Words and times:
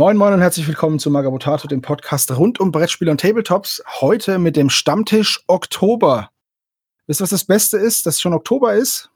Moin 0.00 0.16
Moin 0.16 0.32
und 0.32 0.40
herzlich 0.40 0.66
willkommen 0.66 0.98
zu 0.98 1.10
Magabotato, 1.10 1.68
dem 1.68 1.82
Podcast 1.82 2.34
rund 2.34 2.58
um 2.58 2.72
Brettspiele 2.72 3.10
und 3.10 3.20
Tabletops. 3.20 3.82
Heute 4.00 4.38
mit 4.38 4.56
dem 4.56 4.70
Stammtisch 4.70 5.44
Oktober. 5.46 6.30
Wisst 7.06 7.20
ihr, 7.20 7.24
was 7.24 7.28
das 7.28 7.44
Beste 7.44 7.76
ist, 7.76 8.06
dass 8.06 8.18
schon 8.18 8.32
Oktober 8.32 8.72
ist? 8.72 9.10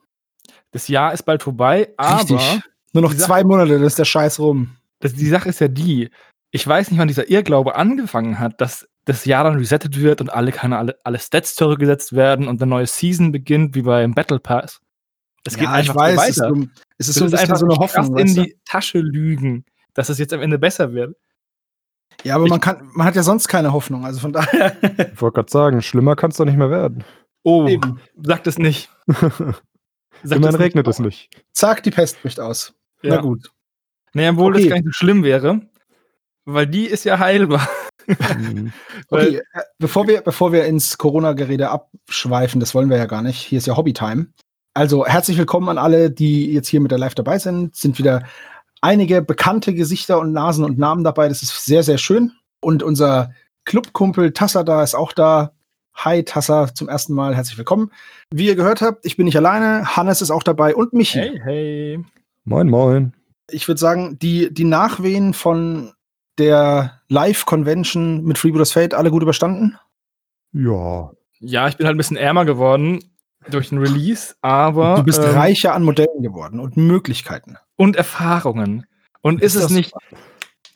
Das 0.73 0.89
Jahr 0.89 1.15
ist 1.15 1.23
bald 1.23 1.43
vorbei, 1.43 1.89
aber 1.97 2.21
Richtig. 2.21 2.63
Nur 2.93 3.03
noch 3.03 3.15
zwei 3.15 3.39
Sache- 3.39 3.47
Monate, 3.47 3.73
dann 3.73 3.83
ist 3.83 3.99
der 3.99 4.05
Scheiß 4.05 4.39
rum. 4.41 4.77
das, 5.01 5.15
die 5.15 5.27
Sache 5.27 5.49
ist 5.49 5.59
ja 5.59 5.69
die, 5.69 6.11
ich 6.51 6.67
weiß 6.67 6.91
nicht, 6.91 7.01
wann 7.01 7.09
dieser 7.09 7.31
Irrglaube 7.31 7.77
angefangen 7.77 8.39
hat, 8.39 8.61
dass 8.61 8.87
das 9.07 9.25
Jahr 9.25 9.45
dann 9.45 9.57
resettet 9.57 9.99
wird 9.99 10.21
und 10.21 10.29
alle, 10.29 10.53
keine, 10.53 10.77
alle, 10.77 10.99
alle 11.03 11.19
Stats 11.19 11.55
zurückgesetzt 11.55 12.13
werden 12.13 12.47
und 12.47 12.61
eine 12.61 12.69
neue 12.69 12.87
Season 12.87 13.33
beginnt, 13.33 13.75
wie 13.75 13.81
beim 13.81 14.13
Battle 14.13 14.39
Pass. 14.39 14.83
Es 15.47 15.55
geht 15.55 15.65
ja, 15.65 15.73
einfach 15.73 15.95
ich 15.95 15.99
weiß, 15.99 16.17
so 16.17 16.21
es 16.21 16.29
ist, 16.29 16.43
weiter. 16.43 16.55
so, 16.55 16.67
es 16.99 17.09
ist 17.09 17.15
so 17.15 17.25
ein 17.25 17.31
bisschen 17.31 17.57
so 17.57 17.65
eine 17.65 17.77
Hoffnung. 17.77 18.19
in 18.19 18.35
die 18.35 18.59
Tasche 18.67 18.99
lügen, 18.99 19.65
dass 19.95 20.09
es 20.09 20.19
jetzt 20.19 20.33
am 20.33 20.41
Ende 20.43 20.59
besser 20.59 20.93
wird. 20.93 21.17
Ja, 22.23 22.37
aber 22.37 22.45
ich- 22.45 22.51
man, 22.51 22.61
kann, 22.61 22.89
man 22.95 23.07
hat 23.07 23.17
ja 23.17 23.23
sonst 23.23 23.49
keine 23.49 23.73
Hoffnung. 23.73 24.05
Also 24.05 24.21
von 24.21 24.33
daher. 24.35 24.77
Ich 24.83 25.21
wollte 25.21 25.35
gerade 25.37 25.51
sagen, 25.51 25.83
schlimmer 25.83 26.17
kann 26.17 26.31
es 26.31 26.37
doch 26.37 26.45
nicht 26.45 26.57
mehr 26.59 26.71
werden. 26.71 27.05
Oh, 27.43 27.67
Eben. 27.69 28.01
sag 28.23 28.45
das 28.45 28.59
nicht. 28.59 28.89
Sag 30.23 30.37
Immerhin 30.39 30.57
regnet 30.57 30.87
nicht. 30.87 30.95
es 30.95 31.01
nicht. 31.01 31.29
Zack, 31.53 31.83
die 31.83 31.91
Pest 31.91 32.23
bricht 32.23 32.41
aus. 32.41 32.73
Ja. 33.03 33.17
Na 33.17 33.21
gut. 33.21 33.51
Naja, 34.15 34.31
obwohl 34.31 34.55
Okay. 34.55 34.63
das 34.63 34.69
gar 34.71 34.77
nicht 34.77 34.87
so 34.87 34.93
schlimm 34.93 35.23
wäre, 35.25 35.61
weil 36.47 36.67
die 36.67 36.87
ist 36.87 37.05
ja 37.05 37.19
heilbar. 37.19 37.69
Mhm. 38.07 38.71
Okay, 39.09 39.41
äh, 39.55 39.61
bevor 39.79 40.07
wir, 40.07 40.21
bevor 40.21 40.53
wir 40.53 40.67
ins 40.67 40.99
Corona-Gerede 40.99 41.71
abschweifen, 41.71 42.61
das 42.61 42.75
wollen 42.75 42.91
wir 42.91 42.99
ja 42.99 43.07
gar 43.07 43.23
nicht. 43.23 43.39
Hier 43.39 43.57
ist 43.57 43.67
ja 43.67 43.79
Hobbytime. 43.79 44.27
Also 44.75 45.07
herzlich 45.07 45.39
willkommen 45.39 45.71
an 45.71 45.79
alle, 45.79 46.11
die 46.11 46.53
jetzt 46.53 46.69
hier 46.69 46.81
mit 46.83 46.91
der 46.91 46.99
Live 46.99 47.15
dabei 47.15 47.39
sind. 47.39 47.75
Es 47.75 47.81
sind 47.81 47.97
wieder 47.99 48.23
einige 48.85 49.23
bekannte 49.23 49.73
Gesichter 49.73 50.21
und 50.21 50.33
Nasen 50.33 50.63
und 50.63 50.79
Namen 50.79 51.05
dabei. 51.05 51.27
Das 51.29 51.43
ist 51.43 51.65
sehr, 51.65 51.83
sehr 51.83 51.97
schön. 51.97 52.33
Und 52.61 52.83
unser 52.83 53.33
Clubkumpel 53.65 54.33
Tassa 54.33 54.63
da 54.63 54.83
ist 54.83 54.95
auch 54.95 55.13
da. 55.13 55.53
Hi 55.95 56.23
Tassa, 56.23 56.75
zum 56.75 56.89
ersten 56.89 57.15
Mal 57.15 57.35
herzlich 57.35 57.57
willkommen. 57.57 57.91
Wie 58.31 58.47
ihr 58.47 58.57
gehört 58.57 58.83
habt, 58.83 59.07
ich 59.07 59.17
bin 59.17 59.25
nicht 59.25 59.37
alleine. 59.37 59.97
Hannes 59.97 60.21
ist 60.21 60.31
auch 60.31 60.43
dabei 60.43 60.75
und 60.75 60.93
Michi. 60.93 61.19
Hey, 61.19 61.41
hey. 61.43 62.05
Moin, 62.45 62.69
moin. 62.69 63.15
Ich 63.49 63.69
würde 63.69 63.79
sagen, 63.79 64.19
die, 64.19 64.53
die 64.53 64.65
Nachwehen 64.65 65.33
von 65.33 65.93
der 66.37 67.01
Live-Convention 67.09 68.23
mit 68.25 68.37
Freebooters 68.37 68.73
Fate 68.73 68.93
alle 68.93 69.11
gut 69.11 69.23
überstanden? 69.23 69.79
Ja. 70.53 71.11
Ja, 71.39 71.69
ich 71.69 71.77
bin 71.77 71.87
halt 71.87 71.95
ein 71.95 71.99
bisschen 71.99 72.17
ärmer 72.17 72.45
geworden 72.45 73.01
durch 73.51 73.69
den 73.71 73.79
Release, 73.79 74.35
aber. 74.41 74.97
Du 74.97 75.03
bist 75.05 75.21
ähm, 75.21 75.31
reicher 75.31 75.75
an 75.75 75.83
Modellen 75.83 76.23
geworden 76.23 76.61
und 76.61 76.77
Möglichkeiten. 76.77 77.57
Und 77.77 77.97
Erfahrungen. 77.97 78.87
Und 79.23 79.41
ist, 79.41 79.55
Ist 79.55 79.57
es 79.57 79.63
das 79.63 79.71
nicht 79.73 79.93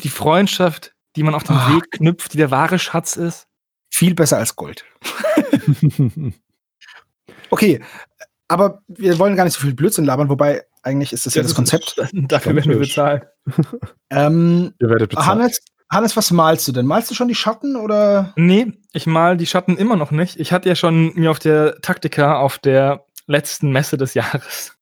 die 0.01 0.09
Freundschaft, 0.09 0.95
die 1.17 1.23
man 1.23 1.35
auf 1.35 1.45
den 1.45 1.57
Ah. 1.57 1.75
Weg 1.75 1.91
knüpft, 1.93 2.33
die 2.33 2.39
der 2.39 2.51
wahre 2.51 2.79
Schatz 2.79 3.17
ist? 3.17 3.47
Viel 3.91 4.15
besser 4.15 4.39
als 4.39 4.57
Gold. 4.57 4.85
Okay, 7.51 7.81
aber 8.49 8.83
wir 8.89 9.19
wollen 9.19 9.37
gar 9.37 9.45
nicht 9.45 9.55
so 9.55 9.61
viel 9.61 9.75
Blödsinn 9.75 10.05
labern, 10.05 10.29
wobei 10.29 10.65
eigentlich 10.83 11.13
ist 11.13 11.27
das 11.27 11.35
ja 11.35 11.43
das 11.43 11.55
Konzept. 11.55 11.97
Dafür 12.13 12.55
werden 12.55 12.71
wir 12.71 12.79
bezahlt. 12.79 13.27
Ähm, 14.11 14.75
Ihr 14.79 14.89
werdet 14.89 15.11
bezahlt. 15.11 15.27
Hannes, 15.27 15.61
Hannes, 15.91 16.17
was 16.17 16.31
malst 16.31 16.69
du 16.69 16.73
denn? 16.73 16.87
Malst 16.87 17.11
du 17.11 17.15
schon 17.15 17.29
die 17.29 17.35
Schatten 17.35 17.77
oder? 17.77 18.33
Nee, 18.37 18.73
ich 18.93 19.07
mal 19.07 19.37
die 19.37 19.47
Schatten 19.47 19.77
immer 19.77 19.97
noch 19.97 20.11
nicht. 20.11 20.39
Ich 20.39 20.53
hatte 20.53 20.69
ja 20.69 20.75
schon 20.75 21.13
mir 21.15 21.31
auf 21.31 21.39
der 21.39 21.81
Taktika 21.81 22.39
auf 22.39 22.59
der 22.59 23.07
letzten 23.27 23.71
Messe 23.73 23.97
des 23.97 24.15
Jahres. 24.15 24.77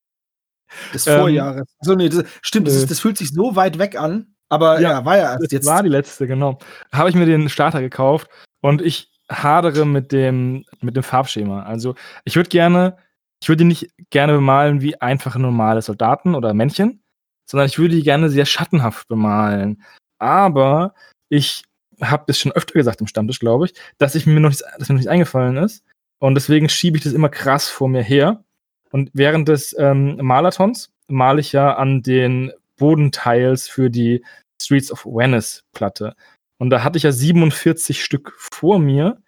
Des 0.92 1.06
Ähm, 1.06 1.18
Vorjahres. 1.20 1.68
So, 1.80 1.94
nee, 1.94 2.08
das, 2.08 2.24
stimmt, 2.42 2.66
das, 2.66 2.74
nö. 2.74 2.80
ist, 2.82 2.90
das 2.90 3.00
fühlt 3.00 3.16
sich 3.18 3.30
so 3.32 3.54
weit 3.56 3.78
weg 3.78 3.98
an. 3.98 4.34
Aber 4.48 4.80
ja, 4.80 4.90
Ja, 4.90 5.04
war 5.04 5.16
ja 5.16 5.32
erst 5.32 5.44
Das 5.44 5.52
jetzt. 5.52 5.66
war 5.66 5.82
die 5.82 5.88
letzte, 5.88 6.26
genau. 6.26 6.58
Habe 6.92 7.08
ich 7.08 7.14
mir 7.14 7.26
den 7.26 7.48
Starter 7.48 7.80
gekauft 7.80 8.28
und 8.60 8.82
ich 8.82 9.10
hadere 9.30 9.84
mit 9.86 10.12
dem, 10.12 10.64
mit 10.80 10.94
dem 10.96 11.02
Farbschema. 11.02 11.62
Also 11.64 11.94
ich 12.24 12.36
würde 12.36 12.48
gerne, 12.48 12.96
ich 13.40 13.48
würde 13.48 13.58
die 13.58 13.68
nicht 13.68 13.90
gerne 14.10 14.34
bemalen 14.34 14.80
wie 14.82 15.00
einfache 15.00 15.38
normale 15.40 15.82
Soldaten 15.82 16.34
oder 16.34 16.52
Männchen, 16.54 17.02
sondern 17.48 17.66
ich 17.68 17.78
würde 17.78 17.94
die 17.96 18.02
gerne 18.02 18.28
sehr 18.28 18.46
schattenhaft 18.46 19.08
bemalen. 19.08 19.82
Aber 20.18 20.94
ich 21.28 21.64
habe 22.00 22.24
das 22.26 22.38
schon 22.38 22.52
öfter 22.52 22.74
gesagt 22.74 23.00
im 23.00 23.06
Stammtisch, 23.06 23.40
glaube 23.40 23.66
ich, 23.66 23.74
dass 23.98 24.14
ich 24.14 24.26
mir 24.26 24.40
noch 24.40 24.50
nicht, 24.50 24.62
dass 24.78 24.88
mir 24.88 24.94
noch 24.94 25.00
nicht 25.00 25.10
eingefallen 25.10 25.56
ist. 25.56 25.84
Und 26.18 26.34
deswegen 26.34 26.68
schiebe 26.68 26.96
ich 26.96 27.04
das 27.04 27.12
immer 27.12 27.28
krass 27.28 27.68
vor 27.68 27.88
mir 27.88 28.02
her. 28.02 28.44
Und 28.90 29.10
während 29.12 29.48
des 29.48 29.76
ähm, 29.78 30.16
Malatons 30.16 30.90
male 31.08 31.40
ich 31.40 31.52
ja 31.52 31.74
an 31.76 32.02
den 32.02 32.52
Bodenteils 32.76 33.68
für 33.68 33.90
die 33.90 34.24
Streets 34.60 34.90
of 34.90 35.04
Venice 35.04 35.64
Platte. 35.72 36.14
Und 36.58 36.70
da 36.70 36.82
hatte 36.82 36.96
ich 36.96 37.02
ja 37.02 37.12
47 37.12 38.02
Stück 38.02 38.34
vor 38.38 38.78
mir. 38.78 39.22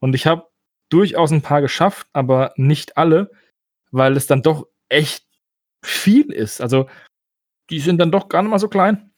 Und 0.00 0.14
ich 0.14 0.26
habe 0.26 0.48
durchaus 0.90 1.30
ein 1.30 1.42
paar 1.42 1.60
geschafft, 1.60 2.08
aber 2.12 2.52
nicht 2.56 2.96
alle, 2.96 3.30
weil 3.92 4.16
es 4.16 4.26
dann 4.26 4.42
doch 4.42 4.66
echt 4.88 5.26
viel 5.84 6.32
ist. 6.32 6.60
Also 6.60 6.88
die 7.70 7.80
sind 7.80 7.98
dann 7.98 8.10
doch 8.10 8.28
gar 8.28 8.42
nicht 8.42 8.50
mal 8.50 8.58
so 8.58 8.68
klein. 8.68 9.11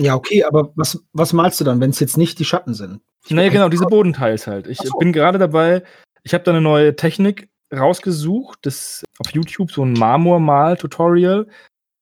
Ja, 0.00 0.14
okay, 0.14 0.44
aber 0.44 0.72
was, 0.76 1.04
was 1.12 1.32
malst 1.32 1.60
du 1.60 1.64
dann, 1.64 1.80
wenn 1.80 1.90
es 1.90 2.00
jetzt 2.00 2.16
nicht 2.16 2.38
die 2.38 2.44
Schatten 2.44 2.72
sind? 2.72 3.02
Naja, 3.28 3.50
genau, 3.50 3.68
diese 3.68 3.84
Bodenteils 3.84 4.46
halt. 4.46 4.66
Ich 4.66 4.78
so. 4.78 4.96
bin 4.98 5.12
gerade 5.12 5.38
dabei, 5.38 5.82
ich 6.22 6.32
habe 6.32 6.42
da 6.42 6.52
eine 6.52 6.62
neue 6.62 6.96
Technik 6.96 7.50
rausgesucht, 7.72 8.60
das 8.62 9.04
auf 9.18 9.30
YouTube 9.32 9.70
so 9.70 9.84
ein 9.84 9.92
Marmormal-Tutorial 9.92 11.46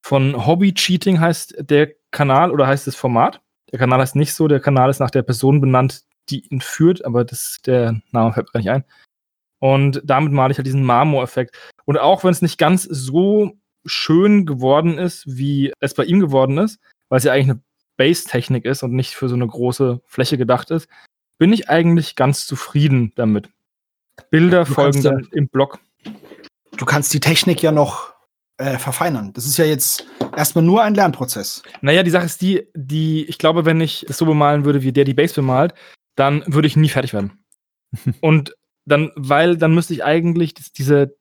von 0.03 0.47
Hobby 0.47 0.73
Cheating 0.73 1.19
heißt 1.19 1.57
der 1.59 1.91
Kanal 2.13 2.53
oder 2.53 2.67
heißt 2.67 2.87
das 2.87 2.95
Format. 2.95 3.41
Der 3.73 3.81
Kanal 3.81 4.01
heißt 4.01 4.17
nicht 4.17 4.33
so, 4.33 4.47
der 4.49 4.61
Kanal 4.61 4.91
ist 4.91 5.01
nach 5.01 5.11
der 5.11 5.23
Person 5.23 5.61
benannt, 5.61 6.05
die 6.31 6.47
ihn 6.47 6.61
führt, 6.61 7.05
aber 7.05 7.25
das, 7.25 7.59
der 7.67 8.01
Name 8.13 8.33
fällt 8.33 8.47
mir 8.47 8.53
gar 8.53 8.61
nicht 8.61 8.71
ein. 8.71 8.85
Und 9.59 10.01
damit 10.05 10.33
male 10.33 10.53
ich 10.53 10.59
halt 10.59 10.67
diesen 10.67 10.85
Marmor-Effekt. 10.85 11.59
Und 11.85 11.99
auch 11.99 12.23
wenn 12.23 12.31
es 12.31 12.43
nicht 12.43 12.59
ganz 12.59 12.85
so 12.85 13.59
schön 13.85 14.47
geworden 14.47 14.99
ist, 14.99 15.25
wie 15.27 15.73
es 15.81 15.95
bei 15.95 16.05
ihm 16.05 16.21
geworden 16.21 16.59
ist, 16.59 16.79
weil 17.09 17.19
es 17.19 17.25
ja 17.25 17.33
eigentlich 17.33 17.51
eine 17.51 17.63
Base-Technik 17.99 18.65
ist 18.65 18.83
und 18.83 18.95
nicht 18.95 19.15
für 19.15 19.29
so 19.29 19.35
eine 19.35 19.47
große 19.47 20.01
Fläche 20.07 20.39
gedacht 20.39 20.71
ist, 20.71 20.89
bin 21.37 21.53
ich 21.53 21.69
eigentlich 21.69 22.17
ganz 22.17 22.47
zufrieden 22.47 23.13
damit. 23.17 23.51
Bilder 24.31 24.65
Du 24.65 24.73
folgen 24.73 24.93
kannst 24.93 25.05
ja- 25.05 25.11
dann 25.13 25.29
im 25.33 25.49
Blog. 25.49 25.79
Du 26.79 26.87
kannst 26.87 27.13
die 27.13 27.21
Technik 27.21 27.63
ja 27.63 27.73
noch 27.73 28.15
äh, 28.59 28.79
verfeinern. 28.79 29.33
Das 29.35 29.47
ist 29.47 29.57
ja 29.59 29.65
jetzt 29.65 30.07
erstmal 30.37 30.65
nur 30.65 30.83
ein 30.83 30.95
Lernprozess. 30.95 31.63
Naja, 31.81 32.03
die 32.03 32.11
Sache 32.11 32.27
ist 32.27 32.41
die, 32.41 32.69
die, 32.75 33.25
ich 33.27 33.39
glaube, 33.39 33.65
wenn 33.65 33.81
ich 33.81 34.07
es 34.09 34.19
so 34.19 34.27
bemalen 34.27 34.65
würde, 34.65 34.83
wie 34.83 34.93
der 34.93 35.05
die 35.05 35.15
Base 35.15 35.35
bemalt, 35.35 35.75
dann 36.17 36.43
würde 36.47 36.67
ich 36.67 36.77
nie 36.77 36.89
fertig 36.89 37.13
werden. 37.13 37.45
und 38.21 38.55
dann, 38.85 39.13
weil 39.17 39.57
dann 39.57 39.75
müsste 39.75 39.93
ich 39.95 40.05
eigentlich, 40.05 40.55
diese 40.55 41.17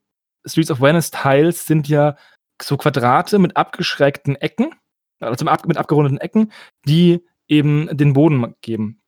Streets 0.46 0.72
of 0.72 0.82
Venice 0.82 1.12
Tiles 1.12 1.66
sind 1.66 1.88
ja 1.88 2.16
so 2.62 2.78
Quadrate 2.78 3.40
mit 3.40 3.58
abgeschrägten 3.58 4.36
Ecken, 4.36 4.72
also 5.20 5.46
mit, 5.46 5.54
ab, 5.54 5.68
mit 5.68 5.78
abgerundeten 5.78 6.20
Ecken, 6.20 6.52
die 6.86 7.24
eben 7.48 7.90
den 7.96 8.14
Boden 8.14 8.54
geben. 8.62 9.02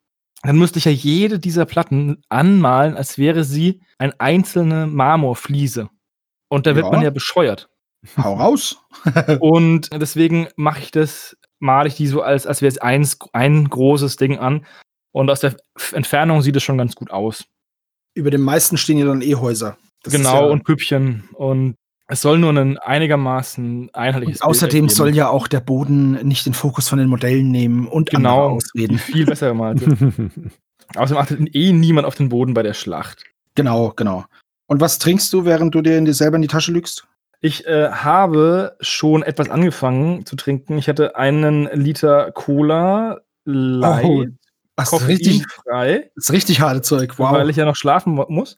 Dann 0.43 0.57
müsste 0.57 0.79
ich 0.79 0.85
ja 0.85 0.91
jede 0.91 1.37
dieser 1.39 1.65
Platten 1.65 2.21
anmalen, 2.29 2.95
als 2.95 3.17
wäre 3.17 3.43
sie 3.43 3.81
eine 3.97 4.17
einzelne 4.19 4.87
Marmorfliese. 4.87 5.89
Und 6.49 6.65
da 6.65 6.75
wird 6.75 6.85
Ja. 6.85 6.91
man 6.91 7.01
ja 7.01 7.09
bescheuert. 7.09 7.69
Hau 8.17 8.35
raus. 8.35 8.81
Und 9.41 9.89
deswegen 9.93 10.47
mache 10.55 10.79
ich 10.79 10.91
das, 10.91 11.35
male 11.59 11.89
ich 11.89 11.95
die 11.95 12.07
so, 12.07 12.21
als, 12.21 12.47
als 12.47 12.61
wäre 12.61 12.69
es 12.69 12.77
eins, 12.77 13.17
ein 13.33 13.69
großes 13.69 14.15
Ding 14.15 14.37
an. 14.39 14.65
Und 15.11 15.29
aus 15.29 15.41
der 15.41 15.57
Entfernung 15.91 16.41
sieht 16.41 16.55
es 16.55 16.63
schon 16.63 16.77
ganz 16.77 16.95
gut 16.95 17.11
aus. 17.11 17.45
Über 18.15 18.31
den 18.31 18.41
meisten 18.41 18.77
stehen 18.77 18.97
ja 18.97 19.05
dann 19.05 19.21
eh 19.21 19.35
Häuser. 19.35 19.77
Das 20.03 20.13
ist 20.13 20.19
genau, 20.19 20.45
ja, 20.45 20.51
und 20.51 20.63
Püppchen. 20.63 21.27
Und 21.33 21.75
es 22.11 22.21
soll 22.21 22.39
nur 22.39 22.51
ein 22.51 22.77
einigermaßen 22.79 23.89
einheitliches 23.93 24.41
und 24.41 24.47
außerdem 24.47 24.87
Bild 24.87 24.91
soll 24.97 25.15
ja 25.15 25.29
auch 25.29 25.47
der 25.47 25.59
Boden 25.61 26.13
nicht 26.27 26.45
den 26.45 26.53
Fokus 26.53 26.89
von 26.89 26.99
den 26.99 27.07
Modellen 27.07 27.51
nehmen 27.51 27.87
und 27.87 28.09
genau 28.09 28.49
ausreden. 28.49 28.97
viel 28.97 29.25
besser 29.25 29.49
gemalt. 29.49 29.81
Außerdem 30.95 31.17
achtet 31.21 31.55
eh 31.55 31.71
niemand 31.71 32.07
auf 32.07 32.15
den 32.15 32.29
Boden 32.29 32.55
bei 32.55 32.63
der 32.63 32.73
Schlacht. 32.73 33.23
Genau, 33.53 33.93
genau. 33.95 34.25
Und 34.65 34.81
was 34.81 34.97
trinkst 34.97 35.31
du, 35.33 35.45
während 35.45 35.75
du 35.75 35.81
dir 35.81 35.97
in 35.97 36.05
dir 36.05 36.13
selber 36.15 36.35
in 36.37 36.41
die 36.41 36.47
Tasche 36.47 36.71
lügst? 36.71 37.05
Ich 37.41 37.65
äh, 37.67 37.89
habe 37.91 38.75
schon 38.81 39.21
etwas 39.23 39.49
angefangen 39.49 40.25
zu 40.25 40.35
trinken. 40.35 40.77
Ich 40.79 40.89
hatte 40.89 41.15
einen 41.15 41.69
Liter 41.73 42.31
Cola 42.31 43.21
light, 43.45 44.29
das 44.75 44.91
ist 44.93 45.07
richtig, 45.07 45.43
koffeinfrei. 45.47 46.09
das 46.15 46.25
ist 46.25 46.33
richtig 46.33 46.61
harte 46.61 46.81
Zeug. 46.81 47.17
Wow. 47.19 47.33
weil 47.33 47.49
ich 47.49 47.55
ja 47.55 47.65
noch 47.65 47.75
schlafen 47.75 48.13
mu- 48.15 48.25
muss. 48.27 48.57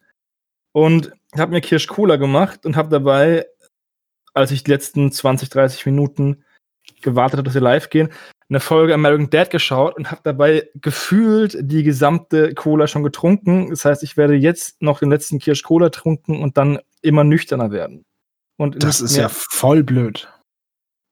Und 0.74 1.12
habe 1.38 1.52
mir 1.52 1.62
Kirsch 1.62 1.88
Cola 1.88 2.16
gemacht 2.16 2.66
und 2.66 2.76
habe 2.76 2.90
dabei, 2.90 3.46
als 4.34 4.52
ich 4.52 4.64
die 4.64 4.72
letzten 4.72 5.12
20, 5.12 5.50
30 5.50 5.86
Minuten 5.86 6.44
gewartet 7.02 7.38
habe, 7.38 7.44
dass 7.44 7.54
wir 7.54 7.62
live 7.62 7.90
gehen, 7.90 8.10
eine 8.50 8.60
Folge 8.60 8.94
American 8.94 9.30
Dad 9.30 9.50
geschaut 9.50 9.96
und 9.96 10.12
habe 10.12 10.22
dabei 10.24 10.70
gefühlt 10.76 11.58
die 11.62 11.84
gesamte 11.84 12.54
Cola 12.54 12.86
schon 12.88 13.04
getrunken. 13.04 13.70
Das 13.70 13.86
heißt, 13.86 14.04
ich 14.04 14.18
werde 14.18 14.36
jetzt 14.36 14.82
noch 14.82 15.00
den 15.00 15.10
letzten 15.10 15.40
Kirsch 15.40 15.64
Cola 15.64 15.90
trinken 15.90 16.44
und 16.44 16.58
dann 16.58 16.80
immer 17.02 17.24
nüchterner 17.24 17.72
werden. 17.72 18.04
Und 18.58 18.84
das 18.84 19.00
ist 19.00 19.16
ja 19.16 19.30
voll 19.30 19.84
blöd. 19.84 20.30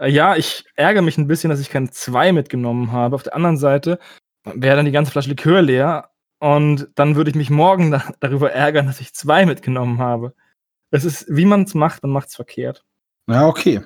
Äh, 0.02 0.12
Ja, 0.12 0.36
ich 0.36 0.66
ärgere 0.76 1.02
mich 1.02 1.18
ein 1.18 1.28
bisschen, 1.28 1.50
dass 1.50 1.62
ich 1.62 1.70
keine 1.70 1.90
zwei 1.92 2.34
mitgenommen 2.34 2.92
habe. 2.92 3.16
Auf 3.16 3.24
der 3.24 3.36
anderen 3.36 3.58
Seite 3.58 4.00
wäre 4.44 4.76
dann 4.76 4.86
die 4.86 4.92
ganze 4.92 5.12
Flasche 5.12 5.30
Likör 5.30 5.62
leer 5.62 6.10
und 6.40 6.88
dann 6.96 7.16
würde 7.16 7.30
ich 7.30 7.36
mich 7.36 7.50
morgen 7.50 7.92
da 7.92 8.04
darüber 8.20 8.52
ärgern, 8.52 8.88
dass 8.88 9.00
ich 9.02 9.14
zwei 9.14 9.46
mitgenommen 9.46 10.00
habe. 10.00 10.34
Es 10.92 11.06
ist, 11.06 11.26
wie 11.30 11.46
man 11.46 11.64
es 11.64 11.74
macht, 11.76 12.02
man 12.04 12.12
macht 12.12 12.30
es 12.30 12.36
verkehrt. 12.36 12.84
Ja, 13.28 13.46
okay. 13.48 13.82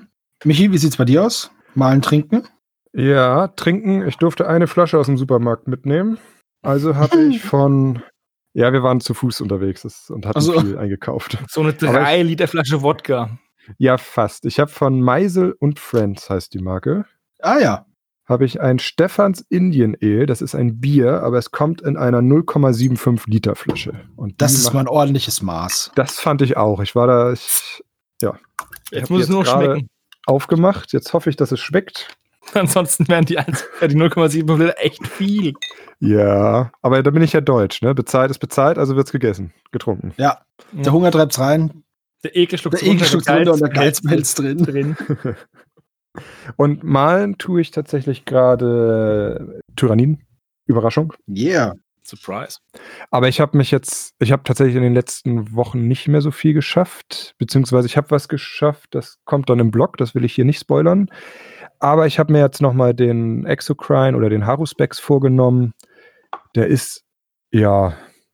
Michi, 0.46 0.72
wie 0.72 0.78
sieht's 0.78 0.98
bei 0.98 1.06
dir 1.06 1.24
aus? 1.26 1.52
Malen, 1.76 2.02
trinken? 2.02 2.48
Ja, 2.94 3.48
trinken. 3.50 4.08
Ich 4.08 4.18
durfte 4.18 4.48
eine 4.48 4.68
Flasche 4.68 4.98
aus 5.00 5.08
dem 5.08 5.18
Supermarkt 5.18 5.68
mitnehmen. 5.68 6.18
Also 6.62 6.96
habe 6.96 7.20
ich 7.30 7.42
von. 7.42 8.02
Ja, 8.56 8.72
wir 8.72 8.84
waren 8.84 9.00
zu 9.02 9.16
Fuß 9.16 9.42
unterwegs 9.42 9.84
und 10.12 10.26
hatten 10.28 10.38
Also- 10.38 10.60
viel 10.62 10.78
eingekauft. 10.78 11.38
So 11.50 11.62
eine 11.62 11.70
Aber 11.72 12.00
3 12.00 12.22
Liter 12.22 12.48
Flasche 12.48 12.84
Wodka. 12.84 13.38
Ja, 13.80 13.98
fast. 13.98 14.46
Ich 14.46 14.60
habe 14.60 14.70
von 14.70 15.02
Meisel 15.02 15.56
und 15.60 15.80
Friends, 15.80 16.30
heißt 16.30 16.54
die 16.54 16.60
Marke, 16.62 17.06
Ah 17.40 17.58
ja. 17.60 17.86
Habe 18.26 18.46
ich 18.46 18.62
ein 18.62 18.80
Stefans 18.80 19.46
Indian 19.50 19.96
Ale. 20.02 20.26
Das 20.26 20.42
ist 20.42 20.56
ein 20.56 20.80
Bier, 20.80 21.22
aber 21.24 21.38
es 21.38 21.52
kommt 21.52 21.82
in 21.82 21.98
einer 21.98 22.20
0,75 22.20 23.24
Liter 23.28 23.56
Flasche. 23.56 23.94
Und 24.16 24.42
Das 24.42 24.54
ist 24.54 24.66
macht- 24.66 24.74
mal 24.76 24.80
ein 24.82 24.88
ordentliches 24.88 25.42
Maß. 25.42 25.92
Das 25.96 26.20
fand 26.20 26.42
ich 26.42 26.56
auch. 26.58 26.80
Ich 26.82 26.96
war 26.96 27.08
da 27.08 27.34
ich, 27.34 27.84
Jetzt 28.92 29.04
hab 29.04 29.10
muss 29.10 29.22
es 29.24 29.28
jetzt 29.28 29.30
nur 29.30 29.46
schmecken. 29.46 29.88
aufgemacht. 30.26 30.94
Jetzt 30.94 31.14
hoffe 31.14 31.30
ich, 31.30 31.36
dass 31.36 31.52
es 31.52 31.60
schmeckt. 31.60 32.16
Ansonsten 32.54 33.08
wären 33.08 33.26
die, 33.26 33.38
1, 33.40 33.64
äh, 33.82 33.88
die 33.88 33.96
0,7 33.96 34.58
Liter 34.58 34.76
echt 34.78 35.08
viel. 35.08 35.54
Ja, 36.00 36.72
aber 36.82 37.02
da 37.02 37.12
bin 37.12 37.24
ich 37.24 37.34
ja 37.34 37.42
deutsch, 37.42 37.82
ne? 37.82 37.96
Bezahlt 37.96 38.30
ist 38.30 38.40
bezahlt, 38.40 38.78
also 38.78 38.96
wird's 38.96 39.12
gegessen, 39.14 39.54
getrunken. 39.72 40.14
Ja, 40.18 40.42
der 40.74 40.92
Hunger 40.92 41.12
treibt's 41.12 41.40
rein, 41.40 41.84
Der 42.24 42.36
Ekel 42.36 42.60
schluckt 42.60 42.82
der 42.82 42.88
Ekel 42.88 43.08
schluckt 43.08 43.30
runter 43.30 43.54
und 43.54 43.62
der 43.62 43.70
Geiz 43.70 44.02
drin. 44.36 44.58
drin. 44.60 44.98
Und 46.58 46.84
malen 46.84 47.38
tue 47.38 47.62
ich 47.62 47.72
tatsächlich 47.72 48.26
gerade 48.26 49.62
Tyrannin. 49.76 50.22
Überraschung. 50.66 51.14
Yeah. 51.28 51.74
Surprise. 52.06 52.60
Aber 53.12 53.28
ich 53.28 53.40
habe 53.40 53.58
mich 53.58 53.72
jetzt, 53.72 54.14
ich 54.20 54.32
habe 54.32 54.44
tatsächlich 54.44 54.76
in 54.76 54.84
den 54.84 54.94
letzten 54.94 55.56
Wochen 55.56 55.88
nicht 55.88 56.08
mehr 56.08 56.22
so 56.22 56.32
viel 56.32 56.54
geschafft, 56.54 57.34
beziehungsweise 57.38 57.88
ich 57.88 57.98
habe 57.98 58.12
was 58.12 58.28
geschafft, 58.28 58.90
das 58.92 59.20
kommt 59.26 59.50
dann 59.50 59.60
im 59.60 59.72
Blog, 59.72 59.98
das 59.98 60.14
will 60.14 60.26
ich 60.26 60.34
hier 60.34 60.46
nicht 60.46 60.60
spoilern. 60.60 61.10
Aber 61.80 62.06
ich 62.06 62.20
habe 62.20 62.32
mir 62.32 62.40
jetzt 62.40 62.62
nochmal 62.62 62.94
den 62.94 63.46
Exocrine 63.46 64.18
oder 64.18 64.30
den 64.30 64.46
Haruspex 64.46 65.00
vorgenommen. 65.00 65.74
Der 66.56 66.68
ist, 66.68 67.04
ja, 67.52 67.94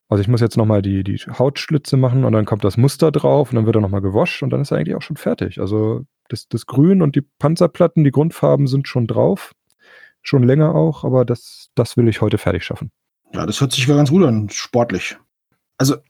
also 0.09 0.21
ich 0.21 0.27
muss 0.27 0.41
jetzt 0.41 0.57
nochmal 0.57 0.81
die, 0.81 1.03
die 1.03 1.17
Hautschlitze 1.17 1.95
machen 1.95 2.25
und 2.25 2.33
dann 2.33 2.45
kommt 2.45 2.63
das 2.63 2.77
Muster 2.77 3.11
drauf 3.11 3.51
und 3.51 3.55
dann 3.55 3.67
wird 3.67 3.75
er 3.75 3.81
nochmal 3.81 4.01
gewascht 4.01 4.41
und 4.41 4.49
dann 4.49 4.61
ist 4.61 4.71
er 4.71 4.77
eigentlich 4.77 4.95
auch 4.95 5.03
schon 5.03 5.17
fertig. 5.17 5.61
Also 5.61 6.01
das, 6.29 6.47
das 6.49 6.65
Grün 6.65 7.03
und 7.03 7.15
die 7.15 7.21
Panzerplatten, 7.21 8.03
die 8.03 8.11
Grundfarben 8.11 8.65
sind 8.65 8.87
schon 8.87 9.05
drauf. 9.05 9.53
Schon 10.21 10.43
länger 10.43 10.73
auch, 10.75 11.05
aber 11.05 11.25
das, 11.25 11.69
das 11.75 11.95
will 11.95 12.07
ich 12.07 12.21
heute 12.21 12.39
fertig 12.39 12.65
schaffen. 12.65 12.91
Ja, 13.33 13.45
das 13.45 13.61
hört 13.61 13.71
sich 13.71 13.87
wieder 13.87 13.97
ganz 13.97 14.09
gut 14.09 14.25
an, 14.25 14.49
sportlich. 14.49 15.15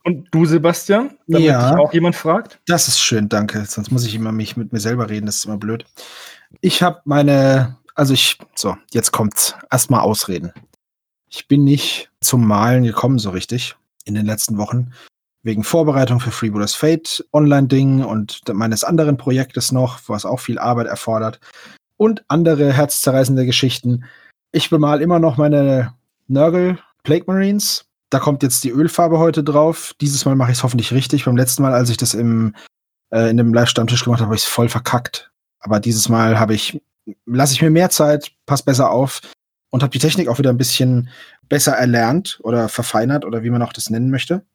Und 0.03 0.27
du, 0.31 0.45
Sebastian? 0.45 1.17
Damit 1.27 1.45
Ja. 1.45 1.71
dich 1.71 1.79
auch 1.79 1.93
jemand 1.93 2.15
fragt? 2.15 2.59
Das 2.65 2.87
ist 2.87 2.99
schön, 2.99 3.29
danke. 3.29 3.65
Sonst 3.65 3.91
muss 3.91 4.05
ich 4.05 4.15
immer 4.15 4.31
mich 4.31 4.57
mit 4.57 4.73
mir 4.73 4.79
selber 4.79 5.09
reden, 5.09 5.25
das 5.27 5.35
ist 5.37 5.45
immer 5.45 5.57
blöd. 5.57 5.85
Ich 6.61 6.81
habe 6.81 7.01
meine, 7.05 7.77
also 7.93 8.13
ich, 8.13 8.39
so, 8.55 8.77
jetzt 8.91 9.11
kommt's. 9.11 9.55
Erstmal 9.69 9.99
ausreden. 9.99 10.53
Ich 11.29 11.47
bin 11.47 11.65
nicht 11.65 12.09
zum 12.21 12.47
Malen 12.47 12.83
gekommen 12.83 13.19
so 13.19 13.29
richtig 13.29 13.75
in 14.05 14.13
den 14.13 14.25
letzten 14.25 14.57
Wochen. 14.57 14.91
Wegen 15.41 15.63
Vorbereitung 15.63 16.19
für 16.19 16.31
Freebooters 16.31 16.75
Fate 16.75 17.25
Online-Ding 17.31 18.03
und 18.03 18.41
meines 18.53 18.83
anderen 18.83 19.17
Projektes 19.17 19.71
noch, 19.71 19.99
was 20.07 20.25
auch 20.25 20.39
viel 20.39 20.59
Arbeit 20.59 20.87
erfordert. 20.87 21.39
Und 21.97 22.23
andere 22.27 22.73
herzzerreißende 22.73 23.45
Geschichten. 23.45 24.03
Ich 24.51 24.69
bemal 24.69 25.01
immer 25.01 25.19
noch 25.19 25.37
meine 25.37 25.93
Nurgle 26.27 26.77
Plague 27.03 27.25
Marines. 27.27 27.85
Da 28.09 28.19
kommt 28.19 28.43
jetzt 28.43 28.63
die 28.63 28.71
Ölfarbe 28.71 29.19
heute 29.19 29.43
drauf. 29.43 29.93
Dieses 30.01 30.25
Mal 30.25 30.35
mache 30.35 30.51
ich 30.51 30.57
es 30.57 30.63
hoffentlich 30.63 30.91
richtig. 30.91 31.25
Beim 31.25 31.37
letzten 31.37 31.61
Mal, 31.61 31.73
als 31.73 31.89
ich 31.89 31.97
das 31.97 32.13
im 32.13 32.53
äh, 33.11 33.29
in 33.29 33.37
dem 33.37 33.53
Live-Stammtisch 33.53 34.03
gemacht 34.03 34.19
habe, 34.19 34.27
habe 34.27 34.35
ich 34.35 34.43
es 34.43 34.47
voll 34.47 34.69
verkackt. 34.69 35.31
Aber 35.59 35.79
dieses 35.79 36.09
Mal 36.09 36.39
habe 36.39 36.53
ich, 36.53 36.81
lasse 37.25 37.53
ich 37.53 37.61
mir 37.61 37.69
mehr 37.69 37.89
Zeit, 37.89 38.31
pass 38.45 38.63
besser 38.63 38.91
auf 38.91 39.21
und 39.69 39.83
habe 39.83 39.91
die 39.91 39.99
Technik 39.99 40.27
auch 40.27 40.39
wieder 40.39 40.49
ein 40.49 40.57
bisschen 40.57 41.09
besser 41.49 41.73
erlernt 41.73 42.39
oder 42.43 42.69
verfeinert 42.69 43.25
oder 43.25 43.43
wie 43.43 43.49
man 43.49 43.61
auch 43.61 43.73
das 43.73 43.89
nennen 43.89 44.09
möchte. 44.09 44.45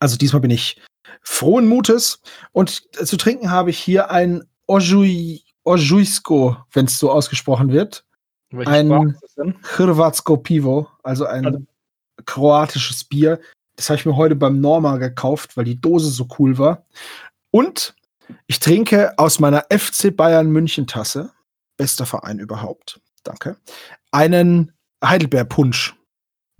Also 0.00 0.16
diesmal 0.16 0.40
bin 0.40 0.50
ich 0.50 0.80
frohen 1.22 1.66
Mutes 1.68 2.20
und 2.52 2.82
zu 2.92 3.16
trinken 3.16 3.50
habe 3.50 3.70
ich 3.70 3.78
hier 3.78 4.10
ein 4.10 4.44
Ojui, 4.66 5.42
Ojuisko, 5.64 6.56
wenn 6.72 6.86
es 6.86 6.98
so 6.98 7.10
ausgesprochen 7.10 7.70
wird. 7.72 8.04
Welche 8.50 8.70
Ein-? 8.70 9.16
Hrvatsko 9.62 10.36
Pivo, 10.38 10.88
also 11.02 11.26
ein 11.26 11.46
Also- 11.46 11.58
kroatisches 12.26 13.04
Bier. 13.04 13.40
Das 13.76 13.90
habe 13.90 13.98
ich 13.98 14.06
mir 14.06 14.16
heute 14.16 14.36
beim 14.36 14.60
Norma 14.60 14.98
gekauft, 14.98 15.56
weil 15.56 15.64
die 15.64 15.80
Dose 15.80 16.10
so 16.10 16.28
cool 16.38 16.58
war. 16.58 16.86
Und 17.50 17.94
ich 18.46 18.60
trinke 18.60 19.12
aus 19.18 19.40
meiner 19.40 19.64
FC 19.70 20.10
Bayern 20.16 20.50
München 20.50 20.86
Tasse, 20.86 21.32
bester 21.76 22.06
Verein 22.06 22.38
überhaupt, 22.38 23.00
danke, 23.24 23.56
einen 24.12 24.72
Heidelbeer 25.04 25.44
Punsch. 25.44 25.94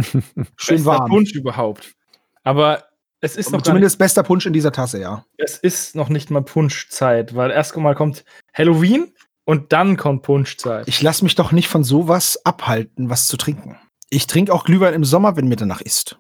Schön 0.05 0.77
Bester 0.77 0.85
warm. 0.85 1.11
Punsch 1.11 1.33
überhaupt. 1.33 1.95
Aber 2.43 2.85
es 3.21 3.37
ist 3.37 3.47
noch 3.47 3.53
gar 3.53 3.59
nicht, 3.59 3.67
Zumindest 3.67 3.99
bester 3.99 4.23
Punsch 4.23 4.45
in 4.47 4.53
dieser 4.53 4.73
Tasse, 4.73 5.01
ja. 5.01 5.25
es 5.39 5.57
ist 5.59 5.97
noch 5.97 6.09
nicht 6.11 6.31
mal 6.31 6.43
Punschzeit, 6.43 7.35
weil 7.35 7.51
erst 7.51 7.77
mal 7.77 7.95
kommt 7.95 8.25
Halloween 8.53 9.13
und 9.45 9.73
dann 9.73 9.97
kommt 9.97 10.23
Punschzeit. 10.23 10.87
Ich 10.89 11.01
lasse 11.01 11.25
mich 11.25 11.35
doch 11.35 11.51
nicht 11.53 11.69
von 11.69 11.85
sowas 11.85 12.39
abhalten, 12.45 13.09
was 13.11 13.27
zu 13.27 13.37
trinken. 13.37 13.79
Ich 14.11 14.27
trinke 14.27 14.53
auch 14.53 14.65
Glühwein 14.65 14.95
im 14.95 15.05
Sommer, 15.05 15.37
wenn 15.37 15.49
mir 15.49 15.57
danach 15.57 15.81
ist. 15.81 16.19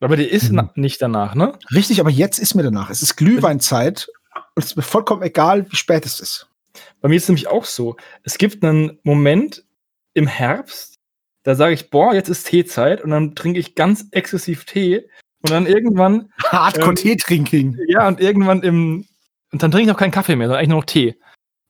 Aber 0.00 0.16
die 0.16 0.24
ist 0.24 0.50
Mhm. 0.52 0.70
nicht 0.76 1.02
danach, 1.02 1.34
ne? 1.34 1.58
Richtig, 1.72 2.00
aber 2.00 2.10
jetzt 2.10 2.38
ist 2.38 2.54
mir 2.54 2.62
danach. 2.62 2.88
Es 2.88 3.02
ist 3.02 3.16
Glühweinzeit 3.16 4.08
und 4.54 4.64
es 4.64 4.70
ist 4.70 4.76
mir 4.76 4.82
vollkommen 4.82 5.22
egal, 5.22 5.70
wie 5.70 5.76
spät 5.76 6.06
es 6.06 6.20
ist. 6.20 6.48
Bei 7.00 7.08
mir 7.08 7.16
ist 7.16 7.24
es 7.24 7.28
nämlich 7.28 7.48
auch 7.48 7.64
so. 7.64 7.96
Es 8.22 8.38
gibt 8.38 8.64
einen 8.64 8.98
Moment 9.02 9.64
im 10.14 10.26
Herbst, 10.26 10.97
da 11.44 11.54
sage 11.54 11.74
ich, 11.74 11.90
boah, 11.90 12.14
jetzt 12.14 12.28
ist 12.28 12.44
Teezeit 12.44 13.02
und 13.02 13.10
dann 13.10 13.34
trinke 13.34 13.58
ich 13.60 13.74
ganz 13.74 14.06
exzessiv 14.10 14.64
Tee 14.64 15.08
und 15.42 15.50
dann 15.50 15.66
irgendwann, 15.66 16.30
Hardcore 16.44 16.90
Ähm, 16.90 16.94
Tee-Drinking. 16.96 17.78
ja, 17.88 18.06
und 18.08 18.20
irgendwann 18.20 18.62
im, 18.62 19.06
und 19.52 19.62
dann 19.62 19.70
trinke 19.70 19.88
ich 19.90 19.94
auch 19.94 19.98
keinen 20.00 20.10
Kaffee 20.10 20.36
mehr, 20.36 20.48
sondern 20.48 20.58
eigentlich 20.58 20.68
nur 20.70 20.78
noch 20.80 20.86
Tee. 20.86 21.16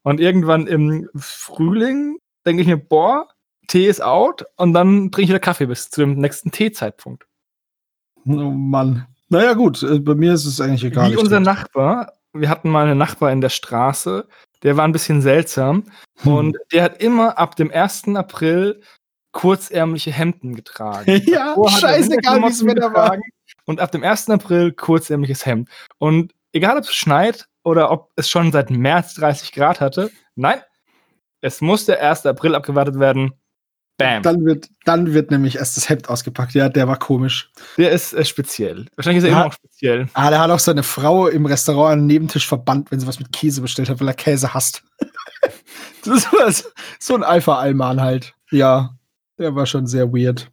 Und 0.02 0.20
irgendwann 0.20 0.66
im 0.66 1.08
Frühling 1.16 2.18
denke 2.46 2.62
ich 2.62 2.68
mir, 2.68 2.76
boah, 2.78 3.28
Tee 3.66 3.86
ist 3.86 4.02
out 4.02 4.44
und 4.56 4.72
dann 4.72 5.10
trinke 5.10 5.22
ich 5.22 5.28
wieder 5.28 5.38
Kaffee 5.40 5.66
bis 5.66 5.90
zu 5.90 6.00
dem 6.00 6.14
nächsten 6.18 6.50
Teezeitpunkt. 6.50 7.26
Oh 8.26 8.30
Mann. 8.50 9.06
Naja, 9.28 9.52
gut, 9.54 9.82
äh, 9.82 9.98
bei 9.98 10.14
mir 10.14 10.32
ist 10.32 10.46
es 10.46 10.60
eigentlich 10.60 10.84
egal. 10.84 11.12
Wie 11.12 11.16
unser 11.16 11.40
Nachbar, 11.40 12.14
wir 12.32 12.48
hatten 12.48 12.70
mal 12.70 12.86
einen 12.86 12.98
Nachbar 12.98 13.30
in 13.30 13.40
der 13.42 13.50
Straße, 13.50 14.26
der 14.62 14.76
war 14.76 14.84
ein 14.84 14.92
bisschen 14.92 15.20
seltsam 15.20 15.84
Hm. 16.22 16.32
und 16.32 16.58
der 16.72 16.82
hat 16.82 17.02
immer 17.02 17.38
ab 17.38 17.54
dem 17.56 17.70
1. 17.70 18.08
April 18.16 18.80
kurzärmliche 19.32 20.10
Hemden 20.12 20.54
getragen. 20.54 21.22
Ja, 21.26 21.54
scheißegal, 21.68 22.42
wie 22.42 22.46
es 22.46 22.64
Wetter 22.64 22.92
war. 22.94 23.16
Und 23.66 23.80
ab 23.80 23.92
dem 23.92 24.02
1. 24.02 24.30
April 24.30 24.72
kurzärmliches 24.72 25.44
Hemd. 25.46 25.68
Und 25.98 26.32
egal, 26.52 26.76
ob 26.76 26.84
es 26.84 26.94
schneit 26.94 27.48
oder 27.62 27.90
ob 27.90 28.10
es 28.16 28.28
schon 28.30 28.50
seit 28.52 28.70
März 28.70 29.14
30 29.14 29.52
Grad 29.52 29.80
hatte, 29.80 30.10
nein, 30.36 30.60
es 31.40 31.60
muss 31.60 31.84
der 31.84 32.02
1. 32.02 32.26
April 32.26 32.54
abgewartet 32.54 32.98
werden. 32.98 33.32
Bam. 33.98 34.22
Dann 34.22 34.44
wird, 34.44 34.68
dann 34.84 35.12
wird 35.12 35.32
nämlich 35.32 35.56
erst 35.56 35.76
das 35.76 35.88
Hemd 35.88 36.08
ausgepackt. 36.08 36.54
Ja, 36.54 36.68
der 36.68 36.86
war 36.86 36.98
komisch. 37.00 37.50
der 37.76 37.90
ist 37.90 38.12
äh, 38.14 38.24
speziell. 38.24 38.86
Wahrscheinlich 38.94 39.18
ist 39.18 39.24
er 39.24 39.30
Ja. 39.30 39.36
immer 39.38 39.44
noch 39.46 39.52
speziell. 39.54 40.08
Ah, 40.14 40.30
der 40.30 40.38
hat 40.40 40.50
auch 40.52 40.58
seine 40.60 40.84
Frau 40.84 41.26
im 41.26 41.46
Restaurant 41.46 41.94
an 41.94 41.98
den 42.00 42.06
Nebentisch 42.06 42.46
verbannt, 42.46 42.90
wenn 42.92 43.00
sie 43.00 43.08
was 43.08 43.18
mit 43.18 43.32
Käse 43.32 43.60
bestellt 43.60 43.88
hat, 43.90 43.98
weil 44.00 44.06
er 44.06 44.14
Käse 44.14 44.54
hasst. 44.54 44.84
das 46.04 46.22
so- 46.58 46.68
so 47.00 47.14
ein 47.16 47.24
Alpha-Alman 47.24 48.00
halt. 48.00 48.34
Ja, 48.52 48.94
der 49.38 49.54
war 49.54 49.66
schon 49.66 49.86
sehr 49.86 50.12
weird. 50.12 50.50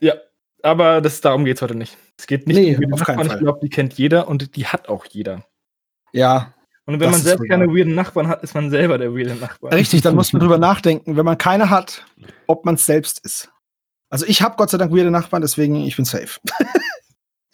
Ja, 0.00 0.14
aber 0.62 1.00
das, 1.00 1.20
darum 1.20 1.44
geht 1.44 1.56
es 1.56 1.62
heute 1.62 1.74
nicht. 1.74 1.96
Es 2.18 2.26
geht 2.26 2.46
nicht 2.46 2.56
Nee, 2.56 2.74
um 2.76 2.82
weirde 2.82 2.94
auf 2.94 3.00
keinen 3.04 3.16
Nachbarn. 3.16 3.28
Fall. 3.28 3.36
Ich 3.36 3.42
glaube, 3.42 3.58
die 3.62 3.68
kennt 3.70 3.94
jeder 3.94 4.28
und 4.28 4.56
die 4.56 4.66
hat 4.66 4.88
auch 4.88 5.04
jeder. 5.06 5.44
Ja, 6.12 6.54
Und 6.86 7.00
wenn 7.00 7.10
man 7.10 7.20
selbst 7.20 7.48
keine 7.48 7.66
weirden 7.68 7.94
Nachbarn 7.94 8.28
hat, 8.28 8.42
ist 8.42 8.54
man 8.54 8.70
selber 8.70 8.98
der 8.98 9.12
weirde 9.14 9.34
Nachbar. 9.34 9.72
richtig, 9.72 10.02
dann 10.02 10.14
muss 10.14 10.32
man 10.32 10.40
drüber 10.40 10.58
nachdenken, 10.58 11.16
wenn 11.16 11.24
man 11.24 11.38
keine 11.38 11.70
hat, 11.70 12.04
ob 12.46 12.64
man 12.64 12.74
es 12.76 12.86
selbst 12.86 13.18
ist. 13.24 13.50
Also 14.10 14.26
ich 14.26 14.42
habe 14.42 14.56
Gott 14.56 14.70
sei 14.70 14.78
Dank 14.78 14.92
weirde 14.92 15.10
Nachbarn, 15.10 15.42
deswegen 15.42 15.76
ich 15.76 15.96
bin 15.96 16.04
safe. 16.04 16.40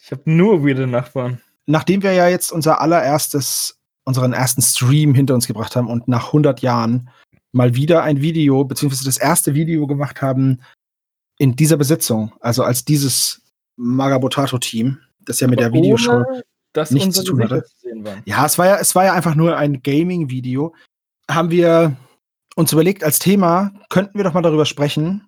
Ich 0.03 0.11
habe 0.11 0.23
nur 0.29 0.65
weirde 0.65 0.87
Nachbarn. 0.87 1.41
Nachdem 1.67 2.03
wir 2.03 2.11
ja 2.11 2.27
jetzt 2.27 2.51
unser 2.51 2.81
allererstes, 2.81 3.79
unseren 4.03 4.33
ersten 4.33 4.61
Stream 4.61 5.13
hinter 5.13 5.35
uns 5.35 5.47
gebracht 5.47 5.75
haben 5.77 5.87
und 5.87 6.07
nach 6.09 6.27
100 6.27 6.59
Jahren 6.61 7.09
mal 7.51 7.75
wieder 7.75 8.03
ein 8.03 8.21
Video, 8.21 8.63
beziehungsweise 8.63 9.05
das 9.05 9.17
erste 9.17 9.53
Video 9.53 9.87
gemacht 9.87 10.21
haben 10.21 10.61
in 11.37 11.55
dieser 11.55 11.77
Besetzung, 11.77 12.33
also 12.39 12.63
als 12.63 12.85
dieses 12.85 13.41
Magabotato-Team, 13.77 14.99
das 15.25 15.39
ja 15.39 15.47
mit 15.47 15.59
der 15.59 15.73
Videoshow. 15.73 16.23
nichts 16.89 17.17
zu 17.17 17.23
tun 17.23 17.43
hatte. 17.43 17.65
Ja, 18.25 18.45
es 18.45 18.57
war 18.57 18.67
ja, 18.67 18.77
es 18.77 18.95
war 18.95 19.05
ja 19.05 19.13
einfach 19.13 19.35
nur 19.35 19.57
ein 19.57 19.81
Gaming-Video. 19.81 20.73
Haben 21.29 21.51
wir 21.51 21.95
uns 22.55 22.71
überlegt, 22.71 23.03
als 23.03 23.19
Thema 23.19 23.71
könnten 23.89 24.17
wir 24.17 24.23
doch 24.23 24.33
mal 24.33 24.41
darüber 24.41 24.65
sprechen, 24.65 25.27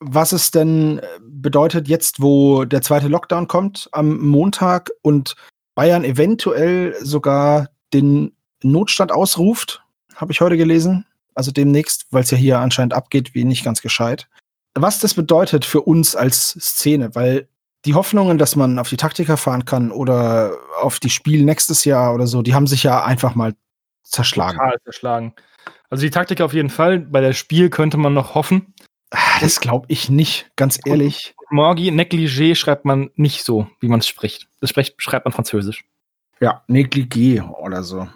was 0.00 0.32
es 0.32 0.50
denn 0.50 1.00
bedeutet 1.20 1.88
jetzt, 1.88 2.22
wo 2.22 2.64
der 2.64 2.82
zweite 2.82 3.08
Lockdown 3.08 3.48
kommt 3.48 3.88
am 3.92 4.18
Montag 4.18 4.90
und 5.02 5.34
Bayern 5.74 6.04
eventuell 6.04 6.94
sogar 7.02 7.68
den 7.92 8.32
Notstand 8.62 9.12
ausruft, 9.12 9.82
habe 10.14 10.32
ich 10.32 10.40
heute 10.40 10.56
gelesen. 10.56 11.04
Also 11.38 11.52
demnächst, 11.52 12.06
weil 12.10 12.24
es 12.24 12.32
ja 12.32 12.36
hier 12.36 12.58
anscheinend 12.58 12.94
abgeht, 12.94 13.32
wie 13.32 13.44
nicht 13.44 13.64
ganz 13.64 13.80
gescheit. 13.80 14.28
Was 14.74 14.98
das 14.98 15.14
bedeutet 15.14 15.64
für 15.64 15.82
uns 15.82 16.16
als 16.16 16.50
Szene, 16.58 17.14
weil 17.14 17.48
die 17.84 17.94
Hoffnungen, 17.94 18.38
dass 18.38 18.56
man 18.56 18.80
auf 18.80 18.88
die 18.88 18.96
Taktiker 18.96 19.36
fahren 19.36 19.64
kann 19.64 19.92
oder 19.92 20.56
auf 20.80 20.98
die 20.98 21.10
Spiel 21.10 21.44
nächstes 21.44 21.84
Jahr 21.84 22.12
oder 22.12 22.26
so, 22.26 22.42
die 22.42 22.54
haben 22.54 22.66
sich 22.66 22.82
ja 22.82 23.04
einfach 23.04 23.36
mal 23.36 23.54
zerschlagen. 24.02 24.58
Total 24.58 24.78
zerschlagen. 24.82 25.34
Also 25.90 26.02
die 26.02 26.10
Taktiker 26.10 26.44
auf 26.44 26.54
jeden 26.54 26.70
Fall. 26.70 26.98
Bei 26.98 27.20
der 27.20 27.34
Spiel 27.34 27.70
könnte 27.70 27.98
man 27.98 28.14
noch 28.14 28.34
hoffen. 28.34 28.74
Ah, 29.10 29.38
das 29.40 29.60
glaube 29.60 29.86
ich 29.88 30.10
nicht, 30.10 30.50
ganz 30.56 30.80
ehrlich. 30.84 31.36
Morgi, 31.50 31.92
negligé 31.92 32.56
schreibt 32.56 32.84
man 32.84 33.10
nicht 33.14 33.44
so, 33.44 33.68
wie 33.78 33.88
man 33.88 34.00
es 34.00 34.08
spricht. 34.08 34.48
Das 34.60 34.70
spricht, 34.70 35.00
schreibt 35.00 35.24
man 35.24 35.32
französisch. 35.32 35.84
Ja, 36.40 36.64
negligé 36.68 37.42
oder 37.42 37.84
so. 37.84 38.08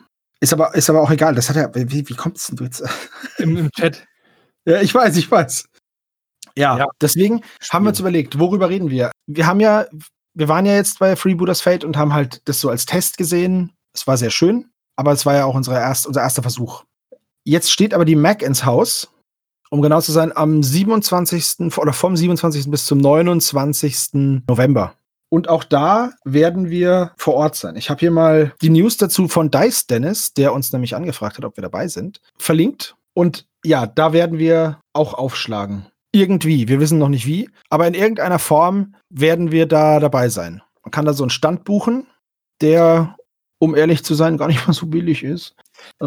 Ist 0.42 0.52
aber, 0.52 0.74
ist 0.74 0.90
aber 0.90 1.00
auch 1.00 1.10
egal. 1.10 1.34
Das 1.34 1.48
hat 1.48 1.56
ja, 1.56 1.72
wie, 1.74 2.08
wie 2.08 2.14
kommt's 2.14 2.48
denn 2.48 2.64
jetzt? 2.64 2.82
Im, 3.38 3.56
Im 3.56 3.70
Chat. 3.70 4.04
Ja, 4.64 4.80
ich 4.80 4.94
weiß, 4.94 5.16
ich 5.16 5.28
weiß. 5.28 5.64
Ja, 6.56 6.78
ja. 6.78 6.86
deswegen 7.00 7.42
Spiel. 7.58 7.68
haben 7.70 7.84
wir 7.84 7.88
uns 7.88 7.98
überlegt, 7.98 8.38
worüber 8.38 8.68
reden 8.68 8.90
wir? 8.90 9.10
Wir 9.26 9.44
haben 9.48 9.58
ja, 9.58 9.86
wir 10.34 10.46
waren 10.46 10.66
ja 10.66 10.74
jetzt 10.74 11.00
bei 11.00 11.16
Freebooters 11.16 11.60
Fate 11.60 11.82
und 11.82 11.96
haben 11.96 12.14
halt 12.14 12.42
das 12.44 12.60
so 12.60 12.70
als 12.70 12.86
Test 12.86 13.18
gesehen. 13.18 13.72
Es 13.92 14.06
war 14.06 14.16
sehr 14.16 14.30
schön, 14.30 14.70
aber 14.94 15.10
es 15.10 15.26
war 15.26 15.34
ja 15.34 15.46
auch 15.46 15.56
unsere 15.56 15.80
erst, 15.80 16.06
unser 16.06 16.20
erster 16.20 16.42
Versuch. 16.42 16.84
Jetzt 17.42 17.72
steht 17.72 17.92
aber 17.92 18.04
die 18.04 18.14
Mac 18.14 18.40
ins 18.40 18.64
Haus 18.64 19.12
um 19.72 19.80
genau 19.80 20.02
zu 20.02 20.12
sein, 20.12 20.36
am 20.36 20.62
27. 20.62 21.78
oder 21.78 21.94
vom 21.94 22.14
27. 22.14 22.70
bis 22.70 22.84
zum 22.84 22.98
29. 22.98 24.42
November. 24.46 24.94
Und 25.32 25.48
auch 25.48 25.64
da 25.64 26.12
werden 26.24 26.68
wir 26.68 27.12
vor 27.16 27.32
Ort 27.32 27.56
sein. 27.56 27.76
Ich 27.76 27.88
habe 27.88 28.00
hier 28.00 28.10
mal 28.10 28.52
die 28.60 28.68
News 28.68 28.98
dazu 28.98 29.28
von 29.28 29.50
Dice 29.50 29.86
Dennis, 29.86 30.34
der 30.34 30.52
uns 30.52 30.70
nämlich 30.74 30.94
angefragt 30.94 31.38
hat, 31.38 31.46
ob 31.46 31.56
wir 31.56 31.62
dabei 31.62 31.88
sind, 31.88 32.20
verlinkt. 32.36 32.96
Und 33.14 33.46
ja, 33.64 33.86
da 33.86 34.12
werden 34.12 34.38
wir 34.38 34.78
auch 34.92 35.14
aufschlagen. 35.14 35.86
Irgendwie, 36.12 36.68
wir 36.68 36.80
wissen 36.80 36.98
noch 36.98 37.08
nicht 37.08 37.24
wie, 37.24 37.48
aber 37.70 37.86
in 37.86 37.94
irgendeiner 37.94 38.38
Form 38.38 38.94
werden 39.08 39.52
wir 39.52 39.64
da 39.64 40.00
dabei 40.00 40.28
sein. 40.28 40.60
Man 40.82 40.90
kann 40.90 41.06
da 41.06 41.14
so 41.14 41.22
einen 41.24 41.30
Stand 41.30 41.64
buchen, 41.64 42.06
der, 42.60 43.16
um 43.58 43.74
ehrlich 43.74 44.04
zu 44.04 44.12
sein, 44.12 44.36
gar 44.36 44.48
nicht 44.48 44.66
mal 44.66 44.74
so 44.74 44.84
billig 44.84 45.22
ist. 45.22 45.54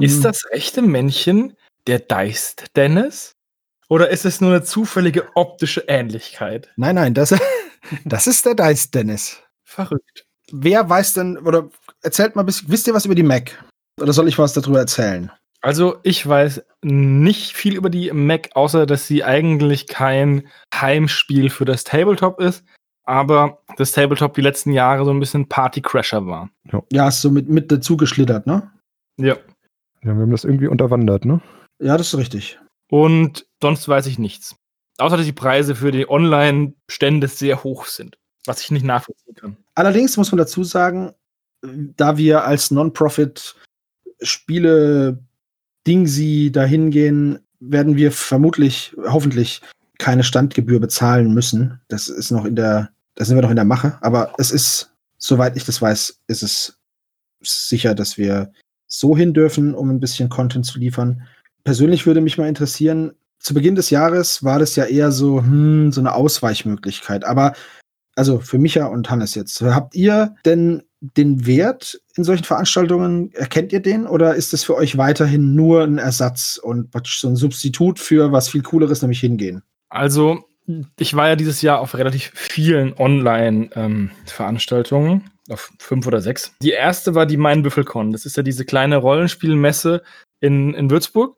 Ist 0.02 0.18
ähm, 0.18 0.22
das 0.22 0.44
echte 0.52 0.84
Männchen 0.84 1.58
der 1.88 1.98
Dice 1.98 2.58
Dennis? 2.76 3.35
Oder 3.88 4.10
ist 4.10 4.26
es 4.26 4.42
nur 4.42 4.52
eine 4.52 4.64
zufällige 4.64 5.28
optische 5.36 5.86
Ähnlichkeit? 5.88 6.72
Nein, 6.76 6.96
nein, 6.96 7.14
das, 7.14 7.36
das 8.06 8.28
ist 8.28 8.46
der 8.46 8.56
Dice 8.56 8.92
Dennis. 8.92 9.42
Verrückt. 9.64 10.26
Wer 10.52 10.90
weiß 10.90 11.14
denn, 11.14 11.38
oder 11.38 11.70
erzählt 12.02 12.36
mal 12.36 12.44
ein 12.44 12.46
bisschen, 12.46 12.70
wisst 12.70 12.88
ihr 12.88 12.94
was 12.94 13.06
über 13.06 13.16
die 13.16 13.24
Mac? 13.24 13.64
Oder 14.02 14.14
soll 14.14 14.28
ich 14.28 14.38
was 14.38 14.54
darüber 14.54 14.80
erzählen? 14.80 15.32
Also, 15.62 15.98
ich 16.04 16.28
weiß 16.28 16.64
nicht 16.84 17.54
viel 17.56 17.76
über 17.76 17.90
die 17.90 18.12
Mac, 18.12 18.50
außer 18.54 18.86
dass 18.86 19.08
sie 19.08 19.24
eigentlich 19.24 19.88
kein 19.88 20.48
Heimspiel 20.74 21.50
für 21.50 21.66
das 21.66 21.84
Tabletop 21.84 22.40
ist, 22.40 22.64
aber 23.04 23.64
das 23.78 23.92
Tabletop 23.92 24.36
die 24.36 24.42
letzten 24.42 24.72
Jahre 24.72 25.06
so 25.06 25.12
ein 25.12 25.20
bisschen 25.20 25.50
Party-Crasher 25.50 26.28
war. 26.28 26.50
Ja, 26.92 27.08
ist 27.08 27.22
so 27.22 27.32
mit, 27.32 27.50
mit 27.50 27.72
dazu 27.72 27.98
geschlittert, 27.98 28.46
ne? 28.46 28.72
Ja. 29.18 29.38
Ja, 30.04 30.14
wir 30.14 30.22
haben 30.22 30.32
das 30.32 30.44
irgendwie 30.44 30.68
unterwandert, 30.68 31.26
ne? 31.26 31.42
Ja, 31.80 31.98
das 31.98 32.14
ist 32.14 32.20
richtig. 32.20 32.60
Und 32.90 33.46
sonst 33.62 33.88
weiß 33.88 34.06
ich 34.08 34.20
nichts. 34.20 34.56
Außer 34.98 35.18
dass 35.18 35.26
die 35.26 35.34
Preise 35.34 35.76
für 35.76 35.92
die 35.92 36.10
Online-Stände 36.10 37.28
sehr 37.28 37.64
hoch 37.64 37.86
sind, 37.86 38.18
was 38.46 38.62
ich 38.62 38.72
nicht 38.72 38.86
nachvollziehen 38.86 39.36
kann. 39.36 39.58
Allerdings 39.74 40.16
muss 40.18 40.32
man 40.32 40.38
dazu 40.38 40.64
sagen, 40.64 41.14
da 41.62 42.18
wir 42.18 42.46
als 42.46 42.72
Non-Profit 42.72 43.56
Spiele 44.22 45.20
Dingsi 45.86 46.52
dahin 46.52 46.92
gehen, 46.92 47.40
werden 47.60 47.96
wir 47.96 48.12
vermutlich, 48.12 48.96
hoffentlich 49.06 49.62
keine 49.98 50.24
Standgebühr 50.24 50.80
bezahlen 50.80 51.34
müssen. 51.34 51.82
Das 51.88 52.08
ist 52.08 52.32
noch 52.32 52.46
in 52.46 52.56
der, 52.56 52.90
da 53.16 53.26
sind 53.26 53.36
wir 53.36 53.42
noch 53.42 53.50
in 53.50 53.56
der 53.56 53.66
Mache. 53.66 53.98
Aber 54.02 54.34
es 54.38 54.52
ist, 54.52 54.94
soweit 55.18 55.58
ich 55.58 55.66
das 55.66 55.82
weiß, 55.82 56.22
ist 56.28 56.44
es 56.44 56.78
sicher, 57.42 57.96
dass 57.96 58.18
wir 58.18 58.52
so 58.88 59.16
hin 59.18 59.34
dürfen, 59.34 59.74
um 59.74 59.90
ein 59.90 60.00
bisschen 60.00 60.30
Content 60.30 60.66
zu 60.66 60.80
liefern 60.80 61.28
persönlich 61.66 62.06
würde 62.06 62.22
mich 62.22 62.38
mal 62.38 62.48
interessieren, 62.48 63.12
zu 63.40 63.54
Beginn 63.54 63.76
des 63.76 63.90
Jahres 63.90 64.44
war 64.44 64.60
das 64.60 64.78
ja 64.78 64.86
eher 64.86 65.12
so, 65.12 65.42
hm, 65.42 65.92
so 65.92 66.00
eine 66.00 66.16
Ausweichmöglichkeit. 66.16 67.26
Aber 67.26 67.52
also 68.16 68.40
für 68.40 68.58
Micha 68.58 68.86
und 68.86 69.10
Hannes 69.10 69.36
jetzt, 69.36 69.62
habt 69.62 69.94
ihr 69.94 70.36
denn 70.46 70.84
den 71.02 71.46
Wert 71.46 72.00
in 72.16 72.24
solchen 72.24 72.46
Veranstaltungen, 72.46 73.34
erkennt 73.34 73.74
ihr 73.74 73.82
den 73.82 74.08
oder 74.08 74.36
ist 74.36 74.54
es 74.54 74.64
für 74.64 74.76
euch 74.76 74.98
weiterhin 74.98 75.54
nur 75.54 75.84
ein 75.84 75.98
Ersatz 75.98 76.58
und 76.62 76.92
so 77.06 77.28
ein 77.28 77.36
Substitut 77.36 78.00
für 78.00 78.32
was 78.32 78.48
viel 78.50 78.62
cooleres, 78.64 79.02
nämlich 79.02 79.20
hingehen? 79.20 79.64
Also, 79.90 80.46
ich 80.98 81.14
war 81.14 81.28
ja 81.28 81.36
dieses 81.36 81.62
Jahr 81.62 81.80
auf 81.80 81.96
relativ 81.96 82.32
vielen 82.34 82.98
Online-Veranstaltungen, 82.98 85.12
ähm, 85.12 85.22
auf 85.50 85.72
fünf 85.78 86.08
oder 86.08 86.22
sechs. 86.22 86.56
Die 86.62 86.72
erste 86.72 87.14
war 87.14 87.28
die 87.28 87.38
Mainbüffelcon. 87.38 88.12
Das 88.12 88.26
ist 88.26 88.36
ja 88.38 88.44
diese 88.44 88.66
kleine 88.66 88.98
Rollenspielmesse 88.98 90.02
in, 90.40 90.74
in 90.74 90.90
Würzburg. 90.90 91.38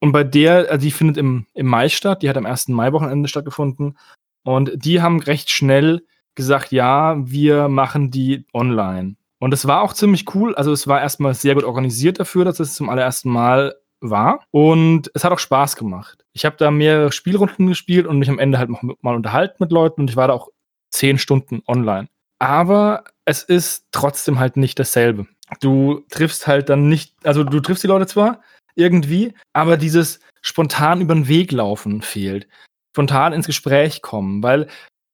Und 0.00 0.12
bei 0.12 0.24
der, 0.24 0.70
also 0.70 0.84
die 0.84 0.90
findet 0.90 1.16
im, 1.16 1.46
im 1.54 1.66
Mai 1.66 1.88
statt, 1.88 2.22
die 2.22 2.28
hat 2.28 2.36
am 2.36 2.46
1. 2.46 2.68
Mai-Wochenende 2.68 3.28
stattgefunden. 3.28 3.98
Und 4.44 4.72
die 4.74 5.00
haben 5.02 5.20
recht 5.20 5.50
schnell 5.50 6.02
gesagt, 6.34 6.70
ja, 6.70 7.16
wir 7.18 7.68
machen 7.68 8.10
die 8.10 8.44
online. 8.52 9.16
Und 9.38 9.52
es 9.52 9.66
war 9.66 9.82
auch 9.82 9.92
ziemlich 9.92 10.34
cool. 10.34 10.54
Also 10.54 10.72
es 10.72 10.86
war 10.86 11.00
erstmal 11.00 11.34
sehr 11.34 11.54
gut 11.54 11.64
organisiert 11.64 12.20
dafür, 12.20 12.44
dass 12.44 12.60
es 12.60 12.74
zum 12.74 12.88
allerersten 12.88 13.30
Mal 13.30 13.74
war. 14.00 14.44
Und 14.50 15.10
es 15.14 15.24
hat 15.24 15.32
auch 15.32 15.38
Spaß 15.38 15.76
gemacht. 15.76 16.24
Ich 16.32 16.44
habe 16.44 16.56
da 16.58 16.70
mehrere 16.70 17.12
Spielrunden 17.12 17.66
gespielt 17.66 18.06
und 18.06 18.18
mich 18.18 18.28
am 18.28 18.38
Ende 18.38 18.58
halt 18.58 18.70
noch 18.70 18.82
mal 18.82 19.14
unterhalten 19.14 19.56
mit 19.60 19.72
Leuten 19.72 20.02
und 20.02 20.10
ich 20.10 20.16
war 20.16 20.28
da 20.28 20.34
auch 20.34 20.50
zehn 20.90 21.18
Stunden 21.18 21.62
online. 21.66 22.08
Aber 22.38 23.04
es 23.24 23.42
ist 23.42 23.86
trotzdem 23.92 24.38
halt 24.38 24.56
nicht 24.56 24.78
dasselbe. 24.78 25.26
Du 25.60 26.04
triffst 26.10 26.46
halt 26.46 26.68
dann 26.68 26.88
nicht, 26.88 27.14
also 27.24 27.44
du 27.44 27.60
triffst 27.60 27.82
die 27.82 27.88
Leute 27.88 28.06
zwar, 28.06 28.40
irgendwie, 28.74 29.34
aber 29.52 29.76
dieses 29.76 30.20
spontan 30.42 31.00
über 31.00 31.14
den 31.14 31.28
Weg 31.28 31.52
laufen 31.52 32.02
fehlt. 32.02 32.48
Spontan 32.92 33.32
ins 33.32 33.46
Gespräch 33.46 34.02
kommen, 34.02 34.42
weil 34.42 34.68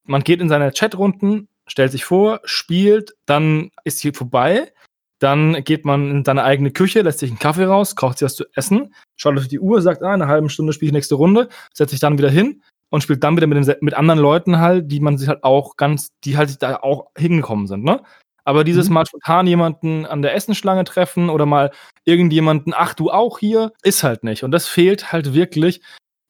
man 0.05 0.25
geht 0.25 0.41
in 0.41 0.49
seine 0.49 0.73
Chatrunden, 0.73 1.49
stellt 1.67 1.93
sich 1.93 2.05
vor, 2.05 2.41
spielt, 2.45 3.15
dann 3.27 3.71
ist 3.85 3.99
sie 3.99 4.13
vorbei, 4.13 4.73
dann 5.19 5.63
geht 5.65 5.85
man 5.85 6.11
in 6.11 6.25
seine 6.25 6.43
eigene 6.43 6.73
Küche, 6.73 7.03
lässt 7.03 7.21
sich 7.21 7.31
einen 7.31 7.39
Kaffee 7.39 7.65
raus, 7.65 7.95
kocht 7.95 8.19
sich 8.19 8.27
was 8.27 8.35
zu 8.35 8.45
essen, 8.55 8.95
schaut 9.17 9.39
auf 9.39 9.49
die 9.49 9.61
Uhr, 9.61 9.81
sagt, 9.81 10.03
ah, 10.03 10.15
in 10.15 10.23
einer 10.23 10.31
halben 10.31 10.49
Stunde 10.49 10.73
spiele 10.73 10.89
ich 10.89 10.93
nächste 10.93 11.15
Runde, 11.15 11.49
setzt 11.73 11.91
sich 11.91 12.01
dann 12.01 12.19
wieder 12.19 12.31
hin 12.31 12.63
und 12.91 13.03
spielt 13.03 13.23
dann 13.23 13.37
wieder 13.37 13.47
mit, 13.47 13.67
den, 13.67 13.77
mit 13.81 13.95
anderen 13.95 14.19
Leuten 14.19 14.59
halt, 14.59 14.91
die 14.91 15.01
man 15.01 15.19
sich 15.19 15.29
halt 15.29 15.45
auch 15.45 15.77
ganz, 15.77 16.09
die 16.25 16.37
halt 16.37 16.61
da 16.63 16.77
auch 16.77 17.07
hingekommen 17.17 17.69
sind, 17.69 17.85
ne? 17.85 18.03
Aber 18.45 18.65
dieses 18.65 18.89
mhm. 18.89 18.95
mal 18.95 19.07
spontan 19.07 19.47
jemanden 19.47 20.07
an 20.07 20.23
der 20.23 20.35
Essenschlange 20.35 20.85
treffen 20.85 21.31
oder 21.31 21.47
mal 21.47 21.71
irgendjemanden, 22.05 22.75
ach 22.77 22.95
du 22.95 23.11
auch 23.11 23.39
hier, 23.39 23.73
ist 23.83 24.03
halt 24.03 24.25
nicht. 24.25 24.43
Und 24.43 24.51
das 24.51 24.67
fehlt 24.67 25.13
halt 25.13 25.35
wirklich, 25.35 25.81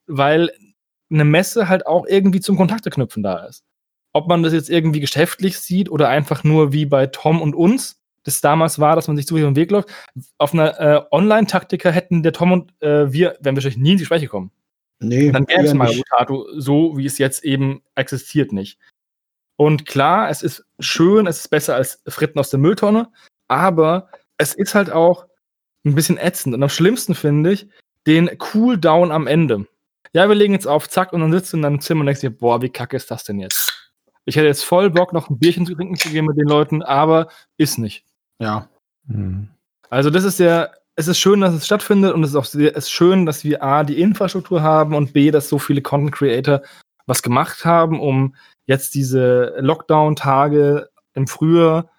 weil 0.07 0.51
eine 1.11 1.25
Messe 1.25 1.69
halt 1.69 1.87
auch 1.87 2.05
irgendwie 2.07 2.39
zum 2.39 2.57
Kontakte 2.57 2.89
knüpfen 2.89 3.23
da 3.23 3.45
ist. 3.45 3.63
Ob 4.13 4.27
man 4.27 4.43
das 4.43 4.53
jetzt 4.53 4.69
irgendwie 4.69 4.99
geschäftlich 4.99 5.59
sieht 5.59 5.89
oder 5.89 6.09
einfach 6.09 6.43
nur 6.43 6.71
wie 6.71 6.85
bei 6.85 7.07
Tom 7.07 7.41
und 7.41 7.55
uns, 7.55 7.99
das 8.23 8.41
damals 8.41 8.79
war, 8.79 8.95
dass 8.95 9.07
man 9.07 9.17
sich 9.17 9.25
so 9.25 9.37
über 9.37 9.47
den 9.47 9.55
Weg 9.55 9.71
läuft. 9.71 9.89
Auf 10.37 10.53
einer 10.53 10.79
äh, 10.79 11.01
Online-Taktiker 11.11 11.91
hätten 11.91 12.23
der 12.23 12.31
Tom 12.31 12.51
und 12.51 12.81
äh, 12.81 13.11
wir, 13.11 13.37
wären 13.41 13.55
wahrscheinlich 13.55 13.79
nie 13.79 13.93
ins 13.93 14.01
Gespräch 14.01 14.21
gekommen. 14.21 14.51
Nee, 14.99 15.31
dann 15.31 15.45
gäbe 15.45 15.63
es 15.63 15.73
mal 15.73 15.93
Mutato 15.93 16.47
so, 16.55 16.97
wie 16.97 17.05
es 17.05 17.17
jetzt 17.17 17.43
eben 17.43 17.81
existiert, 17.95 18.53
nicht. 18.53 18.79
Und 19.55 19.85
klar, 19.85 20.29
es 20.29 20.41
ist 20.41 20.65
schön, 20.79 21.27
es 21.27 21.39
ist 21.39 21.49
besser 21.49 21.75
als 21.75 22.01
Fritten 22.07 22.39
aus 22.39 22.49
der 22.49 22.59
Mülltonne, 22.59 23.09
aber 23.47 24.09
es 24.37 24.53
ist 24.53 24.75
halt 24.75 24.91
auch 24.91 25.25
ein 25.85 25.95
bisschen 25.95 26.17
ätzend. 26.17 26.55
Und 26.55 26.63
am 26.63 26.69
schlimmsten 26.69 27.15
finde 27.15 27.53
ich 27.53 27.67
den 28.07 28.37
Cooldown 28.37 29.11
am 29.11 29.27
Ende. 29.27 29.67
Ja, 30.13 30.27
wir 30.27 30.35
legen 30.35 30.53
jetzt 30.53 30.67
auf, 30.67 30.89
zack, 30.89 31.13
und 31.13 31.21
dann 31.21 31.31
sitzt 31.31 31.53
du 31.53 31.57
in 31.57 31.63
deinem 31.63 31.81
Zimmer 31.81 32.01
und 32.01 32.07
denkst 32.07 32.21
dir, 32.21 32.29
boah, 32.29 32.61
wie 32.61 32.69
kacke 32.69 32.95
ist 32.95 33.09
das 33.09 33.23
denn 33.23 33.39
jetzt? 33.39 33.91
Ich 34.25 34.35
hätte 34.35 34.47
jetzt 34.47 34.63
voll 34.63 34.89
Bock, 34.89 35.11
noch 35.11 35.29
ein 35.29 35.39
Bierchen 35.39 35.65
zu 35.65 35.75
trinken 35.75 35.97
zu 35.97 36.09
gehen 36.09 36.25
mit 36.25 36.37
den 36.37 36.47
Leuten, 36.47 36.81
aber 36.81 37.27
ist 37.57 37.77
nicht. 37.77 38.05
Ja. 38.39 38.69
Mhm. 39.05 39.49
Also, 39.89 40.09
das 40.09 40.23
ist 40.23 40.39
ja, 40.39 40.69
es 40.95 41.07
ist 41.07 41.19
schön, 41.19 41.41
dass 41.41 41.53
es 41.53 41.65
stattfindet 41.65 42.13
und 42.13 42.23
es 42.23 42.31
ist 42.31 42.35
auch 42.35 42.45
sehr, 42.45 42.71
es 42.77 42.85
ist 42.85 42.91
schön, 42.91 43.25
dass 43.25 43.43
wir 43.43 43.63
A, 43.63 43.83
die 43.83 43.99
Infrastruktur 43.99 44.61
haben 44.61 44.95
und 44.95 45.13
B, 45.13 45.31
dass 45.31 45.49
so 45.49 45.59
viele 45.59 45.81
Content 45.81 46.13
Creator 46.13 46.61
was 47.05 47.23
gemacht 47.23 47.65
haben, 47.65 47.99
um 47.99 48.35
jetzt 48.65 48.95
diese 48.95 49.55
Lockdown-Tage 49.59 50.89
im 51.13 51.27
Frühjahr 51.27 51.89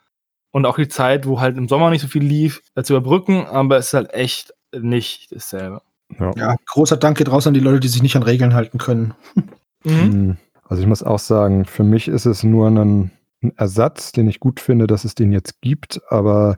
und 0.50 0.66
auch 0.66 0.76
die 0.76 0.88
Zeit, 0.88 1.26
wo 1.26 1.40
halt 1.40 1.56
im 1.56 1.68
Sommer 1.68 1.90
nicht 1.90 2.02
so 2.02 2.08
viel 2.08 2.22
lief, 2.22 2.62
zu 2.82 2.94
überbrücken, 2.94 3.46
aber 3.46 3.76
es 3.76 3.88
ist 3.88 3.94
halt 3.94 4.14
echt 4.14 4.54
nicht 4.72 5.32
dasselbe. 5.32 5.82
Ja. 6.18 6.32
ja, 6.36 6.56
großer 6.66 6.96
Dank 6.96 7.18
geht 7.18 7.30
raus 7.30 7.46
an 7.46 7.54
die 7.54 7.60
Leute, 7.60 7.80
die 7.80 7.88
sich 7.88 8.02
nicht 8.02 8.16
an 8.16 8.22
Regeln 8.22 8.54
halten 8.54 8.78
können. 8.78 9.14
Mhm. 9.84 10.12
Hm. 10.12 10.36
Also 10.62 10.82
ich 10.82 10.88
muss 10.88 11.02
auch 11.02 11.18
sagen, 11.18 11.64
für 11.66 11.82
mich 11.82 12.08
ist 12.08 12.24
es 12.24 12.42
nur 12.42 12.68
ein, 12.68 13.10
ein 13.42 13.52
Ersatz, 13.56 14.12
den 14.12 14.28
ich 14.28 14.40
gut 14.40 14.60
finde, 14.60 14.86
dass 14.86 15.04
es 15.04 15.14
den 15.14 15.32
jetzt 15.32 15.60
gibt, 15.60 16.00
aber 16.08 16.56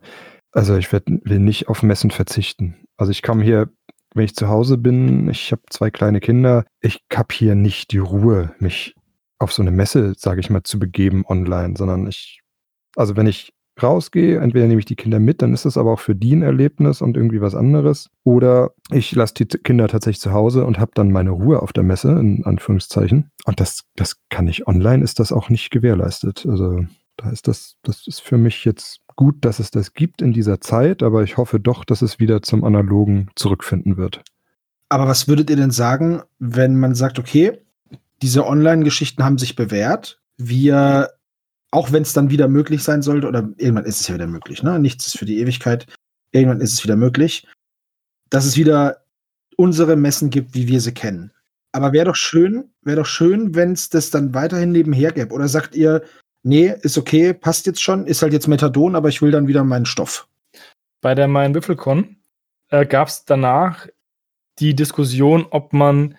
also 0.52 0.76
ich 0.76 0.92
werd, 0.92 1.04
will 1.06 1.38
nicht 1.38 1.68
auf 1.68 1.82
Messen 1.82 2.10
verzichten. 2.10 2.76
Also 2.96 3.10
ich 3.12 3.22
komme 3.22 3.42
hier, 3.42 3.68
wenn 4.14 4.24
ich 4.24 4.36
zu 4.36 4.48
Hause 4.48 4.78
bin, 4.78 5.28
ich 5.28 5.52
habe 5.52 5.62
zwei 5.68 5.90
kleine 5.90 6.20
Kinder, 6.20 6.64
ich 6.80 7.00
habe 7.12 7.34
hier 7.34 7.54
nicht 7.54 7.92
die 7.92 7.98
Ruhe, 7.98 8.54
mich 8.58 8.95
auf 9.38 9.52
so 9.52 9.62
eine 9.62 9.70
Messe, 9.70 10.14
sage 10.16 10.40
ich 10.40 10.50
mal, 10.50 10.62
zu 10.62 10.78
begeben 10.78 11.24
online, 11.26 11.74
sondern 11.76 12.06
ich, 12.06 12.40
also 12.96 13.16
wenn 13.16 13.26
ich 13.26 13.52
rausgehe, 13.82 14.40
entweder 14.40 14.66
nehme 14.66 14.78
ich 14.78 14.86
die 14.86 14.96
Kinder 14.96 15.20
mit, 15.20 15.42
dann 15.42 15.52
ist 15.52 15.66
es 15.66 15.76
aber 15.76 15.92
auch 15.92 16.00
für 16.00 16.14
die 16.14 16.34
ein 16.34 16.42
Erlebnis 16.42 17.02
und 17.02 17.16
irgendwie 17.16 17.40
was 17.40 17.54
anderes. 17.54 18.10
Oder 18.24 18.72
ich 18.90 19.14
lasse 19.14 19.34
die 19.34 19.46
Kinder 19.46 19.88
tatsächlich 19.88 20.20
zu 20.20 20.32
Hause 20.32 20.64
und 20.64 20.78
habe 20.78 20.92
dann 20.94 21.12
meine 21.12 21.30
Ruhe 21.30 21.60
auf 21.60 21.72
der 21.72 21.82
Messe, 21.82 22.12
in 22.12 22.44
Anführungszeichen. 22.44 23.30
Und 23.44 23.60
das, 23.60 23.84
das 23.94 24.16
kann 24.30 24.48
ich 24.48 24.66
online, 24.66 25.04
ist 25.04 25.20
das 25.20 25.32
auch 25.32 25.50
nicht 25.50 25.70
gewährleistet. 25.70 26.46
Also 26.48 26.86
da 27.16 27.30
ist 27.30 27.48
das, 27.48 27.76
das 27.82 28.06
ist 28.06 28.20
für 28.20 28.38
mich 28.38 28.64
jetzt 28.64 29.00
gut, 29.14 29.44
dass 29.44 29.58
es 29.58 29.70
das 29.70 29.94
gibt 29.94 30.22
in 30.22 30.32
dieser 30.32 30.60
Zeit, 30.60 31.02
aber 31.02 31.22
ich 31.22 31.36
hoffe 31.36 31.60
doch, 31.60 31.84
dass 31.84 32.02
es 32.02 32.18
wieder 32.18 32.42
zum 32.42 32.64
Analogen 32.64 33.30
zurückfinden 33.34 33.96
wird. 33.96 34.22
Aber 34.88 35.08
was 35.08 35.26
würdet 35.26 35.50
ihr 35.50 35.56
denn 35.56 35.70
sagen, 35.70 36.22
wenn 36.38 36.78
man 36.78 36.94
sagt, 36.94 37.18
okay, 37.18 37.58
diese 38.22 38.46
Online-Geschichten 38.46 39.24
haben 39.24 39.38
sich 39.38 39.56
bewährt, 39.56 40.20
wir 40.36 41.10
auch 41.70 41.92
wenn 41.92 42.02
es 42.02 42.12
dann 42.12 42.30
wieder 42.30 42.48
möglich 42.48 42.82
sein 42.82 43.02
sollte, 43.02 43.26
oder 43.26 43.48
irgendwann 43.56 43.84
ist 43.84 44.00
es 44.00 44.08
ja 44.08 44.14
wieder 44.14 44.26
möglich, 44.26 44.62
ne? 44.62 44.78
Nichts 44.78 45.06
ist 45.06 45.18
für 45.18 45.26
die 45.26 45.40
Ewigkeit. 45.40 45.86
Irgendwann 46.30 46.60
ist 46.60 46.74
es 46.74 46.84
wieder 46.84 46.96
möglich, 46.96 47.46
dass 48.30 48.46
es 48.46 48.56
wieder 48.56 49.04
unsere 49.56 49.96
Messen 49.96 50.30
gibt, 50.30 50.54
wie 50.54 50.68
wir 50.68 50.80
sie 50.80 50.94
kennen. 50.94 51.32
Aber 51.72 51.92
wäre 51.92 52.06
doch 52.06 52.16
schön, 52.16 52.70
wäre 52.82 52.98
doch 52.98 53.06
schön, 53.06 53.54
wenn 53.54 53.72
es 53.72 53.90
das 53.90 54.10
dann 54.10 54.32
weiterhin 54.32 54.72
nebenher 54.72 55.12
gäbe. 55.12 55.34
Oder 55.34 55.48
sagt 55.48 55.74
ihr, 55.74 56.02
nee, 56.42 56.74
ist 56.82 56.96
okay, 56.96 57.34
passt 57.34 57.66
jetzt 57.66 57.82
schon, 57.82 58.06
ist 58.06 58.22
halt 58.22 58.32
jetzt 58.32 58.48
Methadon, 58.48 58.96
aber 58.96 59.08
ich 59.08 59.20
will 59.20 59.30
dann 59.30 59.48
wieder 59.48 59.64
meinen 59.64 59.86
Stoff. 59.86 60.28
Bei 61.02 61.14
der 61.14 61.28
Mein 61.28 61.54
Würfelcon 61.54 62.16
äh, 62.68 62.86
gab 62.86 63.08
es 63.08 63.24
danach 63.24 63.86
die 64.58 64.74
Diskussion, 64.74 65.46
ob 65.50 65.72
man, 65.72 66.16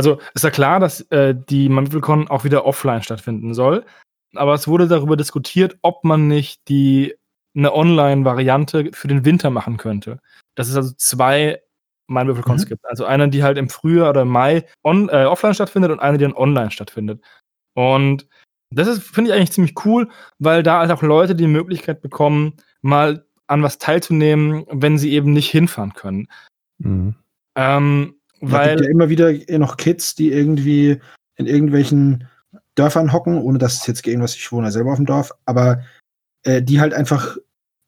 also 0.00 0.18
ist 0.34 0.44
ja 0.44 0.50
klar, 0.50 0.80
dass 0.80 1.00
äh, 1.10 1.34
die 1.34 1.68
Mein 1.68 1.86
Würfelcon 1.86 2.28
auch 2.28 2.44
wieder 2.44 2.64
offline 2.64 3.02
stattfinden 3.02 3.54
soll 3.54 3.84
aber 4.34 4.54
es 4.54 4.68
wurde 4.68 4.86
darüber 4.86 5.16
diskutiert, 5.16 5.78
ob 5.82 6.04
man 6.04 6.28
nicht 6.28 6.68
die 6.68 7.14
eine 7.56 7.74
Online-Variante 7.74 8.90
für 8.92 9.08
den 9.08 9.24
Winter 9.24 9.50
machen 9.50 9.76
könnte. 9.76 10.20
Dass 10.54 10.68
es 10.68 10.76
also 10.76 10.92
zwei 10.96 11.60
Mindwürfelcons 12.06 12.64
mhm. 12.64 12.68
gibt. 12.68 12.86
Also 12.86 13.04
eine, 13.04 13.28
die 13.28 13.42
halt 13.42 13.58
im 13.58 13.68
Frühjahr 13.68 14.10
oder 14.10 14.22
im 14.22 14.28
Mai 14.28 14.64
on, 14.84 15.08
äh, 15.08 15.24
offline 15.24 15.54
stattfindet 15.54 15.90
und 15.90 16.00
eine, 16.00 16.18
die 16.18 16.24
dann 16.24 16.34
online 16.34 16.70
stattfindet. 16.70 17.22
Und 17.74 18.28
das 18.72 18.86
ist, 18.86 19.02
finde 19.02 19.30
ich 19.30 19.36
eigentlich 19.36 19.52
ziemlich 19.52 19.84
cool, 19.84 20.08
weil 20.38 20.62
da 20.62 20.78
halt 20.78 20.92
auch 20.92 21.02
Leute 21.02 21.34
die 21.34 21.48
Möglichkeit 21.48 22.02
bekommen, 22.02 22.54
mal 22.82 23.26
an 23.48 23.64
was 23.64 23.78
teilzunehmen, 23.78 24.64
wenn 24.70 24.96
sie 24.96 25.12
eben 25.12 25.32
nicht 25.32 25.50
hinfahren 25.50 25.94
können. 25.94 26.28
Mhm. 26.78 27.16
Ähm, 27.56 28.19
weil 28.40 28.70
es 28.70 28.76
gibt 28.76 28.84
ja 28.84 28.90
immer 28.90 29.08
wieder 29.08 29.32
noch 29.58 29.76
Kids, 29.76 30.14
die 30.14 30.32
irgendwie 30.32 31.00
in 31.36 31.46
irgendwelchen 31.46 32.28
Dörfern 32.74 33.12
hocken, 33.12 33.38
ohne 33.38 33.58
dass 33.58 33.74
es 33.74 33.86
jetzt 33.86 34.02
gegen 34.02 34.22
was, 34.22 34.34
ich 34.34 34.50
wohne 34.52 34.72
selber 34.72 34.92
auf 34.92 34.96
dem 34.96 35.06
Dorf, 35.06 35.32
aber 35.44 35.82
äh, 36.44 36.62
die 36.62 36.80
halt 36.80 36.94
einfach 36.94 37.36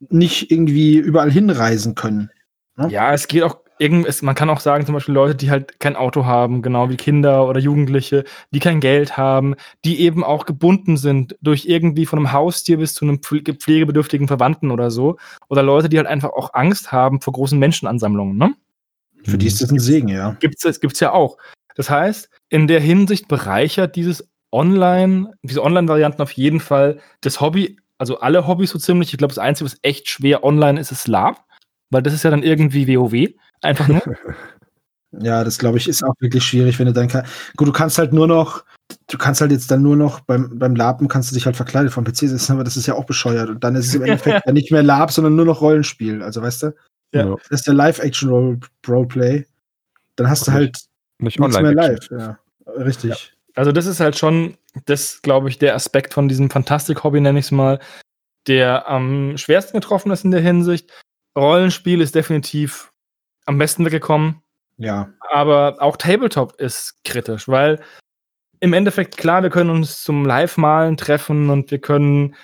nicht 0.08 0.50
irgendwie 0.50 0.96
überall 0.96 1.30
hinreisen 1.30 1.94
können. 1.94 2.30
Ne? 2.76 2.88
Ja, 2.88 3.12
es 3.12 3.28
geht 3.28 3.42
auch 3.42 3.62
irgend, 3.78 4.22
man 4.22 4.34
kann 4.34 4.50
auch 4.50 4.60
sagen, 4.60 4.86
zum 4.86 4.94
Beispiel 4.94 5.14
Leute, 5.14 5.34
die 5.34 5.50
halt 5.50 5.80
kein 5.80 5.96
Auto 5.96 6.24
haben, 6.24 6.62
genau 6.62 6.88
wie 6.88 6.96
Kinder 6.96 7.48
oder 7.48 7.60
Jugendliche, 7.60 8.24
die 8.52 8.60
kein 8.60 8.80
Geld 8.80 9.16
haben, 9.16 9.54
die 9.84 10.00
eben 10.00 10.24
auch 10.24 10.46
gebunden 10.46 10.96
sind 10.96 11.36
durch 11.42 11.66
irgendwie 11.66 12.06
von 12.06 12.18
einem 12.18 12.32
Haustier 12.32 12.78
bis 12.78 12.94
zu 12.94 13.04
einem 13.04 13.20
pflegebedürftigen 13.20 14.28
Verwandten 14.28 14.70
oder 14.70 14.90
so. 14.90 15.16
Oder 15.48 15.62
Leute, 15.62 15.88
die 15.88 15.98
halt 15.98 16.06
einfach 16.06 16.30
auch 16.30 16.54
Angst 16.54 16.92
haben 16.92 17.20
vor 17.20 17.32
großen 17.32 17.58
Menschenansammlungen, 17.58 18.36
ne? 18.36 18.54
Für 19.24 19.38
die 19.38 19.46
ist 19.46 19.60
das 19.60 19.70
ein 19.70 19.78
Segen, 19.78 20.08
ja. 20.08 20.36
Gibt's, 20.40 20.80
gibt's 20.80 21.00
ja 21.00 21.12
auch. 21.12 21.38
Das 21.74 21.90
heißt, 21.90 22.28
in 22.48 22.66
der 22.66 22.80
Hinsicht 22.80 23.28
bereichert 23.28 23.96
dieses 23.96 24.28
online, 24.52 25.32
diese 25.42 25.62
Online-Varianten 25.62 26.22
auf 26.22 26.32
jeden 26.32 26.60
Fall 26.60 26.98
das 27.22 27.40
Hobby, 27.40 27.78
also 27.98 28.20
alle 28.20 28.46
Hobbys 28.46 28.70
so 28.70 28.78
ziemlich. 28.78 29.12
Ich 29.12 29.18
glaube, 29.18 29.34
das 29.34 29.42
Einzige, 29.42 29.70
was 29.70 29.78
echt 29.82 30.08
schwer 30.08 30.44
online 30.44 30.78
ist, 30.78 30.92
ist 30.92 31.08
Lab, 31.08 31.44
weil 31.90 32.02
das 32.02 32.12
ist 32.12 32.24
ja 32.24 32.30
dann 32.30 32.42
irgendwie 32.42 32.86
WoW. 32.88 33.30
Einfach 33.62 33.88
nur. 33.88 34.02
ja, 35.20 35.44
das 35.44 35.58
glaube 35.58 35.78
ich 35.78 35.88
ist 35.88 36.02
auch 36.04 36.14
wirklich 36.20 36.44
schwierig, 36.44 36.78
wenn 36.78 36.86
du 36.86 36.92
dann. 36.92 37.08
Gut, 37.56 37.68
du 37.68 37.72
kannst 37.72 37.98
halt 37.98 38.12
nur 38.12 38.26
noch, 38.26 38.64
du 39.08 39.18
kannst 39.18 39.40
halt 39.40 39.52
jetzt 39.52 39.70
dann 39.70 39.82
nur 39.82 39.96
noch 39.96 40.20
beim, 40.20 40.58
beim 40.58 40.74
Laben 40.74 41.08
kannst 41.08 41.30
du 41.30 41.34
dich 41.34 41.46
halt 41.46 41.56
verkleidet 41.56 41.92
vom 41.92 42.04
PC 42.04 42.16
sitzen, 42.16 42.52
aber 42.52 42.64
das 42.64 42.76
ist 42.76 42.86
ja 42.86 42.94
auch 42.94 43.04
bescheuert. 43.04 43.48
Und 43.48 43.64
dann 43.64 43.76
ist 43.76 43.88
es 43.88 43.94
im 43.94 44.02
Endeffekt 44.04 44.46
ja 44.46 44.52
nicht 44.52 44.72
mehr 44.72 44.82
Lab, 44.82 45.10
sondern 45.12 45.36
nur 45.36 45.46
noch 45.46 45.60
Rollenspiel. 45.60 46.22
Also 46.22 46.42
weißt 46.42 46.64
du? 46.64 46.74
Ja. 47.12 47.36
Das 47.48 47.60
ist 47.60 47.66
der 47.66 47.74
Live-Action-Roleplay. 47.74 49.46
Dann 50.16 50.28
hast 50.28 50.46
du 50.46 50.52
halt 50.52 50.78
nicht 51.18 51.38
nichts 51.38 51.60
mehr 51.60 51.74
live. 51.74 52.10
Ja, 52.10 52.38
richtig. 52.66 53.10
Ja. 53.10 53.16
Also 53.54 53.72
das 53.72 53.86
ist 53.86 54.00
halt 54.00 54.16
schon, 54.16 54.56
das 54.86 55.22
glaube 55.22 55.48
ich, 55.48 55.58
der 55.58 55.74
Aspekt 55.74 56.14
von 56.14 56.28
diesem 56.28 56.50
Fantastik-Hobby, 56.50 57.20
nenne 57.20 57.38
ich 57.38 57.46
es 57.46 57.50
mal, 57.50 57.78
der 58.46 58.88
am 58.88 59.36
schwersten 59.36 59.78
getroffen 59.78 60.10
ist 60.10 60.24
in 60.24 60.30
der 60.30 60.40
Hinsicht. 60.40 60.90
Rollenspiel 61.36 62.00
ist 62.00 62.14
definitiv 62.14 62.90
am 63.46 63.58
besten 63.58 63.84
weggekommen. 63.84 64.42
Ja. 64.78 65.12
Aber 65.30 65.76
auch 65.80 65.96
Tabletop 65.96 66.60
ist 66.60 67.04
kritisch, 67.04 67.46
weil 67.48 67.80
im 68.60 68.72
Endeffekt, 68.72 69.16
klar, 69.16 69.42
wir 69.42 69.50
können 69.50 69.70
uns 69.70 70.02
zum 70.02 70.24
Live-Malen 70.24 70.96
treffen 70.96 71.50
und 71.50 71.70
wir 71.70 71.80
können 71.80 72.36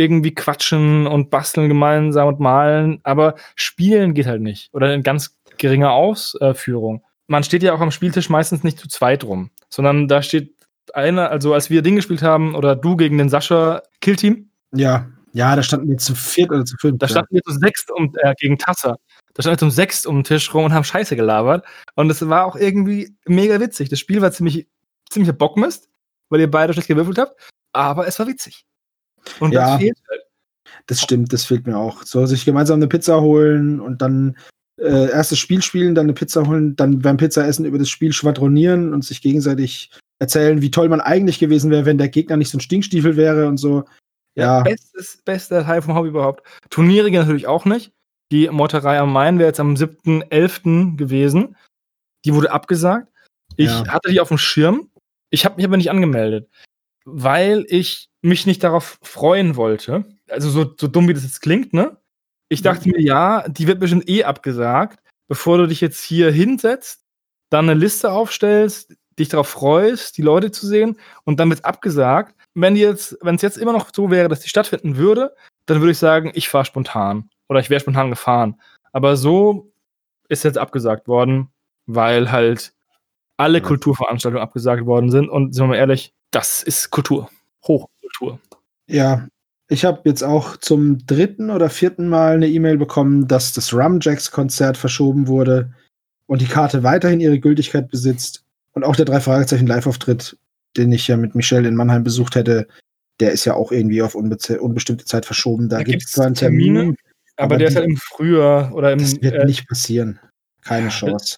irgendwie 0.00 0.34
quatschen 0.34 1.06
und 1.06 1.30
basteln 1.30 1.68
gemeinsam 1.68 2.28
und 2.28 2.40
malen, 2.40 3.00
aber 3.04 3.34
spielen 3.54 4.14
geht 4.14 4.26
halt 4.26 4.42
nicht. 4.42 4.70
Oder 4.72 4.94
in 4.94 5.02
ganz 5.02 5.38
geringer 5.58 5.92
Ausführung. 5.92 7.04
Man 7.28 7.44
steht 7.44 7.62
ja 7.62 7.74
auch 7.74 7.80
am 7.80 7.92
Spieltisch 7.92 8.28
meistens 8.28 8.64
nicht 8.64 8.78
zu 8.78 8.88
zweit 8.88 9.22
rum 9.22 9.50
sondern 9.70 10.08
da 10.08 10.22
steht 10.22 10.54
einer, 10.92 11.30
also 11.30 11.54
als 11.54 11.70
wir 11.70 11.82
Ding 11.82 11.96
gespielt 11.96 12.22
haben, 12.22 12.54
oder 12.54 12.74
du 12.76 12.96
gegen 12.96 13.16
den 13.16 13.28
Sascha 13.28 13.82
Killteam. 14.00 14.50
Ja, 14.74 15.08
ja, 15.32 15.54
da 15.54 15.62
standen 15.62 15.88
wir 15.88 15.96
zu 15.96 16.16
viert 16.16 16.50
oder 16.50 16.64
zu 16.64 16.76
fünf. 16.76 16.98
Da 16.98 17.06
standen 17.06 17.36
wir 17.36 17.42
zu 17.42 17.52
sechst 17.52 17.90
um, 17.92 18.12
äh, 18.18 18.34
gegen 18.38 18.58
Tasser. 18.58 18.96
Da 19.34 19.42
standen 19.42 19.54
wir 19.54 19.58
zum 19.58 19.70
sechst 19.70 20.06
um 20.06 20.16
den 20.16 20.24
Tisch 20.24 20.52
rum 20.52 20.64
und 20.64 20.72
haben 20.72 20.82
Scheiße 20.82 21.14
gelabert. 21.14 21.64
Und 21.94 22.10
es 22.10 22.28
war 22.28 22.44
auch 22.44 22.56
irgendwie 22.56 23.14
mega 23.26 23.60
witzig. 23.60 23.88
Das 23.88 24.00
Spiel 24.00 24.20
war 24.20 24.32
ziemlich, 24.32 24.66
ziemlicher 25.08 25.32
Bockmist, 25.32 25.88
weil 26.30 26.40
ihr 26.40 26.50
beide 26.50 26.72
schlecht 26.72 26.88
gewürfelt 26.88 27.18
habt. 27.18 27.40
Aber 27.72 28.08
es 28.08 28.18
war 28.18 28.26
witzig. 28.26 28.66
Und 29.38 29.52
ja, 29.52 29.72
das 29.72 29.80
fehlt 29.80 29.98
halt. 30.08 30.20
Das 30.86 31.00
stimmt, 31.00 31.32
das 31.32 31.44
fehlt 31.44 31.66
mir 31.66 31.76
auch. 31.76 32.02
So, 32.02 32.26
sich 32.26 32.44
gemeinsam 32.44 32.76
eine 32.78 32.88
Pizza 32.88 33.20
holen 33.20 33.80
und 33.80 34.02
dann 34.02 34.36
äh, 34.80 35.10
erstes 35.10 35.38
Spiel 35.38 35.62
spielen, 35.62 35.94
dann 35.94 36.06
eine 36.06 36.14
Pizza 36.14 36.46
holen, 36.46 36.74
dann 36.74 37.00
beim 37.00 37.16
Pizza 37.16 37.46
essen 37.46 37.64
über 37.64 37.78
das 37.78 37.88
Spiel 37.88 38.12
schwadronieren 38.12 38.94
und 38.94 39.04
sich 39.04 39.20
gegenseitig 39.20 39.90
erzählen, 40.18 40.62
wie 40.62 40.70
toll 40.70 40.88
man 40.88 41.00
eigentlich 41.00 41.38
gewesen 41.38 41.70
wäre, 41.70 41.86
wenn 41.86 41.98
der 41.98 42.08
Gegner 42.08 42.36
nicht 42.36 42.50
so 42.50 42.58
ein 42.58 42.62
Stinkstiefel 42.62 43.16
wäre 43.16 43.46
und 43.46 43.58
so. 43.58 43.84
Ja. 44.34 44.58
ja 44.58 44.62
bestes, 44.62 45.22
beste 45.24 45.62
Teil 45.64 45.82
vom 45.82 45.94
Hobby 45.94 46.08
überhaupt. 46.08 46.46
Turniere 46.70 47.10
natürlich 47.10 47.46
auch 47.46 47.64
nicht. 47.64 47.92
Die 48.32 48.48
Meuterei 48.48 48.98
am 48.98 49.12
Main 49.12 49.38
wäre 49.38 49.48
jetzt 49.48 49.60
am 49.60 49.74
7.11. 49.74 50.96
gewesen. 50.96 51.56
Die 52.24 52.34
wurde 52.34 52.52
abgesagt. 52.52 53.08
Ich 53.56 53.70
ja. 53.70 53.88
hatte 53.88 54.10
die 54.10 54.20
auf 54.20 54.28
dem 54.28 54.38
Schirm. 54.38 54.88
Ich 55.30 55.44
habe 55.44 55.56
mich 55.56 55.64
aber 55.64 55.76
nicht 55.76 55.90
angemeldet, 55.90 56.48
weil 57.04 57.64
ich 57.68 58.09
mich 58.22 58.46
nicht 58.46 58.62
darauf 58.62 58.98
freuen 59.02 59.56
wollte. 59.56 60.04
Also 60.28 60.50
so, 60.50 60.74
so 60.76 60.86
dumm 60.88 61.08
wie 61.08 61.14
das 61.14 61.22
jetzt 61.22 61.40
klingt, 61.40 61.72
ne? 61.72 61.96
Ich 62.48 62.62
dachte 62.62 62.88
mir, 62.88 63.00
ja, 63.00 63.48
die 63.48 63.66
wird 63.66 63.78
bestimmt 63.78 64.08
eh 64.08 64.24
abgesagt, 64.24 64.98
bevor 65.28 65.58
du 65.58 65.68
dich 65.68 65.80
jetzt 65.80 66.02
hier 66.02 66.32
hinsetzt, 66.32 67.04
dann 67.48 67.68
eine 67.68 67.78
Liste 67.78 68.10
aufstellst, 68.10 68.94
dich 69.18 69.28
darauf 69.28 69.48
freust, 69.48 70.18
die 70.18 70.22
Leute 70.22 70.50
zu 70.50 70.66
sehen 70.66 70.98
und 71.24 71.38
dann 71.38 71.50
wird 71.50 71.64
abgesagt. 71.64 72.34
Wenn 72.54 72.74
jetzt, 72.74 73.16
wenn 73.20 73.36
es 73.36 73.42
jetzt 73.42 73.58
immer 73.58 73.72
noch 73.72 73.90
so 73.94 74.10
wäre, 74.10 74.28
dass 74.28 74.40
die 74.40 74.48
stattfinden 74.48 74.96
würde, 74.96 75.34
dann 75.66 75.80
würde 75.80 75.92
ich 75.92 75.98
sagen, 75.98 76.32
ich 76.34 76.48
fahre 76.48 76.64
spontan 76.64 77.30
oder 77.48 77.60
ich 77.60 77.70
wäre 77.70 77.80
spontan 77.80 78.10
gefahren. 78.10 78.60
Aber 78.92 79.16
so 79.16 79.72
ist 80.28 80.42
jetzt 80.42 80.58
abgesagt 80.58 81.06
worden, 81.06 81.48
weil 81.86 82.32
halt 82.32 82.72
alle 83.36 83.60
Kulturveranstaltungen 83.60 84.42
abgesagt 84.42 84.86
worden 84.86 85.10
sind 85.10 85.28
und 85.28 85.54
sind 85.54 85.64
wir 85.64 85.68
mal 85.68 85.76
ehrlich, 85.76 86.12
das 86.30 86.62
ist 86.62 86.90
Kultur, 86.90 87.30
Hochkultur. 88.20 88.40
Ja, 88.86 89.28
ich 89.68 89.84
habe 89.84 90.02
jetzt 90.04 90.22
auch 90.22 90.56
zum 90.56 91.06
dritten 91.06 91.50
oder 91.50 91.70
vierten 91.70 92.08
Mal 92.08 92.34
eine 92.34 92.48
E-Mail 92.48 92.76
bekommen, 92.76 93.28
dass 93.28 93.52
das 93.52 93.72
Rumjacks-Konzert 93.72 94.76
verschoben 94.76 95.28
wurde 95.28 95.72
und 96.26 96.40
die 96.40 96.46
Karte 96.46 96.82
weiterhin 96.82 97.20
ihre 97.20 97.38
Gültigkeit 97.38 97.88
besitzt. 97.88 98.44
Und 98.72 98.84
auch 98.84 98.96
der 98.96 99.04
drei 99.04 99.20
Fragezeichen 99.20 99.66
Live-Auftritt, 99.66 100.36
den 100.76 100.92
ich 100.92 101.06
ja 101.08 101.16
mit 101.16 101.34
Michelle 101.34 101.68
in 101.68 101.76
Mannheim 101.76 102.02
besucht 102.02 102.34
hätte, 102.34 102.66
der 103.20 103.32
ist 103.32 103.44
ja 103.44 103.54
auch 103.54 103.70
irgendwie 103.70 104.02
auf 104.02 104.14
unbestimmte 104.14 105.04
Zeit 105.04 105.26
verschoben. 105.26 105.68
Da, 105.68 105.78
da 105.78 105.82
gibt 105.84 106.02
es 106.04 106.12
zwar 106.12 106.26
einen 106.26 106.34
Termin, 106.34 106.74
Termine, 106.74 106.96
aber, 107.36 107.44
aber, 107.44 107.58
der 107.58 107.68
die, 107.68 107.72
ist 107.72 107.76
halt 107.76 107.88
im 107.88 107.96
Frühjahr 107.96 108.74
oder 108.74 108.92
im. 108.92 108.98
Das 108.98 109.20
wird 109.20 109.34
äh, 109.34 109.44
nicht 109.44 109.68
passieren. 109.68 110.18
Keine 110.62 110.88
Chance. 110.88 111.36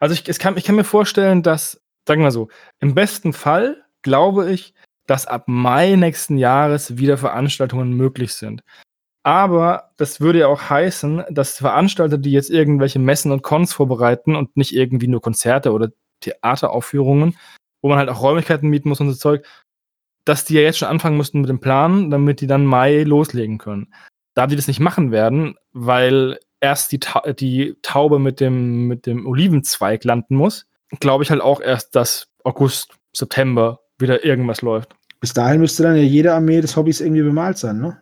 Also 0.00 0.14
ich, 0.14 0.28
es 0.28 0.38
kann, 0.38 0.56
ich 0.56 0.64
kann 0.64 0.74
mir 0.74 0.84
vorstellen, 0.84 1.42
dass, 1.42 1.80
sagen 2.08 2.22
wir 2.22 2.30
so, 2.30 2.48
im 2.80 2.94
besten 2.94 3.32
Fall 3.32 3.84
glaube 4.02 4.50
ich, 4.50 4.74
dass 5.06 5.26
ab 5.26 5.44
Mai 5.46 5.96
nächsten 5.96 6.38
Jahres 6.38 6.98
wieder 6.98 7.18
Veranstaltungen 7.18 7.92
möglich 7.92 8.34
sind. 8.34 8.62
Aber 9.24 9.90
das 9.98 10.20
würde 10.20 10.40
ja 10.40 10.48
auch 10.48 10.68
heißen, 10.68 11.24
dass 11.30 11.58
Veranstalter, 11.58 12.18
die 12.18 12.32
jetzt 12.32 12.50
irgendwelche 12.50 12.98
Messen 12.98 13.30
und 13.30 13.42
Cons 13.42 13.72
vorbereiten 13.72 14.34
und 14.34 14.56
nicht 14.56 14.74
irgendwie 14.74 15.06
nur 15.06 15.20
Konzerte 15.20 15.72
oder 15.72 15.90
Theateraufführungen, 16.20 17.36
wo 17.82 17.88
man 17.88 17.98
halt 17.98 18.08
auch 18.08 18.22
Räumlichkeiten 18.22 18.68
mieten 18.68 18.88
muss 18.88 19.00
und 19.00 19.10
so 19.10 19.16
Zeug, 19.16 19.46
dass 20.24 20.44
die 20.44 20.54
ja 20.54 20.62
jetzt 20.62 20.78
schon 20.78 20.88
anfangen 20.88 21.16
müssten 21.16 21.40
mit 21.40 21.50
dem 21.50 21.60
Plan, 21.60 22.10
damit 22.10 22.40
die 22.40 22.46
dann 22.46 22.64
Mai 22.64 23.02
loslegen 23.02 23.58
können. 23.58 23.92
Da 24.34 24.46
die 24.46 24.56
das 24.56 24.68
nicht 24.68 24.80
machen 24.80 25.10
werden, 25.12 25.56
weil 25.72 26.38
erst 26.60 26.92
die, 26.92 27.00
Ta 27.00 27.20
die 27.32 27.76
Taube 27.82 28.18
mit 28.18 28.40
dem, 28.40 28.86
mit 28.86 29.06
dem 29.06 29.26
Olivenzweig 29.26 30.04
landen 30.04 30.36
muss, 30.36 30.66
glaube 31.00 31.24
ich 31.24 31.30
halt 31.30 31.40
auch 31.40 31.60
erst, 31.60 31.94
dass 31.96 32.28
August, 32.44 32.94
September 33.14 33.80
wieder 34.02 34.24
irgendwas 34.24 34.62
läuft. 34.62 34.94
Bis 35.20 35.32
dahin 35.32 35.60
müsste 35.60 35.84
dann 35.84 35.96
ja 35.96 36.02
jede 36.02 36.34
Armee 36.34 36.60
des 36.60 36.76
Hobbys 36.76 37.00
irgendwie 37.00 37.22
bemalt 37.22 37.56
sein, 37.56 37.80
ne? 37.80 37.98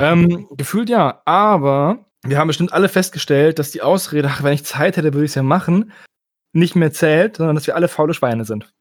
Ähm, 0.00 0.48
gefühlt 0.56 0.88
ja, 0.88 1.20
aber 1.24 2.06
wir 2.24 2.38
haben 2.38 2.48
bestimmt 2.48 2.72
alle 2.72 2.88
festgestellt, 2.88 3.58
dass 3.58 3.70
die 3.70 3.82
Ausrede, 3.82 4.28
ach, 4.28 4.42
wenn 4.42 4.54
ich 4.54 4.64
Zeit 4.64 4.96
hätte, 4.96 5.12
würde 5.12 5.26
ich 5.26 5.32
es 5.32 5.36
ja 5.36 5.42
machen, 5.42 5.92
nicht 6.52 6.74
mehr 6.74 6.92
zählt, 6.92 7.36
sondern 7.36 7.56
dass 7.56 7.66
wir 7.66 7.76
alle 7.76 7.88
faule 7.88 8.14
Schweine 8.14 8.44
sind. 8.44 8.72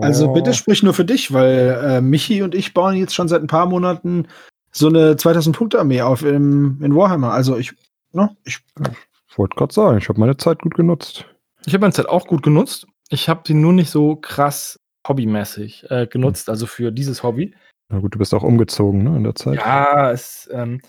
Also 0.00 0.32
bitte 0.32 0.54
sprich 0.54 0.82
nur 0.82 0.94
für 0.94 1.04
dich, 1.04 1.32
weil 1.32 1.80
äh, 1.82 2.00
Michi 2.00 2.42
und 2.42 2.54
ich 2.54 2.72
bauen 2.72 2.96
jetzt 2.96 3.14
schon 3.14 3.28
seit 3.28 3.42
ein 3.42 3.48
paar 3.48 3.66
Monaten 3.66 4.28
so 4.72 4.88
eine 4.88 5.14
2000-Punkte-Armee 5.14 6.02
auf 6.02 6.22
im, 6.22 6.80
in 6.82 6.94
Warhammer. 6.94 7.32
Also 7.32 7.56
ich, 7.56 7.74
ne, 8.12 8.34
ich 8.44 8.60
wollte 9.36 9.56
gerade 9.56 9.74
sagen, 9.74 9.98
ich 9.98 10.08
habe 10.08 10.20
meine 10.20 10.36
Zeit 10.36 10.60
gut 10.60 10.74
genutzt. 10.74 11.26
Ich 11.66 11.74
habe 11.74 11.82
meine 11.82 11.92
Zeit 11.92 12.08
auch 12.08 12.26
gut 12.26 12.42
genutzt. 12.42 12.86
Ich 13.08 13.28
habe 13.28 13.42
sie 13.46 13.54
nur 13.54 13.72
nicht 13.72 13.90
so 13.90 14.16
krass 14.16 14.78
hobbymäßig 15.08 15.90
äh, 15.90 16.06
genutzt, 16.06 16.48
also 16.48 16.66
für 16.66 16.90
dieses 16.90 17.22
Hobby. 17.22 17.54
Na 17.88 18.00
gut, 18.00 18.14
du 18.14 18.18
bist 18.18 18.34
auch 18.34 18.42
umgezogen, 18.42 19.04
ne, 19.04 19.16
in 19.16 19.24
der 19.24 19.34
Zeit. 19.34 19.56
Ja, 19.56 20.10
es, 20.10 20.48
ähm, 20.52 20.80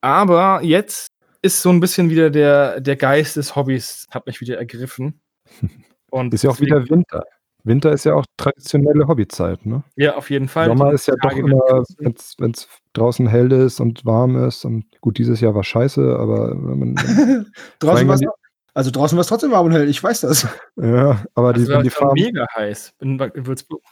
aber 0.00 0.62
jetzt 0.62 1.08
ist 1.42 1.60
so 1.60 1.70
ein 1.70 1.80
bisschen 1.80 2.08
wieder 2.08 2.30
der, 2.30 2.80
der 2.80 2.96
Geist 2.96 3.36
des 3.36 3.54
Hobbys, 3.56 4.06
hat 4.10 4.26
mich 4.26 4.40
wieder 4.40 4.58
ergriffen. 4.58 5.20
Und 6.10 6.34
ist 6.34 6.44
ja 6.44 6.50
auch 6.50 6.60
wieder 6.60 6.88
Winter. 6.90 7.24
Winter 7.64 7.92
ist 7.92 8.04
ja 8.04 8.14
auch 8.14 8.24
traditionelle 8.36 9.06
Hobbyzeit, 9.06 9.64
ne? 9.64 9.84
Ja, 9.96 10.16
auf 10.16 10.30
jeden 10.30 10.48
Fall. 10.48 10.66
Sommer 10.66 10.92
ist 10.92 11.06
ja 11.06 11.14
doch 11.22 11.32
immer, 11.32 11.84
wenn 11.98 12.50
es 12.50 12.68
draußen 12.92 13.26
hell 13.28 13.52
ist 13.52 13.80
und 13.80 14.04
warm 14.04 14.36
ist 14.44 14.64
und 14.64 14.84
gut, 15.00 15.18
dieses 15.18 15.40
Jahr 15.40 15.54
war 15.54 15.62
scheiße, 15.62 16.16
aber 16.18 16.50
wenn 16.50 16.78
man 16.78 16.94
draußen 17.78 18.08
war 18.08 18.18
also 18.74 18.90
draußen 18.90 19.16
war 19.16 19.22
es 19.22 19.26
trotzdem 19.26 19.50
warm 19.50 19.66
und 19.66 19.72
hell, 19.72 19.88
ich 19.88 20.02
weiß 20.02 20.22
das. 20.22 20.46
Ja, 20.76 21.22
aber 21.34 21.52
die, 21.52 21.60
also 21.60 21.74
wenn 21.74 21.82
die 21.82 21.90
Farben 21.90 22.14
mega 22.14 22.46
heiß 22.56 22.94
in, 23.00 23.18
in 23.18 23.46
Würzburg. 23.46 23.82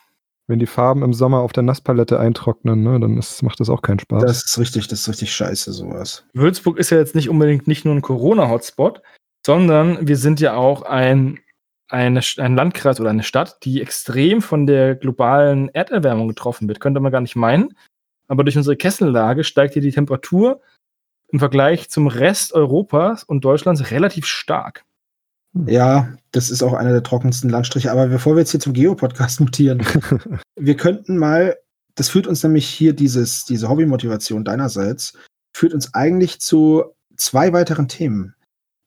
Wenn 0.46 0.58
die 0.58 0.66
Farben 0.66 1.02
im 1.02 1.12
Sommer 1.12 1.40
auf 1.40 1.52
der 1.52 1.62
Nasspalette 1.62 2.18
eintrocknen, 2.18 2.82
ne, 2.82 2.98
dann 2.98 3.16
ist, 3.18 3.42
macht 3.42 3.60
das 3.60 3.70
auch 3.70 3.82
keinen 3.82 4.00
Spaß. 4.00 4.22
Das 4.24 4.44
ist 4.44 4.58
richtig, 4.58 4.88
das 4.88 5.00
ist 5.00 5.08
richtig 5.08 5.32
scheiße, 5.32 5.72
sowas. 5.72 6.24
Würzburg 6.32 6.78
ist 6.78 6.90
ja 6.90 6.98
jetzt 6.98 7.14
nicht 7.14 7.28
unbedingt 7.28 7.68
nicht 7.68 7.84
nur 7.84 7.94
ein 7.94 8.02
Corona-Hotspot, 8.02 9.00
sondern 9.46 10.08
wir 10.08 10.16
sind 10.16 10.40
ja 10.40 10.54
auch 10.54 10.82
ein 10.82 11.38
eine, 11.90 12.20
ein 12.38 12.54
Landkreis 12.54 13.00
oder 13.00 13.10
eine 13.10 13.22
Stadt, 13.22 13.58
die 13.64 13.82
extrem 13.82 14.42
von 14.42 14.66
der 14.66 14.94
globalen 14.94 15.68
Erderwärmung 15.70 16.28
getroffen 16.28 16.68
wird. 16.68 16.80
Könnte 16.80 17.00
man 17.00 17.12
gar 17.12 17.20
nicht 17.20 17.36
meinen. 17.36 17.74
Aber 18.28 18.44
durch 18.44 18.56
unsere 18.56 18.76
Kessellage 18.76 19.44
steigt 19.44 19.74
hier 19.74 19.82
die 19.82 19.90
Temperatur 19.90 20.60
im 21.32 21.38
Vergleich 21.38 21.90
zum 21.90 22.06
Rest 22.06 22.52
Europas 22.52 23.24
und 23.24 23.44
Deutschlands 23.44 23.90
relativ 23.90 24.26
stark. 24.26 24.84
Ja, 25.66 26.12
das 26.30 26.50
ist 26.50 26.62
auch 26.62 26.72
einer 26.72 26.92
der 26.92 27.02
trockensten 27.02 27.50
Landstriche. 27.50 27.90
Aber 27.90 28.06
bevor 28.06 28.34
wir 28.34 28.40
jetzt 28.40 28.52
hier 28.52 28.60
zum 28.60 28.72
Geo-Podcast 28.72 29.40
mutieren, 29.40 29.82
wir 30.56 30.76
könnten 30.76 31.16
mal, 31.16 31.56
das 31.94 32.08
führt 32.08 32.26
uns 32.26 32.42
nämlich 32.42 32.66
hier 32.66 32.92
dieses, 32.92 33.44
diese 33.44 33.68
Hobby-Motivation 33.68 34.44
deinerseits, 34.44 35.14
führt 35.52 35.74
uns 35.74 35.94
eigentlich 35.94 36.40
zu 36.40 36.84
zwei 37.16 37.52
weiteren 37.52 37.88
Themen. 37.88 38.34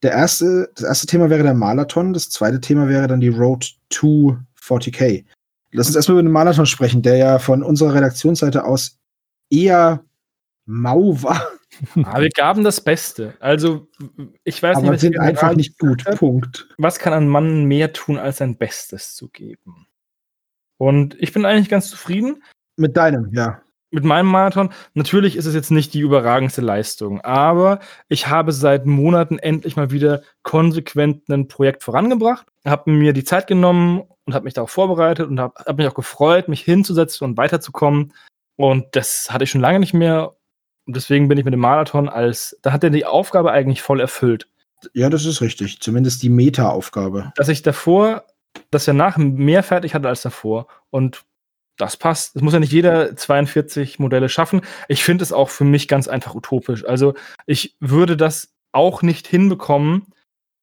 Der 0.02 0.12
erste, 0.12 0.70
das 0.76 0.84
erste 0.84 1.08
Thema 1.08 1.30
wäre 1.30 1.44
der 1.44 1.54
Marathon, 1.54 2.14
das 2.14 2.30
zweite 2.30 2.60
Thema 2.60 2.90
wäre 2.90 3.08
dann 3.08 3.22
die 3.22 3.30
Road 3.30 3.74
to 3.90 4.38
40k. 4.62 5.24
Lass 5.72 5.88
uns 5.88 5.96
erstmal 5.96 6.16
über 6.16 6.24
den 6.24 6.32
Marathon 6.32 6.66
sprechen, 6.66 7.02
der 7.02 7.18
ja 7.18 7.40
von 7.40 7.64
unserer 7.64 7.96
Redaktionsseite 7.96 8.64
aus 8.66 8.98
eher 9.50 10.04
mau 10.66 11.22
war. 11.22 11.48
Aber 12.04 12.22
wir 12.22 12.30
gaben 12.30 12.64
das 12.64 12.82
Beste. 12.84 13.36
Also, 13.40 13.88
ich 14.44 14.62
weiß 14.62 14.78
Aber 14.78 14.84
nicht, 14.84 14.94
was 14.94 15.02
sind 15.02 15.20
einfach 15.20 15.56
nicht 15.56 15.78
gut. 15.80 16.04
Punkt. 16.18 16.68
Was 16.78 17.00
kann 17.00 17.14
ein 17.14 17.28
Mann 17.28 17.66
mehr 17.66 17.94
tun, 17.94 18.18
als 18.18 18.38
sein 18.38 18.58
Bestes 18.58 19.16
zu 19.16 19.30
geben? 19.30 19.88
Und 20.78 21.16
ich 21.22 21.34
bin 21.34 21.46
eigentlich 21.46 21.70
ganz 21.70 21.90
zufrieden. 21.90 22.44
Mit 22.76 22.98
deinem, 22.98 23.30
ja 23.34 23.64
mit 23.94 24.04
meinem 24.04 24.28
Marathon. 24.28 24.72
Natürlich 24.96 25.36
ist 25.36 25.46
es 25.46 25.54
jetzt 25.54 25.70
nicht 25.70 25.94
die 25.94 26.00
überragendste 26.00 26.62
Leistung, 26.62 27.22
aber 27.22 27.80
ich 28.10 28.28
habe 28.28 28.52
seit 28.52 28.86
Monaten 28.88 29.38
endlich 29.38 29.76
mal 29.76 29.92
wieder 29.92 30.24
konsequent 30.42 31.30
ein 31.30 31.48
Projekt 31.48 31.84
vorangebracht, 31.84 32.48
habe 32.66 32.90
mir 32.90 33.14
die 33.14 33.24
Zeit 33.24 33.46
genommen 33.46 34.02
und 34.26 34.34
habe 34.34 34.46
mich 34.46 34.56
darauf 34.56 34.72
vorbereitet 34.72 35.28
und 35.28 35.40
habe 35.40 35.64
hab 35.64 35.78
mich 35.78 35.88
auch 35.88 35.94
gefreut, 35.94 36.48
mich 36.48 36.62
hinzusetzen 36.62 37.26
und 37.26 37.38
weiterzukommen. 37.38 38.14
Und 38.56 38.88
das 38.96 39.30
hatte 39.30 39.44
ich 39.44 39.52
schon 39.52 39.62
lange 39.62 39.80
nicht 39.80 39.94
mehr. 39.94 40.36
Und 40.86 40.96
deswegen 40.96 41.28
bin 41.28 41.38
ich 41.38 41.46
mit 41.46 41.54
dem 41.54 41.62
Marathon 41.62 42.10
als, 42.10 42.58
da 42.62 42.72
hat 42.72 42.84
er 42.84 42.90
die 42.90 43.06
Aufgabe 43.06 43.52
eigentlich 43.52 43.82
voll 43.82 44.00
erfüllt. 44.00 44.48
Ja, 44.94 45.10
das 45.10 45.26
ist 45.26 45.42
richtig. 45.42 45.80
Zumindest 45.80 46.24
die 46.24 46.30
Meta-Aufgabe. 46.30 47.32
Dass 47.36 47.48
ich 47.48 47.62
davor, 47.62 48.26
dass 48.70 48.88
er 48.88 48.94
nach 48.94 49.18
mehr 49.18 49.64
fertig 49.64 49.96
hatte 49.96 50.10
als 50.10 50.22
davor. 50.22 50.68
Und 50.90 51.24
das 51.78 51.98
passt. 51.98 52.36
Es 52.36 52.42
muss 52.42 52.54
ja 52.54 52.60
nicht 52.60 52.74
jeder 52.74 53.16
42 53.16 54.00
Modelle 54.00 54.30
schaffen. 54.30 54.62
Ich 54.88 55.04
finde 55.04 55.24
es 55.24 55.32
auch 55.32 55.50
für 55.50 55.64
mich 55.64 55.88
ganz 55.88 56.08
einfach 56.08 56.36
utopisch. 56.36 56.86
Also 56.86 57.14
ich 57.46 57.76
würde 57.80 58.18
das 58.18 58.54
auch 58.72 59.02
nicht 59.02 59.28
hinbekommen, 59.28 60.08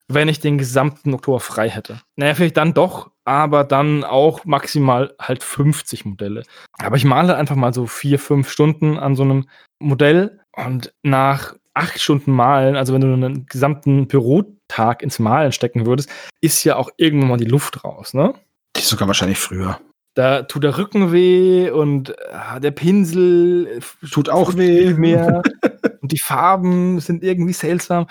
wenn 0.09 0.29
ich 0.29 0.41
den 0.41 0.59
gesamten 0.59 1.15
Oktober 1.15 1.41
frei 1.41 1.69
hätte. 1.71 2.01
Naja, 2.17 2.35
vielleicht 2.35 2.57
dann 2.57 2.75
doch, 2.75 3.10
aber 3.25 3.65
dann 3.65 4.05
auch 4.05 4.45
maximal 4.45 5.15
halt 5.21 5.43
50 5.43 6.05
Modelle. 6.05 6.43
Aber 6.79 6.97
ich 6.97 7.05
male 7.05 7.37
einfach 7.37 7.57
mal 7.57 7.75
so 7.75 7.87
vier, 7.87 8.19
fünf 8.19 8.51
Stunden 8.51 8.99
an 8.99 9.17
so 9.17 9.23
einem 9.23 9.49
Modell 9.79 10.41
und 10.53 10.93
nach 11.03 11.55
acht 11.75 12.01
Stunden 12.01 12.33
Malen, 12.33 12.77
also 12.77 12.93
wenn 12.93 13.01
du 13.01 13.13
einen 13.13 13.47
gesamten 13.47 14.09
Bürotag 14.09 15.03
ins 15.03 15.19
Malen 15.19 15.53
stecken 15.53 15.87
würdest, 15.87 16.11
ist 16.41 16.65
ja 16.65 16.77
auch 16.77 16.91
irgendwann 16.97 17.29
mal 17.29 17.37
die 17.37 17.45
Luft 17.45 17.85
raus, 17.85 18.15
ne? 18.15 18.35
Die 18.77 18.81
ist 18.81 18.89
sogar 18.89 19.09
wahrscheinlich 19.09 19.39
früher. 19.39 19.81
Da 20.15 20.43
tut 20.43 20.65
der 20.65 20.77
Rücken 20.77 21.13
weh 21.13 21.71
und 21.71 22.11
äh, 22.11 22.61
der 22.61 22.73
Pinsel 22.73 23.81
tut 24.11 24.29
auch 24.29 24.57
weh. 24.57 24.93
Mehr. 24.95 25.43
und 26.01 26.13
die 26.13 26.19
Farben 26.19 26.99
sind 27.01 27.23
irgendwie 27.23 27.53
seltsam. 27.53 28.07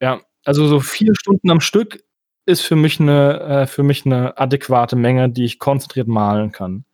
Ja, 0.00 0.20
also 0.44 0.66
so 0.68 0.80
vier 0.80 1.14
Stunden 1.14 1.50
am 1.50 1.60
Stück 1.60 2.03
ist 2.46 2.62
für 2.62 2.76
mich 2.76 3.00
eine, 3.00 3.40
äh, 3.40 3.66
für 3.66 3.82
mich 3.82 4.06
eine 4.06 4.38
adäquate 4.38 4.96
Menge, 4.96 5.30
die 5.30 5.44
ich 5.44 5.58
konzentriert 5.58 6.08
malen 6.08 6.52
kann, 6.52 6.84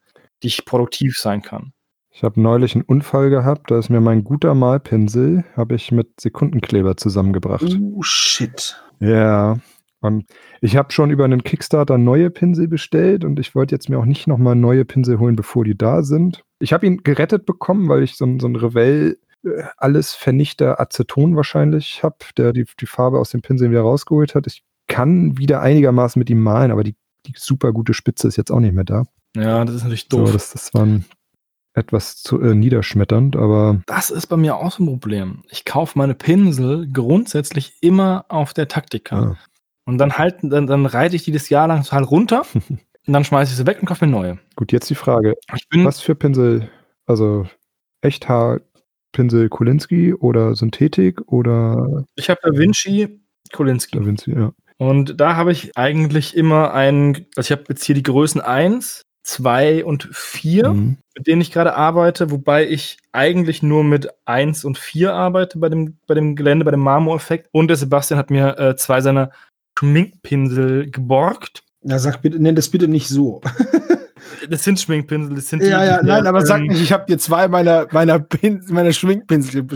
die 0.43 0.49
ich 0.49 0.65
produktiv 0.65 1.19
sein 1.19 1.43
kann. 1.43 1.73
Ich 2.13 2.25
habe 2.25 2.41
neulich 2.41 2.75
einen 2.75 2.85
Unfall 2.85 3.31
gehabt, 3.31 3.71
da 3.71 3.79
ist 3.79 3.89
mir 3.89 4.01
mein 4.01 4.25
guter 4.25 4.55
Malpinsel, 4.55 5.45
habe 5.57 5.77
ich 5.77 5.93
mit 5.93 6.21
Sekundenkleber 6.21 6.97
zusammengebracht. 6.97 7.79
Oh 7.81 8.03
shit. 8.03 8.83
Ja, 8.99 9.59
und 10.01 10.25
ich 10.61 10.77
habe 10.77 10.93
schon 10.93 11.11
über 11.11 11.25
einen 11.25 11.45
Kickstarter 11.45 11.99
neue 11.99 12.31
Pinsel 12.31 12.69
bestellt 12.69 13.25
und 13.25 13.39
ich 13.39 13.55
wollte 13.55 13.75
jetzt 13.75 13.89
mir 13.89 13.99
auch 13.99 14.07
nicht 14.07 14.27
nochmal 14.27 14.57
neue 14.57 14.85
Pinsel 14.85 15.19
holen, 15.19 15.37
bevor 15.37 15.65
die 15.65 15.77
da 15.77 16.03
sind. 16.03 16.43
Ich 16.59 16.73
habe 16.73 16.87
ihn 16.87 17.03
gerettet 17.03 17.45
bekommen, 17.47 17.89
weil 17.89 18.03
ich 18.03 18.17
so, 18.17 18.27
so 18.39 18.47
ein 18.47 18.57
Revell 18.57 19.19
äh, 19.45 19.63
alles 19.77 20.15
Vernichter 20.15 20.81
Aceton 20.81 21.37
wahrscheinlich 21.37 22.03
habe, 22.03 22.17
der 22.37 22.53
die, 22.53 22.65
die 22.81 22.87
Farbe 22.87 23.19
aus 23.19 23.31
den 23.31 23.43
Pinseln 23.43 23.71
wieder 23.71 23.83
rausgeholt 23.83 24.35
hat. 24.35 24.47
Ich 24.47 24.63
kann 24.91 25.39
wieder 25.39 25.63
einigermaßen 25.63 26.19
mit 26.19 26.29
ihm 26.29 26.43
malen, 26.43 26.71
aber 26.71 26.85
die, 26.85 26.97
die 27.27 27.33
super 27.37 27.73
gute 27.73 27.95
Spitze 27.95 28.29
ist 28.29 28.37
jetzt 28.37 28.51
auch 28.51 28.61
nicht 28.61 28.75
mehr 28.75 28.85
da. 28.85 29.05
Ja, 29.35 29.65
das 29.65 29.77
ist 29.77 29.83
natürlich 29.85 30.09
doof. 30.09 30.27
So, 30.27 30.33
das, 30.35 30.51
das 30.51 30.75
war 30.75 30.85
ein, 30.85 31.05
etwas 31.73 32.17
zu 32.23 32.41
äh, 32.41 32.55
niederschmetternd, 32.55 33.37
aber. 33.37 33.81
Das 33.87 34.11
ist 34.11 34.27
bei 34.27 34.37
mir 34.37 34.57
auch 34.57 34.73
so 34.73 34.83
ein 34.83 34.87
Problem. 34.87 35.43
Ich 35.49 35.65
kaufe 35.65 35.99
meine 35.99 36.15
Pinsel 36.15 36.91
grundsätzlich 36.93 37.75
immer 37.81 38.25
auf 38.29 38.53
der 38.53 38.69
Taktika. 38.69 39.17
Ah. 39.17 39.39
Und 39.85 39.99
dann 39.99 40.19
halten, 40.19 40.51
dann, 40.51 40.67
dann 40.67 40.87
reite 40.87 41.17
ich 41.17 41.25
die 41.25 41.33
das 41.33 41.49
Jahr 41.49 41.69
lang 41.69 41.83
total 41.83 42.05
runter 42.05 42.43
und 42.55 42.81
dann 43.07 43.25
schmeiße 43.25 43.53
ich 43.53 43.57
sie 43.57 43.67
weg 43.67 43.79
und 43.81 43.87
kaufe 43.87 44.05
mir 44.05 44.13
neue. 44.13 44.39
Gut, 44.57 44.73
jetzt 44.73 44.91
die 44.91 44.95
Frage. 44.95 45.35
was 45.75 46.01
für 46.01 46.15
Pinsel? 46.15 46.69
Also 47.07 47.47
Echthaar-Pinsel 48.03 49.49
Kolinski 49.49 50.15
oder 50.15 50.55
Synthetik 50.55 51.21
oder. 51.27 52.05
Ich 52.15 52.31
habe 52.31 52.41
Da 52.43 52.51
Vinci 52.53 53.21
Kolinski. 53.53 53.99
Da 53.99 54.05
Vinci, 54.05 54.33
ja. 54.33 54.53
Und 54.81 55.21
da 55.21 55.37
habe 55.37 55.53
ich 55.53 55.77
eigentlich 55.77 56.35
immer 56.35 56.73
einen, 56.73 57.27
also 57.37 57.49
ich 57.49 57.53
habe 57.53 57.65
jetzt 57.69 57.85
hier 57.85 57.95
die 57.95 58.03
Größen 58.03 58.41
1, 58.41 59.03
2 59.25 59.85
und 59.85 60.09
4, 60.11 60.71
mhm. 60.71 60.97
mit 61.15 61.27
denen 61.27 61.43
ich 61.43 61.53
gerade 61.53 61.77
arbeite, 61.77 62.31
wobei 62.31 62.67
ich 62.67 62.97
eigentlich 63.13 63.63
nur 63.63 63.85
mit 63.85 64.09
1 64.25 64.65
und 64.65 64.79
4 64.79 65.13
arbeite 65.13 65.59
bei 65.59 65.69
dem, 65.69 65.99
bei 66.07 66.15
dem 66.15 66.35
Gelände, 66.35 66.65
bei 66.65 66.71
dem 66.71 66.81
Marmoreffekt. 66.81 67.51
Und 67.53 67.69
der 67.69 67.77
Sebastian 67.77 68.17
hat 68.17 68.31
mir 68.31 68.59
äh, 68.59 68.75
zwei 68.75 69.03
seiner 69.03 69.33
Schminkpinsel 69.79 70.91
geborgt. 70.91 71.63
Ja, 71.83 71.99
sag 71.99 72.23
bitte, 72.23 72.43
nenn 72.43 72.57
das 72.57 72.71
bitte 72.71 72.89
nicht 72.89 73.09
so. 73.09 73.43
Das 74.49 74.65
sind 74.65 74.81
Schminkpinsel, 74.81 75.35
das 75.35 75.49
sind 75.49 75.63
ja, 75.63 75.81
die, 75.81 75.87
ja, 75.87 76.03
nein, 76.03 76.27
aber 76.27 76.47
sag 76.47 76.61
ähm, 76.61 76.69
nicht, 76.69 76.81
ich 76.81 76.93
habe 76.93 77.05
dir 77.07 77.19
zwei 77.19 77.49
meiner, 77.49 77.89
meiner, 77.91 78.25
meiner 78.69 78.93
Schminkpinsel. 78.93 79.67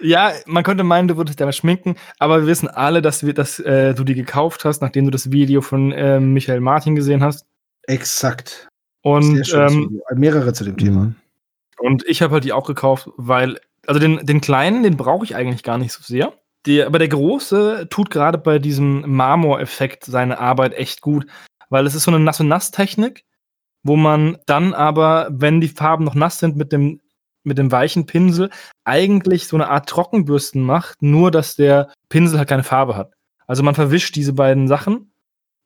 Ja, 0.00 0.32
man 0.46 0.64
könnte 0.64 0.84
meinen, 0.84 1.08
du 1.08 1.16
würdest 1.16 1.40
damit 1.40 1.54
schminken, 1.54 1.96
aber 2.18 2.40
wir 2.40 2.46
wissen 2.46 2.68
alle, 2.68 3.02
dass, 3.02 3.24
wir, 3.24 3.34
dass 3.34 3.58
äh, 3.60 3.94
du 3.94 4.04
die 4.04 4.14
gekauft 4.14 4.64
hast, 4.64 4.82
nachdem 4.82 5.04
du 5.04 5.10
das 5.10 5.30
Video 5.30 5.60
von 5.60 5.92
äh, 5.92 6.20
Michael 6.20 6.60
Martin 6.60 6.96
gesehen 6.96 7.22
hast. 7.22 7.46
Exakt. 7.86 8.68
Und, 9.02 9.52
ähm. 9.54 10.00
Mehrere 10.14 10.52
zu 10.52 10.64
dem 10.64 10.76
Thema. 10.76 11.14
Und 11.78 12.04
ich 12.06 12.22
habe 12.22 12.34
halt 12.34 12.44
die 12.44 12.52
auch 12.52 12.66
gekauft, 12.66 13.08
weil, 13.16 13.60
also 13.86 14.00
den, 14.00 14.24
den 14.26 14.40
kleinen, 14.40 14.82
den 14.82 14.96
brauche 14.96 15.24
ich 15.24 15.36
eigentlich 15.36 15.62
gar 15.62 15.78
nicht 15.78 15.92
so 15.92 16.02
sehr. 16.02 16.32
Die, 16.66 16.82
aber 16.82 16.98
der 16.98 17.08
große 17.08 17.86
tut 17.88 18.10
gerade 18.10 18.38
bei 18.38 18.58
diesem 18.58 19.08
Marmor-Effekt 19.08 20.04
seine 20.04 20.40
Arbeit 20.40 20.74
echt 20.74 21.00
gut, 21.00 21.26
weil 21.70 21.86
es 21.86 21.94
ist 21.94 22.02
so 22.02 22.10
eine 22.10 22.18
Nass-und-Nass-Technik, 22.20 23.24
wo 23.84 23.94
man 23.94 24.38
dann 24.46 24.74
aber, 24.74 25.28
wenn 25.30 25.60
die 25.60 25.68
Farben 25.68 26.04
noch 26.04 26.16
nass 26.16 26.40
sind, 26.40 26.56
mit 26.56 26.72
dem, 26.72 27.00
mit 27.44 27.56
dem 27.58 27.70
weichen 27.70 28.06
Pinsel 28.06 28.50
eigentlich 28.86 29.46
so 29.48 29.56
eine 29.56 29.68
Art 29.68 29.88
Trockenbürsten 29.88 30.62
macht, 30.62 31.02
nur 31.02 31.30
dass 31.30 31.56
der 31.56 31.92
Pinsel 32.08 32.38
halt 32.38 32.48
keine 32.48 32.62
Farbe 32.62 32.96
hat. 32.96 33.12
Also 33.46 33.62
man 33.62 33.74
verwischt 33.74 34.16
diese 34.16 34.32
beiden 34.32 34.68
Sachen 34.68 35.12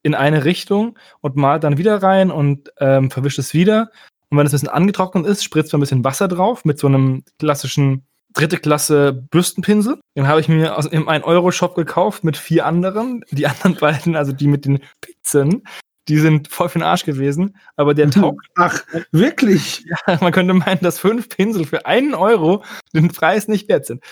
in 0.03 0.15
eine 0.15 0.43
Richtung 0.43 0.97
und 1.21 1.35
malt 1.35 1.63
dann 1.63 1.77
wieder 1.77 2.01
rein 2.01 2.31
und 2.31 2.71
ähm, 2.79 3.11
verwischt 3.11 3.39
es 3.39 3.53
wieder. 3.53 3.91
Und 4.29 4.37
wenn 4.37 4.45
es 4.45 4.51
ein 4.51 4.55
bisschen 4.55 4.69
angetrocknet 4.69 5.25
ist, 5.25 5.43
spritzt 5.43 5.71
man 5.71 5.79
ein 5.79 5.81
bisschen 5.81 6.03
Wasser 6.03 6.27
drauf 6.27 6.65
mit 6.65 6.79
so 6.79 6.87
einem 6.87 7.23
klassischen 7.39 8.05
dritte 8.33 8.57
Klasse 8.57 9.13
Bürstenpinsel. 9.13 9.99
Den 10.15 10.27
habe 10.27 10.39
ich 10.39 10.47
mir 10.47 10.77
aus 10.77 10.85
im 10.85 11.07
1-Euro-Shop 11.07 11.75
gekauft 11.75 12.23
mit 12.23 12.37
vier 12.37 12.65
anderen. 12.65 13.23
Die 13.31 13.45
anderen 13.45 13.75
beiden, 13.79 14.15
also 14.15 14.31
die 14.31 14.47
mit 14.47 14.65
den 14.65 14.79
Pizzen, 15.01 15.63
die 16.07 16.17
sind 16.17 16.47
voll 16.47 16.69
für 16.69 16.79
den 16.79 16.83
Arsch 16.83 17.05
gewesen. 17.05 17.57
Aber 17.75 17.93
der 17.93 18.09
taugt 18.09 18.47
Ach, 18.55 18.83
wirklich? 19.11 19.85
man 20.21 20.31
könnte 20.31 20.53
meinen, 20.53 20.81
dass 20.81 20.99
fünf 20.99 21.29
Pinsel 21.29 21.65
für 21.65 21.85
einen 21.85 22.13
Euro 22.13 22.63
den 22.93 23.09
Preis 23.09 23.47
nicht 23.47 23.69
wert 23.69 23.85
sind. 23.85 24.03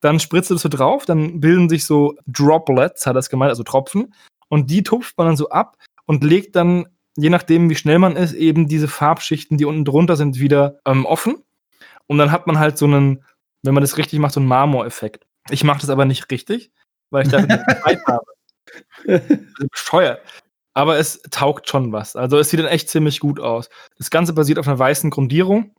Dann 0.00 0.20
spritzt 0.20 0.50
du 0.50 0.54
das 0.54 0.62
so 0.62 0.68
drauf, 0.68 1.06
dann 1.06 1.40
bilden 1.40 1.68
sich 1.68 1.84
so 1.84 2.14
Droplets, 2.26 3.06
hat 3.06 3.16
das 3.16 3.30
gemeint, 3.30 3.50
also 3.50 3.64
Tropfen. 3.64 4.14
Und 4.48 4.70
die 4.70 4.82
tupft 4.82 5.18
man 5.18 5.26
dann 5.26 5.36
so 5.36 5.48
ab 5.48 5.76
und 6.06 6.22
legt 6.22 6.54
dann, 6.54 6.86
je 7.16 7.30
nachdem, 7.30 7.68
wie 7.68 7.74
schnell 7.74 7.98
man 7.98 8.16
ist, 8.16 8.32
eben 8.32 8.68
diese 8.68 8.88
Farbschichten, 8.88 9.58
die 9.58 9.64
unten 9.64 9.84
drunter 9.84 10.16
sind, 10.16 10.38
wieder 10.38 10.78
ähm, 10.86 11.04
offen. 11.04 11.42
Und 12.06 12.18
dann 12.18 12.30
hat 12.30 12.46
man 12.46 12.58
halt 12.58 12.78
so 12.78 12.86
einen, 12.86 13.24
wenn 13.62 13.74
man 13.74 13.82
das 13.82 13.98
richtig 13.98 14.18
macht, 14.20 14.34
so 14.34 14.40
einen 14.40 14.48
Marmoreffekt. 14.48 15.26
Ich 15.50 15.64
mache 15.64 15.80
das 15.80 15.90
aber 15.90 16.04
nicht 16.04 16.30
richtig, 16.30 16.70
weil 17.10 17.24
ich 17.24 17.30
dafür 17.30 17.48
nicht 17.56 17.82
Zeit 17.82 18.00
habe. 18.06 18.26
Ist 19.04 19.70
bescheuert. 19.70 20.20
Aber 20.78 20.96
es 20.96 21.20
taugt 21.32 21.68
schon 21.68 21.90
was. 21.90 22.14
Also 22.14 22.38
es 22.38 22.50
sieht 22.50 22.60
dann 22.60 22.68
echt 22.68 22.88
ziemlich 22.88 23.18
gut 23.18 23.40
aus. 23.40 23.68
Das 23.96 24.10
Ganze 24.10 24.32
basiert 24.32 24.60
auf 24.60 24.68
einer 24.68 24.78
weißen 24.78 25.10
Grundierung. 25.10 25.74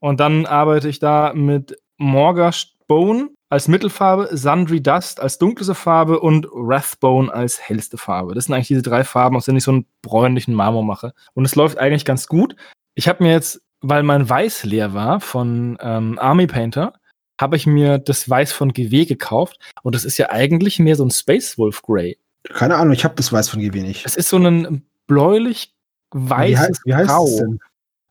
Und 0.00 0.20
dann 0.20 0.46
arbeite 0.46 0.88
ich 0.88 1.00
da 1.00 1.34
mit 1.34 1.76
Morgoth 1.98 2.68
Bone 2.88 3.28
als 3.50 3.68
Mittelfarbe, 3.68 4.34
Sundry 4.34 4.82
Dust 4.82 5.20
als 5.20 5.36
dunkelste 5.36 5.74
Farbe 5.74 6.18
und 6.18 6.46
Wrathbone 6.50 7.30
als 7.30 7.60
hellste 7.60 7.98
Farbe. 7.98 8.34
Das 8.34 8.46
sind 8.46 8.54
eigentlich 8.54 8.68
diese 8.68 8.80
drei 8.80 9.04
Farben, 9.04 9.36
aus 9.36 9.44
denen 9.44 9.58
ich 9.58 9.64
so 9.64 9.72
einen 9.72 9.86
bräunlichen 10.00 10.54
Marmor 10.54 10.82
mache. 10.82 11.12
Und 11.34 11.44
es 11.44 11.54
läuft 11.54 11.76
eigentlich 11.76 12.06
ganz 12.06 12.26
gut. 12.26 12.56
Ich 12.94 13.08
habe 13.08 13.22
mir 13.22 13.32
jetzt, 13.32 13.60
weil 13.82 14.02
mein 14.02 14.26
Weiß 14.26 14.64
leer 14.64 14.94
war 14.94 15.20
von 15.20 15.76
ähm, 15.82 16.18
Army 16.18 16.46
Painter, 16.46 16.94
habe 17.38 17.56
ich 17.56 17.66
mir 17.66 17.98
das 17.98 18.30
Weiß 18.30 18.50
von 18.50 18.72
GW 18.72 19.04
gekauft. 19.04 19.58
Und 19.82 19.94
das 19.94 20.06
ist 20.06 20.16
ja 20.16 20.30
eigentlich 20.30 20.78
mehr 20.78 20.96
so 20.96 21.04
ein 21.04 21.10
Space 21.10 21.58
Wolf 21.58 21.82
Grey. 21.82 22.16
Keine 22.50 22.76
Ahnung, 22.76 22.92
ich 22.92 23.04
habe 23.04 23.14
das 23.14 23.32
Weiß 23.32 23.48
von 23.48 23.60
GW 23.60 23.82
nicht. 23.82 24.04
Es 24.04 24.16
ist 24.16 24.28
so 24.28 24.36
ein 24.36 24.84
bläulich 25.06 25.74
Wie, 26.12 26.56
heißt, 26.56 26.82
wie 26.84 26.94
heißt 26.94 27.08
Grau. 27.08 27.24
es 27.24 27.36
denn? 27.36 27.60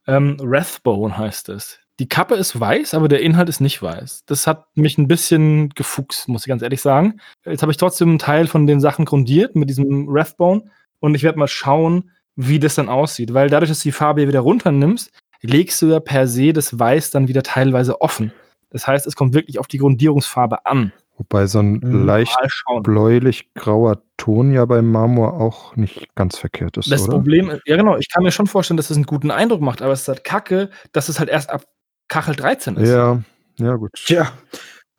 Ähm, 0.08 0.38
Wrathbone 0.40 1.18
heißt 1.18 1.50
es. 1.50 1.80
Die 2.00 2.10
Kappe 2.10 2.36
ist 2.36 2.60
weiß, 2.60 2.96
aber 2.96 3.08
der 3.08 3.22
Inhalt 3.22 3.50
ist 3.50 3.60
nicht 3.60 3.82
weiß. 3.82 4.24
Das 4.26 4.48
hat 4.48 4.66
mich 4.76 4.98
ein 4.98 5.08
bisschen 5.08 5.70
gefuchst, 5.70 6.28
muss 6.28 6.42
ich 6.42 6.48
ganz 6.48 6.64
ehrlich 6.64 6.82
sagen. 6.82 7.20
Jetzt 7.46 7.62
habe 7.62 7.72
ich 7.72 7.78
trotzdem 7.78 8.10
einen 8.10 8.20
Teil 8.20 8.48
von 8.48 8.66
den 8.66 8.80
Sachen 8.80 9.06
grundiert 9.06 9.56
mit 9.56 9.70
diesem 9.70 10.08
Wrathbone 10.08 10.64
und 11.00 11.14
ich 11.14 11.22
werde 11.24 11.38
mal 11.38 11.48
schauen, 11.48 12.10
wie 12.36 12.60
das 12.60 12.76
dann 12.76 12.90
aussieht. 12.90 13.34
Weil 13.34 13.50
dadurch, 13.50 13.70
dass 13.70 13.80
du 13.80 13.90
die 13.90 13.92
Farbe 13.92 14.28
wieder 14.28 14.40
runternimmst, 14.40 15.12
legst 15.42 15.82
du 15.82 15.88
ja 15.88 16.00
per 16.00 16.28
se 16.28 16.54
das 16.54 16.80
Weiß 16.80 17.12
dann 17.12 17.28
wieder 17.28 17.44
teilweise 17.44 18.02
offen. 18.02 18.32
Das 18.72 18.88
heißt, 18.88 19.06
es 19.06 19.16
kommt 19.16 19.34
wirklich 19.34 19.60
auf 19.60 19.68
die 19.68 19.78
Grundierungsfarbe 19.78 20.66
an. 20.66 20.94
Wobei 21.22 21.46
so 21.46 21.60
ein 21.60 21.80
leicht 21.82 22.36
Mal 22.40 22.48
schauen. 22.50 22.82
bläulich-grauer 22.82 24.02
Ton 24.18 24.52
ja 24.52 24.66
beim 24.66 24.92
Marmor 24.92 25.40
auch 25.40 25.76
nicht 25.76 26.16
ganz 26.16 26.36
verkehrt 26.38 26.78
ist, 26.78 26.92
Das 26.92 27.04
oder? 27.04 27.12
Problem, 27.12 27.52
ja 27.66 27.76
genau, 27.78 27.96
ich 27.98 28.10
kann 28.10 28.24
mir 28.24 28.32
schon 28.32 28.48
vorstellen, 28.48 28.78
dass 28.78 28.90
es 28.90 28.98
einen 28.98 29.06
guten 29.06 29.30
Eindruck 29.30 29.62
macht, 29.62 29.84
aber 29.84 29.94
es 29.94 30.02
ist 30.02 30.08
halt 30.08 30.24
kacke, 30.24 30.72
dass 30.94 31.10
es 31.10 31.20
halt 31.20 31.30
erst 31.30 31.52
ab 31.52 31.64
Kachel 32.08 32.36
13 32.36 32.76
ist. 32.78 32.90
Ja, 32.90 33.22
ja, 33.60 33.76
gut. 33.76 33.92
Tja. 33.94 34.32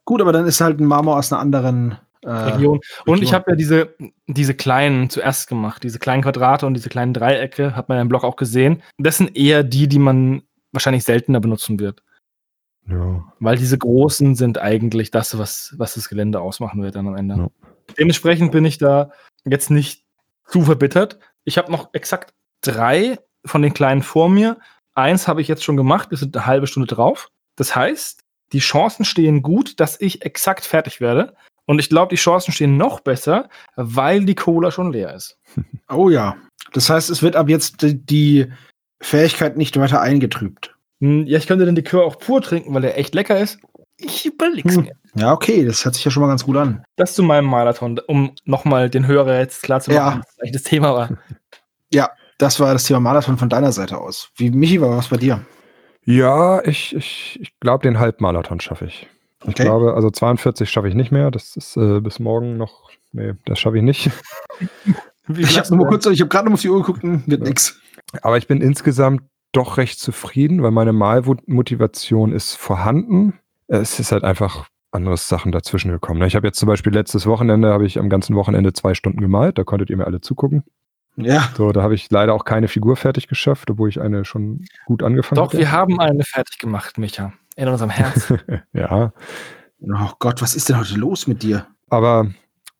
Gut, 0.04 0.20
aber 0.20 0.30
dann 0.30 0.46
ist 0.46 0.60
halt 0.60 0.78
ein 0.78 0.86
Marmor 0.86 1.16
aus 1.16 1.32
einer 1.32 1.40
anderen 1.40 1.98
äh, 2.22 2.30
Region. 2.30 2.78
Und 3.04 3.16
ich 3.16 3.22
Region. 3.22 3.34
habe 3.34 3.50
ja 3.50 3.56
diese, 3.56 3.94
diese 4.28 4.54
kleinen 4.54 5.10
zuerst 5.10 5.48
gemacht, 5.48 5.82
diese 5.82 5.98
kleinen 5.98 6.22
Quadrate 6.22 6.66
und 6.66 6.74
diese 6.74 6.88
kleinen 6.88 7.14
Dreiecke, 7.14 7.74
hat 7.74 7.88
man 7.88 7.96
ja 7.98 8.02
im 8.02 8.08
Blog 8.08 8.22
auch 8.22 8.36
gesehen. 8.36 8.80
Das 8.96 9.16
sind 9.16 9.36
eher 9.36 9.64
die, 9.64 9.88
die 9.88 9.98
man 9.98 10.42
wahrscheinlich 10.70 11.02
seltener 11.02 11.40
benutzen 11.40 11.80
wird. 11.80 12.02
Ja. 12.92 13.32
Weil 13.40 13.56
diese 13.56 13.78
großen 13.78 14.34
sind 14.34 14.58
eigentlich 14.58 15.10
das, 15.10 15.38
was, 15.38 15.74
was 15.78 15.94
das 15.94 16.08
Gelände 16.08 16.40
ausmachen 16.40 16.82
wird 16.82 16.94
dann 16.94 17.08
am 17.08 17.16
Ende. 17.16 17.36
Ja. 17.36 17.48
Dementsprechend 17.98 18.52
bin 18.52 18.64
ich 18.64 18.78
da 18.78 19.10
jetzt 19.44 19.70
nicht 19.70 20.04
zu 20.46 20.62
verbittert. 20.62 21.18
Ich 21.44 21.58
habe 21.58 21.72
noch 21.72 21.90
exakt 21.94 22.34
drei 22.60 23.18
von 23.44 23.62
den 23.62 23.74
kleinen 23.74 24.02
vor 24.02 24.28
mir. 24.28 24.58
Eins 24.94 25.26
habe 25.26 25.40
ich 25.40 25.48
jetzt 25.48 25.64
schon 25.64 25.76
gemacht, 25.76 26.10
wir 26.10 26.18
sind 26.18 26.36
eine 26.36 26.46
halbe 26.46 26.66
Stunde 26.66 26.92
drauf. 26.92 27.30
Das 27.56 27.74
heißt, 27.74 28.20
die 28.52 28.58
Chancen 28.58 29.04
stehen 29.04 29.42
gut, 29.42 29.80
dass 29.80 30.00
ich 30.00 30.24
exakt 30.24 30.64
fertig 30.64 31.00
werde. 31.00 31.34
Und 31.64 31.78
ich 31.78 31.88
glaube, 31.88 32.10
die 32.10 32.20
Chancen 32.20 32.52
stehen 32.52 32.76
noch 32.76 33.00
besser, 33.00 33.48
weil 33.76 34.24
die 34.24 34.34
Cola 34.34 34.70
schon 34.70 34.92
leer 34.92 35.14
ist. 35.14 35.38
Oh 35.88 36.08
ja. 36.08 36.36
Das 36.72 36.88
heißt, 36.88 37.10
es 37.10 37.22
wird 37.22 37.36
ab 37.36 37.50
jetzt 37.50 37.82
die, 37.82 37.98
die 37.98 38.50
Fähigkeit 39.02 39.58
nicht 39.58 39.78
weiter 39.78 40.00
eingetrübt. 40.00 40.74
Hm, 41.02 41.26
Ja, 41.26 41.36
ich 41.38 41.46
könnte 41.46 41.66
den 41.66 41.74
Likör 41.76 42.04
auch 42.04 42.18
pur 42.18 42.40
trinken, 42.40 42.72
weil 42.72 42.82
der 42.82 42.96
echt 42.96 43.14
lecker 43.14 43.38
ist. 43.38 43.58
Ich 43.98 44.24
überleg's 44.24 44.76
Hm. 44.76 44.84
mir. 44.84 44.92
Ja, 45.14 45.32
okay, 45.32 45.64
das 45.66 45.84
hört 45.84 45.94
sich 45.96 46.04
ja 46.04 46.10
schon 46.10 46.22
mal 46.22 46.28
ganz 46.28 46.44
gut 46.44 46.56
an. 46.56 46.82
Das 46.96 47.14
zu 47.14 47.22
meinem 47.22 47.44
Marathon, 47.46 47.98
um 48.06 48.32
nochmal 48.44 48.88
den 48.88 49.06
Hörer 49.06 49.38
jetzt 49.40 49.62
klar 49.62 49.80
zu 49.80 49.90
machen, 49.90 49.98
Ja. 49.98 50.22
was 50.24 50.38
eigentlich 50.38 50.52
das 50.52 50.62
Thema 50.62 50.94
war. 50.94 51.10
Das 52.38 52.58
war 52.58 52.72
das 52.72 52.82
Thema 52.84 52.98
Marathon 52.98 53.38
von 53.38 53.48
deiner 53.48 53.70
Seite 53.70 53.98
aus. 53.98 54.30
Wie 54.36 54.50
Michi 54.50 54.80
war 54.80 54.96
was 54.96 55.06
bei 55.06 55.16
dir? 55.16 55.44
Ja, 56.04 56.60
ich, 56.64 56.92
ich, 56.96 57.38
ich 57.40 57.60
glaube, 57.60 57.84
den 57.84 58.00
Halbmarathon 58.00 58.58
schaffe 58.58 58.86
ich. 58.86 59.06
Ich 59.44 59.50
Okay. 59.50 59.62
glaube, 59.62 59.94
also 59.94 60.10
42 60.10 60.68
schaffe 60.68 60.88
ich 60.88 60.94
nicht 60.96 61.12
mehr. 61.12 61.30
Das 61.30 61.54
ist 61.56 61.76
äh, 61.76 62.00
bis 62.00 62.18
morgen 62.18 62.56
noch. 62.56 62.90
Nee, 63.12 63.34
das 63.44 63.60
schaffe 63.60 63.76
ich 63.76 63.84
nicht. 63.84 64.10
Habe 65.28 65.40
ich 65.40 65.56
habe 65.56 66.28
gerade 66.28 66.46
noch 66.48 66.54
auf 66.54 66.60
die 66.62 66.68
Uhr 66.68 66.80
geguckt, 66.80 67.04
hm, 67.04 67.22
wird 67.26 67.42
Ja. 67.42 67.48
nix. 67.48 67.80
Aber 68.22 68.38
ich 68.38 68.48
bin 68.48 68.60
insgesamt 68.60 69.22
doch 69.52 69.76
recht 69.76 69.98
zufrieden, 70.00 70.62
weil 70.62 70.70
meine 70.70 70.92
Malmotivation 70.92 72.32
ist 72.32 72.54
vorhanden. 72.54 73.34
Es 73.68 73.98
ist 74.00 74.12
halt 74.12 74.24
einfach 74.24 74.66
andere 74.90 75.16
Sachen 75.16 75.52
dazwischen 75.52 75.90
gekommen. 75.90 76.20
ne? 76.20 76.26
Ich 76.26 76.36
habe 76.36 76.46
jetzt 76.46 76.58
zum 76.58 76.66
Beispiel 76.66 76.92
letztes 76.92 77.26
Wochenende, 77.26 77.72
habe 77.72 77.86
ich 77.86 77.98
am 77.98 78.08
ganzen 78.08 78.36
Wochenende 78.36 78.72
zwei 78.72 78.94
Stunden 78.94 79.20
gemalt. 79.20 79.58
Da 79.58 79.64
konntet 79.64 79.90
ihr 79.90 79.96
mir 79.96 80.06
alle 80.06 80.20
zugucken. 80.20 80.64
Ja, 81.16 81.50
So, 81.56 81.72
da 81.72 81.82
habe 81.82 81.94
ich 81.94 82.10
leider 82.10 82.32
auch 82.32 82.44
keine 82.44 82.68
Figur 82.68 82.96
fertig 82.96 83.28
geschafft, 83.28 83.70
obwohl 83.70 83.88
ich 83.90 84.00
eine 84.00 84.24
schon 84.24 84.64
gut 84.86 85.02
angefangen 85.02 85.36
Doch, 85.36 85.48
hatte. 85.48 85.58
wir 85.58 85.70
haben 85.70 86.00
eine 86.00 86.24
fertig 86.24 86.58
gemacht, 86.58 86.96
Micha. 86.96 87.32
In 87.56 87.68
unserem 87.68 87.90
Herz. 87.90 88.32
ja, 88.72 89.12
oh 89.82 90.10
Gott, 90.18 90.40
was 90.40 90.54
ist 90.54 90.70
denn 90.70 90.78
heute 90.78 90.94
los 90.96 91.26
mit 91.26 91.42
dir? 91.42 91.66
Aber 91.90 92.30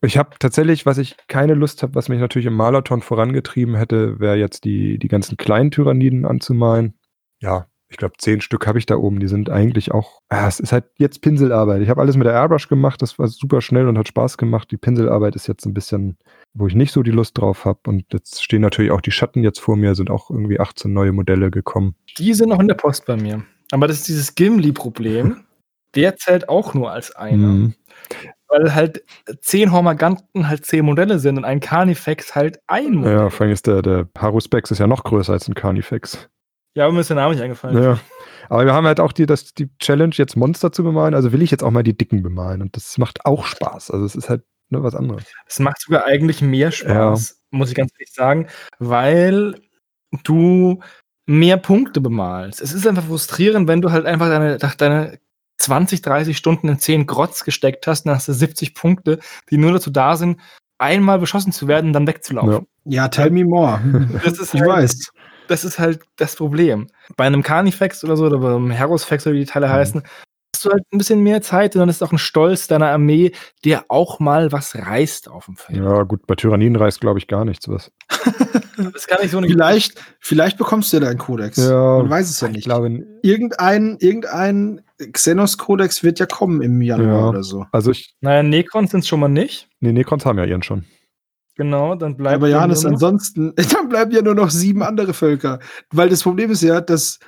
ich 0.03 0.17
habe 0.17 0.31
tatsächlich, 0.39 0.85
was 0.85 0.97
ich 0.97 1.15
keine 1.27 1.53
Lust 1.53 1.83
habe, 1.83 1.95
was 1.95 2.09
mich 2.09 2.19
natürlich 2.19 2.47
im 2.47 2.55
Marathon 2.55 3.01
vorangetrieben 3.01 3.75
hätte, 3.75 4.19
wäre 4.19 4.35
jetzt 4.35 4.63
die, 4.65 4.97
die 4.99 5.07
ganzen 5.07 5.37
kleinen 5.37 5.71
Tyranniden 5.71 6.25
anzumalen. 6.25 6.93
Ja, 7.41 7.67
ich 7.93 7.97
glaube, 7.97 8.15
zehn 8.17 8.41
Stück 8.41 8.65
habe 8.65 8.79
ich 8.79 8.87
da 8.87 8.95
oben. 8.95 9.19
Die 9.19 9.27
sind 9.27 9.51
eigentlich 9.51 9.91
auch. 9.91 10.19
Ah, 10.27 10.47
es 10.47 10.59
ist 10.59 10.71
halt 10.71 10.85
jetzt 10.97 11.21
Pinselarbeit. 11.21 11.79
Ich 11.83 11.89
habe 11.89 12.01
alles 12.01 12.17
mit 12.17 12.25
der 12.25 12.33
Airbrush 12.33 12.67
gemacht. 12.67 13.03
Das 13.03 13.19
war 13.19 13.27
super 13.27 13.61
schnell 13.61 13.87
und 13.87 13.99
hat 13.99 14.07
Spaß 14.07 14.37
gemacht. 14.37 14.71
Die 14.71 14.77
Pinselarbeit 14.77 15.35
ist 15.35 15.47
jetzt 15.47 15.65
ein 15.67 15.75
bisschen, 15.75 16.17
wo 16.55 16.65
ich 16.65 16.73
nicht 16.73 16.91
so 16.91 17.03
die 17.03 17.11
Lust 17.11 17.37
drauf 17.37 17.65
habe. 17.65 17.79
Und 17.85 18.05
jetzt 18.11 18.43
stehen 18.43 18.61
natürlich 18.61 18.89
auch 18.89 19.01
die 19.01 19.11
Schatten 19.11 19.43
jetzt 19.43 19.59
vor 19.59 19.75
mir, 19.75 19.93
sind 19.93 20.09
auch 20.09 20.31
irgendwie 20.31 20.59
18 20.59 20.91
neue 20.91 21.11
Modelle 21.11 21.51
gekommen. 21.51 21.95
Die 22.17 22.33
sind 22.33 22.49
noch 22.49 22.59
in 22.59 22.67
der 22.67 22.75
Post 22.75 23.05
bei 23.05 23.15
mir. 23.15 23.43
Aber 23.71 23.87
das 23.87 23.97
ist 23.97 24.07
dieses 24.07 24.33
Gimli-Problem. 24.33 25.37
Der 25.95 26.15
zählt 26.17 26.49
auch 26.49 26.73
nur 26.73 26.91
als 26.91 27.15
einer. 27.15 27.47
Mhm. 27.47 27.75
Weil 28.53 28.75
halt 28.75 29.03
zehn 29.41 29.71
Hormaganten 29.71 30.47
halt 30.47 30.65
zehn 30.65 30.85
Modelle 30.85 31.17
sind 31.17 31.37
und 31.37 31.45
ein 31.45 31.59
Carnifex 31.59 32.35
halt 32.35 32.59
ein 32.67 32.95
Modell. 32.95 33.17
Ja, 33.17 33.29
vor 33.29 33.45
allem 33.45 33.53
ist 33.53 33.65
der, 33.65 33.81
der 33.81 34.07
Haruspex 34.17 34.69
ist 34.69 34.77
ja 34.77 34.85
noch 34.85 35.03
größer 35.03 35.33
als 35.33 35.47
ein 35.47 35.55
Carnifex. 35.55 36.29
Ja, 36.75 36.85
aber 36.85 36.93
mir 36.93 36.99
ist 36.99 37.09
der 37.09 37.15
Name 37.15 37.33
nicht 37.33 37.43
eingefallen. 37.43 37.81
Ja. 37.81 37.99
Aber 38.49 38.65
wir 38.65 38.73
haben 38.73 38.85
halt 38.85 38.99
auch 38.99 39.11
die, 39.11 39.25
das, 39.25 39.53
die 39.53 39.69
Challenge, 39.79 40.13
jetzt 40.15 40.35
Monster 40.35 40.71
zu 40.71 40.83
bemalen. 40.83 41.15
Also 41.15 41.31
will 41.31 41.41
ich 41.41 41.51
jetzt 41.51 41.63
auch 41.63 41.71
mal 41.71 41.83
die 41.83 41.97
Dicken 41.97 42.21
bemalen. 42.21 42.61
Und 42.61 42.75
das 42.75 42.97
macht 42.97 43.25
auch 43.25 43.45
Spaß. 43.45 43.89
Also 43.89 44.05
es 44.05 44.15
ist 44.15 44.29
halt 44.29 44.43
ne, 44.69 44.83
was 44.83 44.95
anderes. 44.95 45.23
Es 45.47 45.59
macht 45.59 45.79
sogar 45.81 46.05
eigentlich 46.05 46.41
mehr 46.41 46.71
Spaß, 46.71 47.41
muss 47.51 47.69
ich 47.69 47.75
ganz 47.75 47.91
ehrlich 47.93 48.13
sagen, 48.13 48.47
weil 48.79 49.55
du 50.23 50.81
mehr 51.25 51.57
Punkte 51.57 52.01
bemalst. 52.01 52.61
Es 52.61 52.73
ist 52.73 52.85
einfach 52.85 53.05
frustrierend, 53.05 53.67
wenn 53.67 53.81
du 53.81 53.91
halt 53.91 54.05
einfach 54.05 54.27
deine, 54.27 54.57
deine 54.57 55.19
20, 55.57 56.01
30 56.01 56.37
Stunden 56.37 56.67
in 56.69 56.79
10 56.79 57.05
Grotz 57.07 57.43
gesteckt 57.43 57.87
hast, 57.87 58.03
dann 58.03 58.15
hast 58.15 58.27
du 58.27 58.33
70 58.33 58.75
Punkte, 58.75 59.19
die 59.49 59.57
nur 59.57 59.71
dazu 59.71 59.89
da 59.91 60.15
sind, 60.15 60.39
einmal 60.77 61.19
beschossen 61.19 61.51
zu 61.53 61.67
werden 61.67 61.87
und 61.87 61.93
dann 61.93 62.07
wegzulaufen. 62.07 62.67
Ja, 62.85 63.07
tell 63.07 63.29
me 63.31 63.45
more. 63.45 63.79
Das 64.23 64.39
ist 64.39 64.53
ich 64.53 64.61
halt, 64.61 64.69
weiß. 64.69 65.11
das 65.47 65.63
ist 65.63 65.79
halt 65.79 66.01
das 66.17 66.35
Problem. 66.35 66.87
Bei 67.15 67.25
einem 67.25 67.43
Carnifex 67.43 68.03
oder 68.03 68.17
so, 68.17 68.25
oder 68.25 68.39
bei 68.39 68.49
einem 68.55 68.71
Herosfex 68.71 69.25
oder 69.25 69.35
wie 69.35 69.39
die 69.41 69.45
Teile 69.45 69.67
Mhm. 69.67 69.71
heißen, 69.71 70.03
hast 70.53 70.65
du 70.65 70.69
halt 70.71 70.83
ein 70.93 70.97
bisschen 70.97 71.21
mehr 71.21 71.41
Zeit 71.41 71.75
und 71.75 71.79
dann 71.79 71.89
ist 71.89 72.03
auch 72.03 72.11
ein 72.11 72.17
Stolz 72.17 72.67
deiner 72.67 72.89
Armee, 72.89 73.31
der 73.65 73.85
auch 73.89 74.19
mal 74.19 74.51
was 74.51 74.75
reißt 74.75 75.29
auf 75.29 75.45
dem 75.45 75.55
Feld. 75.55 75.79
Ja, 75.79 76.03
gut, 76.03 76.25
bei 76.27 76.35
Tyrannien 76.35 76.75
reißt, 76.75 77.01
glaube 77.01 77.19
ich, 77.19 77.27
gar 77.27 77.45
nichts 77.45 77.67
was. 77.67 77.91
Das 78.75 78.87
ist 78.95 79.07
gar 79.07 79.21
nicht 79.21 79.29
so 79.29 79.37
eine 79.37 79.47
Vielleicht, 79.47 80.01
vielleicht 80.19 80.57
bekommst 80.57 80.91
du 80.91 80.97
ja 80.97 81.03
deinen 81.03 81.19
Kodex. 81.19 81.57
Ja, 81.57 81.99
Man 81.99 82.09
weiß 82.09 82.27
es 82.27 82.41
ja 82.41 82.47
Ich 82.47 82.55
nicht. 82.55 82.63
glaube, 82.65 82.89
Irgendein, 83.21 83.97
irgendein 83.99 84.81
Xenos-Kodex 85.11 86.01
wird 86.03 86.17
ja 86.17 86.25
kommen 86.25 86.59
im 86.63 86.81
Januar 86.81 87.19
Ja. 87.21 87.29
oder 87.29 87.43
so. 87.43 87.67
also 87.71 87.91
ich, 87.91 88.15
Naja, 88.21 88.41
Necrons 88.41 88.89
sind 88.89 89.01
es 89.01 89.07
schon 89.07 89.19
mal 89.19 89.27
nicht. 89.27 89.69
nee, 89.79 89.91
Necrons 89.91 90.25
haben 90.25 90.39
ja 90.39 90.45
ihren 90.45 90.63
schon. 90.63 90.85
Genau, 91.55 91.93
dann 91.93 92.17
bleibt. 92.17 92.33
Aber 92.37 92.49
noch- 92.49 92.85
ansonsten, 92.85 93.53
dann 93.73 93.89
bleiben 93.89 94.11
ja 94.11 94.23
nur 94.23 94.33
noch 94.33 94.49
sieben 94.49 94.81
andere 94.81 95.13
Völker. 95.13 95.59
Weil 95.91 96.09
das 96.09 96.23
Problem 96.23 96.49
ist 96.49 96.63
ja, 96.63 96.81
dass 96.81 97.19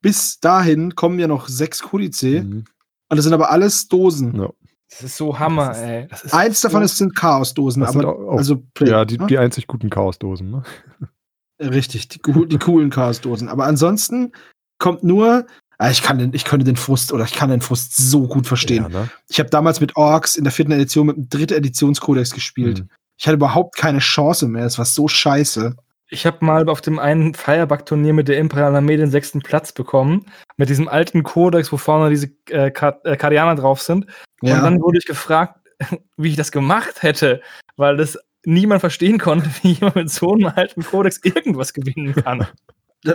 bis 0.00 0.38
dahin 0.40 0.94
kommen 0.94 1.18
ja 1.18 1.26
noch 1.26 1.48
sechs 1.48 1.82
Kodice 1.82 2.42
Mhm. 2.44 2.64
und 3.10 3.16
das 3.16 3.24
sind 3.24 3.32
aber 3.34 3.50
alles 3.50 3.88
Dosen. 3.88 4.40
Ja. 4.40 4.50
Das 4.90 5.02
ist 5.02 5.16
so 5.18 5.38
Hammer, 5.38 5.68
Das 5.68 5.78
ist- 5.78 5.84
ey. 5.84 6.06
Das 6.08 6.24
ist 6.24 6.34
Eins 6.34 6.60
davon 6.62 6.80
so- 6.80 6.84
ist, 6.86 6.96
sind 6.96 7.14
Chaos-Dosen, 7.16 7.82
aber 7.82 8.08
auch, 8.08 8.32
auch, 8.32 8.38
also 8.38 8.62
Play, 8.74 8.90
ja, 8.90 9.04
die, 9.04 9.18
ne? 9.18 9.26
die 9.26 9.36
einzig 9.38 9.66
guten 9.66 9.90
Chaosdosen. 9.90 10.50
Ne? 10.50 10.62
Richtig, 11.60 12.08
die, 12.08 12.20
die 12.46 12.58
coolen 12.58 12.90
Chaos-Dosen. 12.90 13.48
Aber 13.48 13.66
ansonsten 13.66 14.32
kommt 14.78 15.02
nur, 15.02 15.46
ah, 15.78 15.90
ich 15.90 16.02
kann 16.02 16.18
den, 16.18 16.32
ich 16.32 16.44
könnte 16.44 16.64
den 16.64 16.76
Frust 16.76 17.12
oder 17.12 17.24
ich 17.24 17.34
kann 17.34 17.50
den 17.50 17.60
Frust 17.60 17.96
so 17.96 18.28
gut 18.28 18.46
verstehen. 18.46 18.84
Ja, 18.84 18.88
ne? 18.88 19.10
Ich 19.28 19.40
habe 19.40 19.50
damals 19.50 19.80
mit 19.80 19.96
Orks 19.96 20.36
in 20.36 20.44
der 20.44 20.52
vierten 20.52 20.72
Edition 20.72 21.06
mit 21.08 21.16
dem 21.16 21.28
dritten 21.28 21.54
Editionskodex 21.54 22.30
gespielt. 22.30 22.80
Mhm. 22.80 22.88
Ich 23.18 23.26
hatte 23.26 23.34
überhaupt 23.36 23.76
keine 23.76 23.98
Chance 23.98 24.46
mehr. 24.48 24.64
Es 24.64 24.78
war 24.78 24.84
so 24.84 25.08
scheiße. 25.08 25.74
Ich 26.10 26.24
habe 26.26 26.44
mal 26.44 26.68
auf 26.68 26.80
dem 26.80 26.98
einen 26.98 27.34
Firebug-Turnier 27.34 28.14
mit 28.14 28.28
der 28.28 28.38
Imperialen 28.38 28.76
Armee 28.76 28.96
den 28.96 29.10
sechsten 29.10 29.40
Platz 29.40 29.72
bekommen. 29.72 30.24
Mit 30.56 30.68
diesem 30.68 30.88
alten 30.88 31.22
Kodex, 31.22 31.70
wo 31.72 31.76
vorne 31.76 32.10
diese 32.10 32.30
äh, 32.50 32.70
Ka- 32.70 32.98
äh, 33.04 33.16
Kardianer 33.16 33.54
drauf 33.60 33.82
sind. 33.82 34.06
Und 34.40 34.48
dann 34.50 34.80
wurde 34.80 34.98
ich 34.98 35.04
gefragt, 35.06 35.58
wie 36.16 36.30
ich 36.30 36.36
das 36.36 36.50
gemacht 36.52 37.02
hätte, 37.02 37.40
weil 37.76 37.96
das 37.96 38.18
niemand 38.44 38.80
verstehen 38.80 39.18
konnte, 39.18 39.50
wie 39.62 39.72
jemand 39.72 39.96
mit 39.96 40.10
so 40.10 40.32
einem 40.32 40.46
alten 40.46 40.82
Kodex 40.82 41.20
irgendwas 41.22 41.72
gewinnen 41.74 42.14
kann. 42.14 42.46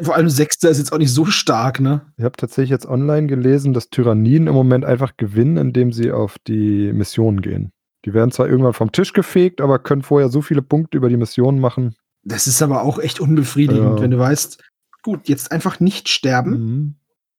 Vor 0.01 0.15
allem 0.15 0.29
Sechster 0.29 0.69
ist 0.69 0.77
jetzt 0.77 0.93
auch 0.93 0.97
nicht 0.97 1.13
so 1.13 1.25
stark, 1.25 1.79
ne? 1.81 2.01
Ich 2.17 2.23
habe 2.23 2.37
tatsächlich 2.37 2.69
jetzt 2.69 2.85
online 2.85 3.27
gelesen, 3.27 3.73
dass 3.73 3.89
Tyrannien 3.89 4.47
im 4.47 4.53
Moment 4.53 4.85
einfach 4.85 5.17
gewinnen, 5.17 5.57
indem 5.57 5.91
sie 5.91 6.11
auf 6.11 6.37
die 6.47 6.93
Missionen 6.93 7.41
gehen. 7.41 7.71
Die 8.05 8.13
werden 8.13 8.31
zwar 8.31 8.47
irgendwann 8.47 8.73
vom 8.73 8.91
Tisch 8.91 9.11
gefegt, 9.13 9.59
aber 9.59 9.79
können 9.79 10.01
vorher 10.01 10.29
so 10.29 10.41
viele 10.41 10.61
Punkte 10.61 10.97
über 10.97 11.09
die 11.09 11.17
Missionen 11.17 11.59
machen. 11.59 11.95
Das 12.23 12.47
ist 12.47 12.61
aber 12.61 12.83
auch 12.83 12.99
echt 12.99 13.19
unbefriedigend, 13.19 13.97
Ja. 13.97 14.01
wenn 14.01 14.11
du 14.11 14.19
weißt, 14.19 14.61
gut, 15.01 15.27
jetzt 15.27 15.51
einfach 15.51 15.79
nicht 15.79 16.09
sterben, 16.09 16.51
Mhm. 16.51 16.95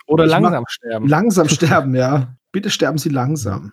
Oder 0.06 0.26
mach- 0.26 0.32
langsam 0.40 0.64
sterben. 0.68 1.08
langsam 1.08 1.48
sterben, 1.82 1.94
ja. 1.94 2.36
Bitte 2.52 2.68
sterben 2.70 2.98
Sie 2.98 3.08
langsam. 3.08 3.72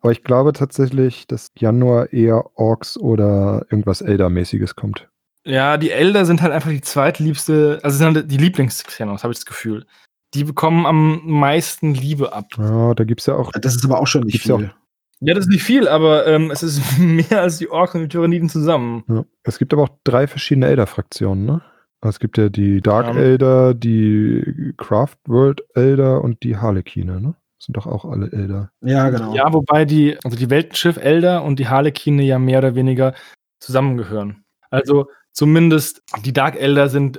Aber 0.00 0.12
ich 0.12 0.22
glaube 0.24 0.52
tatsächlich, 0.52 1.26
dass 1.26 1.50
Januar 1.56 2.12
eher 2.12 2.44
Orks 2.58 2.96
oder 2.98 3.64
irgendwas 3.70 4.00
Elder-mäßiges 4.00 4.74
kommt. 4.76 5.08
Ja, 5.44 5.76
die 5.76 5.90
Elder 5.90 6.24
sind 6.26 6.42
halt 6.42 6.52
einfach 6.52 6.70
die 6.70 6.80
zweitliebste, 6.80 7.78
also 7.82 7.96
sind 7.96 8.14
halt 8.16 8.30
die 8.30 8.36
Lieblings-Xenos, 8.36 9.22
habe 9.22 9.32
ich 9.32 9.38
das 9.38 9.46
Gefühl. 9.46 9.86
Die 10.34 10.44
bekommen 10.44 10.84
am 10.84 11.20
meisten 11.24 11.94
Liebe 11.94 12.32
ab. 12.32 12.46
Ja, 12.58 12.94
da 12.94 13.04
gibt 13.04 13.20
es 13.20 13.26
ja 13.26 13.34
auch. 13.36 13.50
Das 13.52 13.74
ist 13.74 13.84
aber 13.84 13.98
auch 14.00 14.06
schon 14.06 14.22
nicht 14.24 14.32
Gibt's 14.32 14.48
ja 14.48 14.58
viel. 14.58 14.72
Ja, 15.20 15.34
das 15.34 15.46
ist 15.46 15.50
nicht 15.50 15.64
viel, 15.64 15.88
aber 15.88 16.26
ähm, 16.26 16.50
es 16.50 16.62
ist 16.62 16.80
mehr 16.98 17.42
als 17.42 17.58
die 17.58 17.70
Orks 17.70 17.94
und 17.94 18.02
die 18.02 18.08
Tyranniden 18.08 18.48
zusammen. 18.48 19.04
Ja. 19.08 19.24
Es 19.42 19.58
gibt 19.58 19.72
aber 19.72 19.82
auch 19.84 19.98
drei 20.04 20.26
verschiedene 20.26 20.66
Elder-Fraktionen, 20.66 21.44
ne? 21.44 21.62
Also 22.00 22.14
es 22.14 22.20
gibt 22.20 22.38
ja 22.38 22.48
die 22.48 22.80
Dark 22.80 23.06
Ja. 23.08 23.20
Elder, 23.20 23.74
die 23.74 24.72
Craft 24.76 25.16
World 25.26 25.64
Elder 25.74 26.22
und 26.22 26.42
die 26.44 26.56
Harlekine, 26.56 27.20
ne? 27.20 27.34
Das 27.58 27.66
sind 27.66 27.76
doch 27.76 27.88
auch 27.88 28.04
alle 28.04 28.30
Elder. 28.30 28.70
Ja, 28.82 29.10
genau. 29.10 29.34
Ja, 29.34 29.52
wobei 29.52 29.84
die, 29.84 30.16
also 30.22 30.36
die 30.36 30.48
Weltenschiff-Elder 30.48 31.42
und 31.42 31.58
die 31.58 31.66
Harlekine 31.66 32.22
ja 32.22 32.38
mehr 32.38 32.58
oder 32.58 32.76
weniger 32.76 33.14
zusammengehören. 33.58 34.44
Also 34.70 35.08
zumindest 35.32 36.02
die 36.24 36.32
Dark 36.32 36.54
Elder 36.60 36.88
sind 36.88 37.18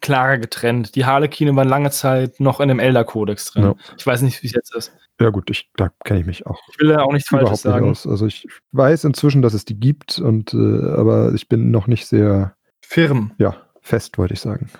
klarer 0.00 0.38
getrennt. 0.38 0.94
Die 0.94 1.04
Harlekine 1.04 1.54
waren 1.56 1.68
lange 1.68 1.90
Zeit 1.90 2.40
noch 2.40 2.60
in 2.60 2.68
dem 2.68 2.78
Elder-Kodex 2.78 3.52
drin. 3.52 3.62
Ja. 3.64 3.74
Ich 3.98 4.06
weiß 4.06 4.22
nicht, 4.22 4.42
wie 4.42 4.46
es 4.46 4.52
jetzt 4.54 4.74
ist. 4.74 4.92
Ja 5.20 5.30
gut, 5.30 5.50
ich, 5.50 5.70
da 5.76 5.90
kenne 6.04 6.20
ich 6.20 6.26
mich 6.26 6.46
auch 6.46 6.58
Ich 6.72 6.78
will 6.80 6.88
da 6.88 7.02
auch 7.02 7.12
nichts 7.12 7.28
Falsches 7.28 7.62
sagen. 7.62 7.88
nicht 7.88 7.90
aus. 7.90 8.06
Also 8.06 8.26
ich 8.26 8.46
weiß 8.72 9.04
inzwischen, 9.04 9.42
dass 9.42 9.52
es 9.54 9.64
die 9.64 9.78
gibt, 9.78 10.18
und 10.18 10.54
äh, 10.54 10.56
aber 10.56 11.32
ich 11.34 11.48
bin 11.48 11.70
noch 11.70 11.86
nicht 11.86 12.06
sehr, 12.06 12.54
Firm. 12.80 13.32
ja, 13.38 13.56
fest, 13.82 14.16
wollte 14.18 14.34
ich 14.34 14.40
sagen. 14.40 14.70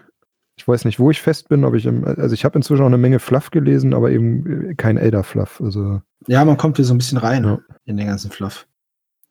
Ich 0.57 0.67
weiß 0.67 0.85
nicht, 0.85 0.99
wo 0.99 1.11
ich 1.11 1.21
fest 1.23 1.49
bin, 1.49 1.65
ob 1.65 1.75
ich 1.75 1.87
im, 1.87 2.05
also 2.05 2.35
ich 2.35 2.45
habe 2.45 2.59
inzwischen 2.59 2.83
auch 2.83 2.87
eine 2.87 2.99
Menge 2.99 3.19
Fluff 3.19 3.51
gelesen, 3.51 3.95
aber 3.95 4.11
eben 4.11 4.71
äh, 4.71 4.75
kein 4.75 4.97
Elder-Fluff. 4.97 5.61
Also 5.61 6.01
Ja, 6.27 6.45
man 6.45 6.57
kommt 6.57 6.77
hier 6.77 6.85
so 6.85 6.95
ein 6.95 6.99
bisschen 6.99 7.19
rein 7.19 7.45
Ja. 7.45 7.59
in 7.85 7.97
den 7.97 8.07
ganzen 8.07 8.31
Fluff. 8.31 8.67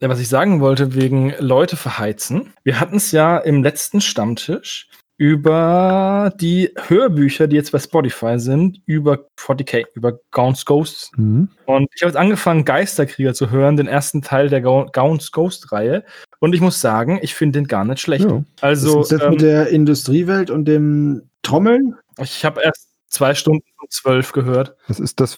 Ja, 0.02 0.08
was 0.10 0.20
ich 0.20 0.30
sagen 0.30 0.62
wollte, 0.62 0.96
wegen 0.96 1.34
Leute 1.40 1.76
verheizen. 1.76 2.54
Wir 2.64 2.80
hatten 2.80 2.96
es 2.96 3.12
ja 3.12 3.38
im 3.38 3.64
letzten 3.64 4.00
Stammtisch 4.00 4.90
über 5.20 6.34
die 6.40 6.72
Hörbücher, 6.88 7.48
die 7.48 7.58
jetzt 7.58 7.74
bei 7.74 7.80
Spotify 7.80 8.40
sind, 8.40 8.82
über 8.86 9.26
40k, 9.38 9.86
über 9.94 10.18
Gaunt's 10.32 10.64
Ghosts. 10.66 11.12
mhm. 11.18 11.50
Und 11.66 11.90
ich 11.94 12.02
habe 12.02 12.10
jetzt 12.12 12.18
angefangen, 12.18 12.64
Geisterkrieger 12.64 13.34
zu 13.34 13.52
hören, 13.52 13.76
den 13.76 13.88
ersten 13.88 14.22
Teil 14.22 14.48
der 14.48 14.62
Gau- 14.62 14.86
Gaunt's 14.92 15.32
Ghost-Reihe. 15.34 16.06
Und 16.40 16.56
ich 16.56 16.62
muss 16.62 16.80
sagen, 16.80 17.20
ich 17.22 17.36
finde 17.36 17.60
den 17.60 17.68
gar 17.68 17.84
nicht 17.84 18.00
schlecht. 18.00 18.24
ja. 18.30 18.44
Also, 18.62 19.02
ist 19.02 19.12
das 19.12 19.22
ähm, 19.22 19.32
mit 19.32 19.42
der 19.42 19.68
Industriewelt 19.68 20.50
und 20.50 20.66
dem 20.66 21.30
Trommeln? 21.44 21.96
ich 22.18 22.46
habe 22.46 22.62
erst 22.64 22.88
zwei 23.10 23.34
Stunden 23.36 23.66
von 23.78 23.90
zwölf 23.90 24.32
gehört. 24.32 24.76
Das 24.88 25.00
ist 25.02 25.20
das, 25.20 25.38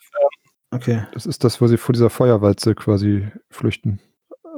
Okay. 0.70 1.04
das 1.14 1.26
ist 1.26 1.44
das, 1.44 1.60
wo 1.60 1.66
sie 1.68 1.78
vor 1.78 1.94
dieser 1.94 2.12
Feuerwalze 2.12 2.76
quasi 2.76 3.28
flüchten. 3.50 4.00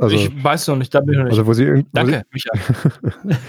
Also, 0.01 0.15
ich 0.17 0.43
weiß 0.43 0.67
noch 0.67 0.75
nicht, 0.75 0.93
da 0.93 0.99
bin 0.99 1.13
ich 1.13 1.17
noch 1.19 1.23
nicht. 1.25 1.31
also 1.33 1.47
wo 1.47 1.53
sie 1.53 1.86
Danke, 1.93 2.23
Micha. 2.31 2.49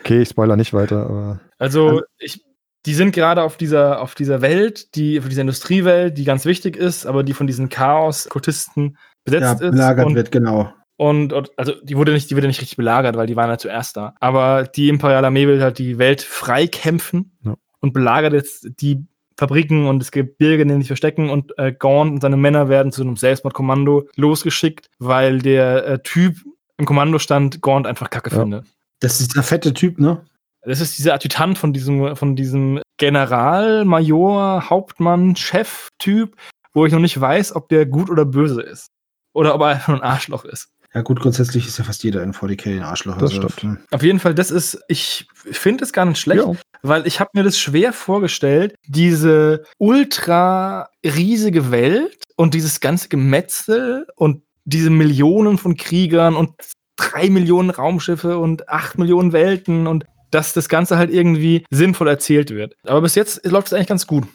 Okay, 0.00 0.22
ich 0.22 0.28
spoiler 0.28 0.56
nicht 0.56 0.72
weiter, 0.74 1.04
aber 1.06 1.40
Also, 1.58 2.02
ich, 2.18 2.42
die 2.86 2.94
sind 2.94 3.12
gerade 3.14 3.42
auf 3.42 3.56
dieser, 3.56 4.00
auf 4.00 4.14
dieser 4.14 4.40
Welt, 4.42 4.94
die, 4.96 5.18
auf 5.20 5.28
dieser 5.28 5.42
Industriewelt, 5.42 6.16
die 6.18 6.24
ganz 6.24 6.44
wichtig 6.44 6.76
ist, 6.76 7.06
aber 7.06 7.22
die 7.22 7.34
von 7.34 7.46
diesen 7.46 7.68
Chaos-Kultisten 7.68 8.84
Ja, 8.84 8.98
besetzt 9.24 9.60
ist. 9.62 9.70
belagert 9.72 10.06
und, 10.06 10.14
wird, 10.14 10.32
genau. 10.32 10.72
Und, 10.96 11.32
und 11.32 11.50
also 11.56 11.72
die 11.82 11.96
wurde 11.96 12.12
nicht, 12.12 12.30
die 12.30 12.36
wurde 12.36 12.46
nicht 12.46 12.60
richtig 12.60 12.76
belagert, 12.76 13.16
weil 13.16 13.26
die 13.26 13.36
waren 13.36 13.50
ja 13.50 13.58
zuerst 13.58 13.96
da. 13.96 14.14
Aber 14.20 14.64
die 14.64 14.88
Imperiale 14.88 15.26
Armee 15.28 15.46
will 15.46 15.62
halt 15.62 15.78
die 15.78 15.98
Welt 15.98 16.22
freikämpfen 16.22 17.36
Ja. 17.44 17.54
und 17.80 17.92
belagert 17.92 18.32
jetzt 18.32 18.68
die 18.80 19.04
Fabriken 19.38 19.86
und 19.86 19.98
das 19.98 20.12
Gebirge, 20.12 20.62
in 20.62 20.68
denen 20.68 20.82
sie 20.82 20.86
verstecken 20.86 21.30
und 21.30 21.56
äh, 21.58 21.72
Gaunt 21.72 22.12
und 22.12 22.20
seine 22.20 22.36
Männer 22.36 22.68
werden 22.68 22.92
zu 22.92 23.02
einem 23.02 23.16
Selbstmordkommando 23.16 24.08
losgeschickt, 24.16 24.90
weil 24.98 25.40
der 25.40 25.86
äh, 25.86 26.02
Typ 26.02 26.36
im 26.76 26.84
Kommando 26.86 27.18
stand, 27.18 27.62
Gaunt 27.62 27.86
einfach 27.86 28.10
kacke 28.10 28.30
Ja. 28.30 28.40
findet. 28.40 28.66
Das 29.02 29.20
ist 29.20 29.32
dieser 29.32 29.42
fette 29.42 29.74
Typ, 29.74 29.98
ne? 29.98 30.24
Das 30.64 30.80
ist 30.80 30.96
dieser 30.96 31.14
Adjutant 31.14 31.58
von 31.58 31.72
diesem, 31.72 32.14
von 32.14 32.36
diesem 32.36 32.80
General, 32.96 33.84
Major, 33.84 34.70
Hauptmann, 34.70 35.34
Chef-Typ, 35.34 36.36
wo 36.72 36.86
ich 36.86 36.92
noch 36.92 37.00
nicht 37.00 37.20
weiß, 37.20 37.56
ob 37.56 37.68
der 37.68 37.84
gut 37.84 38.10
oder 38.10 38.24
böse 38.24 38.62
ist. 38.62 38.86
Oder 39.34 39.56
ob 39.56 39.62
er 39.62 39.68
einfach 39.68 39.88
nur 39.88 39.96
ein 40.02 40.08
Arschloch 40.08 40.44
ist. 40.44 40.68
Ja, 40.94 41.00
gut, 41.00 41.20
grundsätzlich 41.20 41.66
ist 41.66 41.78
ja 41.78 41.84
fast 41.84 42.04
jeder 42.04 42.22
in 42.22 42.32
40k 42.32 42.76
ein 42.76 42.82
Arschloch. 42.82 43.16
Das 43.16 43.34
also, 43.34 43.48
stimmt. 43.48 43.62
hm. 43.62 43.78
Auf 43.90 44.02
jeden 44.02 44.20
Fall, 44.20 44.34
das 44.34 44.50
ist, 44.50 44.78
ich 44.86 45.26
finde 45.34 45.84
es 45.84 45.92
gar 45.92 46.04
nicht 46.04 46.20
schlecht, 46.20 46.44
ja. 46.44 46.52
weil 46.82 47.06
ich 47.06 47.18
habe 47.18 47.30
mir 47.32 47.42
das 47.42 47.58
schwer 47.58 47.92
vorgestellt, 47.92 48.74
diese 48.86 49.64
ultra 49.78 50.90
riesige 51.04 51.72
Welt 51.72 52.22
und 52.36 52.54
dieses 52.54 52.80
ganze 52.80 53.08
Gemetzel 53.08 54.06
und 54.16 54.42
diese 54.64 54.90
Millionen 54.90 55.58
von 55.58 55.76
Kriegern 55.76 56.36
und 56.36 56.52
drei 56.96 57.30
Millionen 57.30 57.70
Raumschiffe 57.70 58.38
und 58.38 58.68
acht 58.68 58.98
Millionen 58.98 59.32
Welten 59.32 59.86
und 59.86 60.04
dass 60.30 60.52
das 60.52 60.68
Ganze 60.68 60.96
halt 60.96 61.10
irgendwie 61.10 61.64
sinnvoll 61.70 62.08
erzählt 62.08 62.50
wird. 62.50 62.74
Aber 62.84 63.02
bis 63.02 63.14
jetzt 63.14 63.44
läuft 63.46 63.68
es 63.68 63.72
eigentlich 63.72 63.88
ganz 63.88 64.06
gut. 64.06 64.26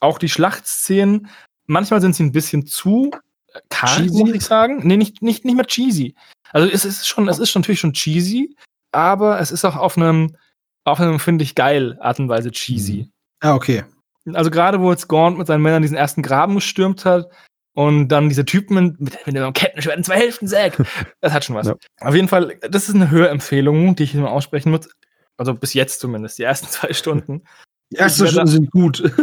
Auch 0.00 0.18
die 0.18 0.28
Schlachtszenen, 0.28 1.28
manchmal 1.66 2.00
sind 2.00 2.14
sie 2.14 2.22
ein 2.22 2.32
bisschen 2.32 2.66
zu 2.66 3.10
Cheesy? 3.68 4.10
muss 4.10 4.32
ich 4.32 4.44
sagen. 4.44 4.80
Nee, 4.84 4.96
nicht, 4.96 5.22
nicht, 5.22 5.44
nicht 5.44 5.56
mehr 5.56 5.66
cheesy. 5.66 6.14
Also 6.52 6.68
es 6.68 6.84
ist 6.84 7.06
schon, 7.06 7.28
es 7.28 7.38
ist 7.38 7.50
schon 7.50 7.62
natürlich 7.62 7.80
schon 7.80 7.92
cheesy, 7.92 8.54
aber 8.92 9.40
es 9.40 9.50
ist 9.50 9.64
auch 9.64 9.76
auf 9.76 9.96
einem, 9.96 10.36
auf 10.84 11.00
einem, 11.00 11.18
finde 11.18 11.44
ich, 11.44 11.54
geil 11.54 11.98
Art 12.00 12.18
und 12.18 12.28
Weise 12.28 12.50
cheesy. 12.50 13.10
Ah, 13.40 13.54
okay. 13.54 13.84
Also 14.32 14.50
gerade 14.50 14.80
wo 14.80 14.90
jetzt 14.90 15.08
Gaunt 15.08 15.38
mit 15.38 15.46
seinen 15.46 15.62
Männern 15.62 15.82
diesen 15.82 15.96
ersten 15.96 16.22
Graben 16.22 16.56
gestürmt 16.56 17.04
hat, 17.04 17.30
Und 17.74 18.08
dann 18.08 18.28
diese 18.28 18.44
Typen 18.44 18.96
mit, 18.98 19.26
mit 19.26 19.36
dem 19.36 19.52
Kettenschwert 19.52 19.96
in 19.96 20.04
zwei 20.04 20.16
Hälften 20.16 20.48
sägt. 20.48 20.82
Das 21.20 21.32
hat 21.32 21.44
schon 21.44 21.56
was. 21.56 21.68
Ja. 21.68 21.76
Auf 22.00 22.14
jeden 22.14 22.28
Fall, 22.28 22.56
das 22.68 22.88
ist 22.88 22.94
eine 22.94 23.10
Hörempfehlung, 23.10 23.94
die 23.94 24.02
ich 24.04 24.14
mal 24.14 24.28
aussprechen 24.28 24.70
muss. 24.70 24.88
Also 25.36 25.54
bis 25.54 25.72
jetzt 25.74 26.00
zumindest, 26.00 26.38
die 26.38 26.42
ersten 26.42 26.66
zwei 26.70 26.92
Stunden. 26.92 27.42
Die 27.92 27.96
ersten 27.96 28.26
Stunden 28.26 28.46
sind 28.46 28.70
gut. 28.70 29.02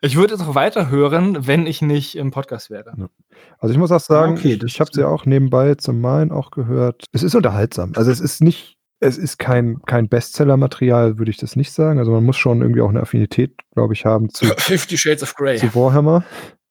Ich 0.00 0.16
würde 0.16 0.34
es 0.34 0.40
auch 0.40 0.54
weiterhören, 0.54 1.48
wenn 1.48 1.66
ich 1.66 1.82
nicht 1.82 2.16
im 2.16 2.30
Podcast 2.30 2.70
wäre. 2.70 3.10
Also 3.58 3.72
ich 3.72 3.78
muss 3.78 3.90
auch 3.90 4.00
sagen, 4.00 4.34
Okay, 4.34 4.58
ich, 4.64 4.80
habe 4.80 4.90
sie 4.94 5.04
auch 5.04 5.26
nebenbei 5.26 5.74
zum 5.74 6.00
Malen 6.00 6.30
auch 6.30 6.52
gehört. 6.52 7.04
Es 7.10 7.24
ist 7.24 7.34
unterhaltsam. 7.34 7.92
Also 7.96 8.12
es 8.12 8.20
ist 8.20 8.40
nicht, 8.40 8.78
es 9.00 9.18
ist 9.18 9.40
kein, 9.40 9.82
kein 9.86 10.08
Bestseller-Material, 10.08 11.18
würde 11.18 11.32
ich 11.32 11.36
das 11.36 11.56
nicht 11.56 11.72
sagen. 11.72 11.98
Also 11.98 12.12
man 12.12 12.24
muss 12.24 12.36
schon 12.36 12.62
irgendwie 12.62 12.80
auch 12.80 12.88
eine 12.88 13.00
Affinität, 13.00 13.56
glaube 13.74 13.92
ich, 13.92 14.06
haben 14.06 14.30
zu, 14.30 14.46
Fifty 14.56 14.96
Shades 14.96 15.24
of 15.24 15.34
Grey. 15.34 15.58
zu 15.58 15.74
Warhammer 15.74 16.24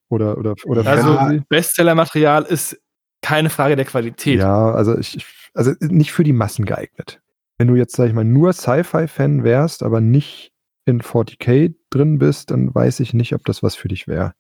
oder, 0.10 0.38
oder, 0.38 0.56
oder 0.66 0.86
Also 0.86 1.16
Fantasy. 1.16 1.44
Bestseller-Material 1.50 2.44
ist 2.44 2.80
keine 3.22 3.50
Frage 3.50 3.76
der 3.76 3.86
Qualität. 3.86 4.40
Ja, 4.40 4.72
also 4.72 4.98
ich, 4.98 5.26
also 5.54 5.74
nicht 5.80 6.12
für 6.12 6.24
die 6.24 6.34
Massen 6.34 6.66
geeignet. 6.66 7.22
Wenn 7.58 7.68
du 7.68 7.76
jetzt, 7.76 7.96
sag 7.96 8.08
ich 8.08 8.14
mal, 8.14 8.24
nur 8.24 8.54
Sci-Fi-Fan 8.54 9.44
wärst, 9.44 9.84
aber 9.84 10.02
nicht 10.02 10.52
in 10.86 11.02
40k 11.02 11.76
drin 11.90 12.18
bist, 12.18 12.52
dann 12.52 12.74
weiß 12.74 13.02
ich 13.02 13.14
nicht, 13.14 13.34
ob 13.34 13.46
das 13.46 13.62
was 13.62 13.76
für 13.76 13.90
dich 13.90 14.08
wäre. 14.08 14.34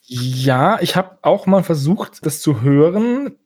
Ja, 0.00 0.80
ich 0.80 0.96
habe 0.96 1.18
auch 1.22 1.46
mal 1.46 1.62
versucht, 1.62 2.26
das 2.26 2.40
zu 2.40 2.60
hören, 2.60 3.38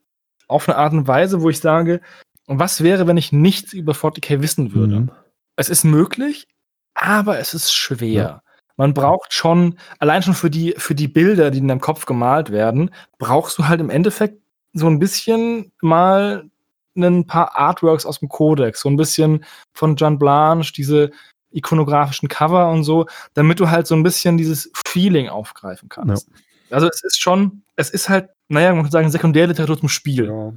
auf 0.47 0.67
eine 0.67 0.77
Art 0.77 0.93
und 0.93 1.07
Weise, 1.07 1.41
wo 1.41 1.49
ich 1.49 1.59
sage, 1.59 2.01
was 2.47 2.81
wäre, 2.81 3.07
wenn 3.07 3.17
ich 3.17 3.31
nichts 3.31 3.73
über 3.73 3.93
40k 3.93 4.41
wissen 4.41 4.73
würde? 4.73 5.01
Mhm. 5.01 5.11
Es 5.55 5.69
ist 5.69 5.83
möglich, 5.83 6.47
aber 6.93 7.39
es 7.39 7.53
ist 7.53 7.73
schwer. 7.73 8.41
Man 8.77 8.93
braucht 8.93 9.33
schon, 9.33 9.77
allein 9.99 10.23
schon 10.23 10.35
für 10.35 10.49
die, 10.49 10.75
für 10.77 10.95
die 10.95 11.07
Bilder, 11.07 11.51
die 11.51 11.57
in 11.57 11.67
deinem 11.67 11.81
Kopf 11.81 12.05
gemalt 12.05 12.51
werden, 12.51 12.91
brauchst 13.17 13.57
du 13.57 13.67
halt 13.67 13.81
im 13.81 13.89
Endeffekt 13.89 14.39
so 14.73 14.87
ein 14.87 14.99
bisschen 14.99 15.71
mal 15.81 16.49
ein 16.95 17.27
paar 17.27 17.55
Artworks 17.55 18.05
aus 18.05 18.19
dem 18.19 18.29
Codex, 18.29 18.81
so 18.81 18.89
ein 18.89 18.97
bisschen 18.97 19.43
von 19.73 19.95
John 19.95 20.17
Blanche, 20.17 20.73
diese 20.73 21.11
ikonografischen 21.51 22.29
Cover 22.29 22.71
und 22.71 22.83
so, 22.83 23.07
damit 23.33 23.59
du 23.59 23.69
halt 23.69 23.87
so 23.87 23.95
ein 23.95 24.03
bisschen 24.03 24.37
dieses 24.37 24.71
Feeling 24.85 25.29
aufgreifen 25.29 25.89
kannst. 25.89 26.29
Also 26.69 26.87
es 26.87 27.03
ist 27.03 27.19
schon, 27.19 27.63
es 27.75 27.89
ist 27.89 28.09
halt, 28.09 28.29
naja, 28.49 28.73
man 28.73 28.83
kann 28.83 28.91
sagen, 28.91 29.09
Sekundärliteratur 29.09 29.79
zum 29.79 29.89
Spiel. 29.89 30.25
Ja. 30.25 30.53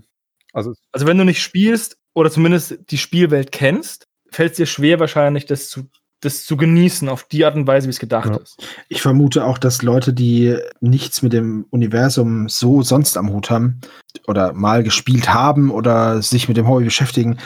Also 0.52 0.74
Also 0.92 1.06
wenn 1.06 1.18
du 1.18 1.24
nicht 1.24 1.42
spielst 1.42 1.96
oder 2.12 2.30
zumindest 2.30 2.78
die 2.90 2.98
Spielwelt 2.98 3.52
kennst, 3.52 4.08
fällt 4.30 4.52
es 4.52 4.56
dir 4.56 4.66
schwer 4.66 4.98
wahrscheinlich, 5.00 5.46
das 5.46 5.70
zu, 5.70 5.88
das 6.20 6.44
zu 6.44 6.56
genießen 6.56 7.08
auf 7.08 7.24
die 7.24 7.44
Art 7.44 7.54
und 7.54 7.66
Weise, 7.66 7.86
wie 7.86 7.90
es 7.90 7.98
gedacht 7.98 8.30
Ja. 8.30 8.36
ist. 8.36 8.62
Ich 8.88 9.02
vermute 9.02 9.44
auch, 9.44 9.58
dass 9.58 9.82
Leute, 9.82 10.12
die 10.12 10.56
nichts 10.80 11.22
mit 11.22 11.32
dem 11.32 11.66
Universum 11.70 12.48
so 12.48 12.82
sonst 12.82 13.16
am 13.16 13.32
Hut 13.32 13.50
haben 13.50 13.80
oder 14.26 14.52
mal 14.52 14.82
gespielt 14.82 15.32
haben 15.32 15.70
oder 15.70 16.20
sich 16.22 16.48
mit 16.48 16.56
dem 16.56 16.68
Hobby 16.68 16.84
beschäftigen, 16.84 17.38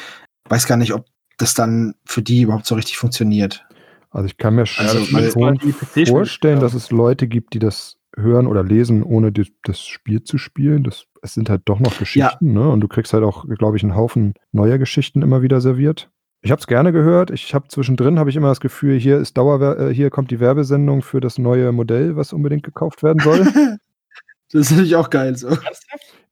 weiß 0.49 0.67
gar 0.67 0.77
nicht, 0.77 0.93
ob 0.93 1.07
das 1.39 1.55
dann 1.55 1.95
für 2.05 2.23
die 2.23 2.43
überhaupt 2.43 2.67
so 2.67 2.75
richtig 2.75 2.97
funktioniert. 2.99 3.65
Also 4.11 4.27
ich 4.27 4.37
kann 4.37 4.55
mir 4.55 4.65
Also, 4.77 5.05
schon 5.05 5.75
vorstellen, 6.07 6.61
dass 6.61 6.75
es 6.75 6.91
Leute 6.91 7.27
gibt, 7.27 7.55
die 7.55 7.59
das 7.59 7.97
hören 8.17 8.47
oder 8.47 8.63
lesen, 8.63 9.03
ohne 9.03 9.33
die, 9.33 9.53
das 9.65 9.81
Spiel 9.85 10.23
zu 10.23 10.39
spielen. 10.39 10.85
Das, 10.85 11.07
es 11.23 11.35
sind 11.35 11.51
halt 11.51 11.63
doch 11.65 11.81
noch 11.81 11.99
Geschichten, 11.99 12.53
ne? 12.53 12.69
Und 12.69 12.81
du 12.81 12.87
kriegst 12.87 13.13
halt 13.13 13.25
auch, 13.25 13.45
glaube 13.59 13.77
ich, 13.77 13.83
einen 13.83 13.97
Haufen 13.97 14.35
neuer 14.53 14.79
Geschichten 14.79 15.23
immer 15.23 15.43
wieder 15.43 15.61
serviert. 15.61 16.11
Ich 16.45 16.51
habe 16.51 16.61
es 16.61 16.67
gerne 16.67 16.93
gehört. 16.93 17.31
Ich 17.31 17.55
habe 17.55 17.69
zwischendrin 17.69 18.19
habe 18.19 18.29
ich 18.29 18.37
immer 18.37 18.49
das 18.49 18.61
Gefühl, 18.61 19.01
hier 19.01 19.17
ist 19.19 19.39
Dauer, 19.39 19.79
äh, 19.79 19.95
hier 19.95 20.11
kommt 20.11 20.31
die 20.31 20.41
Werbesendung 20.41 21.01
für 21.01 21.21
das 21.21 21.39
neue 21.39 21.73
Modell, 21.73 22.17
was 22.17 22.35
unbedingt 22.35 22.63
gekauft 22.63 23.03
werden 23.03 23.21
soll. 23.21 23.47
Das 24.53 24.67
ist 24.67 24.71
natürlich 24.73 24.95
auch 24.95 25.11
geil 25.11 25.35
so. 25.37 25.49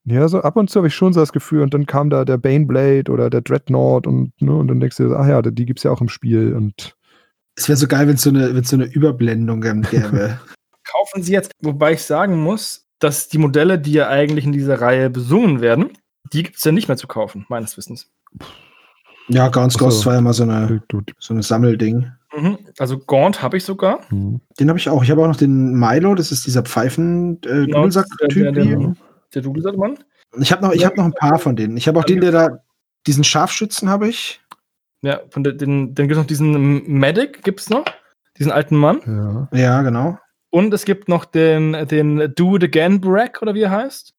ja, 0.04 0.28
so 0.28 0.42
ab 0.42 0.54
und 0.54 0.70
zu 0.70 0.78
habe 0.78 0.86
ich 0.86 0.94
schon 0.94 1.12
so 1.12 1.18
das 1.18 1.32
Gefühl, 1.32 1.62
und 1.62 1.74
dann 1.74 1.86
kam 1.86 2.08
da 2.08 2.24
der 2.24 2.36
Baneblade 2.36 3.10
oder 3.10 3.30
der 3.30 3.40
Dreadnought 3.40 4.06
und, 4.06 4.40
ne, 4.40 4.54
und 4.54 4.68
dann 4.68 4.78
denkst 4.78 4.98
du, 4.98 5.16
ach 5.16 5.26
ja, 5.26 5.42
die 5.42 5.66
gibt's 5.66 5.82
ja 5.82 5.90
auch 5.90 6.00
im 6.00 6.08
Spiel 6.08 6.54
und 6.54 6.94
Es 7.56 7.68
wäre 7.68 7.76
so 7.76 7.88
geil, 7.88 8.06
wenn 8.06 8.14
es 8.14 8.22
so 8.22 8.30
eine, 8.30 8.54
wenn's 8.54 8.68
so 8.68 8.76
eine 8.76 8.84
Überblendung 8.84 9.60
gäbe. 9.60 10.38
Kaufen 10.84 11.22
sie 11.24 11.32
jetzt, 11.32 11.50
wobei 11.62 11.94
ich 11.94 12.02
sagen 12.02 12.40
muss, 12.40 12.86
dass 13.00 13.28
die 13.28 13.38
Modelle, 13.38 13.80
die 13.80 13.94
ja 13.94 14.08
eigentlich 14.08 14.44
in 14.44 14.52
dieser 14.52 14.80
Reihe 14.80 15.10
besungen 15.10 15.60
werden, 15.60 15.90
die 16.32 16.44
gibt 16.44 16.58
es 16.58 16.64
ja 16.64 16.70
nicht 16.70 16.86
mehr 16.86 16.98
zu 16.98 17.08
kaufen, 17.08 17.44
meines 17.48 17.76
Wissens. 17.76 18.12
Ja, 19.28 19.48
Gaunt's 19.48 19.76
Ach 19.76 19.80
so. 19.80 19.84
Ghost 19.86 20.06
war 20.06 20.14
ja 20.14 20.20
mal 20.20 20.32
so 20.32 20.42
eine, 20.44 20.82
so 21.18 21.34
eine 21.34 21.42
Sammelding. 21.42 22.10
Mhm. 22.34 22.58
Also 22.78 22.98
Gaunt 22.98 23.42
habe 23.42 23.58
ich 23.58 23.64
sogar. 23.64 24.00
hm. 24.08 24.40
Den 24.58 24.68
habe 24.68 24.78
ich 24.78 24.88
auch. 24.88 25.02
Ich 25.02 25.10
habe 25.10 25.22
auch 25.22 25.28
noch 25.28 25.36
den 25.36 25.74
Milo, 25.74 26.14
das 26.14 26.32
ist 26.32 26.46
dieser 26.46 26.62
pfeifen 26.62 27.36
äh, 27.44 27.66
Genau, 27.66 27.86
der- 27.86 28.04
Dudelsattmann. 29.42 29.98
Ich 30.40 30.50
habe 30.50 30.62
noch, 30.62 30.72
ich 30.72 30.84
hab 30.84 30.96
noch 30.96 31.04
ein 31.04 31.12
paar 31.12 31.38
von 31.38 31.56
denen. 31.56 31.76
Ich 31.76 31.88
habe 31.88 31.98
auch 31.98 32.04
den, 32.04 32.20
der 32.20 32.32
da, 32.32 32.58
diesen 33.06 33.24
Scharfschützen 33.24 33.88
habe 33.88 34.08
ich. 34.08 34.40
Ja, 35.02 35.20
von 35.30 35.44
der, 35.44 35.52
den, 35.52 35.94
dann 35.94 36.06
gibt 36.08 36.12
es 36.12 36.18
noch 36.18 36.26
diesen 36.26 36.86
Medic, 36.90 37.42
gibt 37.42 37.60
es 37.60 37.68
noch. 37.68 37.84
Diesen 38.38 38.52
alten 38.52 38.76
Mann. 38.76 39.00
ja. 39.52 39.58
Ja, 39.58 39.82
genau. 39.82 40.18
Und 40.50 40.72
es 40.72 40.84
gibt 40.84 41.08
noch 41.08 41.24
den, 41.24 41.72
den 41.88 42.32
Do 42.34 42.56
It 42.56 42.64
Again 42.64 43.00
Brack, 43.00 43.40
oder 43.42 43.54
wie 43.54 43.62
er 43.62 43.70
heißt. 43.70 44.14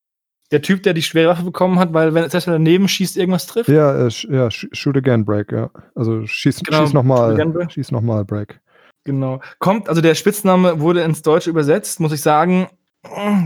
Der 0.53 0.61
Typ, 0.61 0.83
der 0.83 0.93
die 0.93 1.01
schwere 1.01 1.29
Waffe 1.31 1.43
bekommen 1.43 1.79
hat, 1.79 1.93
weil 1.93 2.13
wenn 2.13 2.29
selbst 2.29 2.47
wenn 2.47 2.53
er 2.53 2.59
daneben 2.59 2.87
schießt, 2.87 3.17
irgendwas 3.17 3.47
trifft. 3.47 3.67
Ja, 3.69 3.93
äh, 3.93 4.09
ja, 4.29 4.47
sh- 4.47 4.69
shoot 4.71 4.95
again, 4.95 5.25
break, 5.25 5.51
ja. 5.51 5.69
Also 5.95 6.25
schieß, 6.25 6.61
Genau, 6.63 6.85
schieß 6.85 6.93
nochmal, 6.93 7.31
shoot 7.31 7.39
again, 7.41 7.53
break. 7.53 7.71
schieß 7.71 7.91
nochmal, 7.91 8.23
break. 8.23 8.61
Genau. 9.03 9.41
Kommt, 9.59 9.89
also 9.89 9.99
der 9.99 10.15
Spitzname 10.15 10.79
wurde 10.79 11.01
ins 11.01 11.23
Deutsche 11.23 11.49
übersetzt, 11.49 11.99
muss 11.99 12.13
ich 12.13 12.21
sagen, 12.21 12.67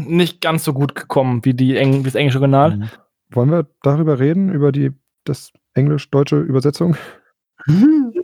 nicht 0.06 0.42
ganz 0.42 0.64
so 0.64 0.74
gut 0.74 0.94
gekommen 0.94 1.44
wie, 1.46 1.54
die 1.56 1.76
Eng 1.78 2.02
wie 2.02 2.04
das 2.04 2.14
englische 2.16 2.38
Original. 2.38 2.78
Mhm. 2.78 2.90
Wollen 3.32 3.50
wir 3.50 3.66
darüber 3.82 4.20
reden, 4.20 4.52
über 4.52 4.72
die 4.72 4.92
das 5.24 5.52
englisch-deutsche 5.74 6.38
Übersetzung? 6.40 6.96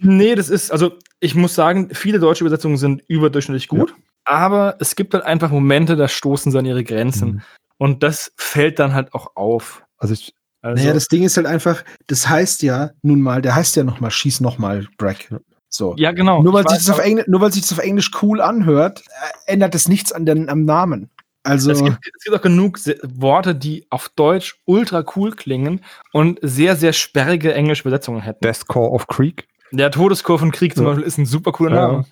Nee, 0.06 0.36
das 0.36 0.50
ist, 0.50 0.72
also 0.72 0.94
ich 1.20 1.36
muss 1.36 1.56
sagen, 1.56 1.90
viele 1.94 2.20
deutsche 2.20 2.44
Übersetzungen 2.44 2.78
sind 2.78 3.04
überdurchschnittlich 3.08 3.68
gut, 3.68 3.94
aber 4.26 4.76
es 4.80 4.96
gibt 4.96 5.14
halt 5.14 5.24
einfach 5.26 5.50
Momente, 5.52 5.96
da 5.96 6.08
stoßen 6.08 6.52
sie 6.52 6.58
an 6.60 6.66
ihre 6.66 6.84
Grenzen. 6.84 7.30
Mhm. 7.30 7.42
Und 7.84 8.02
das 8.02 8.32
fällt 8.38 8.80
dann 8.80 8.94
halt 8.94 9.14
auch 9.14 9.36
auf. 9.36 9.84
Also 9.98 10.14
ich, 10.14 10.34
Also, 10.62 10.82
Naja, 10.82 10.94
das 10.94 11.10
Ding 11.10 11.24
ist 11.24 11.36
halt 11.36 11.48
einfach, 11.48 11.84
das 12.08 12.30
heißt 12.30 12.62
ja 12.64 12.92
nun 13.02 13.20
mal, 13.22 13.42
der 13.42 13.56
heißt 13.56 13.76
ja 13.76 13.84
noch 13.84 14.00
mal 14.00 14.10
schieß 14.12 14.40
noch 14.40 14.58
mal 14.58 14.88
Brack. 14.98 15.28
So. 15.68 15.94
ja, 15.98 16.12
genau. 16.14 16.42
Nur 16.44 16.54
weil, 16.54 16.64
Ich 16.64 16.70
sich 16.70 16.78
das 16.86 16.90
auf 16.92 17.00
Englisch, 17.04 17.28
nur 17.28 17.42
weil 17.42 17.52
sich 17.52 17.64
das 17.64 17.74
auf 17.74 17.80
Englisch 17.80 18.12
cool 18.22 18.40
anhört, 18.40 19.02
äh, 19.48 19.52
ändert 19.52 19.74
das 19.74 19.88
nichts 19.90 20.14
an 20.14 20.26
den, 20.26 20.48
am 20.48 20.64
Namen. 20.66 21.10
Also, 21.46 21.72
es, 21.72 21.84
gibt, 21.84 21.98
es 22.18 22.24
gibt 22.24 22.38
auch 22.38 22.42
genug 22.42 22.78
Se- 22.78 22.98
Worte, 23.04 23.54
die 23.54 23.86
auf 23.90 24.08
Deutsch 24.16 24.56
ultra 24.66 25.04
cool 25.18 25.32
klingen 25.32 25.82
und 26.14 26.40
sehr, 26.42 26.78
sehr 26.78 26.94
sperrige 26.94 27.54
englische 27.54 27.82
Übersetzungen 27.82 28.22
hätten. 28.22 28.40
Death 28.46 28.66
Core 28.68 28.92
of 28.92 29.08
Creek. 29.08 29.46
Der 29.72 29.92
Todeskur 29.92 30.40
von 30.40 30.52
Krieg 30.54 30.74
zum 30.76 30.86
Ja. 30.86 30.92
Beispiel 30.92 31.08
ist 31.08 31.18
ein 31.18 31.26
super 31.26 31.52
cooler 31.52 31.76
Ja. 31.76 31.88
Name. 31.88 32.06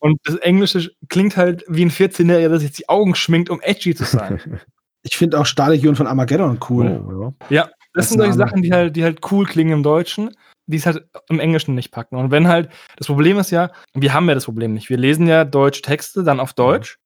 Und 0.00 0.20
das 0.24 0.36
Englische 0.36 0.92
klingt 1.08 1.36
halt 1.36 1.64
wie 1.66 1.84
ein 1.84 1.90
14-Jähriger, 1.90 2.50
der 2.50 2.60
sich 2.60 2.70
die 2.72 2.88
Augen 2.88 3.16
schminkt, 3.16 3.50
um 3.50 3.60
edgy 3.62 3.96
zu 3.96 4.04
sein. 4.04 4.60
ich 5.02 5.16
finde 5.16 5.38
auch 5.38 5.46
Stahllegion 5.46 5.96
von 5.96 6.06
Armageddon 6.06 6.58
cool. 6.68 7.02
Oh, 7.06 7.34
ja. 7.50 7.68
Das 7.94 8.04
Als 8.04 8.08
sind 8.10 8.18
solche 8.18 8.38
Name. 8.38 8.50
Sachen, 8.50 8.62
die 8.62 8.72
halt, 8.72 8.96
die 8.96 9.04
halt 9.04 9.20
cool 9.30 9.46
klingen 9.46 9.72
im 9.72 9.82
Deutschen, 9.82 10.34
die 10.66 10.76
es 10.76 10.86
halt 10.86 11.08
im 11.28 11.40
Englischen 11.40 11.74
nicht 11.74 11.90
packen. 11.90 12.16
Und 12.16 12.30
wenn 12.30 12.46
halt, 12.46 12.70
das 12.96 13.06
Problem 13.06 13.38
ist 13.38 13.50
ja, 13.50 13.70
wir 13.94 14.12
haben 14.12 14.28
ja 14.28 14.34
das 14.34 14.44
Problem 14.44 14.74
nicht. 14.74 14.90
Wir 14.90 14.98
lesen 14.98 15.26
ja 15.26 15.44
deutsche 15.44 15.82
Texte 15.82 16.22
dann 16.22 16.40
auf 16.40 16.52
Deutsch 16.52 16.98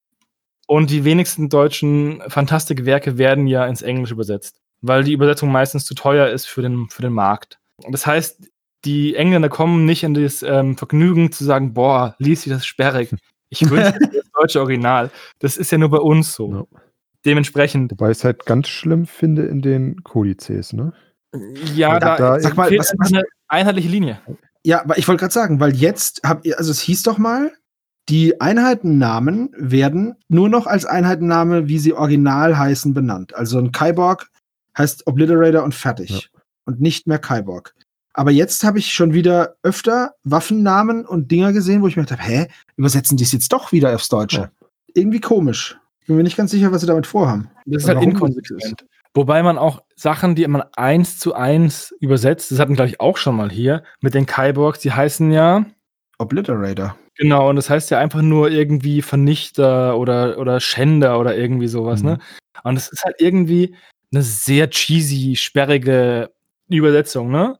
und 0.67 0.89
die 0.89 1.05
wenigsten 1.05 1.49
deutschen 1.49 2.21
Fantastikwerke 2.27 3.17
werden 3.17 3.47
ja 3.47 3.65
ins 3.65 3.81
Englische 3.81 4.13
übersetzt, 4.13 4.59
weil 4.81 5.03
die 5.03 5.13
Übersetzung 5.13 5.51
meistens 5.51 5.85
zu 5.85 5.95
teuer 5.95 6.27
ist 6.27 6.45
für 6.45 6.61
den, 6.61 6.87
für 6.89 7.01
den 7.01 7.13
Markt. 7.13 7.59
Und 7.83 7.93
das 7.93 8.05
heißt, 8.05 8.49
die 8.85 9.15
Engländer 9.15 9.49
kommen 9.49 9.85
nicht 9.85 10.03
in 10.03 10.13
das 10.13 10.43
ähm, 10.43 10.77
Vergnügen 10.77 11.31
zu 11.31 11.45
sagen, 11.45 11.73
boah, 11.73 12.15
lies 12.19 12.43
dich 12.43 12.51
das 12.51 12.65
sperrig. 12.65 13.15
Ich 13.49 13.69
wünsche 13.69 13.93
mir 13.99 14.09
das 14.09 14.31
deutsche 14.33 14.59
Original. 14.59 15.09
Das 15.39 15.57
ist 15.57 15.71
ja 15.71 15.77
nur 15.77 15.89
bei 15.89 15.99
uns 15.99 16.33
so. 16.33 16.67
Ja. 16.71 16.81
Dementsprechend, 17.25 17.91
Wobei 17.91 18.11
ich 18.11 18.17
es 18.17 18.23
halt 18.23 18.45
ganz 18.45 18.67
schlimm 18.67 19.05
finde 19.05 19.43
in 19.45 19.61
den 19.61 20.03
Kodizes, 20.03 20.73
ne? 20.73 20.93
ja, 21.73 21.99
Da- 21.99 22.17
da, 22.17 22.39
Sag 22.39 22.55
mal, 22.57 22.67
fehlt 22.67 22.81
was- 22.81 22.91
einfach 22.91 23.07
eine 23.11 23.23
einheitliche 23.47 23.89
Linie. 23.89 24.19
Ja, 24.65 24.81
aber 24.83 24.97
ich 24.97 25.07
wollte 25.07 25.21
gerade 25.21 25.33
sagen, 25.33 25.59
weil 25.59 25.75
jetzt 25.75 26.21
habt 26.25 26.45
ihr, 26.45 26.57
also 26.57 26.71
es 26.71 26.79
hieß 26.81 27.03
doch 27.03 27.17
mal, 27.17 27.51
die 28.09 28.39
Einheitennamen 28.41 29.49
werden 29.57 30.15
nur 30.27 30.49
noch 30.49 30.67
als 30.67 30.85
Einheitenname, 30.85 31.67
wie 31.69 31.79
sie 31.79 31.93
original 31.93 32.57
heißen, 32.57 32.93
benannt. 32.93 33.33
Also 33.35 33.57
ein 33.59 33.71
Kyborg 33.71 34.27
heißt 34.77 35.07
Obliterator 35.07 35.63
und 35.63 35.73
fertig. 35.73 36.29
Und 36.65 36.81
nicht 36.81 37.07
mehr 37.07 37.19
Kyborg. 37.19 37.73
Aber 38.13 38.31
jetzt 38.31 38.63
habe 38.63 38.79
ich 38.79 38.93
schon 38.93 39.13
wieder 39.13 39.55
öfter 39.63 40.13
Waffennamen 40.23 41.05
und 41.05 41.31
Dinger 41.31 41.51
gesehen, 41.51 41.81
wo 41.81 41.87
ich 41.87 41.95
mir 41.97 42.03
gedacht 42.03 42.19
habe, 42.21 42.29
hä, 42.29 42.47
übersetzen 42.77 43.17
die 43.17 43.23
es 43.23 43.31
jetzt 43.31 43.51
doch 43.51 43.71
wieder 43.71 43.93
aufs 43.95 44.07
Deutsche? 44.09 44.37
Ja. 44.37 44.51
Irgendwie 44.93 45.19
komisch. 45.19 45.77
Bin 46.07 46.15
mir 46.17 46.23
nicht 46.23 46.37
ganz 46.37 46.51
sicher, 46.51 46.71
was 46.71 46.81
sie 46.81 46.87
damit 46.87 47.07
vorhaben. 47.07 47.49
Das 47.65 47.83
ist 47.83 47.87
halt 47.89 47.97
das 47.99 48.05
inkonsequent. 48.05 48.85
Wobei 49.13 49.43
man 49.43 49.57
auch 49.57 49.83
Sachen, 49.95 50.35
die 50.35 50.45
man 50.47 50.63
eins 50.75 51.19
zu 51.19 51.33
eins 51.35 51.93
übersetzt, 51.99 52.51
das 52.51 52.59
hatten 52.59 52.71
wir, 52.71 52.77
glaube 52.77 52.89
ich, 52.89 52.99
auch 52.99 53.17
schon 53.17 53.35
mal 53.35 53.51
hier, 53.51 53.83
mit 54.01 54.13
den 54.15 54.25
Kyborgs, 54.25 54.79
die 54.79 54.91
heißen 54.91 55.31
ja, 55.31 55.65
Obliterator. 56.17 56.95
Genau, 57.15 57.49
und 57.49 57.55
das 57.57 57.69
heißt 57.69 57.91
ja 57.91 57.99
einfach 57.99 58.21
nur 58.23 58.49
irgendwie 58.49 59.01
Vernichter 59.03 59.97
oder, 59.97 60.39
oder 60.39 60.59
Schänder 60.59 61.19
oder 61.19 61.35
irgendwie 61.37 61.67
sowas, 61.67 62.01
Mhm. 62.01 62.09
ne? 62.09 62.19
Und 62.63 62.75
es 62.77 62.87
ist 62.91 63.03
halt 63.03 63.15
irgendwie 63.19 63.75
eine 64.11 64.23
sehr 64.23 64.69
cheesy, 64.69 65.35
sperrige 65.35 66.31
Übersetzung, 66.69 67.29
ne? 67.31 67.59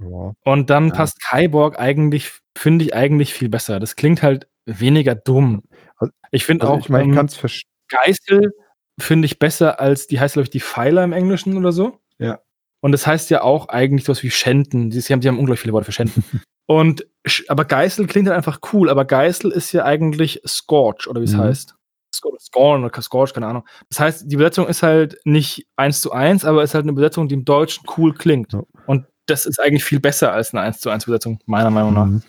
Ja. 0.00 0.32
Und 0.44 0.70
dann 0.70 0.88
Ja. 0.88 0.94
passt 0.94 1.20
Kyborg 1.22 1.78
eigentlich, 1.78 2.30
finde 2.56 2.84
ich 2.84 2.94
eigentlich 2.94 3.34
viel 3.34 3.48
besser. 3.48 3.78
Das 3.78 3.94
klingt 3.96 4.22
halt 4.22 4.48
weniger 4.66 5.14
dumm. 5.14 5.62
Also- 5.96 6.12
Ich 6.32 6.44
finde 6.44 6.64
Also 6.66 6.74
auch 6.74 6.80
ich 6.80 6.88
meine, 6.88 7.04
ich 7.04 7.08
ähm, 7.10 7.14
kann 7.16 7.26
es 7.26 7.36
verstehen. 7.36 7.68
Geißel 7.88 8.52
finde 9.00 9.26
ich 9.26 9.38
besser 9.38 9.80
als, 9.80 10.06
die 10.06 10.18
heißt, 10.20 10.34
glaube 10.34 10.44
ich, 10.44 10.50
die 10.50 10.60
Pfeiler 10.60 11.04
im 11.04 11.12
Englischen 11.12 11.56
oder 11.56 11.72
so. 11.72 11.98
Ja. 12.18 12.40
Und 12.80 12.92
das 12.92 13.06
heißt 13.06 13.30
ja 13.30 13.42
auch 13.42 13.68
eigentlich 13.68 14.04
sowas 14.04 14.22
wie 14.22 14.30
Schänden. 14.30 14.90
Sie 14.90 15.12
haben, 15.12 15.20
die 15.20 15.28
haben 15.28 15.38
unglaublich 15.38 15.60
viele 15.60 15.72
Worte 15.72 15.86
für 15.86 15.92
Schänden. 15.92 16.22
Und, 16.66 17.06
aber 17.48 17.64
Geißel 17.64 18.06
klingt 18.06 18.28
halt 18.28 18.36
einfach 18.36 18.60
cool, 18.72 18.90
aber 18.90 19.04
Geißel 19.06 19.50
ist 19.52 19.72
ja 19.72 19.84
eigentlich 19.84 20.42
Scorch, 20.46 21.06
oder 21.08 21.20
wie 21.20 21.24
es 21.24 21.32
Mhm. 21.32 21.38
heißt. 21.38 21.74
Sc- 22.14 22.38
Scorn 22.40 22.84
oder 22.84 23.02
Scorch, 23.02 23.32
keine 23.32 23.46
Ahnung. 23.46 23.64
Das 23.88 24.00
heißt, 24.00 24.30
die 24.30 24.34
Übersetzung 24.34 24.66
ist 24.68 24.82
halt 24.82 25.18
nicht 25.24 25.66
eins 25.76 26.00
zu 26.02 26.12
eins, 26.12 26.44
aber 26.44 26.62
ist 26.62 26.74
halt 26.74 26.84
eine 26.84 26.92
Übersetzung, 26.92 27.26
die 27.28 27.34
im 27.34 27.44
Deutschen 27.44 27.84
cool 27.96 28.12
klingt. 28.14 28.52
Ja. 28.52 28.62
Und 28.86 29.06
das 29.26 29.46
ist 29.46 29.58
eigentlich 29.60 29.84
viel 29.84 30.00
besser 30.00 30.32
als 30.32 30.52
eine 30.52 30.62
eins 30.62 30.80
zu 30.80 30.90
eins 30.90 31.04
Übersetzung, 31.04 31.38
meiner 31.46 31.70
Meinung 31.70 31.94
nach. 31.94 32.06
Mhm. 32.06 32.22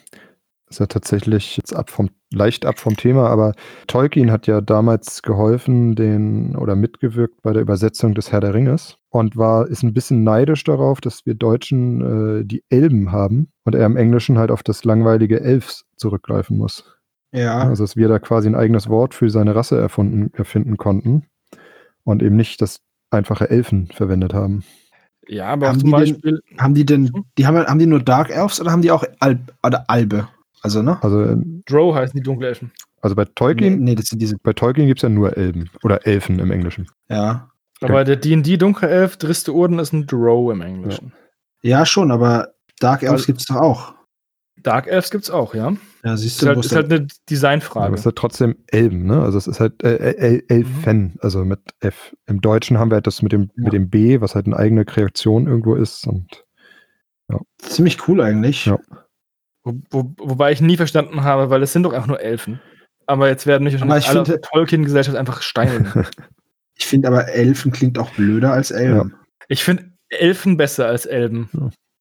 Ist 0.69 0.79
ja 0.79 0.85
tatsächlich 0.85 1.57
jetzt 1.57 1.75
ab 1.75 1.89
vom, 1.89 2.09
leicht 2.31 2.63
ab 2.65 2.77
vom 2.77 2.95
Thema, 2.95 3.27
aber 3.27 3.53
Tolkien 3.87 4.31
hat 4.31 4.45
ja 4.45 4.61
damals 4.61 5.23
geholfen, 5.23 5.95
den 5.95 6.55
oder 6.55 6.75
mitgewirkt 6.75 7.41
bei 7.41 7.53
der 7.53 7.63
Übersetzung 7.63 8.13
des 8.13 8.31
Herr 8.31 8.39
der 8.39 8.53
Ringes 8.53 8.97
und 9.09 9.35
war, 9.35 9.67
ist 9.67 9.81
ein 9.81 9.95
bisschen 9.95 10.23
neidisch 10.23 10.63
darauf, 10.63 11.01
dass 11.01 11.25
wir 11.25 11.33
Deutschen 11.33 12.41
äh, 12.41 12.45
die 12.45 12.63
Elben 12.69 13.11
haben 13.11 13.51
und 13.63 13.73
er 13.73 13.85
im 13.87 13.97
Englischen 13.97 14.37
halt 14.37 14.51
auf 14.51 14.61
das 14.61 14.83
langweilige 14.83 15.41
Elfs 15.41 15.85
zurückgreifen 15.95 16.55
muss. 16.57 16.95
Ja. 17.31 17.63
Also 17.63 17.83
dass 17.83 17.95
wir 17.95 18.07
da 18.07 18.19
quasi 18.19 18.47
ein 18.47 18.55
eigenes 18.55 18.89
Wort 18.89 19.15
für 19.15 19.31
seine 19.31 19.55
Rasse 19.55 19.79
erfunden, 19.79 20.31
erfinden 20.35 20.77
konnten 20.77 21.23
und 22.03 22.21
eben 22.21 22.35
nicht 22.35 22.61
das 22.61 22.81
einfache 23.09 23.49
Elfen 23.49 23.87
verwendet 23.87 24.35
haben. 24.35 24.63
Ja, 25.27 25.47
aber 25.47 25.69
Haben 25.69 25.79
zum 25.79 25.89
die 25.89 25.95
denn- 25.95 26.13
Beispiel, 26.13 26.39
Haben 26.59 26.73
die 26.75 26.85
denn, 26.85 27.11
die 27.39 27.47
haben, 27.47 27.57
haben 27.65 27.79
die 27.79 27.85
nur 27.87 28.01
Dark 28.03 28.29
Elves 28.29 28.61
oder 28.61 28.71
haben 28.71 28.83
die 28.83 28.91
auch 28.91 29.03
Alb, 29.19 29.39
oder 29.63 29.85
Albe? 29.87 30.27
Also, 30.61 30.81
ne? 30.81 31.01
Also, 31.03 31.23
ähm, 31.23 31.63
Drow 31.65 31.95
heißen 31.95 32.17
die 32.17 32.23
Dunkelelfen. 32.23 32.71
also 33.01 33.15
bei 33.15 33.23
Nee, 33.23 33.31
Tolkien, 33.35 33.79
nee, 33.79 33.95
das 33.95 34.05
sind 34.07 34.21
diese, 34.21 34.37
bei 34.37 34.53
Tolkien 34.53 34.87
gibt 34.87 34.99
es 34.99 35.03
ja 35.03 35.09
nur 35.09 35.37
Elben 35.37 35.69
oder 35.83 36.05
Elfen 36.05 36.39
im 36.39 36.51
Englischen. 36.51 36.87
ja. 37.09 37.49
Aber 37.81 38.03
der 38.03 38.17
D&D 38.17 38.57
Dunkelelf, 38.57 39.15
Driste 39.15 39.53
Urden 39.53 39.79
ist 39.79 39.93
ein 39.93 40.05
Drow 40.05 40.51
im 40.51 40.59
Englischen. 40.59 41.13
Ja, 41.61 41.85
schon, 41.85 42.11
aber 42.11 42.49
Dark 42.81 43.03
Elves 43.03 43.13
Also- 43.21 43.25
gibt's 43.27 43.45
doch 43.45 43.55
auch. 43.55 43.93
Dark 44.61 44.87
Elves 44.87 45.09
gibt's 45.11 45.29
auch, 45.29 45.55
ja. 45.55 45.71
Ja, 46.03 46.17
siehst 46.17 46.41
Ist 46.41 46.45
halt, 46.45 46.57
wo 46.57 46.59
ist 46.59 46.75
halt 46.75 46.91
eine 46.91 47.07
Designfrage. 47.29 47.85
Aber 47.85 47.93
es 47.93 48.01
ist 48.01 48.05
halt 48.05 48.17
trotzdem 48.17 48.57
Elben, 48.67 49.05
ne? 49.05 49.21
Also 49.21 49.37
es 49.37 49.47
ist 49.47 49.61
halt 49.61 49.81
äh, 49.81 49.95
äh, 49.95 50.17
El 50.17 50.43
Elfen, 50.49 51.15
also 51.21 51.45
mit 51.45 51.61
F. 51.79 52.13
Im 52.25 52.41
Deutschen 52.41 52.77
haben 52.77 52.91
wir 52.91 52.95
halt 52.95 53.07
das 53.07 53.21
mit 53.21 53.31
dem, 53.31 53.43
Ja. 53.55 53.63
mit 53.63 53.71
dem 53.71 53.89
B, 53.89 54.19
was 54.19 54.35
halt 54.35 54.47
eine 54.47 54.57
eigene 54.57 54.83
Kreation 54.83 55.47
irgendwo 55.47 55.75
ist. 55.75 56.05
Und 56.05 56.43
ziemlich 57.59 58.07
cool 58.09 58.19
eigentlich. 58.21 58.65
Ja. 58.65 58.77
Wo, 59.63 59.73
wo, 59.89 60.13
wobei 60.17 60.51
ich 60.51 60.61
nie 60.61 60.77
verstanden 60.77 61.23
habe, 61.23 61.49
weil 61.49 61.61
es 61.63 61.73
sind 61.73 61.83
doch 61.83 61.93
einfach 61.93 62.07
nur 62.07 62.21
Elfen. 62.21 62.59
Aber 63.05 63.27
jetzt 63.27 63.45
werden 63.47 63.63
mich 63.63 63.73
ich 63.73 63.83
alle 63.83 64.01
finde- 64.01 64.41
Tolkien-Gesellschaft 64.41 65.17
einfach 65.17 65.41
steinigen. 65.41 66.05
Ich 66.81 66.85
finde 66.85 67.09
aber 67.09 67.27
Elfen 67.27 67.73
klingt 67.73 67.99
auch 67.99 68.09
blöder 68.11 68.53
als 68.53 68.71
Elben. 68.71 69.13
ich 69.49 69.65
finde 69.65 69.91
Elfen 70.07 70.55
besser 70.55 70.87
als 70.87 71.05
Elben. 71.05 71.49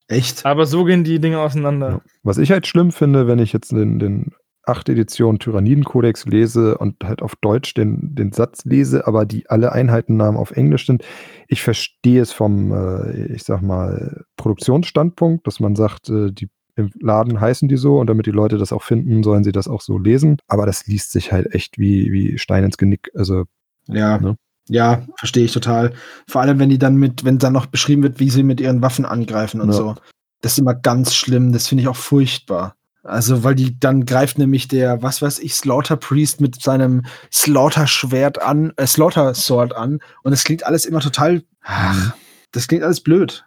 Echt? 0.06 0.46
Aber 0.46 0.66
so 0.66 0.84
gehen 0.84 1.02
die 1.02 1.18
Dinge 1.18 1.40
auseinander. 1.40 1.88
ja. 1.90 2.00
was 2.22 2.38
ich 2.38 2.52
halt 2.52 2.68
schlimm 2.68 2.92
finde, 2.92 3.26
wenn 3.26 3.40
ich 3.40 3.52
jetzt 3.52 3.72
den, 3.72 3.98
den 3.98 4.30
8. 4.66 4.90
Edition 4.90 5.40
Tyrannidenkodex 5.40 6.26
lese 6.26 6.78
und 6.78 7.02
halt 7.02 7.22
auf 7.22 7.34
Deutsch 7.40 7.74
den, 7.74 8.14
den 8.14 8.30
Satz 8.30 8.64
lese, 8.66 9.04
aber 9.08 9.26
die 9.26 9.50
alle 9.50 9.72
Einheitennamen 9.72 10.38
auf 10.38 10.52
Englisch 10.52 10.86
sind, 10.86 11.02
ich 11.48 11.60
verstehe 11.60 12.22
es 12.22 12.30
vom, 12.30 12.70
äh, 12.72 13.32
ich 13.34 13.42
sag 13.42 13.60
mal, 13.62 14.24
Produktionsstandpunkt, 14.36 15.44
dass 15.46 15.58
man 15.58 15.74
sagt, 15.74 16.08
äh, 16.08 16.30
die 16.30 16.50
im 16.78 16.90
Laden 17.00 17.40
heißen 17.40 17.68
die 17.68 17.76
so 17.76 17.98
und 17.98 18.06
damit 18.06 18.26
die 18.26 18.30
Leute 18.30 18.56
das 18.56 18.72
auch 18.72 18.82
finden, 18.82 19.22
sollen 19.22 19.44
sie 19.44 19.52
das 19.52 19.68
auch 19.68 19.80
so 19.80 19.98
lesen. 19.98 20.38
Aber 20.46 20.64
das 20.64 20.86
liest 20.86 21.12
sich 21.12 21.32
halt 21.32 21.52
echt 21.54 21.78
wie, 21.78 22.12
wie 22.12 22.38
Stein 22.38 22.64
ins 22.64 22.78
Genick. 22.78 23.10
Also 23.14 23.44
Ja. 23.86 24.18
Ne? 24.18 24.36
Ja, 24.70 25.02
verstehe 25.16 25.44
ich 25.44 25.52
total. 25.52 25.92
Vor 26.28 26.42
allem, 26.42 26.58
wenn 26.58 26.68
die 26.68 26.78
dann 26.78 26.96
mit, 26.96 27.24
wenn 27.24 27.38
dann 27.38 27.54
noch 27.54 27.66
beschrieben 27.66 28.02
wird, 28.02 28.20
wie 28.20 28.28
sie 28.30 28.42
mit 28.42 28.60
ihren 28.60 28.82
Waffen 28.82 29.04
angreifen 29.06 29.60
und 29.60 29.68
Ja. 29.68 29.74
so. 29.74 29.94
Das 30.42 30.52
ist 30.52 30.58
immer 30.58 30.74
ganz 30.74 31.14
schlimm. 31.14 31.52
Das 31.52 31.66
finde 31.66 31.82
ich 31.82 31.88
auch 31.88 31.96
furchtbar. 31.96 32.74
Also, 33.02 33.42
weil 33.44 33.54
die, 33.54 33.80
dann 33.80 34.04
greift 34.04 34.38
nämlich 34.38 34.68
der, 34.68 35.02
was 35.02 35.22
weiß 35.22 35.38
ich, 35.38 35.54
Slaughter 35.54 35.96
Priest 35.96 36.40
mit 36.42 36.60
seinem 36.62 37.06
Slaughter-Schwert 37.32 38.42
an, 38.42 38.72
äh, 38.76 38.86
Slaughter-Sword 38.86 39.74
an. 39.74 40.00
Und 40.22 40.32
es 40.32 40.44
klingt 40.44 40.64
alles 40.64 40.84
immer 40.84 41.00
total, 41.00 41.42
ach, 41.62 42.14
das 42.52 42.68
klingt 42.68 42.84
alles 42.84 43.00
blöd. 43.00 43.44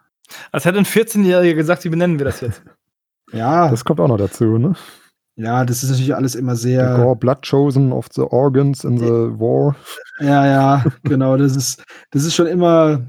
Als 0.50 0.64
hätte 0.64 0.78
ein 0.78 0.84
14-Jähriger 0.86 1.54
gesagt, 1.54 1.84
wie 1.84 1.90
benennen 1.90 2.18
wir 2.18 2.24
das 2.26 2.40
jetzt? 2.40 2.62
Ja, 3.32 3.68
das 3.70 3.84
kommt 3.84 4.00
auch 4.00 4.08
noch 4.08 4.18
dazu, 4.18 4.58
ne? 4.58 4.74
ja, 5.36 5.64
das 5.64 5.82
ist 5.82 5.90
natürlich 5.90 6.14
alles 6.14 6.34
immer 6.34 6.54
The 6.56 6.62
sehr. 6.62 6.96
Gore 6.96 7.16
Blood 7.16 7.48
Chosen 7.48 7.92
of 7.92 8.06
the 8.12 8.22
Organs 8.22 8.84
in 8.84 8.98
the 8.98 9.04
War. 9.04 9.76
Ja, 10.20 10.46
ja, 10.46 10.84
genau. 11.04 11.36
Das 11.36 11.56
ist, 11.56 11.82
das 12.10 12.24
ist 12.24 12.34
schon 12.34 12.46
immer 12.46 13.02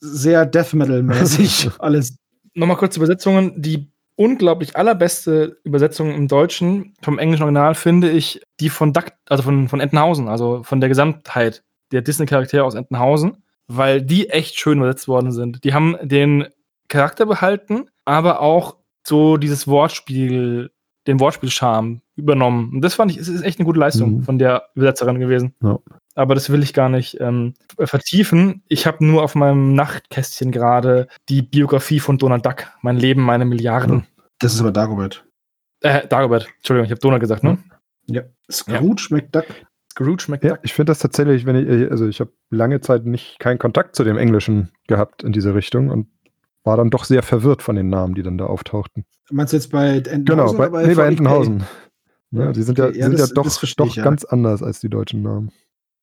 sehr 0.00 0.46
Death 0.46 0.72
Metal-mäßig 0.72 1.70
alles. 1.78 2.16
Nochmal 2.54 2.76
kurz 2.76 2.96
Übersetzungen. 2.96 3.60
Die 3.60 3.90
unglaublich 4.16 4.76
allerbeste 4.76 5.58
Übersetzung 5.64 6.14
im 6.14 6.28
Deutschen 6.28 6.94
vom 7.02 7.18
englischen 7.18 7.42
Original 7.42 7.74
finde 7.74 8.10
ich 8.10 8.42
die 8.60 8.68
von 8.68 8.92
Duck, 8.92 9.06
also 9.28 9.42
von, 9.42 9.68
von 9.68 9.80
Entenhausen, 9.80 10.28
also 10.28 10.62
von 10.62 10.80
der 10.80 10.88
Gesamtheit 10.88 11.62
der 11.92 12.02
Disney-Charaktere 12.02 12.64
aus 12.64 12.74
Entenhausen, 12.74 13.38
weil 13.68 14.02
die 14.02 14.28
echt 14.30 14.58
schön 14.58 14.78
übersetzt 14.78 15.08
worden 15.08 15.32
sind. 15.32 15.64
Die 15.64 15.74
haben 15.74 15.96
den 16.02 16.46
Charakter 16.88 17.26
behalten, 17.26 17.86
aber 18.04 18.40
auch 18.40 18.76
so 19.06 19.36
dieses 19.36 19.66
Wortspiel, 19.68 20.70
den 21.06 21.18
Wortspielscharme 21.20 22.00
übernommen. 22.16 22.70
Und 22.74 22.80
das 22.82 22.94
fand 22.94 23.10
ich, 23.10 23.16
es 23.18 23.28
ist 23.28 23.42
echt 23.42 23.58
eine 23.58 23.66
gute 23.66 23.80
Leistung 23.80 24.18
Mhm. 24.18 24.22
von 24.22 24.38
der 24.38 24.64
Übersetzerin 24.74 25.18
gewesen. 25.18 25.54
Ja. 25.62 25.78
Aber 26.14 26.34
das 26.34 26.50
will 26.50 26.62
ich 26.62 26.74
gar 26.74 26.88
nicht 26.88 27.18
ähm, 27.20 27.54
vertiefen. 27.78 28.62
Ich 28.68 28.86
habe 28.86 29.04
nur 29.04 29.22
auf 29.22 29.34
meinem 29.34 29.74
Nachtkästchen 29.74 30.52
gerade 30.52 31.08
die 31.28 31.42
Biografie 31.42 32.00
von 32.00 32.18
Donald 32.18 32.44
Duck. 32.44 32.66
Mein 32.82 32.96
Leben, 32.96 33.22
meine 33.22 33.44
Milliarden. 33.46 34.06
Das 34.38 34.54
ist 34.54 34.60
aber 34.60 34.72
Dagobert. 34.72 35.24
Äh, 35.80 36.06
Dagobert. 36.06 36.48
Entschuldigung, 36.58 36.84
ich 36.84 36.90
habe 36.90 37.00
Donald 37.00 37.20
gesagt, 37.20 37.42
ne? 37.42 37.58
Ja. 38.06 38.22
Scrooge 38.50 39.08
McDuck. 39.10 39.46
Scrooge 39.90 40.24
McDuck. 40.28 40.50
Ja, 40.50 40.58
ich 40.62 40.74
finde 40.74 40.90
das 40.90 40.98
tatsächlich, 40.98 41.46
wenn 41.46 41.56
ich, 41.56 41.90
also 41.90 42.06
ich 42.06 42.20
habe 42.20 42.30
lange 42.50 42.80
Zeit 42.80 43.06
nicht 43.06 43.38
keinen 43.38 43.58
Kontakt 43.58 43.96
zu 43.96 44.04
dem 44.04 44.18
Englischen 44.18 44.70
gehabt 44.86 45.22
in 45.24 45.32
diese 45.32 45.54
Richtung 45.54 45.88
und 45.88 46.08
war 46.64 46.76
dann 46.76 46.90
doch 46.90 47.04
sehr 47.04 47.22
verwirrt 47.22 47.62
von 47.62 47.76
den 47.76 47.88
Namen, 47.88 48.14
die 48.14 48.22
dann 48.22 48.38
da 48.38 48.46
auftauchten. 48.46 49.04
Meinst 49.30 49.52
du 49.52 49.56
jetzt 49.56 49.70
bei 49.70 49.96
Entenhausen? 49.98 50.24
Genau, 50.24 50.52
bei, 50.52 50.68
oder 50.70 50.86
nee, 50.86 50.94
bei? 50.94 51.06
Entenhausen. 51.06 51.64
Ja, 52.30 52.44
Ja, 52.44 52.52
die 52.52 52.62
sind 52.62 52.78
ja, 52.78 52.84
okay, 52.84 52.92
die 52.94 52.98
ja, 53.00 53.06
sind 53.06 53.18
das- 53.18 53.28
ja 53.30 53.34
doch, 53.34 53.74
doch 53.76 53.86
ich, 53.86 53.96
ja. 53.96 54.04
ganz 54.04 54.24
anders 54.24 54.62
als 54.62 54.80
die 54.80 54.88
deutschen 54.88 55.22
Namen. 55.22 55.50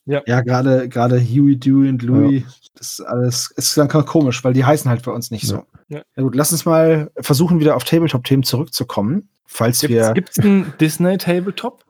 Ja, 0.06 0.42
gerade 0.42 0.90
gerade 0.90 1.20
Huey, 1.20 1.58
Dewey 1.58 1.90
und 1.90 2.02
Louis, 2.02 2.44
das 2.74 2.94
ist 2.94 3.02
alles, 3.02 3.52
ist 3.56 3.78
dann 3.78 3.88
komisch, 3.90 4.44
weil 4.44 4.54
die 4.54 4.66
heißen 4.66 4.90
halt 4.90 5.04
bei 5.04 5.12
uns 5.12 5.30
nicht 5.30 5.46
so. 5.46 5.64
Ja. 5.88 6.02
Ja. 6.16 6.24
gut, 6.24 6.36
lass 6.36 6.52
uns 6.52 6.66
mal 6.66 7.12
versuchen, 7.20 7.60
wieder 7.60 7.76
auf 7.76 7.84
Tabletop-Themen 7.84 8.44
zurückzukommen. 8.44 9.30
Falls 9.46 9.82
wir. 9.88 10.14
Gibt 10.14 10.30
es 10.30 10.40
einen 10.40 10.74
Disney-Tabletop? 10.80 11.84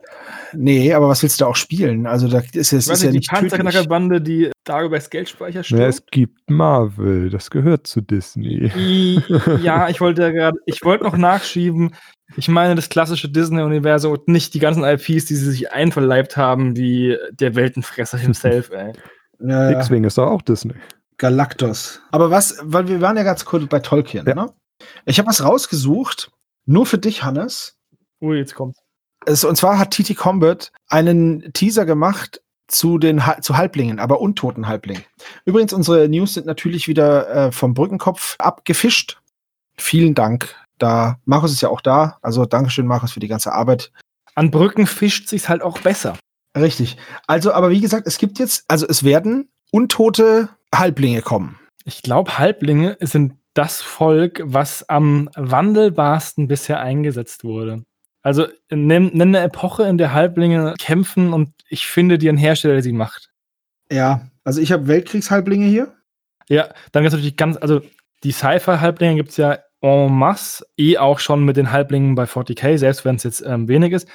Nee, 0.53 0.93
aber 0.93 1.07
was 1.09 1.21
willst 1.23 1.39
du 1.39 1.43
da 1.45 1.49
auch 1.49 1.55
spielen? 1.55 2.05
Also 2.07 2.27
da 2.27 2.39
ist 2.39 2.73
es 2.73 2.87
ist 2.87 3.03
ja 3.03 3.11
nicht, 3.11 3.29
die. 3.29 3.35
Panzerknackerbande, 3.35 4.21
die 4.21 4.51
Dagoberts 4.65 5.09
Geldspeicher 5.09 5.59
Ja, 5.59 5.63
stürmt. 5.63 5.83
es 5.83 6.05
gibt 6.07 6.49
Marvel, 6.49 7.29
das 7.29 7.49
gehört 7.49 7.87
zu 7.87 8.01
Disney. 8.01 8.71
I- 8.75 9.21
ja, 9.61 9.89
ich 9.89 9.99
wollte 10.01 10.21
ja 10.23 10.31
gerade, 10.31 10.57
ich 10.65 10.83
wollte 10.83 11.03
noch 11.05 11.17
nachschieben. 11.17 11.95
Ich 12.37 12.47
meine 12.47 12.75
das 12.75 12.89
klassische 12.89 13.29
Disney-Universum 13.29 14.11
und 14.13 14.27
nicht 14.27 14.53
die 14.53 14.59
ganzen 14.59 14.83
IPs, 14.83 15.25
die 15.25 15.35
sie 15.35 15.51
sich 15.51 15.71
einverleibt 15.71 16.37
haben, 16.37 16.77
wie 16.77 17.17
der 17.31 17.55
Weltenfresser 17.55 18.17
himself, 18.17 18.69
ey. 18.71 18.93
Ja, 19.39 19.71
ja. 19.71 19.79
X-Wing 19.79 20.03
ist 20.03 20.17
doch 20.17 20.27
auch 20.29 20.41
Disney. 20.41 20.73
Galactus. 21.17 22.01
Aber 22.11 22.29
was, 22.31 22.57
weil 22.63 22.87
wir 22.87 23.01
waren 23.01 23.17
ja 23.17 23.23
ganz 23.23 23.45
kurz 23.45 23.65
bei 23.67 23.79
Tolkien, 23.79 24.25
Ja. 24.27 24.35
ne? 24.35 24.49
Ich 25.05 25.19
habe 25.19 25.27
was 25.27 25.43
rausgesucht, 25.43 26.31
nur 26.65 26.85
für 26.85 26.97
dich, 26.97 27.23
Hannes. 27.23 27.75
Ui, 28.21 28.37
jetzt 28.37 28.55
kommt's. 28.55 28.79
Es, 29.29 29.43
und 29.43 29.55
zwar 29.57 29.77
hat 29.77 29.91
TT 29.91 30.15
Combat 30.15 30.71
einen 30.87 31.53
Teaser 31.53 31.85
gemacht 31.85 32.41
zu 32.67 32.97
den 32.97 33.21
zu 33.41 33.57
Halblingen, 33.57 33.99
aber 33.99 34.21
untoten 34.21 34.67
Halblingen. 34.67 35.03
Übrigens, 35.45 35.71
unsere 35.71 36.09
News 36.09 36.33
sind 36.33 36.47
natürlich 36.47 36.87
wieder 36.87 37.29
äh, 37.29 37.51
vom 37.51 37.75
Brückenkopf 37.75 38.35
abgefischt. 38.39 39.19
Vielen 39.77 40.15
Dank. 40.15 40.55
Da 40.79 41.19
Markus 41.25 41.51
ist 41.51 41.61
ja 41.61 41.69
auch 41.69 41.81
da. 41.81 42.17
Also 42.23 42.45
Dankeschön, 42.45 42.87
Markus, 42.87 43.11
für 43.11 43.19
die 43.19 43.27
ganze 43.27 43.53
Arbeit. 43.53 43.91
An 44.33 44.49
Brücken 44.49 44.87
fischt 44.87 45.29
sich's 45.29 45.47
halt 45.47 45.61
auch 45.61 45.77
besser. 45.77 46.17
Richtig. 46.57 46.97
Also, 47.27 47.53
aber 47.53 47.69
wie 47.69 47.81
gesagt, 47.81 48.07
es 48.07 48.17
gibt 48.17 48.39
jetzt, 48.39 48.63
also 48.67 48.87
es 48.87 49.03
werden 49.03 49.49
untote 49.71 50.49
Halblinge 50.73 51.21
kommen. 51.21 51.59
Ich 51.85 52.01
glaube, 52.01 52.39
Halblinge 52.39 52.97
sind 52.99 53.33
das 53.53 53.81
Volk, 53.81 54.41
was 54.43 54.89
am 54.89 55.29
wandelbarsten 55.35 56.47
bisher 56.47 56.79
eingesetzt 56.79 57.43
wurde. 57.43 57.83
Also 58.21 58.47
nenn, 58.69 59.11
nenn 59.13 59.35
eine 59.35 59.41
Epoche, 59.41 59.83
in 59.83 59.97
der 59.97 60.13
Halblinge 60.13 60.73
kämpfen 60.77 61.33
und 61.33 61.53
ich 61.69 61.87
finde 61.87 62.17
dir 62.17 62.29
einen 62.29 62.37
Hersteller, 62.37 62.73
der 62.73 62.83
sie 62.83 62.91
macht. 62.91 63.29
Ja, 63.91 64.27
also 64.43 64.61
ich 64.61 64.71
habe 64.71 64.87
Weltkriegshalblinge 64.87 65.67
hier. 65.67 65.93
Ja, 66.47 66.69
dann 66.91 67.03
gibt 67.03 67.07
es 67.07 67.13
natürlich 67.13 67.37
ganz, 67.37 67.57
also 67.57 67.81
die 68.23 68.31
Sci-Fi-Halblinge 68.31 69.15
gibt 69.15 69.29
es 69.29 69.37
ja 69.37 69.59
en 69.81 70.11
masse, 70.13 70.65
eh 70.77 70.97
auch 70.97 71.19
schon 71.19 71.45
mit 71.45 71.55
den 71.55 71.71
Halblingen 71.71 72.15
bei 72.15 72.25
40k, 72.25 72.77
selbst 72.77 73.05
wenn 73.05 73.15
es 73.15 73.23
jetzt 73.23 73.43
ähm, 73.45 73.67
wenig 73.67 73.93
ist. 73.93 74.07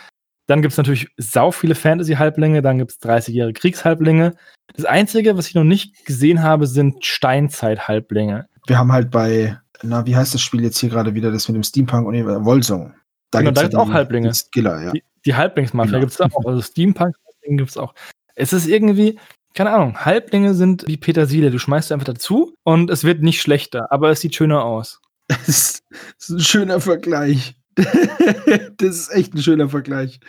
Dann 0.47 0.61
gibt 0.61 0.73
es 0.73 0.79
natürlich 0.79 1.09
sau 1.17 1.51
viele 1.53 1.75
Fantasy-Halblinge, 1.75 2.61
dann 2.61 2.79
gibt 2.79 2.91
es 2.91 3.01
30-jährige 3.01 3.59
Kriegshalblinge. 3.59 4.35
Das 4.75 4.85
Einzige, 4.85 5.39
was 5.39 5.49
ich 5.49 5.55
noch 5.55 5.65
nicht 5.65 6.05
gesehen 6.05 6.43
habe, 6.43 6.67
sind 6.67 7.05
Steinzeit-Halblinge. 7.05 8.47
Wir 8.67 8.79
haben 8.79 8.93
halt 8.93 9.11
bei, 9.11 9.59
na, 9.83 10.05
wie 10.05 10.17
heißt 10.17 10.35
das 10.35 10.43
Spiel 10.43 10.63
jetzt 10.63 10.79
hier 10.79 10.91
gerade 10.91 11.15
wieder, 11.15 11.31
das 11.31 11.49
mit 11.49 11.57
dem 11.57 11.63
Steampunk 11.63 12.07
und 12.07 12.45
Wolsung. 12.45 12.95
Da 13.35 13.41
Genau, 13.51 13.61
gibt 13.61 13.75
es 13.75 13.79
auch 13.79 13.93
Halblinge. 13.93 14.29
die 14.31 14.35
Skiller, 14.35 14.83
ja. 14.83 14.93
Die, 14.93 15.03
die 15.27 15.35
Halblingsmafia 15.35 15.91
Genau. 15.93 16.01
gibt 16.01 16.13
es 16.13 16.21
auch. 16.21 16.45
Also 16.45 16.63
Steampunk-Halblinge 16.63 17.57
gibt 17.59 17.71
es 17.71 17.77
auch. 17.77 17.95
Es 18.35 18.53
ist 18.53 18.67
irgendwie, 18.67 19.19
keine 19.55 19.71
Ahnung, 19.71 19.97
Halblinge 20.05 20.55
sind 20.55 20.87
wie 20.87 20.97
Petersilie. 20.97 21.51
Du 21.51 21.59
schmeißt 21.59 21.89
sie 21.89 21.95
einfach 21.95 22.07
dazu 22.07 22.55
und 22.65 22.91
es 22.91 23.05
wird 23.05 23.23
nicht 23.23 23.41
schlechter, 23.41 23.93
aber 23.93 24.11
es 24.11 24.21
sieht 24.21 24.35
schöner 24.35 24.65
aus. 24.65 25.01
Das 25.29 25.49
ist, 25.49 25.85
das 26.19 26.29
ist 26.29 26.37
ein 26.37 26.41
schöner 26.41 26.81
Vergleich. 26.81 27.57
das 27.77 28.89
ist 28.97 29.11
echt 29.13 29.35
ein 29.35 29.43
schöner 29.43 29.69
Vergleich. 29.69 30.21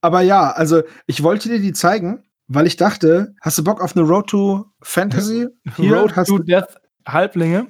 Aber 0.00 0.20
ja, 0.22 0.50
also 0.50 0.82
ich 1.06 1.22
wollte 1.22 1.48
dir 1.48 1.60
die 1.60 1.72
zeigen, 1.72 2.24
weil 2.48 2.66
ich 2.66 2.76
dachte, 2.76 3.34
hast 3.40 3.58
du 3.58 3.64
Bock 3.64 3.80
auf 3.80 3.96
eine 3.96 4.04
Road 4.06 4.28
to 4.28 4.66
Fantasy? 4.82 5.46
Hier 5.76 5.94
Road 5.96 6.16
hast 6.16 6.28
to 6.28 6.38
du, 6.38 6.44
Death 6.44 6.76
Halblinge. 7.06 7.68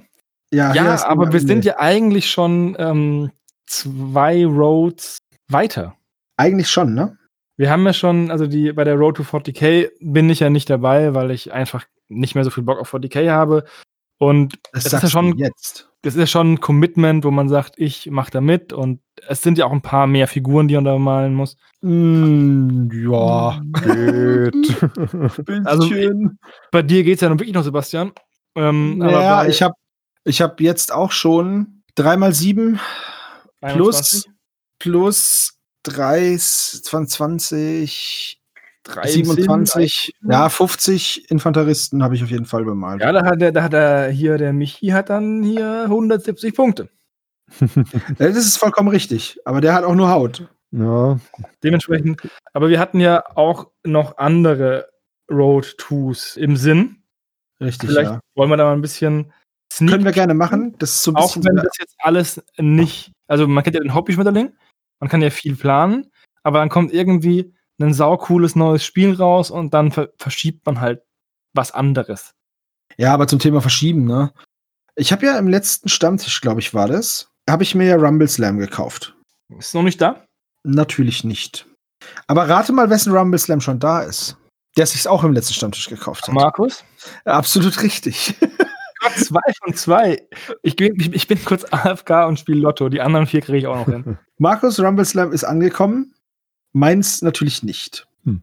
ja, 0.53 0.73
Ja, 0.75 0.97
du 0.97 1.07
aber 1.07 1.33
wir 1.33 1.41
sind 1.41 1.65
ja 1.65 1.79
eigentlich 1.79 2.31
schon 2.31 2.77
ähm, 2.79 3.31
zwei 3.67 4.45
Roads 4.47 5.19
weiter. 5.49 5.95
eigentlich 6.37 6.71
schon, 6.71 6.95
ne? 6.95 7.17
Wir 7.57 7.71
haben 7.71 7.85
ja 7.87 7.93
schon, 7.93 8.31
also 8.33 8.47
die 8.49 8.73
bei 8.73 8.83
der 8.85 8.97
Road 8.97 9.17
to 9.19 9.23
40k 9.23 9.91
bin 10.01 10.29
ich 10.29 10.41
ja 10.41 10.51
nicht 10.51 10.69
dabei, 10.69 11.15
weil 11.15 11.31
ich 11.31 11.53
einfach 11.53 11.85
nicht 12.09 12.35
mehr 12.35 12.43
so 12.45 12.51
viel 12.51 12.65
Bock 12.65 12.79
auf 12.81 12.93
40k 12.93 13.31
habe. 13.31 13.65
Und 14.19 14.55
Das 14.73 14.87
Es 14.87 14.93
ist 14.93 15.03
ja 15.05 15.09
schon- 15.09 15.37
jetzt. 15.39 15.89
das 16.03 16.15
ist 16.15 16.21
ja 16.21 16.27
schon 16.27 16.55
ein 16.55 16.61
Commitment, 16.61 17.25
wo 17.25 17.31
man 17.31 17.49
sagt, 17.49 17.75
ich 17.79 18.11
mache 18.11 18.31
da 18.33 18.41
mit. 18.41 18.73
Und 18.73 19.01
es 19.29 19.43
sind 19.43 19.57
ja 19.59 19.67
auch 19.67 19.73
ein 19.73 19.83
paar 19.83 20.07
mehr 20.09 20.27
Figuren, 20.27 20.67
die 20.67 20.75
man 20.75 20.85
da 20.85 20.99
malen 20.99 21.35
muss. 21.35 21.57
Mm, 21.83 22.89
ja, 22.93 23.61
Geht. 23.85 24.55
Also, 25.67 25.89
Bei 26.73 26.83
dir 26.83 27.05
geht's 27.05 27.21
ja 27.23 27.29
nun 27.29 27.39
wirklich 27.39 27.55
noch, 27.55 27.63
Sebastian. 27.65 28.13
Ähm, 28.57 29.01
ja, 29.01 29.43
bei 29.43 29.49
ich 29.49 29.63
habe 29.63 29.75
ich 30.25 30.41
hab 30.43 30.61
jetzt 30.61 30.93
auch 30.93 31.13
schon 31.13 31.83
3x7 31.97 32.79
plus, 33.73 34.25
21, 34.25 34.33
plus 34.79 35.59
3, 35.85 36.37
20, 36.37 38.41
3 38.85 39.09
27, 39.09 40.13
Sinn, 40.21 40.31
ja, 40.31 40.49
50 40.49 41.31
Infanteristen 41.31 42.03
habe 42.03 42.15
ich 42.15 42.23
auf 42.23 42.31
jeden 42.31 42.45
Fall 42.45 42.65
bemalt. 42.65 43.01
Ja, 43.01 43.13
da 43.13 43.25
hat, 43.25 43.41
der, 43.41 43.53
da 43.53 43.63
hat 43.63 43.75
er 43.75 44.11
hier, 44.11 44.37
der 44.37 44.53
Michi 44.53 44.89
hat 44.89 45.11
dann 45.11 45.43
hier 45.43 45.85
170 45.85 46.55
Punkte. 46.55 46.89
Das 48.19 48.37
ist 48.37 48.57
vollkommen 48.57 48.89
richtig, 48.89 49.39
aber 49.45 49.61
der 49.61 49.75
hat 49.75 49.85
auch 49.85 49.95
nur 49.95 50.11
Haut. 50.11 50.49
ja, 50.73 51.19
Dementsprechend, 51.63 52.21
aber 52.53 52.69
wir 52.69 52.79
hatten 52.79 53.01
ja 53.01 53.25
auch 53.37 53.71
noch 53.85 54.19
andere 54.19 54.89
Road 55.31 55.77
Twos 55.79 56.37
im 56.37 56.57
Sinn. 56.57 57.03
Richtig, 57.61 57.91
Vielleicht 57.91 58.11
ja. 58.11 58.21
wollen 58.35 58.51
wir 58.51 58.57
da 58.57 58.65
mal 58.65 58.73
ein 58.73 58.83
bisschen 58.83 59.33
sneak, 59.73 59.91
Können 59.91 60.05
wir 60.05 60.13
gerne 60.13 60.35
machen. 60.35 60.75
Das 60.79 60.91
ist 60.91 61.03
so 61.03 61.13
ein 61.13 61.17
auch 61.17 61.37
wenn 61.37 61.57
das 61.57 61.77
jetzt 61.79 61.95
alles 61.99 62.43
nicht, 62.59 63.13
also 63.27 63.47
man 63.47 63.63
kennt 63.65 63.75
ja 63.75 63.83
den 63.83 63.95
Hobby-Schmetterling, 63.95 64.53
man 65.01 65.11
kann 65.11 65.23
ja 65.23 65.31
viel 65.31 65.57
planen, 65.57 66.11
aber 66.43 66.59
dann 66.59 66.69
kommt 66.69 66.93
irgendwie 66.93 67.55
ein 67.81 67.93
saucooles 67.93 68.55
neues 68.55 68.85
Spiel 68.85 69.15
raus 69.15 69.51
und 69.51 69.75
dann 69.75 69.91
ver 69.91 70.11
verschiebt 70.19 70.65
man 70.67 70.81
halt 70.81 71.03
was 71.55 71.73
anderes. 71.73 72.35
Ja, 72.97 73.13
aber 73.13 73.27
zum 73.27 73.39
Thema 73.39 73.61
Verschieben, 73.61 74.05
ne? 74.05 74.33
Ich 74.97 75.13
habe 75.13 75.27
ja 75.27 75.39
im 75.39 75.49
letzten 75.49 75.89
Stammtisch, 75.89 76.41
glaube 76.41 76.61
ich, 76.61 76.73
war 76.73 76.87
das, 76.87 77.31
habe 77.49 77.65
ich 77.65 77.75
mir 77.75 77.87
ja 77.87 77.97
Rumble 77.97 78.29
Slam 78.29 78.59
gekauft. 78.59 79.17
Ist 79.59 79.75
noch 79.75 79.83
nicht 79.83 80.01
da? 80.01 80.25
Natürlich 80.63 81.25
nicht. 81.25 81.67
Aber 82.27 82.49
rate 82.49 82.73
mal, 82.73 82.91
wessen 82.91 83.13
Rumble 83.13 83.39
Slam 83.39 83.61
schon 83.61 83.81
da 83.81 84.03
ist. 84.03 84.37
Der 84.77 84.87
sich 84.87 85.07
auch 85.07 85.23
im 85.23 85.33
letzten 85.33 85.55
Stammtisch 85.55 85.89
gekauft 85.89 86.27
hat. 86.27 86.35
Markus? 86.35 86.85
Absolut 87.25 87.83
richtig. 87.83 88.35
Gott, 89.05 89.17
zwei 89.17 89.53
von 89.63 89.75
zwei. 89.75 90.27
Ich 90.63 90.77
bin, 90.77 90.99
ich, 90.99 91.13
ich 91.13 91.29
bin 91.29 91.45
kurz 91.45 91.65
AFK 91.71 92.27
und 92.27 92.39
spiele 92.39 92.61
Lotto. 92.61 92.89
Die 92.89 93.01
anderen 93.01 93.27
vier 93.27 93.41
kriege 93.41 93.59
ich 93.59 93.67
auch 93.67 93.77
noch 93.77 93.93
hin. 93.93 94.19
Markus 94.39 94.81
Rumble 94.81 95.05
Slam 95.05 95.33
ist 95.33 95.45
angekommen. 95.45 96.15
Meins 96.73 97.23
natürlich 97.23 97.63
nicht. 97.63 98.07
Hm. 98.25 98.43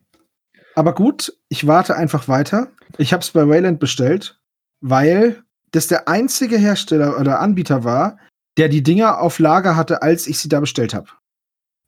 Aber 0.76 0.94
gut, 0.94 1.34
ich 1.50 1.68
warte 1.68 1.96
einfach 1.96 2.28
weiter. 2.28 2.68
Ich 2.98 3.12
habe 3.12 3.22
es 3.22 3.32
bei 3.32 3.48
Wayland 3.48 3.80
bestellt, 3.80 4.40
weil 4.80 5.44
das 5.72 5.88
der 5.88 6.08
einzige 6.08 6.58
Hersteller 6.58 7.20
oder 7.20 7.40
Anbieter 7.40 7.84
war, 7.84 8.18
der 8.58 8.70
die 8.70 8.84
Dinger 8.84 9.20
auf 9.20 9.40
Lager 9.40 9.76
hatte, 9.76 10.02
als 10.02 10.28
ich 10.28 10.40
sie 10.40 10.50
da 10.50 10.60
bestellt 10.60 10.94
habe. 10.94 11.08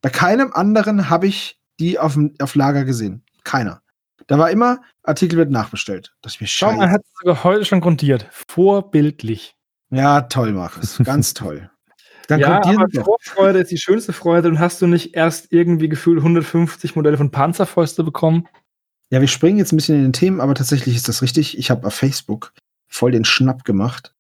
Bei 0.02 0.10
keinem 0.10 0.52
anderen 0.54 1.10
habe 1.10 1.28
ich 1.28 1.60
die 1.80 2.00
auf, 2.00 2.18
auf 2.42 2.56
Lager 2.56 2.86
gesehen. 2.86 3.24
Keiner. 3.44 3.83
Da 4.28 4.38
war 4.38 4.52
immer, 4.52 4.82
Artikel 5.04 5.38
wird 5.38 5.52
nachbestellt. 5.52 6.14
Das 6.22 6.36
ist 6.36 6.42
mir 6.42 6.48
Schau 6.48 6.74
mal, 6.74 6.90
hat 6.90 7.02
es 7.02 7.12
sogar 7.20 7.44
heute 7.44 7.66
schon 7.66 7.82
grundiert. 7.82 8.28
Vorbildlich. 8.32 9.56
Ja, 9.90 10.22
toll, 10.22 10.54
Markus. 10.54 11.00
Ganz 11.04 11.34
toll. 11.34 11.70
Dann 12.28 12.40
ja, 12.40 12.60
kommt 12.62 12.78
aber 12.78 12.88
dir 12.88 13.00
noch. 13.00 13.06
Vorfreude 13.06 13.60
ist 13.60 13.72
die 13.72 13.78
schönste 13.78 14.14
Freude. 14.14 14.48
Und 14.48 14.60
hast 14.60 14.82
du 14.82 14.88
nicht 14.88 15.16
erst 15.16 15.52
irgendwie 15.52 15.90
gefühlt 15.90 16.20
150 16.20 16.96
Modelle 16.96 17.18
von 17.18 17.32
Panzerfäuste 17.32 18.04
bekommen? 18.04 18.48
Ja, 19.10 19.22
wir 19.22 19.28
springen 19.28 19.58
jetzt 19.58 19.74
ein 19.74 19.76
bisschen 19.76 19.96
in 19.98 20.04
den 20.04 20.14
Themen, 20.14 20.42
aber 20.42 20.56
tatsächlich 20.56 20.96
ist 20.96 21.08
das 21.08 21.22
richtig. 21.22 21.58
Ich 21.58 21.70
habe 21.70 21.86
auf 21.86 21.94
Facebook 21.94 22.54
voll 22.88 23.12
den 23.12 23.26
Schnapp 23.26 23.64
gemacht 23.66 24.14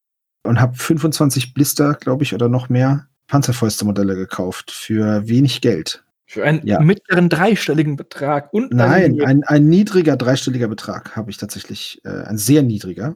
und 0.43 0.59
habe 0.59 0.75
25 0.75 1.53
Blister, 1.53 1.93
glaube 1.95 2.23
ich, 2.23 2.33
oder 2.33 2.49
noch 2.49 2.69
mehr 2.69 3.07
Panzerfäuste-Modelle 3.27 4.15
gekauft 4.15 4.71
für 4.71 5.27
wenig 5.27 5.61
Geld. 5.61 6.02
Für 6.25 6.43
einen 6.45 6.65
Ja. 6.65 6.79
mittleren 6.79 7.29
dreistelligen 7.29 7.95
Betrag. 7.95 8.51
Und 8.53 8.71
Nein, 8.73 9.19
einen- 9.19 9.25
ein, 9.25 9.43
ein 9.43 9.69
niedriger 9.69 10.15
dreistelliger 10.17 10.67
Betrag 10.67 11.15
habe 11.15 11.29
ich 11.31 11.37
tatsächlich, 11.37 12.01
äh, 12.05 12.09
ein 12.23 12.37
sehr 12.37 12.63
niedriger. 12.63 13.15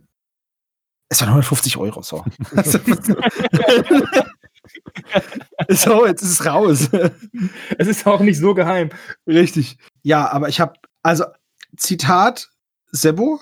Es 1.09 1.21
waren 1.21 1.29
150 1.29 1.77
Euro, 1.77 2.01
so. 2.01 2.23
so, 5.69 6.05
jetzt 6.05 6.21
ist 6.21 6.31
es 6.31 6.45
raus. 6.45 6.89
es 7.77 7.87
ist 7.87 8.05
auch 8.05 8.19
nicht 8.19 8.37
so 8.37 8.53
geheim. 8.53 8.89
Richtig. 9.25 9.77
Ja, 10.03 10.29
aber 10.31 10.49
ich 10.49 10.59
habe, 10.59 10.73
also, 11.03 11.25
Zitat 11.77 12.49
Sebo. 12.91 13.39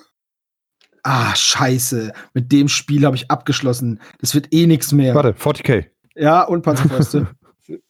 Ah, 1.03 1.35
scheiße. 1.35 2.13
Mit 2.33 2.51
dem 2.51 2.67
Spiel 2.67 3.05
habe 3.05 3.15
ich 3.15 3.29
abgeschlossen. 3.29 4.01
Das 4.19 4.33
wird 4.33 4.51
eh 4.53 4.65
nichts 4.65 4.91
mehr. 4.91 5.13
warte, 5.13 5.33
40k. 5.33 5.85
Ja, 6.15 6.41
und 6.43 6.61
Panzerfäuste. 6.61 7.27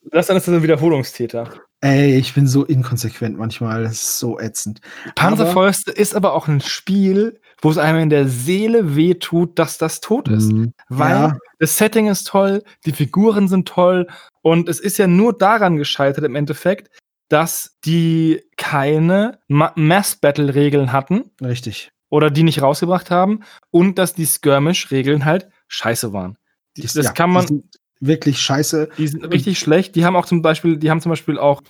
Das 0.09 0.27
dann 0.27 0.37
ist 0.37 0.47
das 0.47 0.55
ein 0.55 0.63
Wiederholungstäter. 0.63 1.49
Ey, 1.85 2.17
ich 2.17 2.33
bin 2.33 2.47
so 2.47 2.65
inkonsequent 2.65 3.37
manchmal. 3.37 3.83
Das 3.83 3.93
ist 3.93 4.17
so 4.17 4.39
ätzend. 4.39 4.81
Panzerfäuste 5.13 5.91
ist 5.91 6.15
aber 6.15 6.33
auch 6.33 6.47
ein 6.47 6.59
Spiel, 6.59 7.39
wo 7.61 7.69
es 7.69 7.77
einem 7.77 7.99
in 7.99 8.09
der 8.09 8.27
Seele 8.27 8.95
wehtut, 8.95 9.59
dass 9.59 9.77
das 9.77 10.01
tot 10.01 10.27
ist. 10.27 10.51
Mhm. 10.51 10.73
Weil 10.89 11.11
Ja. 11.11 11.37
das 11.59 11.77
Setting 11.77 12.07
ist 12.07 12.23
toll, 12.25 12.63
die 12.87 12.91
Figuren 12.91 13.47
sind 13.47 13.67
toll 13.67 14.07
und 14.41 14.67
es 14.67 14.79
ist 14.79 14.97
ja 14.97 15.05
nur 15.05 15.37
daran 15.37 15.77
gescheitert 15.77 16.23
im 16.23 16.35
Endeffekt, 16.35 16.89
dass 17.29 17.77
die 17.85 18.41
keine 18.57 19.37
Ma 19.47 19.71
Mass-Battle-Regeln 19.75 20.91
hatten 20.91 21.29
Richtig. 21.39 21.91
oder 22.09 22.31
die 22.31 22.41
nicht 22.43 22.63
rausgebracht 22.63 23.11
haben 23.11 23.41
und 23.69 23.99
dass 23.99 24.15
die 24.15 24.25
Skirmish-Regeln 24.25 25.23
halt 25.23 25.49
scheiße 25.67 26.13
waren. 26.13 26.35
Die, 26.77 26.81
das 26.81 26.95
ja, 26.95 27.11
kann 27.11 27.29
die 27.29 27.33
man, 27.35 27.47
sind 27.47 27.65
Wirklich 27.99 28.39
scheiße. 28.39 28.89
die 28.97 29.07
sind 29.07 29.23
richtig 29.31 29.59
schlecht. 29.59 29.95
Die 29.95 30.05
haben 30.05 30.15
auch 30.15 30.25
zum 30.25 30.41
Beispiel, 30.41 30.77
die 30.77 30.89
haben 30.89 31.01
zum 31.01 31.11
Beispiel 31.11 31.39
auch, 31.39 31.61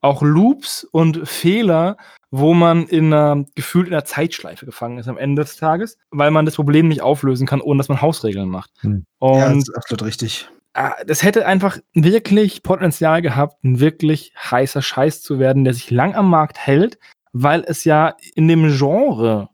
auch 0.00 0.22
Loops 0.22 0.84
und 0.84 1.28
Fehler, 1.28 1.96
wo 2.30 2.54
man 2.54 2.86
in 2.86 3.12
einer, 3.12 3.44
gefühlt 3.54 3.88
in 3.88 3.94
einer 3.94 4.04
Zeitschleife 4.04 4.66
gefangen 4.66 4.98
ist 4.98 5.08
am 5.08 5.18
Ende 5.18 5.42
des 5.42 5.56
Tages, 5.56 5.98
weil 6.10 6.30
man 6.30 6.44
das 6.44 6.56
Problem 6.56 6.88
nicht 6.88 7.02
auflösen 7.02 7.46
kann, 7.46 7.60
ohne 7.60 7.78
dass 7.78 7.88
man 7.88 8.00
Hausregeln 8.00 8.48
macht. 8.48 8.70
Hm. 8.80 9.04
Und 9.18 9.38
ja, 9.38 9.48
das 9.48 9.58
ist 9.58 9.76
absolut 9.76 10.04
richtig. 10.04 10.48
ah, 10.74 10.94
das 11.06 11.22
hätte 11.22 11.46
einfach 11.46 11.78
wirklich 11.94 12.62
Potenzial 12.62 13.22
gehabt, 13.22 13.64
ein 13.64 13.80
wirklich 13.80 14.32
heißer 14.36 14.82
Scheiß 14.82 15.22
zu 15.22 15.38
werden, 15.38 15.64
der 15.64 15.74
sich 15.74 15.90
lang 15.90 16.14
am 16.14 16.30
Markt 16.30 16.58
hält, 16.58 16.98
weil 17.32 17.64
es 17.66 17.84
ja 17.84 18.14
in 18.34 18.48
dem 18.48 18.68
Genre 18.76 19.48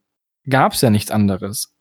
gab 0.48 0.72
es 0.72 0.80
ja 0.80 0.90
nichts 0.90 1.10
anderes. 1.10 1.73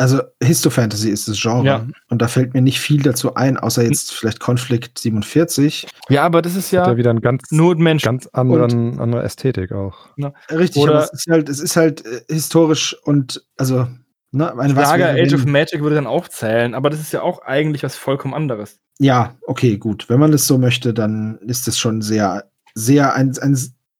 Also 0.00 0.22
Histofantasy 0.40 1.10
ist 1.10 1.26
das 1.26 1.40
Genre. 1.40 1.66
Ja. 1.66 1.86
Und 2.08 2.22
da 2.22 2.28
fällt 2.28 2.54
mir 2.54 2.62
nicht 2.62 2.80
viel 2.80 3.02
dazu 3.02 3.34
ein, 3.34 3.56
außer 3.56 3.82
jetzt 3.82 4.14
vielleicht 4.14 4.38
Konflikt 4.38 4.96
47. 5.00 5.88
Ja, 6.08 6.22
aber 6.22 6.40
das 6.40 6.54
ist 6.54 6.70
ja 6.70 6.86
ja 6.86 6.96
wieder 6.96 7.10
ein 7.10 7.20
ganz, 7.20 7.50
nur 7.50 7.74
Mensch. 7.74 8.04
ganz 8.04 8.28
anderen, 8.28 9.00
andere 9.00 9.24
Ästhetik 9.24 9.72
auch. 9.72 10.08
Richtig, 10.52 10.80
Oder- 10.82 10.92
aber 10.94 11.02
es 11.02 11.12
ist 11.12 11.26
halt, 11.28 11.48
es 11.48 11.58
ist 11.58 11.76
halt 11.76 12.06
äh, 12.06 12.20
historisch 12.32 12.96
und 13.02 13.44
also, 13.56 13.88
ne, 14.30 14.56
eine 14.56 14.76
wäre, 14.76 15.20
Age 15.20 15.34
of 15.34 15.46
Magic 15.46 15.82
würde 15.82 15.96
dann 15.96 16.06
auch 16.06 16.28
zählen, 16.28 16.74
aber 16.74 16.90
das 16.90 17.00
ist 17.00 17.12
ja 17.12 17.22
auch 17.22 17.42
eigentlich 17.42 17.82
was 17.82 17.96
vollkommen 17.96 18.34
anderes. 18.34 18.78
Ja, 19.00 19.34
okay, 19.48 19.78
gut. 19.78 20.08
Wenn 20.08 20.20
man 20.20 20.30
das 20.30 20.46
so 20.46 20.58
möchte, 20.58 20.94
dann 20.94 21.38
ist 21.38 21.66
das 21.66 21.76
schon 21.76 22.02
sehr, 22.02 22.44
sehr 22.74 23.14
ein, 23.14 23.36
ein 23.40 23.58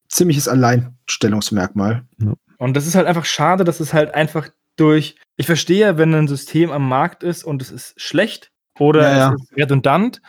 ziemliches 0.09 0.47
Alleinstellungsmerkmal. 0.47 2.05
Und 2.59 2.77
das 2.77 2.87
ist 2.87 2.95
halt 2.95 3.07
einfach 3.09 3.25
schade, 3.25 3.65
dass 3.65 3.81
es 3.81 3.93
halt 3.93 4.15
einfach 4.15 4.49
durch. 4.81 5.17
Ich 5.37 5.47
verstehe 5.47 5.81
ja, 5.81 5.99
wenn 5.99 6.15
ein 6.15 6.29
System 6.29 6.71
am 6.71 6.89
Markt 6.89 7.23
ist 7.23 7.45
und 7.45 7.63
es 7.63 7.71
ist 7.71 8.01
schlecht 8.01 8.51
oder 8.79 9.03
Ja, 9.03 9.17
ja. 9.17 9.35
es 9.35 9.43
ist 9.43 9.57
redundant 9.57 10.23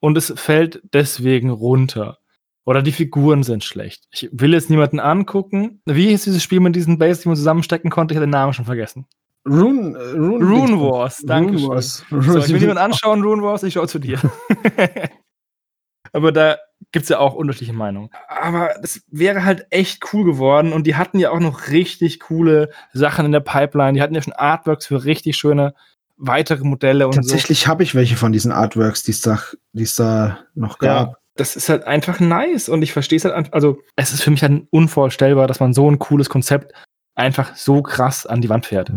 und 0.00 0.16
es 0.16 0.32
fällt 0.36 0.82
deswegen 0.92 1.50
runter. 1.50 2.18
Oder 2.64 2.82
die 2.82 2.92
Figuren 2.92 3.44
sind 3.44 3.62
schlecht. 3.62 4.06
Ich 4.10 4.28
will 4.32 4.52
jetzt 4.52 4.70
niemanden 4.70 4.98
angucken. 4.98 5.80
Wie 5.86 6.08
hieß 6.08 6.24
dieses 6.24 6.42
Spiel 6.42 6.58
mit 6.58 6.74
diesen 6.74 6.98
Base, 6.98 7.22
die 7.22 7.28
man 7.28 7.36
zusammenstecken 7.36 7.90
konnte? 7.90 8.12
Ich 8.12 8.16
habe 8.16 8.26
den 8.26 8.30
Namen 8.32 8.52
schon 8.54 8.64
vergessen. 8.64 9.06
Rune, 9.48 9.96
Rune, 9.96 10.44
Rune 10.44 10.80
Wars, 10.80 11.22
danke 11.24 11.52
Rune. 11.52 11.68
Wars. 11.68 12.04
So, 12.10 12.38
ich 12.38 12.48
will 12.48 12.58
niemanden 12.58 12.78
anschauen, 12.82 13.22
Rune 13.22 13.42
Wars, 13.42 13.62
ich 13.62 13.74
schaue 13.74 13.86
zu 13.86 14.00
dir. 14.00 14.18
Aber 16.12 16.32
da 16.32 16.56
gibt 16.92 17.04
es 17.04 17.08
ja 17.08 17.18
auch 17.18 17.34
unterschiedliche 17.34 17.72
Meinungen. 17.72 18.10
Aber 18.28 18.70
das 18.80 19.02
wäre 19.08 19.44
halt 19.44 19.66
echt 19.70 20.02
cool 20.12 20.24
geworden 20.24 20.72
und 20.72 20.86
die 20.86 20.94
hatten 20.96 21.18
ja 21.18 21.30
auch 21.30 21.40
noch 21.40 21.68
richtig 21.68 22.20
coole 22.20 22.70
Sachen 22.92 23.26
in 23.26 23.32
der 23.32 23.40
Pipeline. 23.40 23.92
Die 23.94 24.02
hatten 24.02 24.14
ja 24.14 24.22
schon 24.22 24.32
Artworks 24.32 24.86
für 24.86 25.04
richtig 25.04 25.36
schöne 25.36 25.74
weitere 26.16 26.64
Modelle 26.64 27.06
und 27.06 27.14
Tatsächlich 27.14 27.66
habe 27.66 27.82
ich 27.82 27.94
welche 27.94 28.16
von 28.16 28.32
diesen 28.32 28.50
Artworks, 28.52 29.02
die 29.02 29.10
es 29.12 29.20
da, 29.20 30.38
noch 30.54 30.72
so. 30.72 30.78
gab. 30.78 31.08
Ja, 31.08 31.14
das 31.34 31.56
ist 31.56 31.68
halt 31.68 31.84
einfach 31.84 32.20
nice 32.20 32.68
und 32.70 32.80
ich 32.82 32.92
verstehe 32.92 33.18
es 33.18 33.24
halt 33.24 33.34
einfach. 33.34 33.52
Also, 33.52 33.78
es 33.96 34.14
ist 34.14 34.22
für 34.22 34.30
mich 34.30 34.42
halt 34.42 34.66
unvorstellbar, 34.70 35.46
dass 35.46 35.60
man 35.60 35.74
so 35.74 35.90
ein 35.90 35.98
cooles 35.98 36.30
Konzept 36.30 36.72
einfach 37.14 37.54
so 37.56 37.82
krass 37.82 38.24
an 38.24 38.40
die 38.40 38.48
Wand 38.48 38.64
fährt. 38.66 38.90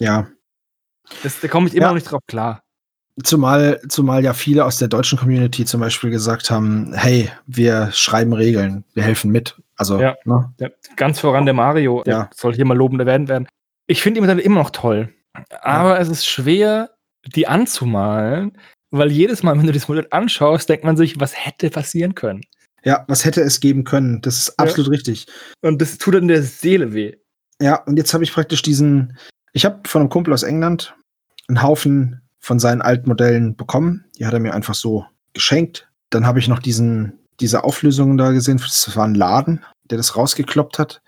Ja. 0.00 0.26
Das, 1.22 1.38
da 1.40 1.46
komme 1.46 1.68
ich 1.68 1.74
immer 1.74 1.82
Ja. 1.84 1.88
noch 1.90 1.94
nicht 1.94 2.10
drauf 2.10 2.22
klar. 2.26 2.62
Zumal, 3.22 3.80
zumal 3.88 4.22
ja 4.22 4.34
viele 4.34 4.64
aus 4.66 4.76
der 4.78 4.88
deutschen 4.88 5.18
Community 5.18 5.64
zum 5.64 5.80
Beispiel 5.80 6.10
gesagt 6.10 6.50
haben, 6.50 6.92
hey, 6.94 7.30
wir 7.46 7.90
schreiben 7.92 8.34
Regeln, 8.34 8.84
wir 8.92 9.04
helfen 9.04 9.30
mit. 9.30 9.56
Also, 9.76 9.98
Ja. 9.98 10.16
ne? 10.24 10.52
Ja, 10.60 10.68
ganz 10.96 11.20
voran 11.20 11.46
der 11.46 11.54
Mario, 11.54 12.02
der 12.04 12.14
Ja. 12.14 12.30
soll 12.34 12.54
hier 12.54 12.66
mal 12.66 12.76
lobend 12.76 13.00
erwähnt 13.00 13.28
werden. 13.28 13.48
Ich 13.86 14.02
finde 14.02 14.18
die 14.18 14.20
Modelle 14.20 14.42
immer 14.42 14.60
noch 14.60 14.70
toll. 14.70 15.14
Aber 15.62 15.98
es 15.98 16.08
ist 16.08 16.26
schwer, 16.26 16.90
die 17.34 17.46
anzumalen, 17.46 18.58
weil 18.90 19.10
jedes 19.10 19.42
Mal, 19.42 19.56
wenn 19.58 19.66
du 19.66 19.72
das 19.72 19.88
Modell 19.88 20.06
anschaust, 20.10 20.68
denkt 20.68 20.84
man 20.84 20.96
sich, 20.98 21.18
was 21.18 21.34
hätte 21.36 21.70
passieren 21.70 22.14
können. 22.14 22.42
ja, 22.84 23.04
was 23.08 23.24
hätte 23.24 23.40
es 23.40 23.58
geben 23.60 23.82
können? 23.84 24.20
Das 24.20 24.36
ist 24.38 24.58
absolut 24.60 24.90
richtig. 24.92 25.26
Und 25.62 25.82
das 25.82 25.98
tut 25.98 26.14
in 26.14 26.28
der 26.28 26.42
Seele 26.42 26.92
weh. 26.94 27.16
Ja, 27.60 27.82
und 27.84 27.96
jetzt 27.96 28.14
habe 28.14 28.22
ich 28.22 28.32
praktisch 28.32 28.62
diesen, 28.62 29.18
ich 29.52 29.64
habe 29.64 29.80
von 29.88 30.02
einem 30.02 30.08
Kumpel 30.10 30.32
aus 30.32 30.42
England 30.44 30.94
einen 31.48 31.62
Haufen 31.62 32.20
von 32.46 32.60
seinen 32.60 32.80
alten 32.80 33.08
Modellen 33.08 33.56
bekommen. 33.56 34.04
Die 34.16 34.24
hat 34.24 34.32
er 34.32 34.38
mir 34.38 34.54
einfach 34.54 34.76
so 34.76 35.04
geschenkt. 35.32 35.88
Dann 36.10 36.26
habe 36.26 36.38
ich 36.38 36.46
noch 36.46 36.60
diesen, 36.60 37.18
diese 37.40 37.64
Auflösungen 37.64 38.16
da 38.16 38.30
gesehen. 38.30 38.58
Das 38.58 38.96
war 38.96 39.04
ein 39.04 39.16
Laden, 39.16 39.64
der 39.90 39.98
das 39.98 40.14
rausgekloppt 40.16 40.78
hat. 40.78 41.02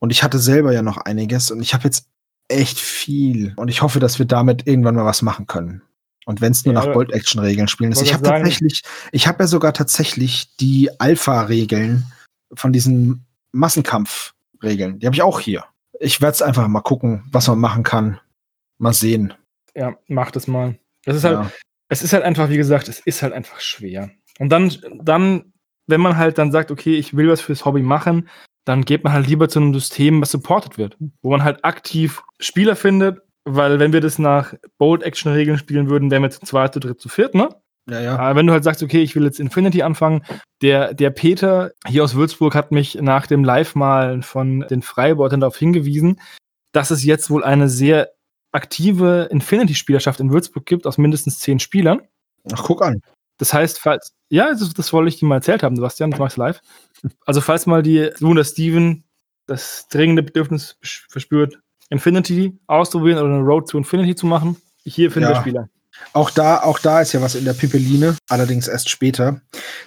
Und 0.00 0.10
ich 0.10 0.22
hatte 0.22 0.38
selber 0.38 0.70
ja 0.74 0.82
noch 0.82 0.98
einiges 0.98 1.50
und 1.50 1.62
ich 1.62 1.72
habe 1.72 1.84
jetzt 1.84 2.08
echt 2.48 2.78
viel. 2.78 3.54
Und 3.56 3.68
ich 3.68 3.80
hoffe, 3.80 4.00
dass 4.00 4.18
wir 4.18 4.26
damit 4.26 4.66
irgendwann 4.66 4.94
mal 4.94 5.06
was 5.06 5.22
machen 5.22 5.46
können. 5.46 5.80
Und 6.26 6.42
wenn 6.42 6.52
es 6.52 6.66
nur 6.66 6.74
Ja, 6.74 6.84
nach 6.84 6.92
Bolt-Action-Regeln 6.92 7.68
spielen 7.68 7.92
ist. 7.92 8.02
Ich 8.02 8.12
habe 8.12 8.24
tatsächlich, 8.24 8.82
ich 9.12 9.26
habe 9.26 9.44
ja 9.44 9.46
sogar 9.46 9.72
tatsächlich 9.72 10.54
die 10.56 10.90
Alpha-Regeln 11.00 12.04
von 12.52 12.70
diesen 12.70 13.24
Massenkampf-Regeln. 13.52 14.98
Die 14.98 15.06
habe 15.06 15.16
ich 15.16 15.22
auch 15.22 15.40
hier. 15.40 15.64
Ich 16.00 16.20
werde 16.20 16.34
es 16.34 16.42
einfach 16.42 16.68
mal 16.68 16.82
gucken, 16.82 17.24
was 17.32 17.48
man 17.48 17.58
machen 17.60 17.82
kann. 17.82 18.20
Mal 18.76 18.92
sehen. 18.92 19.32
Ja, 19.74 19.96
mach 20.06 20.30
das 20.30 20.46
mal. 20.46 20.76
Das 21.04 21.16
ist 21.16 21.24
halt, 21.24 21.34
Ja. 21.38 21.50
es 21.88 22.02
ist 22.02 22.12
halt 22.12 22.24
einfach, 22.24 22.48
wie 22.48 22.56
gesagt, 22.56 22.88
es 22.88 23.00
ist 23.00 23.22
halt 23.22 23.32
einfach 23.32 23.60
schwer. 23.60 24.10
Und 24.38 24.50
dann, 24.50 24.72
dann, 25.02 25.52
wenn 25.86 26.00
man 26.00 26.16
halt 26.16 26.38
dann 26.38 26.52
sagt, 26.52 26.70
okay, 26.70 26.94
ich 26.96 27.16
will 27.16 27.28
was 27.28 27.40
fürs 27.40 27.64
Hobby 27.64 27.82
machen, 27.82 28.28
dann 28.64 28.84
geht 28.84 29.02
man 29.04 29.12
halt 29.12 29.26
lieber 29.26 29.48
zu 29.48 29.58
einem 29.58 29.74
System, 29.74 30.20
was 30.20 30.30
supported 30.30 30.78
wird, 30.78 30.96
wo 31.22 31.30
man 31.30 31.42
halt 31.44 31.64
aktiv 31.64 32.22
Spieler 32.38 32.76
findet, 32.76 33.18
weil 33.44 33.80
wenn 33.80 33.92
wir 33.92 34.00
das 34.00 34.18
nach 34.20 34.54
Bold-Action-Regeln 34.78 35.58
spielen 35.58 35.90
würden, 35.90 36.10
wären 36.12 36.22
wir 36.22 36.30
zu 36.30 36.40
zweit, 36.40 36.72
zu 36.74 36.80
dritt, 36.80 37.00
zu 37.00 37.08
viert, 37.08 37.34
ne? 37.34 37.48
Ja, 37.90 38.00
ja. 38.00 38.16
Aber 38.16 38.36
wenn 38.38 38.46
du 38.46 38.52
halt 38.52 38.62
sagst, 38.62 38.80
okay, 38.84 39.02
ich 39.02 39.16
will 39.16 39.24
jetzt 39.24 39.40
Infinity 39.40 39.82
anfangen, 39.82 40.24
der, 40.62 40.94
der 40.94 41.10
Peter 41.10 41.72
hier 41.88 42.04
aus 42.04 42.14
Würzburg 42.14 42.54
hat 42.54 42.70
mich 42.70 42.94
nach 43.00 43.26
dem 43.26 43.42
Live-Malen 43.42 44.22
von 44.22 44.60
den 44.70 44.82
Freibeutern 44.82 45.40
darauf 45.40 45.56
hingewiesen, 45.56 46.20
dass 46.70 46.92
es 46.92 47.02
jetzt 47.04 47.28
wohl 47.30 47.42
eine 47.42 47.68
sehr 47.68 48.10
aktive 48.52 49.28
Infinity-Spielerschaft 49.30 50.20
in 50.20 50.32
Würzburg 50.32 50.66
gibt, 50.66 50.86
aus 50.86 50.98
mindestens 50.98 51.38
zehn 51.38 51.58
Spielern. 51.58 52.02
Ach, 52.52 52.62
guck 52.64 52.82
an. 52.82 53.02
Das 53.38 53.52
heißt, 53.52 53.80
falls, 53.80 54.12
ja, 54.28 54.50
das, 54.50 54.72
das 54.74 54.92
wollte 54.92 55.08
ich 55.08 55.18
dir 55.18 55.26
mal 55.26 55.36
erzählt 55.36 55.62
haben, 55.62 55.74
Sebastian, 55.76 56.10
das 56.10 56.20
machst 56.20 56.36
du 56.36 56.42
live. 56.42 56.60
Also, 57.26 57.40
falls 57.40 57.66
mal 57.66 57.82
die, 57.82 58.10
der 58.20 58.44
Steven 58.44 59.04
das 59.46 59.88
dringende 59.88 60.22
Bedürfnis 60.22 60.76
verspürt, 61.08 61.58
Infinity 61.90 62.56
auszuprobieren 62.68 63.22
oder 63.22 63.34
eine 63.34 63.42
Road 63.42 63.68
to 63.68 63.78
Infinity 63.78 64.14
zu 64.14 64.26
machen, 64.26 64.56
hier 64.84 65.10
findet 65.10 65.30
Ja. 65.32 65.36
ihr 65.36 65.40
Spieler. 65.40 65.68
Auch 66.12 66.30
da, 66.30 66.62
auch 66.62 66.78
da 66.78 67.00
ist 67.00 67.12
ja 67.12 67.20
was 67.20 67.34
in 67.34 67.44
der 67.44 67.52
Pipeline, 67.52 68.16
allerdings 68.28 68.66
erst 68.68 68.88
später. 68.88 69.40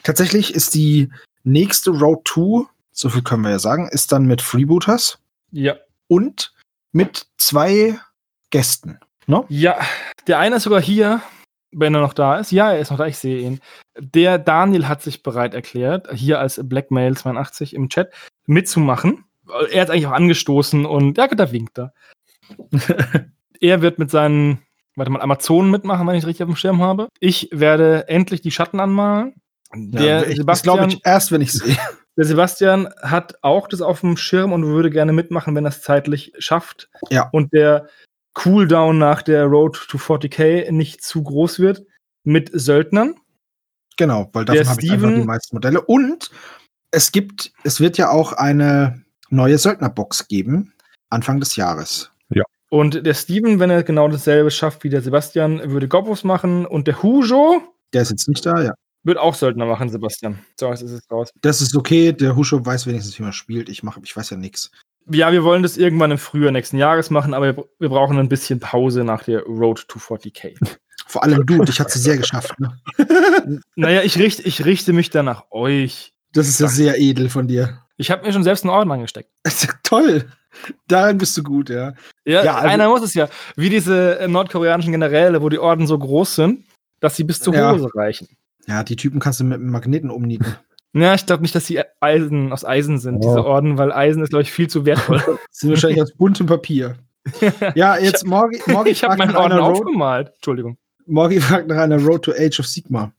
Tatsächlich 0.04 0.54
ist 0.54 0.74
die 0.76 1.10
nächste 1.44 1.92
Road 1.92 2.28
2, 2.28 2.66
so 2.92 3.10
viel 3.10 3.22
können 3.24 3.44
wir 3.44 3.52
ja 3.52 3.60
sagen, 3.60 3.88
ist 3.90 4.12
dann 4.12 4.26
mit 4.26 4.42
Freebooters 4.42 5.18
Ja. 5.52 5.76
und 6.08 6.54
mit 6.92 7.28
zwei 7.38 8.00
Gästen. 8.56 9.00
Ne? 9.28 9.44
Ja, 9.50 9.78
der 10.28 10.40
eine 10.40 10.56
ist 10.56 10.64
sogar 10.64 10.82
hier, 10.82 11.22
wenn 11.74 11.94
er 11.94 12.00
noch 12.00 12.14
da 12.14 12.38
ist. 12.38 12.54
Ja, 12.54 12.72
er 12.72 12.80
ist 12.80 12.90
noch 12.90 12.98
da, 12.98 13.06
ich 13.06 13.18
sehe 13.18 13.40
ihn. 13.40 13.60
Der 14.00 14.38
Daniel 14.38 14.88
hat 14.88 15.02
sich 15.02 15.24
bereit 15.24 15.54
erklärt, 15.54 16.08
hier 16.14 16.40
als 16.40 16.58
Blackmail82 16.58 17.74
im 17.74 17.90
Chat 17.90 18.14
mitzumachen. 18.46 19.26
Er 19.72 19.82
hat 19.82 19.90
eigentlich 19.90 20.08
auch 20.08 20.14
angestoßen 20.14 20.86
und 20.86 21.18
ja, 21.18 21.28
da 21.28 21.52
winkt 21.52 21.78
er. 21.78 21.94
er 23.60 23.82
wird 23.82 24.00
mit 24.00 24.10
seinen, 24.10 24.60
warte 24.96 25.12
mal, 25.12 25.22
Amazonen 25.22 25.70
mitmachen, 25.70 26.08
wenn 26.08 26.16
ich 26.16 26.26
richtig 26.26 26.44
auf 26.44 26.50
dem 26.50 26.56
Schirm 26.56 26.82
habe. 26.82 27.10
Ich 27.20 27.50
werde 27.52 28.08
endlich 28.08 28.40
die 28.40 28.52
Schatten 28.52 28.80
anmalen. 28.80 29.34
Der 29.74 30.30
ich, 30.30 30.46
das 30.46 30.64
glaube 30.64 30.84
Sebastian, 30.84 30.90
ich 30.90 31.02
erst, 31.04 31.32
wenn 31.34 31.42
ich 31.42 31.52
sehe. 31.52 31.76
der 32.18 32.26
Sebastian 32.26 32.88
hat 33.02 33.36
auch 33.42 33.68
das 33.68 33.82
auf 33.82 34.00
dem 34.00 34.16
Schirm 34.16 34.54
und 34.54 34.66
würde 34.66 34.92
gerne 34.92 35.12
mitmachen, 35.12 35.56
wenn 35.56 35.66
er 35.66 35.70
es 35.70 35.82
zeitlich 35.82 36.32
schafft. 36.38 36.90
Ja. 37.10 37.28
Und 37.34 37.52
der 37.52 37.90
Cooldown 38.36 38.98
nach 39.00 39.22
der 39.24 39.46
Road 39.46 39.88
to 39.90 39.98
40k 39.98 40.72
nicht 40.72 41.04
zu 41.04 41.24
groß 41.24 41.60
wird 41.60 41.84
mit 42.24 42.52
Söldnern. 42.54 43.16
Genau, 43.98 44.30
weil 44.34 44.46
davon 44.46 44.68
habe 44.68 44.82
ich 44.82 44.92
einfach 44.92 45.08
Steven- 45.08 45.22
die 45.22 45.26
meisten 45.28 45.56
Modelle. 45.56 45.82
Und 45.82 46.30
es 46.92 47.12
gibt, 47.12 47.52
es 47.64 47.80
wird 47.80 47.98
ja 47.98 48.10
auch 48.12 48.34
eine 48.34 49.04
neue 49.30 49.58
Söldnerbox 49.58 50.28
geben, 50.28 50.74
Anfang 51.10 51.40
des 51.40 51.56
Jahres. 51.56 52.12
Und 52.70 53.06
der 53.06 53.14
Steven, 53.14 53.60
wenn 53.60 53.70
er 53.70 53.84
genau 53.84 54.08
dasselbe 54.10 54.50
schafft 54.52 54.84
wie 54.84 54.90
der 54.90 55.02
Sebastian, 55.02 55.72
würde 55.72 55.88
Gobos 55.88 56.24
machen. 56.24 56.66
Und 56.66 56.88
der 56.88 57.02
Hujo 57.02 57.62
Der 57.94 58.02
ist 58.02 58.10
jetzt 58.10 58.28
nicht 58.28 58.46
da, 58.46 58.60
ja. 58.62 58.74
wird 59.04 59.18
auch 59.20 59.36
Söldner 59.36 59.66
machen, 59.68 59.88
Sebastian. 59.88 60.40
So, 60.60 60.70
jetzt 60.72 60.82
ist 60.82 60.92
es 60.92 61.10
raus. 61.12 61.30
Das 61.42 61.62
ist 61.62 61.76
okay, 61.76 62.12
der 62.12 62.36
Husho 62.36 62.66
weiß 62.66 62.88
wenigstens, 62.88 63.18
wie 63.20 63.24
man 63.24 63.34
spielt. 63.34 63.70
Ich 63.70 63.84
mache, 63.84 64.02
ich 64.04 64.18
weiß 64.18 64.32
ja 64.32 64.38
nichts. 64.38 64.72
Ja, 65.12 65.32
wir 65.32 65.44
wollen 65.44 65.64
das 65.64 65.78
irgendwann 65.78 66.12
im 66.12 66.18
Frühjahr 66.18 66.52
nächsten 66.52 66.78
Jahres 66.78 67.10
machen, 67.10 67.34
aber 67.34 67.56
wir, 67.56 67.66
wir 67.80 67.90
brauchen 67.90 68.18
ein 68.18 68.30
bisschen 68.30 68.60
Pause 68.60 69.04
nach 69.04 69.24
der 69.24 69.44
Road 69.44 69.88
to 69.88 70.00
40k. 70.00 70.56
Vor 71.08 71.24
allem 71.24 71.46
du, 71.46 71.64
dich 71.64 71.80
hat 71.80 71.92
sie 71.92 72.00
sehr 72.00 72.18
geschafft. 72.18 72.60
Ne? 72.60 72.80
naja, 73.76 74.02
ich 74.02 74.18
richte, 74.18 74.42
ich 74.44 74.66
richte 74.66 74.92
mich 74.92 75.12
dann 75.12 75.26
nach 75.26 75.44
euch. 75.52 76.14
Das 76.34 76.48
ist 76.48 76.60
ja 76.60 76.68
sehr 76.68 77.00
edel 77.00 77.30
von 77.30 77.48
dir. 77.48 77.82
Ich 77.98 78.10
habe 78.12 78.26
mir 78.26 78.34
schon 78.34 78.44
selbst 78.44 78.64
einen 78.64 78.72
Orden 78.72 78.92
angesteckt. 78.92 79.30
Toll. 79.84 80.26
Darin 80.88 81.18
bist 81.18 81.38
du 81.38 81.44
gut, 81.44 81.70
ja. 81.70 81.94
Ja, 82.26 82.44
Ja, 82.44 82.56
also- 82.56 82.68
einer 82.68 82.90
muss 82.90 83.04
es 83.04 83.14
ja. 83.14 83.30
Wie 83.56 83.70
diese 83.70 84.20
äh, 84.20 84.28
nordkoreanischen 84.28 84.92
Generäle, 84.92 85.42
wo 85.42 85.50
die 85.50 85.60
Orden 85.60 85.86
so 85.86 85.98
groß 85.98 86.36
sind, 86.36 86.66
dass 87.00 87.16
sie 87.16 87.24
bis 87.24 87.40
zur 87.40 87.54
Ja. 87.54 87.72
Hose 87.72 87.90
reichen. 87.94 88.28
Ja, 88.68 88.84
die 88.84 88.96
Typen 88.96 89.20
kannst 89.20 89.40
du 89.40 89.44
mit 89.44 89.60
einem 89.60 89.70
Magneten 89.70 90.10
umnieten. 90.10 90.56
Ja, 90.98 91.14
ich 91.14 91.26
glaube 91.26 91.42
nicht, 91.42 91.54
dass 91.54 91.66
sie 91.68 91.82
Eisen 92.00 92.54
aus 92.54 92.64
Eisen 92.64 92.98
sind, 93.00 93.18
Oh. 93.18 93.20
diese 93.28 93.46
Orden, 93.46 93.78
weil 93.78 93.92
Eisen 93.92 94.24
ist, 94.24 94.30
glaube 94.30 94.44
ich, 94.44 94.52
viel 94.52 94.68
zu 94.70 94.86
wertvoll. 94.86 95.18
Das 95.28 95.60
sind 95.60 95.70
wahrscheinlich 95.72 96.02
aus 96.02 96.14
buntem 96.16 96.48
Papier. 96.48 96.98
Ja, 97.76 97.98
jetzt 97.98 98.26
Morgi, 98.26 98.62
Morgi 98.72 98.92
ich 98.92 99.04
habe 99.04 99.18
fragt 99.18 99.20
meinen 99.20 99.34
nach 99.34 99.42
Orden 99.42 99.54
einer 99.54 99.62
Road, 99.68 99.78
aufgemalt. 99.82 100.32
Entschuldigung. 100.36 100.78
Morgi 101.06 101.40
fragt 101.42 101.68
nach 101.68 101.78
einer 101.78 102.00
Road 102.02 102.24
to 102.24 102.32
Age 102.32 102.60
of 102.60 102.68
Sigma. 102.68 103.12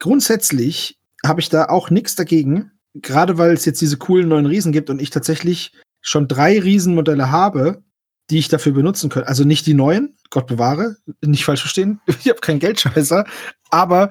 Grundsätzlich 0.00 0.98
habe 1.26 1.40
ich 1.40 1.48
da 1.48 1.66
auch 1.66 1.90
nichts 1.90 2.14
dagegen, 2.14 2.70
gerade 2.94 3.36
weil 3.36 3.52
es 3.52 3.64
jetzt 3.64 3.80
diese 3.80 3.98
coolen 3.98 4.28
neuen 4.28 4.46
Riesen 4.46 4.72
gibt 4.72 4.90
und 4.90 5.00
ich 5.02 5.10
tatsächlich 5.10 5.72
schon 6.00 6.28
drei 6.28 6.58
Riesenmodelle 6.60 7.30
habe, 7.30 7.82
die 8.30 8.38
ich 8.38 8.48
dafür 8.48 8.72
benutzen 8.72 9.10
könnte. 9.10 9.28
Also 9.28 9.44
nicht 9.44 9.66
die 9.66 9.74
neuen, 9.74 10.16
Gott 10.30 10.46
bewahre, 10.46 10.96
nicht 11.24 11.44
falsch 11.44 11.60
verstehen. 11.60 12.00
Ich 12.06 12.28
habe 12.28 12.40
keinen 12.40 12.60
Geldscheißer, 12.60 13.24
aber 13.70 14.10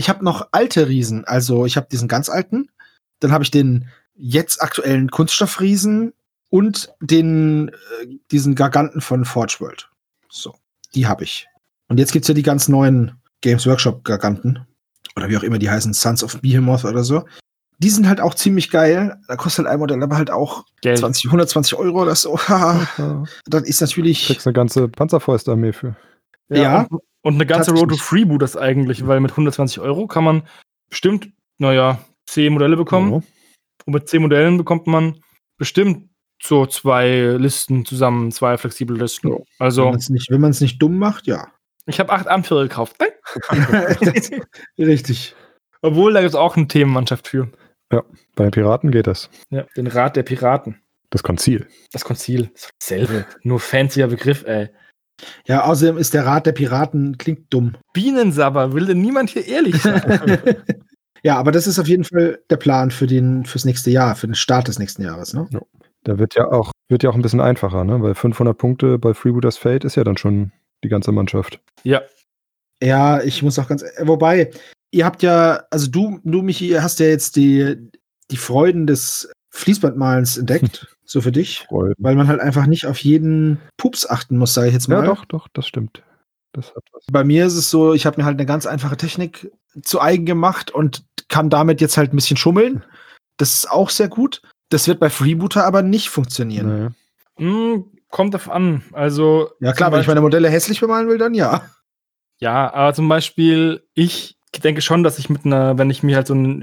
ich 0.00 0.08
habe 0.08 0.24
noch 0.24 0.48
alte 0.52 0.88
Riesen. 0.88 1.26
Also 1.26 1.66
ich 1.66 1.76
habe 1.76 1.86
diesen 1.92 2.08
ganz 2.08 2.30
alten, 2.30 2.70
dann 3.20 3.32
habe 3.32 3.44
ich 3.44 3.50
den 3.50 3.88
jetzt 4.14 4.62
aktuellen 4.62 5.10
Kunststoffriesen 5.10 6.14
und 6.48 6.90
den 7.00 7.68
äh, 7.68 8.06
diesen 8.30 8.54
Garganten 8.54 9.02
von 9.02 9.26
Forge 9.26 9.56
World. 9.60 9.90
So, 10.30 10.54
die 10.94 11.06
habe 11.06 11.24
ich. 11.24 11.48
Und 11.88 11.98
jetzt 11.98 12.12
gibt's 12.12 12.28
ja 12.28 12.34
die 12.34 12.42
ganz 12.42 12.66
neuen 12.66 13.12
Games 13.42 13.66
Workshop 13.66 14.02
Garganten. 14.04 14.66
oder 15.16 15.28
wie 15.28 15.36
auch 15.36 15.42
immer 15.42 15.58
die 15.58 15.68
heißen, 15.68 15.92
Sons 15.92 16.24
of 16.24 16.40
Behemoth 16.40 16.86
oder 16.86 17.04
so. 17.04 17.24
Die 17.78 17.90
sind 17.90 18.08
halt 18.08 18.22
auch 18.22 18.34
ziemlich 18.34 18.70
geil. 18.70 19.18
Da 19.28 19.36
kostet 19.36 19.66
halt 19.66 19.74
ein 19.74 19.80
Modell 19.80 20.02
aber 20.02 20.16
halt 20.16 20.30
auch 20.30 20.64
Geld. 20.80 20.98
20, 20.98 21.26
120 21.26 21.74
Euro 21.74 22.02
oder 22.02 22.16
so. 22.16 22.38
Ja. 22.48 23.24
Das 23.44 23.64
ist 23.64 23.82
natürlich. 23.82 24.26
Kriegst 24.26 24.46
eine 24.46 24.54
ganze 24.54 24.88
Panzerfäustarmee 24.88 25.74
für. 25.74 25.94
Ja. 26.48 26.86
Und, 26.88 27.02
und 27.22 27.34
eine 27.34 27.46
ganze 27.46 27.70
Road 27.72 27.80
to 27.80 27.86
Tatsächlich. 27.96 28.02
Freebooters 28.26 28.56
eigentlich, 28.56 29.06
weil 29.06 29.20
mit 29.20 29.32
120 29.32 29.80
Euro 29.80 30.06
kann 30.06 30.24
man 30.24 30.42
bestimmt, 30.88 31.30
naja, 31.58 31.98
10 32.26 32.52
Modelle 32.52 32.76
bekommen. 32.76 33.12
Ja. 33.12 33.22
Und 33.86 33.94
mit 33.94 34.08
10 34.08 34.22
Modellen 34.22 34.56
bekommt 34.56 34.86
man 34.86 35.20
bestimmt 35.58 36.08
so 36.42 36.64
zwei 36.66 37.36
Listen 37.38 37.84
zusammen, 37.84 38.32
zwei 38.32 38.56
flexible 38.56 38.96
Listen. 38.96 39.28
Ja. 39.28 39.34
Wenn 39.36 39.44
Also, 39.58 39.84
man 39.86 39.96
es 39.96 40.08
nicht, 40.08 40.30
wenn 40.30 40.40
man's 40.40 40.60
nicht 40.60 40.80
dumm 40.80 40.96
macht, 40.98 41.26
ja. 41.26 41.48
ich 41.86 42.00
habe 42.00 42.12
acht 42.12 42.26
Anführer 42.28 42.62
gekauft. 42.62 42.96
Richtig. 44.78 45.34
Obwohl, 45.82 46.12
da 46.12 46.20
gibt 46.20 46.30
es 46.30 46.34
auch 46.36 46.56
eine 46.56 46.68
Themenmannschaft 46.68 47.28
für. 47.28 47.50
Bei 47.88 48.44
den 48.44 48.50
Piraten 48.52 48.90
geht 48.90 49.06
das. 49.06 49.30
Ja, 49.50 49.64
den 49.76 49.86
Rat 49.88 50.16
der 50.16 50.22
Piraten. 50.22 50.80
Das 51.10 51.22
Konzil. 51.22 51.66
Das 51.92 52.04
Konzil. 52.04 52.50
Das 52.52 52.62
ist 52.62 52.70
dasselbe. 52.80 53.26
Nur 53.42 53.58
fancier 53.58 54.06
Begriff, 54.06 54.44
ey. 54.46 54.68
Ja, 55.46 55.64
außerdem 55.64 55.98
ist 55.98 56.14
der 56.14 56.26
Rat 56.26 56.46
der 56.46 56.52
Piraten, 56.52 57.18
klingt 57.18 57.52
dumm. 57.52 57.74
Bienensabber, 57.92 58.72
will 58.72 58.86
denn 58.86 59.00
niemand 59.00 59.30
hier 59.30 59.46
ehrlich 59.46 59.80
sein? 59.80 60.02
ja, 61.22 61.36
aber 61.36 61.52
das 61.52 61.66
ist 61.66 61.78
auf 61.78 61.88
jeden 61.88 62.04
Fall 62.04 62.40
der 62.50 62.56
Plan 62.56 62.90
für 62.90 63.06
den, 63.06 63.44
fürs 63.44 63.64
nächste 63.64 63.90
Jahr, 63.90 64.16
für 64.16 64.26
den 64.26 64.34
Start 64.34 64.68
des 64.68 64.78
nächsten 64.78 65.02
Jahres, 65.02 65.34
ne? 65.34 65.48
Da 66.04 66.18
wird 66.18 66.34
ja 66.34 66.50
auch, 66.50 66.72
wird 66.88 67.02
ja 67.02 67.10
auch 67.10 67.14
ein 67.14 67.22
bisschen 67.22 67.40
einfacher, 67.40 67.84
ne? 67.84 68.00
Weil 68.02 68.14
500 68.14 68.56
Punkte 68.56 68.98
bei 68.98 69.12
Freebooters 69.14 69.58
Fate 69.58 69.84
ist 69.84 69.96
ja 69.96 70.04
dann 70.04 70.16
schon 70.16 70.52
die 70.82 70.88
ganze 70.88 71.12
Mannschaft. 71.12 71.60
ja, 71.84 72.02
Ja, 72.82 73.22
ich 73.22 73.42
muss 73.42 73.58
auch 73.58 73.68
ganz, 73.68 73.84
wobei, 74.00 74.50
ihr 74.92 75.04
habt 75.04 75.22
ja, 75.22 75.64
also 75.70 75.90
du, 75.90 76.20
du, 76.24 76.42
Michi, 76.42 76.70
hast 76.70 77.00
ja 77.00 77.06
jetzt 77.06 77.36
die, 77.36 77.76
die 78.30 78.36
Freuden 78.36 78.86
des 78.86 79.30
Fließbandmalens 79.50 80.36
entdeckt, 80.36 80.96
so 81.04 81.20
für 81.20 81.32
dich, 81.32 81.66
Freuden. 81.68 81.94
weil 81.98 82.14
man 82.14 82.28
halt 82.28 82.40
einfach 82.40 82.66
nicht 82.66 82.86
auf 82.86 82.98
jeden 82.98 83.60
Pups 83.76 84.08
achten 84.08 84.36
muss, 84.36 84.54
sage 84.54 84.68
ich 84.68 84.74
jetzt 84.74 84.88
mal. 84.88 85.00
Ja, 85.00 85.06
doch, 85.06 85.24
doch, 85.24 85.48
das 85.52 85.66
stimmt. 85.66 86.02
Das 86.52 86.74
hat 86.74 86.84
was. 86.92 87.04
Bei 87.12 87.24
mir 87.24 87.46
ist 87.46 87.54
es 87.56 87.70
so, 87.70 87.92
ich 87.92 88.06
habe 88.06 88.20
mir 88.20 88.24
halt 88.24 88.38
eine 88.38 88.46
ganz 88.46 88.66
einfache 88.66 88.96
Technik 88.96 89.50
zu 89.82 90.00
eigen 90.00 90.26
gemacht 90.26 90.70
und 90.70 91.04
kann 91.28 91.50
damit 91.50 91.80
jetzt 91.80 91.96
halt 91.96 92.12
ein 92.12 92.16
bisschen 92.16 92.36
schummeln. 92.36 92.84
Das 93.36 93.54
ist 93.54 93.70
auch 93.70 93.90
sehr 93.90 94.08
gut. 94.08 94.42
Das 94.68 94.86
wird 94.88 95.00
bei 95.00 95.10
Freebooter 95.10 95.64
aber 95.64 95.82
nicht 95.82 96.10
funktionieren. 96.10 96.94
Nee. 97.38 97.44
Hm, 97.44 97.84
kommt 98.10 98.34
drauf 98.34 98.50
an. 98.50 98.82
Also, 98.92 99.50
Ja 99.60 99.72
klar, 99.72 99.90
wenn 99.92 100.00
ich 100.00 100.06
meine 100.06 100.20
Modelle 100.20 100.48
hässlich 100.48 100.80
bemalen 100.80 101.08
will, 101.08 101.18
dann 101.18 101.34
ja. 101.34 101.62
Ja, 102.38 102.72
aber 102.72 102.94
zum 102.94 103.08
Beispiel, 103.08 103.82
ich 103.94 104.36
denke 104.62 104.80
schon, 104.82 105.02
dass 105.02 105.18
ich 105.18 105.30
mit 105.30 105.44
einer, 105.44 105.78
wenn 105.78 105.90
ich 105.90 106.02
mir 106.02 106.16
halt 106.16 106.26
so 106.26 106.34
ein, 106.34 106.62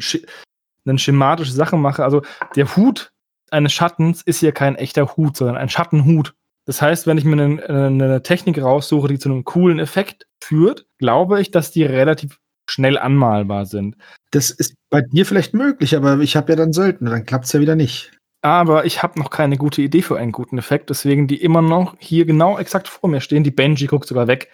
Eine 0.88 1.00
schematische 1.00 1.52
Sache 1.52 1.78
mache, 1.78 2.04
also 2.04 2.22
der 2.56 2.76
Hut 2.76 3.12
eines 3.52 3.74
Schattens 3.74 4.22
ist 4.22 4.42
ja 4.42 4.52
kein 4.52 4.76
echter 4.76 5.16
Hut, 5.16 5.38
sondern 5.38 5.58
ein 5.58 5.70
Schattenhut. 5.70 6.34
Das 6.66 6.82
heißt, 6.82 7.08
wenn 7.08 7.18
ich 7.18 7.24
mir 7.24 7.42
eine, 7.42 7.64
eine 7.70 8.24
Technik 8.24 8.62
raussuche, 8.62 9.08
die 9.08 9.20
zu 9.20 9.30
einem 9.30 9.46
coolen 9.46 9.80
Effekt 9.80 10.28
führt, 10.44 10.86
glaube 10.98 11.40
ich, 11.40 11.52
dass 11.52 11.72
die 11.72 11.84
relativ 11.84 12.40
schnell 12.70 12.98
anmalbar 12.98 13.66
sind. 13.66 13.96
Das 14.32 14.50
ist 14.50 14.76
bei 14.90 15.02
dir 15.02 15.26
vielleicht 15.26 15.54
möglich, 15.54 15.96
aber 15.96 16.20
ich 16.20 16.36
habe 16.36 16.52
ja 16.52 16.58
dann 16.58 16.74
Söldner, 16.74 17.12
dann 17.12 17.26
klappt's 17.26 17.54
ja 17.54 17.62
wieder 17.62 17.76
nicht. 17.76 18.12
Aber 18.42 18.86
ich 18.86 19.02
habe 19.02 19.18
noch 19.20 19.30
keine 19.30 19.58
gute 19.58 19.82
Idee 19.82 20.02
für 20.02 20.18
einen 20.18 20.32
guten 20.32 20.58
Effekt, 20.58 20.90
deswegen 20.90 21.28
die 21.28 21.42
immer 21.42 21.62
noch 21.62 21.96
hier 22.00 22.26
genau 22.26 22.58
exakt 22.58 22.88
vor 22.88 23.10
mir 23.10 23.22
stehen. 23.22 23.44
Die 23.44 23.52
Benji 23.52 23.88
guckt 23.88 24.08
sogar 24.08 24.28
weg. 24.28 24.52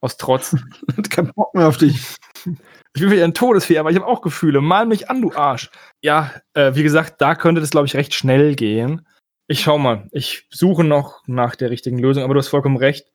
Aus 0.00 0.16
Trotz. 0.16 0.56
Kein 1.10 1.32
Bock 1.34 1.54
mehr 1.54 1.68
auf 1.68 1.76
dich. 1.76 2.16
Ich 2.94 3.02
bin 3.02 3.10
wieder 3.10 3.24
ein 3.24 3.34
Todesfee, 3.34 3.78
aber 3.78 3.90
ich 3.90 3.96
habe 3.96 4.06
auch 4.06 4.20
Gefühle. 4.20 4.60
Mal 4.60 4.86
mich 4.86 5.08
an, 5.10 5.22
du 5.22 5.32
Arsch. 5.32 5.70
Ja, 6.02 6.32
äh, 6.54 6.74
wie 6.74 6.82
gesagt, 6.82 7.20
da 7.20 7.34
könnte 7.34 7.60
das, 7.60 7.70
glaube 7.70 7.86
ich, 7.86 7.94
recht 7.94 8.14
schnell 8.14 8.56
gehen. 8.56 9.06
Ich 9.46 9.60
schau 9.60 9.78
mal. 9.78 10.08
Ich 10.12 10.46
suche 10.50 10.84
noch 10.84 11.22
nach 11.26 11.56
der 11.56 11.70
richtigen 11.70 11.98
Lösung, 11.98 12.24
aber 12.24 12.34
du 12.34 12.38
hast 12.40 12.48
vollkommen 12.48 12.76
recht. 12.76 13.06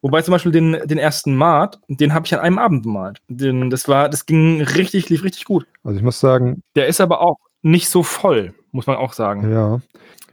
Wobei 0.00 0.22
zum 0.22 0.32
Beispiel 0.32 0.52
den, 0.52 0.72
den 0.84 0.98
ersten 0.98 1.34
Mart, 1.34 1.80
den 1.88 2.14
habe 2.14 2.24
ich 2.24 2.34
an 2.34 2.40
einem 2.40 2.58
Abend 2.58 2.84
bemalt. 2.84 3.20
Den, 3.28 3.68
das 3.68 3.88
war, 3.88 4.08
das 4.08 4.26
ging 4.26 4.62
richtig, 4.62 5.08
lief 5.08 5.24
richtig 5.24 5.44
gut. 5.44 5.66
Also 5.82 5.98
ich 5.98 6.04
muss 6.04 6.20
sagen, 6.20 6.62
Der 6.76 6.86
ist 6.86 7.00
aber 7.00 7.20
auch 7.20 7.36
nicht 7.62 7.88
so 7.88 8.02
voll, 8.02 8.54
muss 8.70 8.86
man 8.86 8.96
auch 8.96 9.12
sagen. 9.12 9.50
ja, 9.50 9.80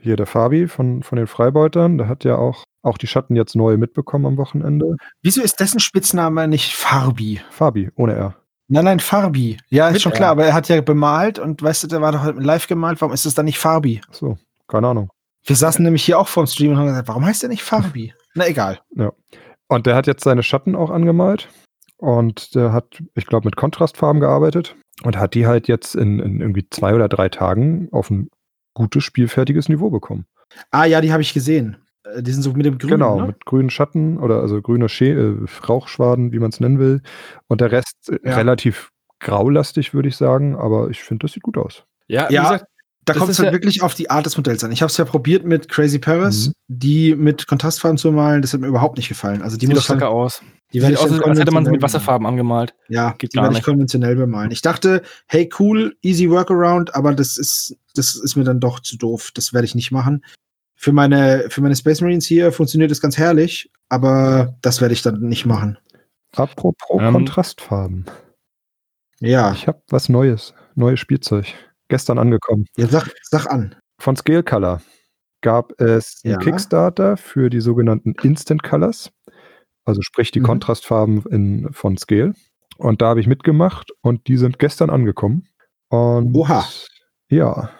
hier 0.00 0.16
der 0.16 0.26
Fabi 0.26 0.68
von, 0.68 1.02
von 1.02 1.16
den 1.16 1.26
Freibeutern, 1.26 1.98
der 1.98 2.08
hat 2.08 2.22
ja 2.24 2.36
auch, 2.36 2.62
auch 2.82 2.96
die 2.96 3.08
Schatten 3.08 3.34
jetzt 3.34 3.56
neu 3.56 3.76
mitbekommen 3.76 4.24
am 4.26 4.36
Wochenende. 4.36 4.94
Wieso 5.22 5.42
ist 5.42 5.58
dessen 5.58 5.80
Spitzname 5.80 6.46
nicht 6.46 6.74
Farbi? 6.76 7.40
Fabi, 7.50 7.90
ohne 7.96 8.14
R. 8.14 8.36
Nein, 8.68 8.84
nein, 8.84 9.00
Farbi. 9.00 9.58
Ja, 9.68 9.88
ist 9.88 10.02
schon 10.02 10.12
klar, 10.12 10.30
aber 10.30 10.44
er 10.44 10.54
hat 10.54 10.68
ja 10.68 10.80
bemalt 10.80 11.38
und 11.38 11.62
weißt 11.62 11.84
du, 11.84 11.86
der 11.86 12.00
war 12.00 12.12
doch 12.12 12.22
halt 12.22 12.42
live 12.42 12.66
gemalt. 12.66 13.00
Warum 13.00 13.14
ist 13.14 13.24
es 13.24 13.34
dann 13.34 13.44
nicht 13.44 13.58
Farbi? 13.58 14.00
So, 14.10 14.38
keine 14.66 14.88
Ahnung. 14.88 15.10
Wir 15.44 15.54
saßen 15.54 15.84
nämlich 15.84 16.04
hier 16.04 16.18
auch 16.18 16.26
vorm 16.26 16.46
Stream 16.46 16.72
und 16.72 16.78
haben 16.78 16.86
gesagt, 16.86 17.06
warum 17.06 17.24
heißt 17.24 17.42
der 17.42 17.48
nicht 17.48 17.62
Farbi? 17.62 18.12
Na 18.34 18.48
egal. 18.48 18.80
Und 19.68 19.86
der 19.86 19.94
hat 19.94 20.08
jetzt 20.08 20.24
seine 20.24 20.42
Schatten 20.42 20.74
auch 20.74 20.90
angemalt 20.90 21.48
und 21.98 22.54
der 22.56 22.72
hat, 22.72 23.00
ich 23.14 23.26
glaube, 23.26 23.46
mit 23.46 23.56
Kontrastfarben 23.56 24.20
gearbeitet 24.20 24.74
und 25.04 25.16
hat 25.16 25.34
die 25.34 25.46
halt 25.46 25.68
jetzt 25.68 25.94
in, 25.94 26.18
in 26.18 26.40
irgendwie 26.40 26.68
zwei 26.68 26.94
oder 26.94 27.08
drei 27.08 27.28
Tagen 27.28 27.88
auf 27.92 28.10
ein 28.10 28.28
gutes, 28.74 29.04
spielfertiges 29.04 29.68
Niveau 29.68 29.90
bekommen. 29.90 30.26
Ah 30.70 30.84
ja, 30.84 31.00
die 31.00 31.12
habe 31.12 31.22
ich 31.22 31.32
gesehen. 31.32 31.76
Äh, 32.14 32.22
Die 32.22 32.32
sind 32.32 32.42
so 32.42 32.52
mit 32.52 32.66
dem 32.66 32.78
Grün. 32.78 32.90
genau, 32.90 33.20
ne? 33.20 33.26
mit 33.28 33.44
grünen 33.44 33.70
Schatten 33.70 34.18
oder 34.18 34.40
also 34.40 34.60
grüne 34.62 34.88
Schä 34.88 35.12
äh, 35.12 35.36
Rauchschwaden, 35.68 36.32
wie 36.32 36.38
man 36.38 36.50
es 36.50 36.60
nennen 36.60 36.78
will. 36.78 37.02
Und 37.48 37.60
der 37.60 37.72
Rest 37.72 37.94
äh, 38.10 38.18
Ja. 38.24 38.36
relativ 38.36 38.90
graulastig, 39.20 39.94
würde 39.94 40.08
ich 40.08 40.16
sagen, 40.16 40.56
aber 40.56 40.90
ich 40.90 41.02
finde, 41.02 41.24
das 41.24 41.32
sieht 41.32 41.42
gut 41.42 41.56
aus. 41.58 41.84
Ja, 42.06 42.28
wie 42.28 42.34
Ja, 42.34 42.42
gesagt, 42.44 42.66
Da 43.06 43.14
kommt 43.14 43.30
es 43.30 43.38
halt 43.38 43.46
ja- 43.48 43.52
wirklich 43.52 43.82
auf 43.82 43.94
die 43.94 44.10
Art 44.10 44.26
des 44.26 44.36
Modells 44.36 44.64
an. 44.64 44.72
Ich 44.72 44.82
habe 44.82 44.90
es 44.90 44.96
ja 44.96 45.04
probiert 45.04 45.44
mit 45.44 45.68
Crazy 45.68 45.98
Paris, 46.00 46.48
Mhm. 46.48 46.52
die 46.68 47.14
mit 47.14 47.46
Kontrastfarben 47.46 47.96
zu 47.98 48.10
malen. 48.12 48.42
Das 48.42 48.52
hat 48.52 48.60
mir 48.60 48.66
überhaupt 48.66 48.96
nicht 48.96 49.08
gefallen. 49.08 49.42
Also 49.42 49.56
die 49.56 49.66
sieht 49.66 49.76
doch 49.76 49.80
muss 49.82 49.86
kacke 49.86 50.08
aus. 50.08 50.42
die 50.72 50.80
Sieht 50.80 50.82
werde 50.82 50.94
ich 50.94 50.98
aus, 51.00 51.04
als 51.12 51.12
hätte 51.12 51.22
man 51.22 51.36
sie 51.36 51.38
mit 51.38 51.48
konventionell 51.80 51.82
Wasserfarben 51.82 52.26
angemalt. 52.26 52.74
Ja, 52.88 53.12
Geht 53.16 53.32
die 53.32 53.36
gar 53.36 53.44
werde 53.44 53.52
ich 53.54 53.58
nicht. 53.58 53.64
konventionell 53.64 54.16
bemalen. 54.16 54.50
Ich 54.50 54.60
dachte, 54.60 55.02
hey 55.28 55.48
cool, 55.60 55.94
easy 56.02 56.28
workaround, 56.28 56.94
aber 56.96 57.14
das 57.14 57.38
ist 57.38 57.76
das 57.94 58.16
ist 58.16 58.34
mir 58.36 58.42
dann 58.44 58.58
doch 58.60 58.80
zu 58.80 58.98
doof. 58.98 59.30
Das 59.34 59.52
werde 59.54 59.64
ich 59.66 59.74
nicht 59.76 59.92
machen. 59.92 60.22
Für 60.76 60.92
meine 60.92 61.46
für 61.50 61.62
meine 61.62 61.74
Space 61.74 62.00
Marines 62.02 62.26
hier 62.26 62.52
funktioniert 62.52 62.90
das 62.90 63.00
ganz 63.00 63.16
herrlich, 63.18 63.70
aber 63.88 64.54
das 64.62 64.80
werde 64.80 64.94
ich 64.94 65.02
dann 65.02 65.20
nicht 65.20 65.46
machen. 65.46 65.78
Apropos 66.34 67.00
Ähm. 67.02 67.12
Kontrastfarben. 67.14 68.04
Ja, 69.20 69.52
Ich 69.52 69.66
habe 69.66 69.80
was 69.88 70.08
Neues, 70.10 70.52
neues 70.74 71.00
Spielzeug. 71.00 71.46
Gestern 71.88 72.18
angekommen. 72.18 72.66
ja 72.76 72.86
sag, 72.88 73.10
sag 73.22 73.46
an. 73.46 73.74
Von 73.98 74.16
Scale 74.16 74.42
Color 74.42 74.82
gab 75.40 75.80
es 75.80 76.20
einen 76.24 76.34
Ja. 76.34 76.38
Kickstarter 76.40 77.16
für 77.16 77.48
die 77.48 77.60
sogenannten 77.60 78.14
Instant 78.22 78.62
Colors, 78.62 79.10
also 79.86 80.02
sprich 80.02 80.30
die 80.32 80.40
Mhm. 80.40 80.44
Kontrastfarben 80.46 81.22
in, 81.30 81.72
von 81.72 81.96
Scale. 81.96 82.34
Und 82.76 83.00
da 83.00 83.06
habe 83.08 83.20
ich 83.20 83.26
mitgemacht 83.26 83.92
und 84.02 84.26
die 84.28 84.36
sind 84.36 84.58
gestern 84.58 84.90
angekommen. 84.90 85.48
Und 85.88 86.34
Oha. 86.34 86.66
ja, 87.30 87.70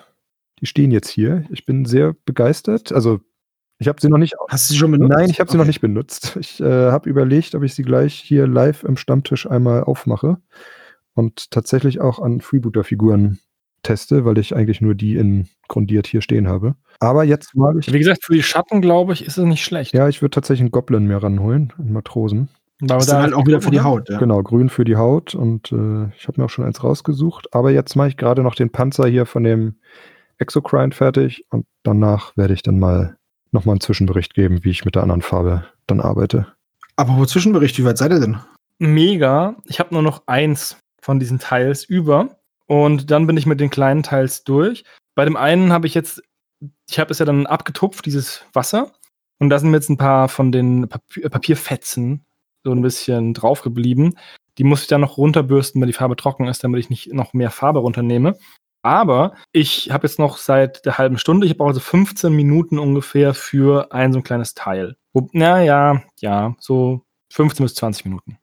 die 0.61 0.67
stehen 0.67 0.91
jetzt 0.91 1.09
hier. 1.09 1.45
Ich 1.51 1.65
bin 1.67 1.85
sehr 1.85 2.15
begeistert. 2.25 2.93
Also 2.93 3.21
ich 3.79 3.89
habe 3.89 4.01
sie 4.01 4.09
noch 4.09 4.19
nicht. 4.19 4.35
Hast 4.49 4.71
du 4.71 4.73
sie 4.75 4.79
schon 4.79 4.91
benutzt? 4.93 5.13
Nein, 5.13 5.29
ich 5.29 5.39
habe 5.41 5.51
sie 5.51 5.57
noch 5.57 5.65
Okay. 5.65 5.69
nicht 5.69 5.81
benutzt. 5.81 6.37
Ich 6.41 6.61
äh, 6.61 6.91
habe 6.91 7.11
überlegt, 7.11 7.55
ob 7.55 7.63
ich 7.63 7.75
sie 7.75 7.83
gleich 7.83 8.15
hier 8.15 8.47
live 8.47 8.85
im 8.85 8.97
Stammtisch 8.97 9.47
einmal 9.49 9.85
aufmache 9.85 10.39
und 11.15 11.51
tatsächlich 11.51 12.01
auch 12.01 12.19
an 12.19 12.41
Freebooter-Figuren 12.41 13.39
teste, 13.83 14.25
weil 14.25 14.39
ich 14.39 14.57
eigentlich 14.57 14.81
nur 14.81 14.95
die 14.95 15.17
in 15.17 15.49
grundiert 15.69 16.07
hier 16.07 16.23
stehen 16.23 16.49
habe. 16.49 16.75
Aber 17.01 17.25
jetzt 17.25 17.55
mag 17.55 17.77
ich. 17.79 17.93
Wie 17.93 17.99
gesagt, 17.99 18.25
für 18.25 18.33
die 18.33 18.43
Schatten, 18.43 18.81
glaube 18.81 19.13
ich, 19.13 19.27
ist 19.27 19.37
es 19.37 19.45
nicht 19.45 19.63
schlecht. 19.65 19.95
Ja, 19.95 20.09
ich 20.09 20.23
würde 20.23 20.31
tatsächlich 20.31 20.63
einen 20.63 20.71
Goblin 20.71 21.07
mir 21.07 21.23
ranholen, 21.23 21.73
einen 21.79 21.93
Matrosen. 21.93 22.49
Aber 22.83 22.95
Das 22.95 23.05
ist 23.05 23.13
dann 23.13 23.23
halt 23.23 23.35
auch 23.35 23.47
wieder 23.47 23.61
für 23.61 23.71
die 23.71 23.81
Haut. 23.81 24.09
Ja. 24.09 24.19
Genau, 24.19 24.43
grün 24.43 24.69
für 24.69 24.85
die 24.85 24.97
Haut 24.97 25.35
und 25.35 25.73
äh, 25.73 26.09
ich 26.17 26.29
habe 26.29 26.41
mir 26.41 26.45
auch 26.45 26.51
schon 26.51 26.65
eins 26.65 26.83
rausgesucht. 26.83 27.49
Aber 27.55 27.71
jetzt 27.71 27.95
mache 27.97 28.09
ich 28.09 28.17
gerade 28.17 28.43
noch 28.43 28.55
den 28.55 28.71
Panzer 28.71 29.07
hier 29.07 29.25
von 29.27 29.45
dem 29.45 29.77
Exocrine 30.39 30.93
fertig 30.93 31.45
und 31.51 31.67
danach 31.83 32.37
werde 32.37 32.55
ich 32.55 32.63
dann 32.63 32.79
mal 32.79 33.17
nochmal 33.53 33.75
einen 33.75 33.81
Zwischenbericht 33.81 34.35
geben, 34.35 34.65
wie 34.65 34.71
ich 34.71 34.85
mit 34.85 34.95
der 34.95 35.03
anderen 35.03 35.23
Farbe 35.23 35.65
dann 35.87 36.01
arbeite. 36.01 36.47
Aber 36.97 37.17
wo 37.17 37.25
Zwischenbericht, 37.25 37.79
wie 37.79 37.85
weit 37.85 37.99
seid 37.99 38.13
ihr 38.13 38.21
denn? 38.21 38.39
Mega. 38.79 39.57
Ich 39.67 39.81
habe 39.81 39.95
nur 39.95 40.03
noch 40.03 40.23
eins 40.27 40.79
von 41.01 41.19
diesen 41.19 41.39
Teils 41.39 41.85
über. 41.85 42.39
Und 42.67 43.11
dann 43.11 43.27
bin 43.27 43.37
ich 43.37 43.47
mit 43.47 43.61
den 43.61 43.71
kleinen 43.71 44.03
Teils 44.03 44.45
durch. 44.45 44.85
Bei 45.15 45.25
dem 45.25 45.37
einen 45.37 45.73
habe 45.73 45.87
ich 45.87 45.95
jetzt, 45.95 46.23
ich 46.89 46.99
habe 46.99 47.13
es 47.13 47.19
ja 47.19 47.27
dann 47.27 47.47
abgetupft, 47.47 48.05
dieses 48.07 48.45
Wasser. 48.53 48.93
Und 49.39 49.51
da 49.51 49.59
sind 49.59 49.71
mir 49.71 49.77
jetzt 49.77 49.91
ein 49.91 49.99
paar 49.99 50.29
von 50.29 50.53
den 50.53 50.89
Papier, 50.89 51.29
Papierfetzen 51.29 52.25
so 52.65 52.73
ein 52.73 52.83
bisschen 52.83 53.35
drauf 53.35 53.63
geblieben. 53.63 54.17
Die 54.59 54.65
muss 54.65 54.83
ich 54.83 54.89
dann 54.89 55.03
noch 55.03 55.19
runterbürsten, 55.19 55.81
wenn 55.81 55.87
die 55.87 55.93
Farbe 55.93 56.17
trocken 56.17 56.49
ist, 56.49 56.65
damit 56.65 56.81
ich 56.81 56.91
nicht 56.91 57.13
noch 57.13 57.35
mehr 57.35 57.51
Farbe 57.51 57.79
runternehme. 57.79 58.37
Aber 58.87 59.35
ich 59.53 59.91
habe 59.91 60.07
jetzt 60.07 60.19
noch 60.21 60.37
seit 60.39 60.85
der 60.87 60.97
halben 60.97 61.19
Stunde, 61.19 61.47
ich 61.47 61.57
brauche 61.57 61.71
also 61.71 61.81
15 61.81 62.33
Minuten 62.33 62.79
ungefähr 62.79 63.35
für 63.35 63.93
ein 63.93 64.13
so 64.13 64.21
ein 64.21 64.23
kleines 64.23 64.55
Teil. 64.55 64.97
Wo- 65.13 65.29
Naja, 65.33 66.03
ja, 66.21 66.55
so 66.61 67.03
15 67.33 67.65
bis 67.65 67.75
20 67.75 68.05
Minuten. 68.05 68.39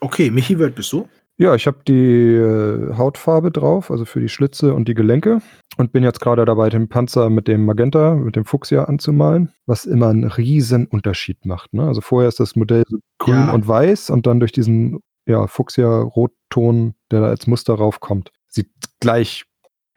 Okay, 0.00 0.30
Michi, 0.30 0.58
wer 0.58 0.68
bist 0.68 0.92
du? 0.92 1.08
Ja, 1.38 1.54
ich 1.54 1.66
habe 1.66 1.78
die 1.88 2.34
äh, 2.34 2.94
Hautfarbe 2.96 3.50
drauf, 3.50 3.90
also 3.90 4.04
für 4.04 4.20
die 4.20 4.28
Schlitze 4.28 4.74
und 4.74 4.86
die 4.88 4.94
Gelenke. 4.94 5.40
Und 5.78 5.90
bin 5.92 6.02
jetzt 6.04 6.20
gerade 6.20 6.44
dabei, 6.44 6.68
den 6.68 6.88
Panzer 6.88 7.30
mit 7.30 7.48
dem 7.48 7.64
Magenta, 7.64 8.14
mit 8.14 8.36
dem 8.36 8.44
Fuchsia 8.44 8.84
anzumalen, 8.84 9.50
was 9.66 9.86
immer 9.86 10.08
einen 10.08 10.24
riesen 10.24 10.86
Unterschied 10.86 11.46
macht. 11.46 11.72
Ne? 11.72 11.86
Also 11.88 12.00
vorher 12.02 12.28
ist 12.28 12.40
das 12.40 12.56
Modell 12.56 12.84
so 12.86 12.98
grün 13.18 13.34
Ja. 13.36 13.52
und 13.52 13.66
weiß 13.66 14.10
und 14.10 14.26
dann 14.26 14.38
durch 14.40 14.52
diesen 14.52 15.00
ja, 15.26 15.46
Fuchsia-Rotton, 15.46 16.94
der 17.10 17.20
da 17.22 17.26
als 17.28 17.46
Muster 17.46 17.74
raufkommt, 17.74 18.30
sieht 18.48 18.70
gleich 19.00 19.44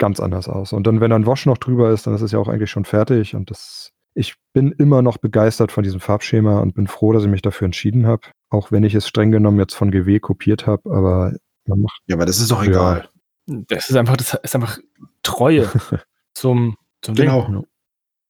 ganz 0.04 0.20
anders 0.20 0.49
aus. 0.49 0.74
Und 0.74 0.86
dann, 0.86 0.99
wenn 0.99 1.14
ein 1.14 1.26
Wash 1.26 1.45
noch 1.45 1.58
drüber 1.58 1.91
ist, 1.91 2.06
dann 2.06 2.14
ist 2.14 2.22
es 2.22 2.34
ja 2.34 2.39
auch 2.39 2.49
eigentlich 2.49 2.70
schon 2.70 2.84
fertig. 2.84 3.36
Und 3.36 3.49
das, 3.49 3.91
ich 4.16 4.36
bin 4.51 4.74
immer 4.74 5.01
noch 5.01 5.18
begeistert 5.18 5.72
von 5.72 5.82
diesem 5.86 6.01
Farbschema 6.01 6.60
und 6.60 6.76
bin 6.76 6.88
froh, 6.88 7.14
dass 7.14 7.24
ich 7.24 7.30
mich 7.30 7.41
dafür 7.41 7.64
entschieden 7.68 8.06
habe. 8.06 8.24
Auch 8.49 8.70
wenn 8.70 8.84
ich 8.84 8.95
es 8.95 9.08
streng 9.08 9.32
genommen 9.32 9.60
jetzt 9.60 9.76
von 9.76 9.91
GW 9.91 10.20
kopiert 10.20 10.68
habe, 10.68 10.93
aber 10.93 11.32
man 11.68 11.80
macht 11.84 12.01
Ja, 12.08 12.18
aber 12.18 12.26
das 12.26 12.39
ist 12.41 12.51
doch 12.51 12.64
Ja. 12.64 12.70
egal. 12.70 13.10
Das 13.45 13.89
ist 13.89 13.95
einfach, 13.95 14.18
das 14.18 14.34
ist 14.43 14.56
einfach 14.56 14.78
Treue 15.24 15.70
zum, 16.34 16.76
zum 17.01 17.16
Ding. 17.16 17.28
Genau. 17.28 17.64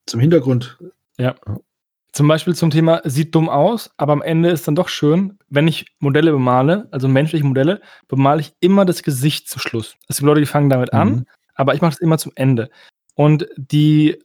Zum 0.05 0.19
Hintergrund. 0.19 0.77
Zum 2.11 2.27
Beispiel 2.27 2.53
zum 2.53 2.69
Thema, 2.69 3.01
sieht 3.05 3.33
dumm 3.33 3.49
aus, 3.49 3.89
aber 3.97 4.13
am 4.13 4.21
Ende 4.21 4.49
ist 4.51 4.67
dann 4.67 4.75
doch 4.75 4.87
schön, 4.89 5.39
wenn 5.49 5.67
ich 5.67 5.87
Modelle 5.99 6.31
bemale, 6.31 6.87
also 6.91 7.07
menschliche 7.07 7.43
Modelle, 7.43 7.81
bemale 8.07 8.41
ich 8.41 8.53
immer 8.59 8.85
das 8.85 9.01
Gesicht 9.01 9.49
zum 9.49 9.59
Schluss. 9.59 9.95
Es 10.07 10.17
gibt 10.17 10.27
Leute, 10.27 10.39
die 10.41 10.45
fangen 10.45 10.69
damit 10.69 10.93
an, 10.93 11.09
Mhm. 11.09 11.25
Aber 11.55 11.75
ich 11.75 11.81
mache 11.81 11.91
das 11.91 11.99
immer 11.99 12.17
zum 12.17 12.31
Ende. 12.35 12.69
Und 13.15 13.47
die 13.57 14.19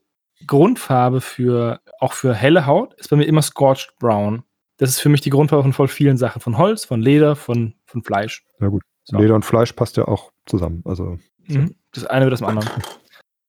Grundfarbe 0.47 1.21
für, 1.21 1.81
auch 1.99 2.13
für 2.13 2.33
helle 2.33 2.65
Haut, 2.65 2.93
ist 2.95 3.09
bei 3.09 3.17
mir 3.17 3.25
immer 3.25 3.41
Scorched 3.41 3.93
Brown. 3.99 4.43
Das 4.77 4.89
ist 4.89 4.99
für 4.99 5.09
mich 5.09 5.21
die 5.21 5.29
Grundfarbe 5.29 5.63
von 5.63 5.73
voll 5.73 5.87
vielen 5.89 6.17
Sachen. 6.17 6.41
Von 6.41 6.57
Holz, 6.57 6.85
von 6.85 7.01
Leder, 7.01 7.35
von, 7.35 7.75
von 7.85 8.03
Fleisch. 8.03 8.45
Na 8.59 8.69
gut. 8.69 8.83
So. 9.03 9.17
Leder 9.17 9.35
und 9.35 9.43
Fleisch 9.43 9.73
passt 9.73 9.97
ja 9.97 10.07
auch 10.07 10.31
zusammen. 10.45 10.83
Also 10.85 11.17
Mhm. 11.49 11.75
Das 11.91 12.05
eine 12.05 12.25
wird 12.25 12.33
das 12.33 12.43
andere. 12.43 12.69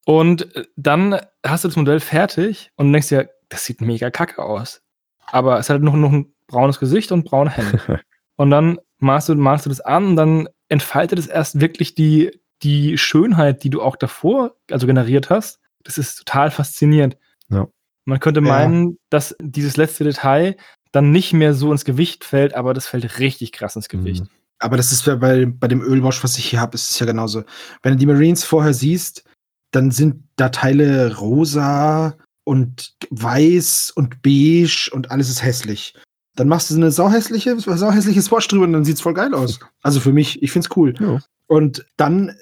Und 0.05 0.55
äh, 0.57 0.65
dann 0.77 1.21
hast 1.45 1.65
du 1.65 1.69
das 1.69 1.77
Modell 1.77 2.01
fertig 2.01 2.73
und 2.77 2.93
denkst 2.93 3.09
dir, 3.09 3.31
das 3.49 3.65
sieht 3.65 3.81
mega 3.81 4.11
kacke 4.11 4.43
aus. 4.43 4.83
Aber 5.27 5.59
es 5.59 5.69
hat 5.69 5.75
halt 5.75 5.83
noch, 5.83 5.95
noch 5.95 6.13
ein 6.13 6.33
braunes 6.47 6.81
Gesicht 6.81 7.13
und 7.13 7.25
braune 7.25 7.51
Hände. 7.51 8.01
und 8.37 8.51
dann 8.51 8.79
malst 8.99 9.29
du, 9.29 9.35
malst 9.35 9.67
du 9.67 9.71
das 9.71 9.81
an 9.81 10.07
und 10.09 10.17
dann 10.17 10.49
entfaltet 10.69 11.19
es 11.19 11.27
erst 11.27 11.61
wirklich 11.61 11.95
die, 11.95 12.41
die 12.63 12.99
Schönheit, 12.99 13.65
die 13.65 13.71
du 13.71 13.83
auch 13.83 13.97
davor 13.97 14.57
also 14.71 14.87
generiert 14.87 15.31
hast. 15.31 15.61
Das 15.83 15.99
ist 15.99 16.17
total 16.17 16.51
faszinierend. 16.51 17.17
Ja. 17.49 17.69
Man 18.05 18.21
könnte 18.21 18.41
Ja. 18.41 18.47
meinen, 18.47 18.99
dass 19.11 19.35
dieses 19.41 19.77
letzte 19.77 20.05
Detail 20.05 20.57
dann 20.93 21.13
nicht 21.13 21.33
mehr 21.33 21.55
so 21.55 21.71
ins 21.73 21.85
Gewicht 21.85 22.25
fällt, 22.25 22.55
aber 22.55 22.75
das 22.75 22.87
fällt 22.87 23.19
richtig 23.19 23.53
krass 23.53 23.77
ins 23.77 23.89
Gewicht. 23.89 24.25
Mhm. 24.25 24.29
Aber 24.59 24.77
das 24.77 24.93
ist 24.93 25.07
ja 25.07 25.15
bei, 25.17 25.47
bei 25.47 25.69
dem 25.69 25.81
Ölwash, 25.81 26.23
was 26.23 26.37
ich 26.37 26.47
hier 26.51 26.61
habe, 26.61 26.75
ist 26.75 26.91
es 26.91 26.99
ja 26.99 27.07
genauso. 27.07 27.45
Wenn 27.83 27.93
du 27.93 27.99
die 27.99 28.07
Marines 28.07 28.45
vorher 28.45 28.75
siehst, 28.75 29.25
dann 29.71 29.91
sind 29.91 30.25
da 30.37 30.51
Teile 30.51 31.17
rosa 31.17 32.17
und 32.45 32.95
weiß 33.11 33.93
und 33.95 34.21
beige 34.23 34.91
und 34.93 35.11
alles 35.11 35.31
ist 35.31 35.43
hässlich. 35.43 35.95
Dann 36.37 36.49
machst 36.49 36.71
du 36.71 36.75
so 36.75 36.81
eine 36.81 36.91
sauhässliche, 36.91 37.59
sauhässliches 37.59 38.31
Wash 38.31 38.49
drüber 38.49 38.65
und 38.65 38.73
dann 38.73 38.85
sieht's 38.85 39.01
voll 39.01 39.15
geil 39.15 39.35
aus. 39.35 39.59
Also 39.83 40.01
für 40.01 40.13
mich, 40.13 40.43
ich 40.43 40.53
find's 40.53 40.69
cool. 40.77 40.95
Ja. 41.01 41.19
Und 41.49 41.85
dann, 41.97 42.29
äh, 42.31 42.35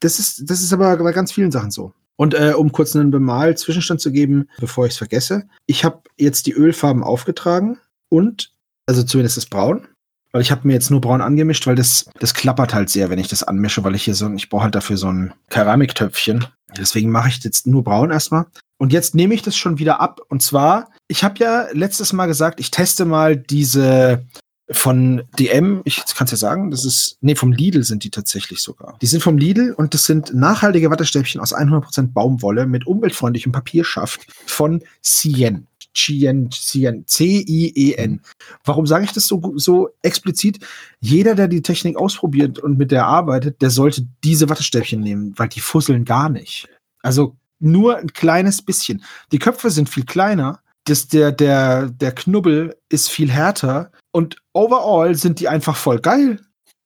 das 0.00 0.18
ist, 0.18 0.50
das 0.50 0.60
ist 0.62 0.72
aber 0.72 0.96
bei 0.96 1.12
ganz 1.12 1.32
vielen 1.32 1.52
Sachen 1.52 1.70
so. 1.70 1.92
Und 2.16 2.34
äh, 2.34 2.54
um 2.56 2.72
kurz 2.72 2.96
einen 2.96 3.10
Bemal-Zwischenstand 3.10 4.00
zu 4.00 4.10
geben, 4.10 4.48
bevor 4.58 4.86
ich 4.86 4.92
es 4.92 4.98
vergesse, 4.98 5.44
ich 5.66 5.84
habe 5.84 6.00
jetzt 6.16 6.46
die 6.46 6.52
Ölfarben 6.54 7.04
aufgetragen 7.04 7.78
und, 8.08 8.52
also 8.86 9.02
zumindest 9.02 9.36
das 9.36 9.46
Braun, 9.46 9.86
weil 10.32 10.42
ich 10.42 10.50
habe 10.50 10.66
mir 10.66 10.72
jetzt 10.74 10.90
nur 10.90 11.00
braun 11.00 11.20
angemischt, 11.20 11.66
weil 11.66 11.76
das, 11.76 12.06
das 12.18 12.34
klappert 12.34 12.74
halt 12.74 12.90
sehr, 12.90 13.10
wenn 13.10 13.18
ich 13.18 13.28
das 13.28 13.42
anmische, 13.42 13.84
weil 13.84 13.94
ich 13.94 14.02
hier 14.04 14.14
so, 14.14 14.26
ein- 14.26 14.36
ich 14.36 14.48
brauche 14.48 14.64
halt 14.64 14.74
dafür 14.74 14.96
so 14.96 15.08
ein 15.12 15.32
Keramiktöpfchen. 15.50 16.46
Deswegen 16.76 17.10
mache 17.10 17.28
ich 17.28 17.42
jetzt 17.44 17.66
nur 17.66 17.84
braun 17.84 18.10
erstmal. 18.10 18.46
Und 18.78 18.92
jetzt 18.92 19.14
nehme 19.14 19.34
ich 19.34 19.42
das 19.42 19.56
schon 19.56 19.78
wieder 19.78 20.00
ab. 20.00 20.20
Und 20.28 20.42
zwar, 20.42 20.90
ich 21.08 21.24
habe 21.24 21.38
ja 21.38 21.66
letztes 21.72 22.12
Mal 22.12 22.26
gesagt, 22.26 22.60
ich 22.60 22.70
teste 22.70 23.04
mal 23.04 23.36
diese 23.36 24.26
von 24.70 25.22
DM, 25.38 25.82
ich 25.84 26.04
kann 26.16 26.24
es 26.24 26.32
ja 26.32 26.36
sagen, 26.36 26.72
das 26.72 26.84
ist, 26.84 27.18
nee, 27.20 27.36
vom 27.36 27.52
Lidl 27.52 27.84
sind 27.84 28.02
die 28.02 28.10
tatsächlich 28.10 28.60
sogar. 28.60 28.98
Die 29.00 29.06
sind 29.06 29.22
vom 29.22 29.38
Lidl 29.38 29.72
und 29.72 29.94
das 29.94 30.04
sind 30.04 30.34
nachhaltige 30.34 30.90
Wattestäbchen 30.90 31.40
aus 31.40 31.54
100% 31.54 32.12
Baumwolle 32.12 32.66
mit 32.66 32.86
umweltfreundlichem 32.86 33.52
Papierschaft 33.52 34.26
von 34.46 34.82
Cien. 35.02 35.68
Cien, 35.94 36.50
Cien, 36.50 37.06
C-I-E-N. 37.06 38.20
Warum 38.64 38.86
sage 38.86 39.04
ich 39.04 39.12
das 39.12 39.28
so, 39.28 39.52
so 39.54 39.90
explizit? 40.02 40.58
Jeder, 41.00 41.34
der 41.34 41.48
die 41.48 41.62
Technik 41.62 41.96
ausprobiert 41.96 42.58
und 42.58 42.76
mit 42.76 42.90
der 42.90 43.06
arbeitet, 43.06 43.62
der 43.62 43.70
sollte 43.70 44.06
diese 44.24 44.48
Wattestäbchen 44.48 45.00
nehmen, 45.00 45.32
weil 45.36 45.48
die 45.48 45.60
fusseln 45.60 46.04
gar 46.04 46.28
nicht. 46.28 46.68
Also 47.02 47.36
nur 47.58 47.96
ein 47.96 48.12
kleines 48.12 48.62
bisschen. 48.62 49.02
Die 49.32 49.38
Köpfe 49.38 49.70
sind 49.70 49.88
viel 49.88 50.04
kleiner, 50.04 50.60
das, 50.86 51.08
der, 51.08 51.32
der, 51.32 51.88
der 51.88 52.12
Knubbel 52.12 52.76
ist 52.88 53.10
viel 53.10 53.30
härter 53.30 53.90
und 54.12 54.36
overall 54.52 55.14
sind 55.14 55.40
die 55.40 55.48
einfach 55.48 55.76
voll 55.76 55.98
geil. 55.98 56.40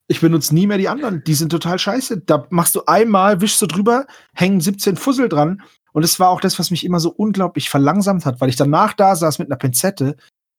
Ich 0.09 0.21
benutze 0.21 0.55
nie 0.55 0.66
mehr 0.66 0.79
die 0.79 0.89
anderen. 0.89 1.23
Die 1.25 1.35
sind 1.35 1.51
total 1.51 1.79
scheiße. 1.79 2.23
Da 2.23 2.47
machst 2.51 2.75
du 2.75 2.83
einmal, 2.87 3.41
wischst 3.41 3.62
du 3.62 3.66
drüber, 3.66 4.07
hängen 4.35 4.61
17 4.61 4.97
Fussel 4.97 5.29
dran. 5.29 5.62
Und 5.93 6.03
es 6.03 6.18
war 6.18 6.31
auch 6.31 6.41
das, 6.41 6.59
was 6.59 6.71
mich 6.71 6.85
immer 6.85 6.99
so 6.99 7.11
unglaublich 7.11 7.71
verlangsamt 7.71 8.27
hat, 8.27 8.41
weil 8.41 8.49
ich 8.49 8.57
danach 8.57 8.95
da 8.95 9.14
saß 9.14 9.39
mit 9.39 9.49
einer 9.49 9.59
Pinzette 9.59 10.16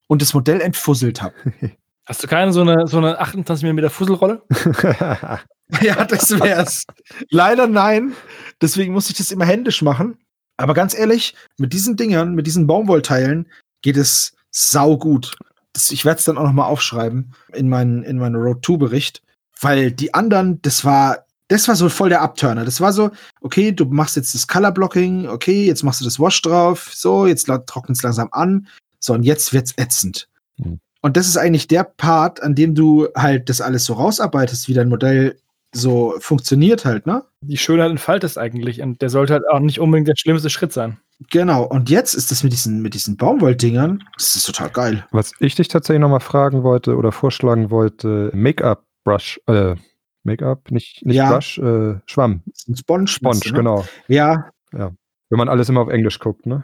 und 0.08 0.22
das 0.22 0.34
Modell 0.34 0.62
entfusselt 0.62 1.22
habe. 1.22 1.34
Hast 2.06 2.24
du 2.24 2.28
keine 2.28 2.52
so 2.54 2.62
eine, 2.62 2.88
so 2.88 2.98
eine 2.98 3.20
28 3.20 3.72
mm 3.72 3.88
Fusselrolle? 3.90 4.44
ja, 5.82 6.06
das 6.06 6.32
wär's. 6.40 6.86
Leider 7.30 7.68
nein. 7.68 8.14
Deswegen 8.62 8.94
musste 8.94 9.12
ich 9.12 9.18
das 9.18 9.32
immer 9.32 9.46
händisch 9.46 9.82
machen. 9.82 10.18
Aber 10.58 10.74
ganz 10.74 10.94
ehrlich, 10.94 11.36
mit 11.58 11.74
diesen 11.74 11.96
Dingern, 11.96 12.36
mit 12.36 12.46
diesen 12.46 12.68
Baumwollteilen 12.68 13.48
geht 13.82 13.98
es 13.98 14.34
sau 14.52 14.98
gut. 14.98 15.36
Das, 15.74 15.92
ich 15.92 16.06
werde 16.06 16.20
es 16.20 16.26
dann 16.26 16.38
auch 16.38 16.44
noch 16.44 16.54
mal 16.54 16.66
aufschreiben 16.66 17.34
in 17.54 17.70
meinen 17.70 18.04
in 18.04 18.18
meinen 18.18 18.36
Road 18.36 18.66
2 18.66 18.78
Bericht, 18.78 19.24
weil 19.60 19.92
die 19.92 20.14
anderen, 20.14 20.62
das 20.62 20.84
war 20.86 21.26
das 21.48 21.68
war 21.68 21.76
so 21.76 21.90
voll 21.90 22.10
der 22.10 22.22
Abturner. 22.22 22.64
Das 22.64 22.80
war 22.80 22.94
so, 22.94 23.12
okay, 23.42 23.72
du 23.72 23.86
machst 23.86 24.16
jetzt 24.16 24.34
das 24.34 24.48
Color 24.48 24.72
Blocking, 24.72 25.28
okay, 25.28 25.66
jetzt 25.66 25.84
machst 25.84 26.00
du 26.00 26.06
das 26.06 26.20
Wash 26.20 26.42
drauf, 26.42 26.92
so, 26.94 27.26
jetzt 27.26 27.46
trocknet 27.66 27.98
es 27.98 28.04
langsam 28.04 28.30
an, 28.32 28.68
so 29.00 29.14
und 29.14 29.24
jetzt 29.24 29.52
wird's 29.52 29.74
ätzend. 29.78 30.30
Hm. 30.62 30.80
Und 31.02 31.18
das 31.18 31.28
ist 31.28 31.38
eigentlich 31.38 31.68
der 31.68 31.84
Part, 31.84 32.42
an 32.42 32.56
dem 32.56 32.76
du 32.76 33.10
halt 33.16 33.50
das 33.50 33.60
alles 33.60 33.86
so 33.86 33.94
rausarbeitest, 33.94 34.68
wie 34.68 34.74
dein 34.74 34.88
Modell 34.88 35.38
so 35.74 36.16
funktioniert 36.20 36.86
halt, 36.86 37.06
ne? 37.06 37.24
Die 37.42 37.58
Schönheit 37.58 37.92
entfaltet 37.92 38.38
eigentlich 38.38 38.82
und 38.82 39.02
der 39.02 39.10
sollte 39.10 39.34
halt 39.34 39.44
auch 39.50 39.60
nicht 39.60 39.80
unbedingt 39.80 40.08
der 40.08 40.16
schlimmste 40.16 40.50
Schritt 40.50 40.74
sein. 40.74 41.00
Genau. 41.30 41.64
Und 41.64 41.90
jetzt 41.90 42.14
ist 42.14 42.32
das 42.32 42.44
mit 42.44 42.52
diesen, 42.52 42.82
mit 42.82 42.94
diesen 42.94 43.16
Baumwolldingern, 43.18 44.04
das 44.18 44.36
ist 44.36 44.46
total 44.46 44.70
geil. 44.70 45.08
Was 45.12 45.34
ich 45.40 45.56
dich 45.56 45.68
tatsächlich 45.68 46.02
nochmal 46.02 46.20
fragen 46.20 46.64
wollte 46.64 46.96
oder 46.96 47.12
vorschlagen 47.12 47.70
wollte, 47.70 48.32
Make-up-Brush, 48.34 49.40
äh, 49.48 49.76
Make-up, 50.24 50.72
nicht, 50.72 51.06
nicht 51.06 51.16
Ja. 51.16 51.32
Brush, 51.32 51.58
äh, 51.60 51.96
Schwamm, 52.06 52.44
Sponge. 52.74 53.08
Sponge, 53.08 53.40
ne? 53.46 53.52
genau. 53.54 53.86
Ja, 54.08 54.52
Wenn 54.72 55.38
man 55.38 55.50
alles 55.50 55.70
immer 55.70 55.82
auf 55.82 55.90
Englisch 55.90 56.20
guckt, 56.20 56.46
ne? 56.46 56.64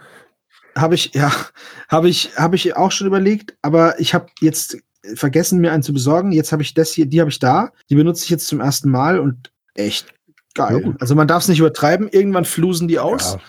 habe 0.78 0.95
ich, 0.95 1.14
ja, 1.14 1.32
habe 1.89 2.10
ich, 2.10 2.38
habe 2.38 2.55
ich 2.55 2.76
auch 2.76 2.91
schon 2.91 3.08
überlegt, 3.08 3.58
aber 3.62 3.99
ich 3.99 4.14
habe 4.14 4.28
jetzt 4.41 4.78
vergessen, 5.16 5.60
mir 5.60 5.72
einen 5.72 5.84
zu 5.84 5.93
besorgen. 5.93 6.32
Jetzt 6.32 6.52
habe 6.52 6.62
ich 6.64 6.74
das 6.74 6.91
hier, 6.91 7.06
die 7.06 7.20
habe 7.20 7.30
ich 7.30 7.39
da. 7.39 7.72
Die 7.89 7.95
benutze 7.95 8.24
ich 8.24 8.30
jetzt 8.30 8.48
zum 8.48 8.60
ersten 8.60 8.89
Mal 8.89 9.20
und 9.20 9.52
echt 9.76 10.14
geil. 10.54 10.82
Ja, 10.86 10.93
also 11.00 11.16
man 11.16 11.28
darf 11.28 11.43
es 11.43 11.48
nicht 11.50 11.60
übertreiben. 11.60 12.08
Irgendwann 12.10 12.45
flusen 12.45 12.88
die 12.88 13.00
aus. 13.00 13.34
Ja, 13.34 13.41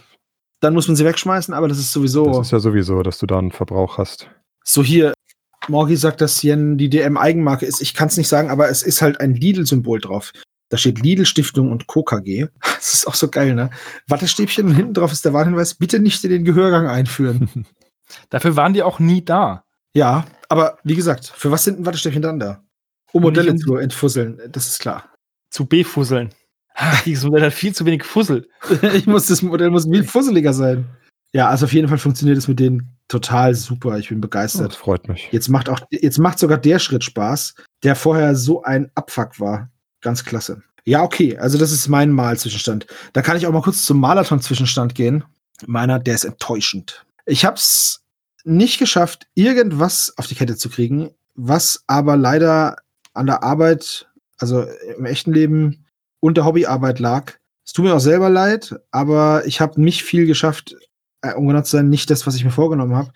Dann 0.61 0.75
muss 0.75 0.89
man 0.89 0.97
sie 0.97 1.05
wegschmeißen, 1.05 1.55
aber 1.55 1.69
das 1.69 1.79
ist 1.79 1.93
sowieso 1.93 2.27
das 2.27 2.49
ist 2.49 2.53
ja 2.53 2.61
sowieso, 2.61 3.03
dass 3.03 3.19
du 3.19 3.27
da 3.27 3.39
einen 3.39 3.53
Verbrauch 3.53 3.99
hast. 3.99 4.29
so 4.65 4.83
hier. 4.83 5.13
Morgi 5.67 5.97
sagt, 5.97 6.21
dass 6.21 6.43
Yen 6.43 6.79
die 6.79 6.89
DM-Eigenmarke 6.89 7.67
ist. 7.67 7.83
Ich 7.83 7.93
kann 7.93 8.09
es 8.09 8.17
nicht 8.17 8.29
sagen, 8.29 8.49
aber 8.49 8.71
es 8.71 8.83
ist 8.83 9.03
halt 9.03 9.21
ein 9.21 9.35
Lidl-Symbol 9.35 10.01
drauf. 10.01 10.33
Da 10.71 10.79
steht 10.79 11.01
Lidl-Stiftung 11.01 11.73
und 11.73 11.89
KKG. 11.89 12.47
Das 12.79 12.95
ist 12.95 13.07
auch 13.09 13.15
so 13.15 13.29
geil, 13.29 13.55
ne? 13.55 13.71
Wattestäbchen 14.07 14.67
und 14.67 14.75
hinten 14.75 14.95
drauf 14.95 15.13
ist 15.13 15.25
der 15.25 15.33
Warnhinweis, 15.35 15.75
bitte 15.75 15.99
nicht 15.99 16.23
in 16.25 16.31
den 16.31 16.45
Gehörgang 16.45 16.87
einführen. 16.87 17.67
Dafür 18.31 18.55
waren 18.57 18.73
die 18.73 18.83
auch 18.83 18.99
nie 19.01 19.23
da. 19.25 19.65
ja, 19.95 20.25
aber 20.49 20.79
wie 20.85 20.95
gesagt, 20.97 21.33
für 21.37 21.51
was 21.51 21.65
sind 21.65 21.79
denn 21.79 21.87
Wattestäbchen 21.87 22.23
dann 22.23 22.39
da? 22.39 22.63
Um 23.13 23.23
Modelle 23.23 23.53
um- 23.53 23.59
zu 23.59 23.77
entfusseln, 23.77 24.41
das 24.51 24.67
ist 24.69 24.81
klar. 24.81 25.11
Zu 25.51 25.67
befusseln. 25.67 26.31
Ah, 26.75 26.95
Dieses 27.07 27.25
Modell 27.25 27.43
hat 27.47 27.53
viel 27.55 27.75
zu 27.75 27.85
wenig 27.87 28.05
Fussel. 28.05 28.49
ich 28.95 29.07
muss, 29.07 29.27
das 29.27 29.43
Modell 29.43 29.71
muss 29.71 29.85
viel 29.87 30.05
fusseliger 30.05 30.53
sein. 30.53 30.87
Ja, 31.33 31.49
also 31.49 31.67
auf 31.67 31.73
jeden 31.73 31.89
Fall 31.89 31.99
funktioniert 31.99 32.39
es 32.39 32.49
mit 32.49 32.59
denen 32.61 32.97
total 33.09 33.55
super. 33.55 33.99
Ich 33.99 34.09
bin 34.09 34.19
Oh, 34.19 34.21
begeistert. 34.23 34.69
das 34.73 34.77
freut 34.77 35.09
mich. 35.09 35.29
Jetzt 35.31 35.49
macht 35.49 35.69
auch, 35.69 35.81
jetzt 35.91 36.19
macht 36.19 36.39
sogar 36.39 36.59
der 36.59 36.79
Schritt 36.79 37.05
Spaß, 37.05 37.55
der 37.83 37.97
vorher 37.97 38.35
so 38.37 38.63
ein 38.63 38.91
Abfuck 38.95 39.39
war. 39.41 39.71
Ganz 40.01 40.25
klasse. 40.25 40.63
Ja, 40.85 41.03
okay, 41.03 41.37
also 41.37 41.59
das 41.59 41.71
ist 41.73 41.89
mein 41.89 42.11
Malzwischenstand. 42.13 42.87
Da 43.13 43.21
kann 43.21 43.37
ich 43.37 43.47
auch 43.47 43.53
mal 43.53 43.61
kurz 43.63 43.85
zum 43.85 44.01
Marathon-Zwischenstand 44.01 44.95
gehen. 44.95 45.25
Meiner, 45.67 45.99
der 45.99 46.15
ist 46.15 46.25
enttäuschend. 46.25 47.05
Ich 47.27 47.45
habe 47.45 47.57
es 47.57 48.01
nicht 48.45 48.79
geschafft, 48.79 49.27
irgendwas 49.35 50.15
auf 50.17 50.27
die 50.27 50.35
Kette 50.35 50.57
zu 50.57 50.69
kriegen, 50.69 51.11
was 51.35 51.83
aber 51.87 52.17
leider 52.17 52.77
an 53.15 53.27
der 53.27 53.43
Arbeit 53.43 54.09
also 54.39 54.65
im 54.97 55.05
echten 55.05 55.33
Leben, 55.33 55.85
unter 56.21 56.45
Hobbyarbeit 56.45 56.99
lag. 56.99 57.35
Es 57.65 57.73
tut 57.73 57.85
mir 57.85 57.95
auch 57.95 58.01
selber 58.01 58.31
leid, 58.31 58.75
aber 58.91 59.43
ich 59.47 59.61
habe 59.61 59.81
nicht 59.81 60.03
viel 60.03 60.27
geschafft, 60.27 60.77
äh, 61.21 61.35
um 61.35 61.47
genau 61.47 61.63
zu 61.63 61.77
sein, 61.77 61.89
nicht 61.89 62.11
das, 62.11 62.27
was 62.27 62.37
ich 62.37 62.45
mir 62.45 62.51
vorgenommen 62.51 62.97
habe. 62.97 63.13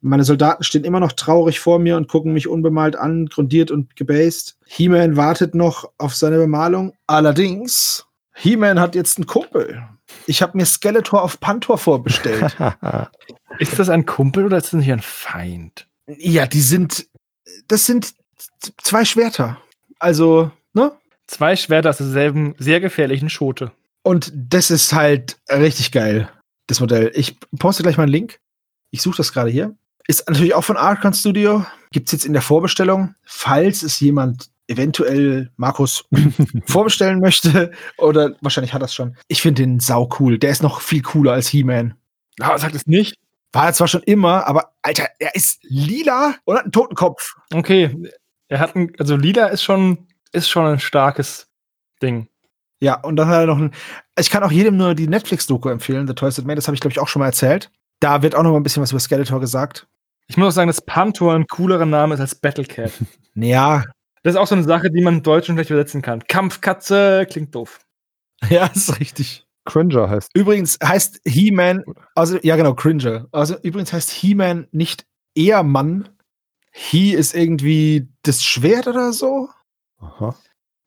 Meine 0.00 0.24
Soldaten 0.24 0.64
stehen 0.64 0.84
immer 0.84 1.00
noch 1.00 1.12
traurig 1.12 1.60
vor 1.60 1.78
mir 1.78 1.96
und 1.96 2.08
gucken 2.08 2.34
mich 2.34 2.48
unbemalt 2.48 2.96
an, 2.96 3.26
grundiert 3.26 3.70
und 3.70 3.96
gebased. 3.96 4.58
He-Man 4.66 5.16
wartet 5.16 5.54
noch 5.54 5.90
auf 5.96 6.14
seine 6.14 6.36
Bemalung. 6.36 6.92
Allerdings, 7.06 8.04
He-Man 8.34 8.80
hat 8.80 8.94
jetzt 8.94 9.18
einen 9.18 9.26
Kumpel. 9.26 9.82
Ich 10.26 10.42
habe 10.42 10.56
mir 10.56 10.66
Skeletor 10.66 11.22
auf 11.22 11.40
Pantor 11.40 11.78
vorbestellt. 11.78 12.56
Ist 13.58 13.78
das 13.78 13.88
ein 13.88 14.04
Kumpel 14.04 14.44
oder 14.44 14.56
ist 14.56 14.66
das 14.66 14.72
nicht 14.74 14.92
ein 14.92 15.00
Feind? 15.00 15.86
ja, 16.06 16.46
die 16.46 16.60
sind, 16.60 17.06
das 17.68 17.86
sind 17.86 18.14
zwei 18.82 19.04
Schwerter. 19.04 19.58
Also, 19.98 20.50
ne? 20.72 20.92
Zwei 21.26 21.56
Schwerter 21.56 21.90
aus 21.90 21.96
derselben 21.98 22.54
sehr 22.58 22.80
gefährlichen 22.80 23.30
Schote. 23.30 23.72
Und 24.02 24.32
das 24.34 24.70
ist 24.70 24.92
halt 24.92 25.38
richtig 25.48 25.92
geil, 25.92 26.28
das 26.66 26.80
Modell. 26.80 27.10
Ich 27.14 27.38
poste 27.58 27.82
gleich 27.82 27.96
mal 27.96 28.02
einen 28.02 28.12
Link. 28.12 28.40
Ich 28.90 29.00
suche 29.00 29.16
das 29.16 29.32
gerade 29.32 29.50
hier. 29.50 29.74
Ist 30.06 30.28
natürlich 30.28 30.54
auch 30.54 30.64
von 30.64 30.76
Archon 30.76 31.14
Studio. 31.14 31.64
Gibt's 31.90 32.12
jetzt 32.12 32.26
in 32.26 32.34
der 32.34 32.42
Vorbestellung. 32.42 33.14
Falls 33.24 33.82
es 33.82 33.98
jemand 34.00 34.50
eventuell 34.66 35.50
Markus 35.56 36.04
vorbestellen 36.66 37.20
möchte, 37.20 37.72
oder 37.98 38.34
wahrscheinlich 38.40 38.72
hat 38.72 38.82
das 38.82 38.94
schon. 38.94 39.16
Ich 39.28 39.42
finde 39.42 39.62
den 39.62 39.80
sau 39.80 40.08
cool. 40.18 40.38
Der 40.38 40.50
ist 40.50 40.62
noch 40.62 40.80
viel 40.80 41.02
cooler 41.02 41.32
als 41.32 41.48
He-Man. 41.48 41.94
Ah, 42.40 42.58
sagt 42.58 42.74
es 42.74 42.86
nicht. 42.86 43.16
War 43.52 43.66
er 43.66 43.72
zwar 43.72 43.86
schon 43.86 44.02
immer, 44.02 44.46
aber 44.46 44.72
Alter, 44.82 45.06
er 45.20 45.34
ist 45.34 45.60
lila 45.62 46.34
und 46.44 46.56
hat 46.56 46.64
einen 46.64 46.72
Totenkopf. 46.72 47.36
Okay. 47.52 47.96
Er 48.48 48.58
hat 48.58 48.74
ein, 48.74 48.92
also 48.98 49.16
Lila 49.16 49.46
ist 49.46 49.62
schon, 49.62 50.08
ist 50.32 50.48
schon 50.48 50.66
ein 50.66 50.80
starkes 50.80 51.48
Ding. 52.02 52.28
Ja, 52.80 53.00
und 53.00 53.16
dann 53.16 53.28
hat 53.28 53.40
er 53.40 53.46
noch 53.46 53.58
ein. 53.58 53.70
Ich 54.18 54.30
kann 54.30 54.42
auch 54.42 54.52
jedem 54.52 54.76
nur 54.76 54.94
die 54.94 55.08
Netflix-Doku 55.08 55.68
empfehlen, 55.68 56.06
The 56.06 56.14
Toys 56.14 56.34
That 56.36 56.44
Made. 56.44 56.56
Das 56.56 56.66
habe 56.66 56.74
ich, 56.74 56.80
glaube 56.80 56.92
ich, 56.92 56.98
auch 56.98 57.08
schon 57.08 57.20
mal 57.20 57.26
erzählt. 57.26 57.70
Da 58.00 58.22
wird 58.22 58.34
auch 58.34 58.42
noch 58.42 58.50
mal 58.50 58.58
ein 58.58 58.62
bisschen 58.62 58.82
was 58.82 58.90
über 58.90 59.00
Skeletor 59.00 59.40
gesagt. 59.40 59.86
Ich 60.26 60.36
muss 60.36 60.48
auch 60.48 60.56
sagen, 60.56 60.68
dass 60.68 60.80
Pantor 60.80 61.34
ein 61.34 61.46
coolerer 61.46 61.86
Name 61.86 62.14
ist 62.14 62.20
als 62.20 62.34
Battlecat. 62.34 62.92
Ja, 63.36 63.82
Das 64.24 64.34
ist 64.34 64.40
auch 64.40 64.46
so 64.46 64.54
eine 64.54 64.64
Sache, 64.64 64.90
die 64.90 65.02
man 65.02 65.16
im 65.16 65.22
Deutschen 65.22 65.54
schlecht 65.54 65.70
übersetzen 65.70 66.00
kann. 66.00 66.24
Kampfkatze 66.26 67.26
klingt 67.30 67.54
doof. 67.54 67.80
ja, 68.48 68.66
ist 68.66 68.98
richtig. 68.98 69.46
Cringer 69.66 70.08
heißt. 70.08 70.30
Übrigens 70.34 70.78
heißt 70.82 71.20
He-Man, 71.26 71.84
also, 72.14 72.38
ja, 72.42 72.56
genau, 72.56 72.74
Cringer. 72.74 73.26
Also, 73.32 73.56
übrigens 73.62 73.92
heißt 73.92 74.10
He-Man 74.10 74.66
nicht 74.72 75.06
Ehrmann. 75.34 76.08
He 76.72 77.12
ist 77.12 77.34
irgendwie 77.34 78.08
das 78.22 78.42
Schwert 78.42 78.88
oder 78.88 79.12
so. 79.12 79.48
Aha. 80.00 80.34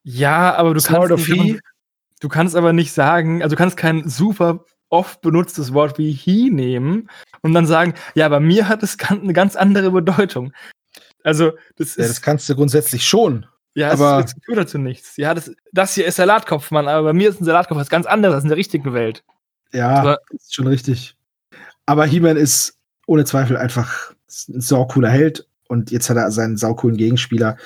Ja, 0.03 0.55
aber 0.55 0.73
du 0.73 0.79
Sword 0.79 1.09
kannst, 1.09 1.29
nicht, 1.29 1.59
du 2.19 2.29
kannst 2.29 2.55
aber 2.55 2.73
nicht 2.73 2.91
sagen, 2.91 3.41
also 3.43 3.55
du 3.55 3.57
kannst 3.57 3.77
kein 3.77 4.07
super 4.07 4.65
oft 4.89 5.21
benutztes 5.21 5.73
Wort 5.73 5.97
wie 5.97 6.11
he 6.11 6.49
nehmen 6.49 7.09
und 7.41 7.53
dann 7.53 7.65
sagen, 7.65 7.93
ja, 8.15 8.29
bei 8.29 8.39
mir 8.39 8.67
hat 8.67 8.83
es 8.83 8.97
eine 8.99 9.33
ganz 9.33 9.55
andere 9.55 9.91
Bedeutung. 9.91 10.53
Also, 11.27 11.51
das 11.75 11.95
Ja, 11.97 12.03
ist, 12.05 12.09
das 12.11 12.21
kannst 12.21 12.47
du 12.47 12.55
grundsätzlich 12.55 13.05
schon. 13.05 13.45
ja, 13.75 13.91
aber- 13.91 14.23
es, 14.23 14.31
es 14.33 14.43
führt 14.45 14.57
dazu 14.59 14.77
nichts. 14.77 15.17
Ja, 15.17 15.33
das, 15.33 15.51
das 15.73 15.93
hier 15.93 16.05
ist 16.05 16.15
Salatkopf, 16.15 16.71
Mann, 16.71 16.87
aber 16.87 17.07
bei 17.07 17.13
mir 17.13 17.29
ist 17.29 17.41
ein 17.41 17.45
Salatkopf 17.45 17.77
was 17.77 17.89
ganz 17.89 18.05
anderes 18.05 18.35
als 18.35 18.43
in 18.43 18.49
der 18.49 18.57
richtigen 18.57 18.93
Welt. 18.93 19.23
Ja, 19.73 19.89
Aber- 19.89 20.19
ist 20.29 20.55
schon 20.55 20.67
richtig. 20.67 21.17
Aber 21.85 22.05
He-Man 22.05 22.37
ist 22.37 22.77
ohne 23.07 23.25
Zweifel 23.25 23.57
einfach 23.57 24.13
ein 24.49 24.61
saucooler 24.61 25.09
Held 25.09 25.45
und 25.67 25.91
jetzt 25.91 26.09
hat 26.09 26.15
er 26.17 26.31
seinen 26.31 26.55
saucoolen 26.55 26.95
Gegenspieler. 26.97 27.57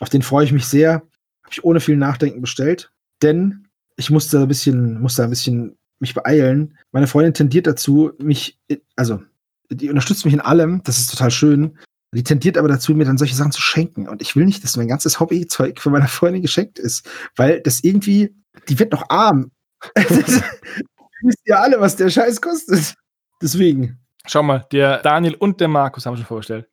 Auf 0.00 0.08
den 0.08 0.22
freue 0.22 0.44
ich 0.46 0.52
mich 0.52 0.66
sehr. 0.66 0.94
Habe 1.42 1.50
ich 1.52 1.64
ohne 1.64 1.80
viel 1.80 1.96
Nachdenken 1.98 2.40
bestellt, 2.40 2.90
denn 3.22 3.68
ich 3.96 4.08
musste 4.10 4.38
ein 4.40 4.48
bisschen, 4.48 5.00
musste 5.02 5.22
ein 5.24 5.30
bisschen 5.30 5.76
mich 6.00 6.14
beeilen. 6.14 6.78
Meine 6.92 7.06
Freundin 7.06 7.34
tendiert 7.34 7.66
dazu, 7.66 8.12
mich, 8.18 8.58
also 8.96 9.22
die 9.70 9.90
unterstützt 9.90 10.24
mich 10.24 10.32
in 10.34 10.40
allem, 10.40 10.82
das 10.84 10.98
ist 10.98 11.10
total 11.10 11.30
schön. 11.30 11.78
Die 12.14 12.24
tendiert 12.24 12.58
aber 12.58 12.68
dazu, 12.68 12.94
mir 12.94 13.06
dann 13.06 13.16
solche 13.16 13.34
Sachen 13.34 13.52
zu 13.52 13.62
schenken. 13.62 14.08
Und 14.08 14.20
ich 14.20 14.36
will 14.36 14.44
nicht, 14.44 14.62
dass 14.62 14.76
mein 14.76 14.88
ganzes 14.88 15.18
Hobbyzeug 15.18 15.80
für 15.80 15.90
meine 15.90 16.08
Freundin 16.08 16.42
geschenkt 16.42 16.78
ist, 16.78 17.08
weil 17.36 17.60
das 17.60 17.82
irgendwie, 17.82 18.34
die 18.68 18.78
wird 18.78 18.92
noch 18.92 19.08
arm. 19.08 19.50
wisst 19.94 21.40
ihr 21.44 21.58
alle, 21.58 21.80
was 21.80 21.96
der 21.96 22.10
Scheiß 22.10 22.40
kostet. 22.40 22.94
Deswegen. 23.40 23.98
Schau 24.26 24.42
mal, 24.42 24.66
der 24.70 24.98
Daniel 24.98 25.34
und 25.34 25.60
der 25.60 25.68
Markus 25.68 26.06
haben 26.06 26.16
schon 26.16 26.26
vorgestellt. 26.26 26.68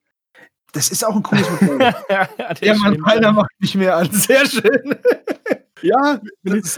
Das 0.72 0.90
ist 0.90 1.04
auch 1.04 1.16
ein 1.16 1.24
cooles 1.24 1.50
Modell. 1.62 1.80
ja, 2.10 2.30
ja, 2.62 2.76
man, 2.76 3.02
keiner 3.02 3.32
macht 3.32 3.52
mich 3.60 3.74
mehr 3.74 3.98
an. 3.98 4.12
Sehr 4.12 4.46
schön. 4.46 4.96
ja, 5.82 6.22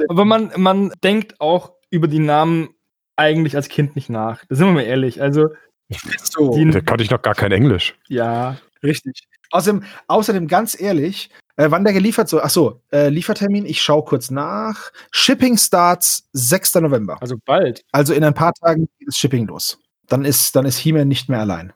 Aber 0.07 0.23
man, 0.23 0.51
man 0.55 0.93
denkt 1.03 1.41
auch 1.41 1.73
über 1.89 2.07
die 2.07 2.19
Namen 2.19 2.69
eigentlich 3.17 3.55
als 3.55 3.67
Kind 3.67 3.95
nicht 3.95 4.09
nach. 4.09 4.45
Da 4.45 4.55
sind 4.55 4.67
wir 4.67 4.73
mal 4.73 4.83
ehrlich. 4.83 5.21
Also, 5.21 5.49
so. 6.23 6.55
die- 6.55 6.69
Da 6.71 6.81
konnte 6.81 7.03
ich 7.03 7.09
noch 7.11 7.21
gar 7.21 7.35
kein 7.35 7.51
Englisch. 7.51 7.95
ja, 8.07 8.57
Richtig. 8.83 9.27
Außerdem, 9.51 9.83
außerdem 10.07 10.47
ganz 10.47 10.79
ehrlich, 10.79 11.29
äh, 11.57 11.69
wann 11.69 11.83
der 11.83 11.93
geliefert 11.93 12.27
soll. 12.29 12.41
Achso, 12.41 12.81
äh, 12.91 13.09
Liefertermin, 13.09 13.65
ich 13.65 13.79
schaue 13.81 14.03
kurz 14.05 14.31
nach. 14.31 14.91
Shipping 15.11 15.55
starts 15.57 16.27
6. 16.33 16.75
November. 16.75 17.17
also 17.21 17.35
bald. 17.45 17.83
Also 17.91 18.13
in 18.13 18.23
ein 18.23 18.33
paar 18.33 18.53
Tagen 18.53 18.87
geht 18.97 19.07
das 19.09 19.17
Shipping 19.17 19.45
los. 19.45 19.77
Dann 20.07 20.25
ist, 20.25 20.55
dann 20.55 20.65
ist 20.65 20.77
He-Man 20.77 21.07
nicht 21.09 21.29
mehr 21.29 21.41
allein. 21.41 21.73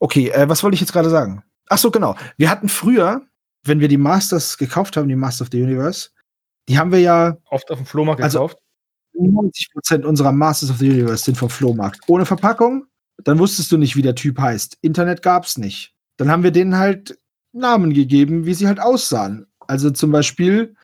Okay, 0.00 0.28
äh, 0.28 0.48
was 0.50 0.62
wollte 0.62 0.74
ich 0.74 0.80
jetzt 0.80 0.92
gerade 0.92 1.08
sagen? 1.08 1.42
Ach 1.70 1.78
so, 1.78 1.90
genau. 1.90 2.14
Wir 2.36 2.50
hatten 2.50 2.68
früher, 2.68 3.22
wenn 3.64 3.80
wir 3.80 3.88
die 3.88 3.96
Masters 3.96 4.58
gekauft 4.58 4.96
haben, 4.98 5.08
die 5.08 5.16
Masters 5.16 5.46
of 5.46 5.48
the 5.52 5.62
Universe, 5.62 6.10
die 6.68 6.78
haben 6.78 6.92
wir 6.92 7.00
ja 7.00 7.36
Oft 7.48 7.70
auf 7.70 7.78
dem 7.78 7.86
Flohmarkt 7.86 8.20
Also- 8.22 8.40
gekauft. 8.40 8.58
90% 9.14 10.04
unserer 10.04 10.32
Masters 10.32 10.70
of 10.70 10.76
the 10.78 10.90
Universe 10.90 11.24
sind 11.24 11.36
vom 11.38 11.48
Flohmarkt. 11.48 12.00
Ohne 12.06 12.26
Verpackung, 12.26 12.86
dann 13.24 13.38
wusstest 13.38 13.70
du 13.72 13.76
nicht, 13.78 13.96
wie 13.96 14.02
der 14.02 14.14
Typ 14.14 14.38
heißt. 14.38 14.78
Internet 14.80 15.22
gab's 15.22 15.58
nicht. 15.58 15.94
Dann 16.16 16.30
haben 16.30 16.42
wir 16.42 16.50
denen 16.50 16.76
halt 16.76 17.18
Namen 17.52 17.92
gegeben, 17.92 18.46
wie 18.46 18.54
sie 18.54 18.66
halt 18.68 18.80
aussahen. 18.80 19.46
Also 19.66 19.90
zum 19.90 20.10
Beispiel 20.12 20.74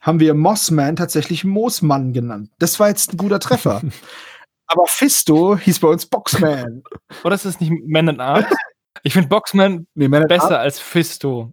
haben 0.00 0.20
wir 0.20 0.34
Mossman 0.34 0.96
tatsächlich 0.96 1.44
Moosmann 1.44 2.12
genannt. 2.12 2.50
Das 2.58 2.78
war 2.78 2.88
jetzt 2.88 3.12
ein 3.12 3.16
guter 3.16 3.40
Treffer. 3.40 3.80
Aber 4.66 4.86
Fisto 4.86 5.56
hieß 5.56 5.80
bei 5.80 5.88
uns 5.88 6.06
Boxman. 6.06 6.82
Oder 7.22 7.34
ist 7.34 7.44
das 7.44 7.60
nicht 7.60 7.72
Man 7.86 8.08
at 8.08 8.18
Arms? 8.20 8.46
Ich 9.02 9.12
finde 9.12 9.28
Boxman 9.28 9.86
Nee, 9.94 10.08
besser 10.08 10.44
Arms- 10.44 10.50
als 10.52 10.78
Fisto. 10.78 11.52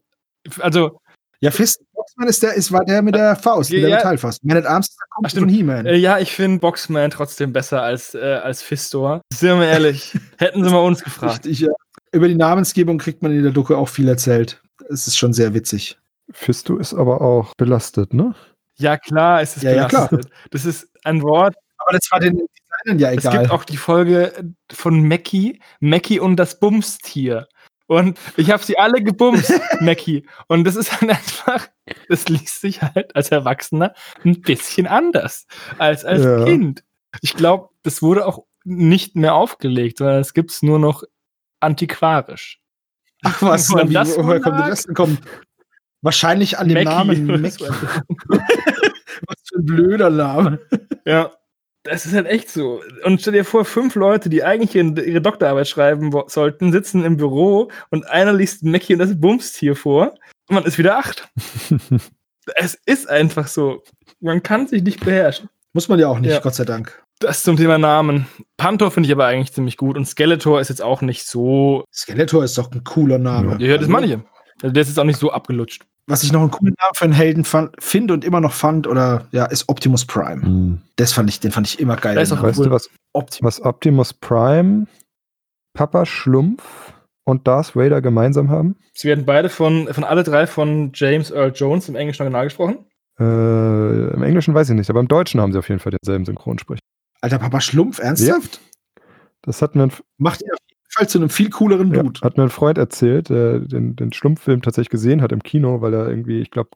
Also, 0.60 1.02
Ja, 1.42 1.52
Fisto, 1.52 1.84
Boxman 2.02 2.28
ist 2.28 2.44
der, 2.44 2.54
ist, 2.54 2.72
war 2.72 2.84
der 2.86 3.02
mit 3.02 3.16
der 3.16 3.36
Faust, 3.36 3.72
mit 3.72 3.82
der 3.84 3.90
Ja. 3.90 3.96
Metallfaust. 3.98 4.44
Man 4.44 4.58
at 4.58 4.66
Arms 4.66 4.90
ist 4.90 4.98
der 5.00 5.08
Kumpel 5.12 5.30
stimmt. 5.30 5.46
von 5.48 5.50
He-Man. 5.56 5.86
äh, 5.86 5.96
ja, 5.96 6.20
ich 6.20 6.32
finde 6.32 6.60
Boxman 6.60 7.12
trotzdem 7.12 7.54
besser 7.54 7.82
als, 7.84 8.14
äh, 8.16 8.20
als 8.44 8.62
Fistor. 8.62 9.22
Sind 9.34 9.60
wir 9.60 9.68
ehrlich. 9.68 10.18
Hätten 10.38 10.64
sie 10.64 10.70
mal 10.70 10.80
uns 10.80 11.04
gefragt. 11.04 11.46
Richtig, 11.46 11.60
ja. 11.62 11.70
Über 12.12 12.28
die 12.28 12.36
Namensgebung 12.36 12.98
kriegt 12.98 13.22
man 13.24 13.32
in 13.32 13.44
der 13.44 13.52
Doku 13.52 13.76
auch 13.76 13.88
viel 13.90 14.08
erzählt. 14.10 14.62
Es 14.90 15.08
ist 15.08 15.18
schon 15.18 15.34
sehr 15.34 15.54
witzig. 15.54 15.98
Fisto 16.32 16.78
ist 16.78 16.94
aber 16.94 17.22
auch 17.22 17.54
belastet, 17.56 18.14
ne? 18.14 18.34
Ja, 18.78 18.98
klar, 18.98 19.42
es 19.42 19.58
ist 19.58 19.64
Ja, 19.64 19.72
ja, 19.74 19.88
klar. 19.88 20.08
belastet. 20.10 20.32
Das 20.52 20.66
ist 20.66 20.88
ein 21.04 21.22
Wort. 21.22 21.56
Aber 21.78 21.98
das 21.98 22.10
war 22.12 22.20
den 22.20 22.34
Designern 22.38 23.00
ja 23.00 23.12
Es 23.12 23.26
egal. 23.26 23.40
gibt 23.40 23.52
auch 23.52 23.64
die 23.64 23.78
Folge 23.78 24.34
von 24.72 25.08
Mackie, 25.08 25.60
Mackie 25.80 26.20
und 26.20 26.36
das 26.38 26.60
Bumstier. 26.60 27.48
Und 27.92 28.18
ich 28.38 28.52
habe 28.52 28.64
sie 28.64 28.78
alle 28.78 29.04
gebumst, 29.04 29.52
Mackie. 29.82 30.26
Und 30.48 30.64
das 30.64 30.78
ist 30.78 31.02
halt 31.02 31.12
einfach, 31.12 31.68
das 32.08 32.30
liest 32.30 32.62
sich 32.62 32.82
halt 32.82 33.14
als 33.18 33.32
Erwachsener 33.32 33.94
ein 34.24 34.40
bisschen 34.40 34.88
anders 34.88 35.46
als 35.78 36.06
als 36.06 36.24
Ja. 36.24 36.46
Kind. 36.46 36.86
Ich 37.20 37.34
glaube, 37.36 37.68
das 37.84 38.02
wurde 38.02 38.26
auch 38.26 38.46
nicht 38.64 39.18
mehr 39.18 39.36
aufgelegt, 39.36 39.98
sondern 39.98 40.22
es 40.22 40.34
gibt 40.34 40.52
es 40.52 40.62
nur 40.62 40.80
noch 40.80 41.04
antiquarisch. 41.60 42.62
Ach 43.24 43.42
was, 43.42 43.70
wie, 43.70 43.94
das 43.94 44.18
woher 44.18 44.40
kommt 44.40 44.62
das 44.62 44.84
denn? 44.84 44.96
Kommt 44.96 45.20
wahrscheinlich 46.02 46.60
an 46.60 46.70
dem 46.70 46.86
Mackie. 46.86 47.20
Namen 47.20 47.26
Mackie. 47.42 47.66
Was 49.28 49.38
für 49.50 49.60
ein 49.60 49.66
blöder 49.66 50.10
Name. 50.10 50.60
Ja. 51.06 51.34
Das 51.84 52.06
ist 52.06 52.14
halt 52.14 52.28
echt 52.28 52.50
so. 52.50 52.82
Und 53.04 53.22
stell 53.22 53.34
dir 53.34 53.46
vor, 53.46 53.66
fünf 53.66 53.96
Leute, 53.96 54.30
die 54.30 54.44
eigentlich 54.44 54.76
ihre 54.76 55.22
Doktorarbeit 55.22 55.68
schreiben 55.68 56.12
sollten, 56.28 56.72
sitzen 56.72 57.04
im 57.04 57.18
Büro 57.18 57.72
und 57.90 58.08
einer 58.08 58.34
liest 58.34 58.64
Mackie 58.64 58.94
und 58.94 59.00
das 59.00 59.20
Bumstier 59.20 59.76
vor 59.76 60.14
und 60.48 60.56
man 60.56 60.64
ist 60.66 60.78
wieder 60.78 60.98
acht. 60.98 61.30
es 62.56 62.76
ist 62.86 63.10
einfach 63.10 63.48
so. 63.48 63.84
Man 64.20 64.44
kann 64.44 64.68
sich 64.68 64.84
nicht 64.84 65.04
beherrschen. 65.04 65.50
Muss 65.74 65.88
man 65.88 66.00
ja 66.00 66.08
auch 66.08 66.20
nicht, 66.20 66.32
Ja. 66.32 66.40
Gott 66.40 66.56
sei 66.56 66.66
Dank. 66.66 67.02
Das 67.20 67.44
zum 67.44 67.56
Thema 67.56 67.78
Namen. 67.78 68.28
Panther 68.58 68.92
finde 68.92 69.08
ich 69.08 69.14
aber 69.14 69.26
eigentlich 69.26 69.54
ziemlich 69.54 69.78
gut 69.78 69.96
und 69.96 70.06
Skeletor 70.06 70.60
ist 70.60 70.70
jetzt 70.70 70.82
auch 70.82 71.02
nicht 71.02 71.26
so. 71.28 71.86
Skeletor 71.94 72.44
ist 72.44 72.58
doch 72.58 72.72
ein 72.72 72.84
cooler 72.84 73.20
Name. 73.20 73.58
Ja, 73.60 73.78
das 73.78 73.88
meine 73.88 74.08
ich. 74.08 74.18
Also 74.62 74.74
der 74.74 74.82
ist 74.82 74.90
jetzt 74.90 75.00
auch 75.00 75.04
nicht 75.04 75.20
so 75.20 75.32
abgelutscht. 75.32 75.84
Was 76.12 76.24
ich 76.24 76.32
noch 76.32 76.42
einen 76.42 76.52
coolen 76.52 76.76
Namen 76.78 76.94
für 76.96 77.06
einen 77.06 77.14
Helden 77.14 77.44
fand, 77.46 77.76
finde 77.80 78.14
und 78.14 78.26
immer 78.26 78.42
noch 78.42 78.54
fand, 78.54 78.86
oder 78.86 79.28
ja, 79.32 79.46
ist 79.46 79.70
Optimus 79.70 80.06
Prime. 80.06 80.42
Hm. 80.42 80.82
Das 80.98 81.14
fand 81.14 81.30
ich, 81.30 81.40
den 81.40 81.52
fand 81.52 81.68
ich 81.68 81.80
immer 81.80 81.96
geil. 81.96 82.16
Weißt 82.18 82.34
cool. 82.34 82.52
du, 82.54 82.72
was, 82.72 82.90
Optimus. 83.14 83.60
was 83.60 83.66
Optimus 83.66 84.14
Prime, 84.14 84.88
Papa 85.74 86.06
Schlumpf 86.06 86.94
und 87.24 87.48
Darth 87.48 87.76
Vader 87.76 88.02
gemeinsam 88.02 88.50
haben? 88.50 88.76
Sie 88.94 89.08
werden 89.08 89.26
beide 89.26 89.50
von, 89.50 89.88
von 89.94 90.04
alle 90.04 90.24
drei 90.24 90.48
von 90.48 90.92
James 90.94 91.32
Earl 91.32 91.54
Jones 91.56 91.88
im 91.88 91.96
englischen 91.96 92.24
Original 92.24 92.46
gesprochen. 92.46 92.86
Äh, 93.20 93.24
Im 94.14 94.24
Englischen 94.24 94.54
weiß 94.54 94.70
ich 94.70 94.76
nicht, 94.76 94.90
aber 94.90 95.00
im 95.00 95.08
Deutschen 95.08 95.40
haben 95.40 95.54
sie 95.54 95.60
auf 95.60 95.70
jeden 95.70 95.80
Fall 95.80 95.92
denselben 95.92 96.26
Synchronsprecher. 96.26 96.82
Alter 97.22 97.40
Papa 97.40 97.62
Schlumpf, 97.62 98.00
ernsthaft? 98.00 98.60
Das 99.44 99.62
hat 99.62 99.76
mir 99.76 99.84
ein, 99.84 99.92
Macht 100.18 100.42
jeden 100.42 100.56
Fall 101.02 101.10
zu 101.10 101.18
einem 101.18 101.30
viel 101.30 101.50
cooleren 101.50 101.94
ja, 101.94 102.04
Dude. 102.04 102.22
hat 102.22 102.38
mir 102.38 102.44
ein 102.44 102.50
Freund 102.50 102.78
erzählt, 102.78 103.30
der 103.30 103.60
den, 103.60 103.96
den 103.96 104.14
Schlumpffilm 104.14 104.62
tatsächlich 104.62 104.90
gesehen 104.90 105.22
hat 105.22 105.32
im 105.32 105.42
Kino, 105.44 105.82
weil 105.82 105.94
er 105.94 106.08
irgendwie, 106.08 106.40
ich 106.42 106.52
glaube, 106.52 106.70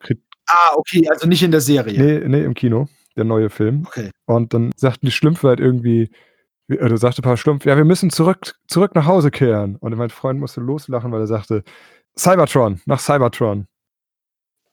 Ah, 0.48 0.74
okay, 0.76 1.08
also 1.08 1.26
nicht 1.26 1.42
in 1.42 1.50
der 1.50 1.60
Serie. 1.60 1.98
nee, 2.20 2.28
nee, 2.28 2.44
im 2.44 2.54
Kino, 2.54 2.88
der 3.16 3.24
neue 3.24 3.50
Film. 3.50 3.84
Okay. 3.86 4.10
Und 4.26 4.54
dann 4.54 4.70
sagten 4.76 5.06
die 5.06 5.12
Schlümpfe 5.12 5.48
halt 5.48 5.58
irgendwie, 5.60 6.10
oder 6.68 6.96
sagte 6.98 7.22
Paar 7.22 7.36
Schlumpf, 7.36 7.64
ja, 7.66 7.76
wir 7.76 7.84
müssen 7.84 8.10
zurück, 8.10 8.54
zurück 8.68 8.94
nach 8.94 9.06
Hause 9.06 9.30
kehren. 9.30 9.76
Und 9.76 9.96
mein 9.96 10.10
Freund 10.10 10.38
musste 10.40 10.60
loslachen, 10.60 11.10
weil 11.12 11.20
er 11.20 11.26
sagte, 11.26 11.62
Cybertron, 12.18 12.80
nach 12.86 13.00
Cybertron. 13.00 13.66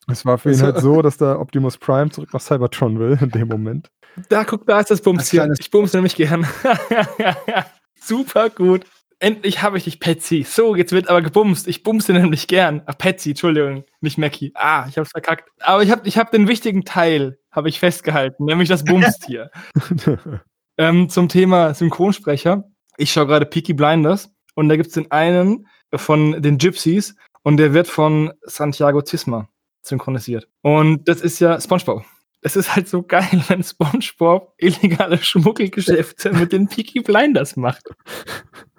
Es 0.08 0.26
war 0.26 0.38
für 0.38 0.50
ihn 0.50 0.54
Also- 0.56 0.66
halt 0.66 0.80
so, 0.80 1.02
dass 1.02 1.18
der 1.18 1.40
Optimus 1.40 1.78
Prime 1.78 2.10
zurück 2.12 2.30
nach 2.34 2.42
Cybertron 2.42 3.00
will 3.00 3.18
in 3.22 3.30
dem 3.30 3.48
Moment. 3.48 3.90
Da, 4.30 4.44
guck, 4.44 4.66
da 4.68 4.80
ist 4.80 4.92
das 4.92 5.02
Bumschen. 5.02 5.38
kleines- 5.40 5.60
Ich 5.60 5.72
bumse 5.72 5.98
nämlich 5.98 6.16
gern. 6.16 6.46
Super 8.00 8.50
gut. 8.50 8.86
Endlich 9.24 9.62
habe 9.62 9.78
ich 9.78 9.86
dich, 9.86 10.02
Patsy. 10.02 10.44
So, 10.44 10.76
jetzt 10.76 10.92
wird 10.92 11.08
aber 11.08 11.22
gebumst. 11.22 11.70
Ich 11.70 11.82
bumse 11.82 12.12
nämlich 12.12 12.46
gern. 12.46 12.82
Ach, 12.88 12.98
Patsy, 12.98 13.30
Entschuldigung, 13.30 13.86
nicht 14.02 14.18
Mackie. 14.18 14.52
Ah, 14.54 14.86
ich 14.90 14.98
hab's 14.98 15.12
verkackt. 15.12 15.50
Aber 15.62 15.82
ich 15.82 15.92
habe 15.92 16.06
ich 16.06 16.18
hab 16.18 16.30
den 16.32 16.50
wichtigen 16.50 16.84
Teil, 16.84 17.40
habe 17.50 17.70
ich 17.70 17.80
festgehalten, 17.80 18.44
nämlich 18.44 18.68
das 18.68 18.84
Bumst 18.84 19.26
hier. 19.26 19.50
ähm, 20.78 21.08
zum 21.08 21.30
Thema 21.30 21.74
Synchronsprecher. 21.74 22.66
Ich 22.98 23.14
schaue 23.14 23.28
gerade 23.28 23.46
Peaky 23.46 23.72
Blinders 23.72 24.30
und 24.56 24.68
da 24.68 24.76
gibt's 24.76 24.96
den 24.96 25.10
einen 25.10 25.68
von 25.96 26.42
den 26.42 26.58
Gypsies 26.58 27.16
und 27.44 27.56
der 27.56 27.74
wird 27.74 27.88
von 27.88 28.34
Santiago 28.42 29.04
Tisma 29.04 29.48
synchronisiert. 29.84 30.50
Und 30.64 31.08
das 31.08 31.22
ist 31.22 31.40
ja 31.40 31.62
SpongeBob. 31.62 32.04
Es 32.42 32.58
ist 32.58 32.76
halt 32.76 32.90
so 32.90 33.04
geil, 33.04 33.42
wenn 33.48 33.64
SpongeBob 33.64 34.54
illegale 34.58 35.18
Schmuggelgeschäfte 35.18 36.34
mit 36.34 36.52
den 36.52 36.68
Peaky 36.68 37.00
Blinders 37.00 37.56
macht. 37.56 37.88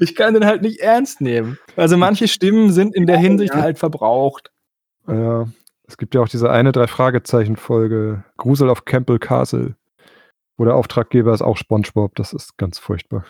Ich 0.00 0.14
kann 0.14 0.34
den 0.34 0.46
halt 0.46 0.62
nicht 0.62 0.80
ernst 0.80 1.20
nehmen. 1.20 1.58
Also 1.76 1.96
manche 1.96 2.28
Stimmen 2.28 2.72
sind 2.72 2.94
in 2.94 3.06
der 3.06 3.18
Hinsicht 3.18 3.54
ja. 3.54 3.62
halt 3.62 3.78
verbraucht. 3.78 4.50
ja, 5.06 5.48
es 5.86 5.96
gibt 5.96 6.14
ja 6.14 6.20
auch 6.20 6.28
diese 6.28 6.50
eine 6.50 6.72
Drei-Fragezeichen-Folge, 6.72 8.24
Grusel 8.36 8.70
auf 8.70 8.84
Campbell 8.84 9.18
Castle, 9.18 9.74
wo 10.56 10.64
der 10.64 10.76
Auftraggeber 10.76 11.34
ist 11.34 11.42
auch 11.42 11.56
SpongeBob. 11.56 12.14
Das 12.14 12.32
ist 12.32 12.56
ganz 12.58 12.78
furchtbar. 12.78 13.24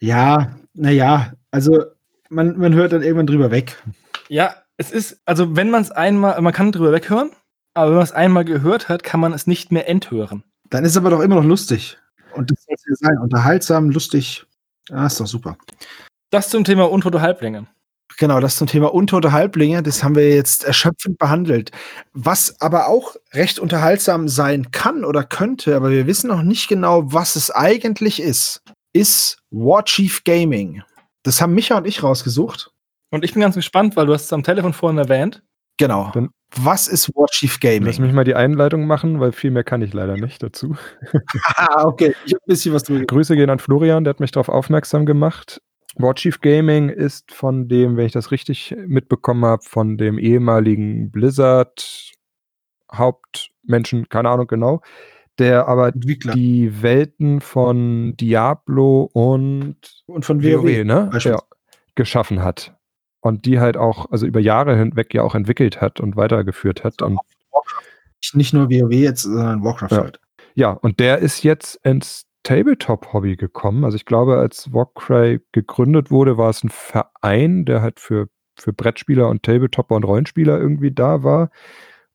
Ja, 0.00 0.56
naja, 0.74 1.32
also 1.50 1.84
man, 2.30 2.56
man 2.58 2.74
hört 2.74 2.92
dann 2.92 3.02
irgendwann 3.02 3.26
drüber 3.26 3.50
weg. 3.50 3.82
Ja, 4.28 4.54
es 4.76 4.90
ist, 4.90 5.20
also 5.24 5.56
wenn 5.56 5.70
man 5.70 5.82
es 5.82 5.90
einmal, 5.90 6.40
man 6.40 6.52
kann 6.52 6.72
drüber 6.72 6.92
weghören, 6.92 7.30
aber 7.74 7.90
wenn 7.90 7.96
man 7.96 8.04
es 8.04 8.12
einmal 8.12 8.44
gehört 8.44 8.88
hat, 8.88 9.02
kann 9.02 9.20
man 9.20 9.32
es 9.32 9.46
nicht 9.46 9.72
mehr 9.72 9.88
enthören. 9.88 10.44
Dann 10.70 10.84
ist 10.84 10.92
es 10.92 10.96
aber 10.96 11.10
doch 11.10 11.20
immer 11.20 11.36
noch 11.36 11.44
lustig. 11.44 11.98
Und 12.34 12.50
das 12.50 12.64
soll 12.64 12.74
es 12.74 12.84
ja 12.88 13.08
sein. 13.08 13.18
Unterhaltsam, 13.18 13.90
lustig. 13.90 14.46
Ah, 14.90 15.06
ist 15.06 15.20
doch 15.20 15.26
super. 15.26 15.56
Das 16.30 16.50
zum 16.50 16.64
Thema 16.64 16.90
untote 16.90 17.20
Halblinge. 17.20 17.66
Genau, 18.16 18.40
das 18.40 18.56
zum 18.56 18.66
Thema 18.66 18.92
untote 18.92 19.32
Halblinge, 19.32 19.82
das 19.82 20.02
haben 20.02 20.16
wir 20.16 20.34
jetzt 20.34 20.64
erschöpfend 20.64 21.18
behandelt. 21.18 21.70
Was 22.14 22.60
aber 22.60 22.88
auch 22.88 23.14
recht 23.32 23.58
unterhaltsam 23.58 24.28
sein 24.28 24.70
kann 24.70 25.04
oder 25.04 25.22
könnte, 25.24 25.76
aber 25.76 25.90
wir 25.90 26.06
wissen 26.06 26.28
noch 26.28 26.42
nicht 26.42 26.68
genau, 26.68 27.12
was 27.12 27.36
es 27.36 27.50
eigentlich 27.50 28.20
ist, 28.20 28.62
ist 28.92 29.38
War 29.50 29.84
Chief 29.84 30.24
Gaming. 30.24 30.82
Das 31.22 31.40
haben 31.40 31.54
Micha 31.54 31.76
und 31.76 31.86
ich 31.86 32.02
rausgesucht. 32.02 32.72
Und 33.10 33.24
ich 33.24 33.34
bin 33.34 33.42
ganz 33.42 33.54
gespannt, 33.54 33.94
weil 33.96 34.06
du 34.06 34.14
hast 34.14 34.24
es 34.24 34.32
am 34.32 34.42
Telefon 34.42 34.72
vorhin 34.72 34.98
erwähnt. 34.98 35.42
Genau. 35.76 36.10
Dann- 36.12 36.30
was 36.56 36.88
ist 36.88 37.14
War 37.14 37.26
Chief 37.26 37.60
Gaming? 37.60 37.86
Lass 37.86 37.98
mich 37.98 38.12
mal 38.12 38.24
die 38.24 38.34
Einleitung 38.34 38.86
machen, 38.86 39.20
weil 39.20 39.32
viel 39.32 39.50
mehr 39.50 39.64
kann 39.64 39.82
ich 39.82 39.92
leider 39.92 40.16
nicht 40.16 40.42
dazu. 40.42 40.76
ah, 41.56 41.84
okay. 41.84 42.14
Ich 42.24 42.32
habe 42.32 42.42
ein 42.44 42.48
bisschen 42.48 42.74
was 42.74 42.84
drüber. 42.84 43.04
Grüße 43.04 43.36
gehen 43.36 43.50
an 43.50 43.58
Florian, 43.58 44.04
der 44.04 44.14
hat 44.14 44.20
mich 44.20 44.30
darauf 44.30 44.48
aufmerksam 44.48 45.06
gemacht. 45.06 45.60
War 45.96 46.14
Chief 46.14 46.40
Gaming 46.40 46.88
ist 46.88 47.32
von 47.32 47.68
dem, 47.68 47.96
wenn 47.96 48.06
ich 48.06 48.12
das 48.12 48.30
richtig 48.30 48.74
mitbekommen 48.86 49.44
habe, 49.44 49.62
von 49.64 49.98
dem 49.98 50.18
ehemaligen 50.18 51.10
Blizzard 51.10 52.12
Hauptmenschen, 52.92 54.08
keine 54.08 54.30
Ahnung 54.30 54.46
genau, 54.46 54.80
der 55.38 55.68
aber 55.68 55.88
Entwickler. 55.88 56.34
die 56.34 56.82
Welten 56.82 57.40
von 57.40 58.16
Diablo 58.16 59.10
und 59.12 59.76
Und 60.06 60.24
von 60.24 60.42
WoW. 60.42 60.84
Ne? 60.84 61.10
Ja, 61.20 61.42
geschaffen 61.94 62.42
hat. 62.42 62.77
Und 63.28 63.44
die 63.44 63.60
halt 63.60 63.76
auch, 63.76 64.10
also 64.10 64.26
über 64.26 64.40
Jahre 64.40 64.76
hinweg 64.76 65.14
ja 65.14 65.22
auch 65.22 65.34
entwickelt 65.34 65.80
hat 65.80 66.00
und 66.00 66.16
weitergeführt 66.16 66.82
hat. 66.84 67.02
Und 67.02 67.18
Nicht 68.32 68.52
nur 68.52 68.68
WoW 68.70 68.92
jetzt, 68.92 69.22
sondern 69.22 69.62
Warcraft 69.62 69.90
Ja. 69.92 69.98
halt. 70.02 70.20
Ja, 70.54 70.70
und 70.72 70.98
der 70.98 71.18
ist 71.18 71.44
jetzt 71.44 71.76
ins 71.84 72.24
Tabletop-Hobby 72.42 73.36
gekommen. 73.36 73.84
Also 73.84 73.96
ich 73.96 74.06
glaube, 74.06 74.38
als 74.38 74.72
Warcry 74.72 75.40
gegründet 75.52 76.10
wurde, 76.10 76.36
war 76.36 76.50
es 76.50 76.64
ein 76.64 76.70
Verein, 76.70 77.64
der 77.64 77.82
halt 77.82 78.00
für, 78.00 78.28
für 78.58 78.72
Brettspieler 78.72 79.28
und 79.28 79.42
Tabletopper 79.44 79.94
und 79.94 80.04
Rollenspieler 80.04 80.58
irgendwie 80.58 80.90
da 80.90 81.22
war. 81.22 81.50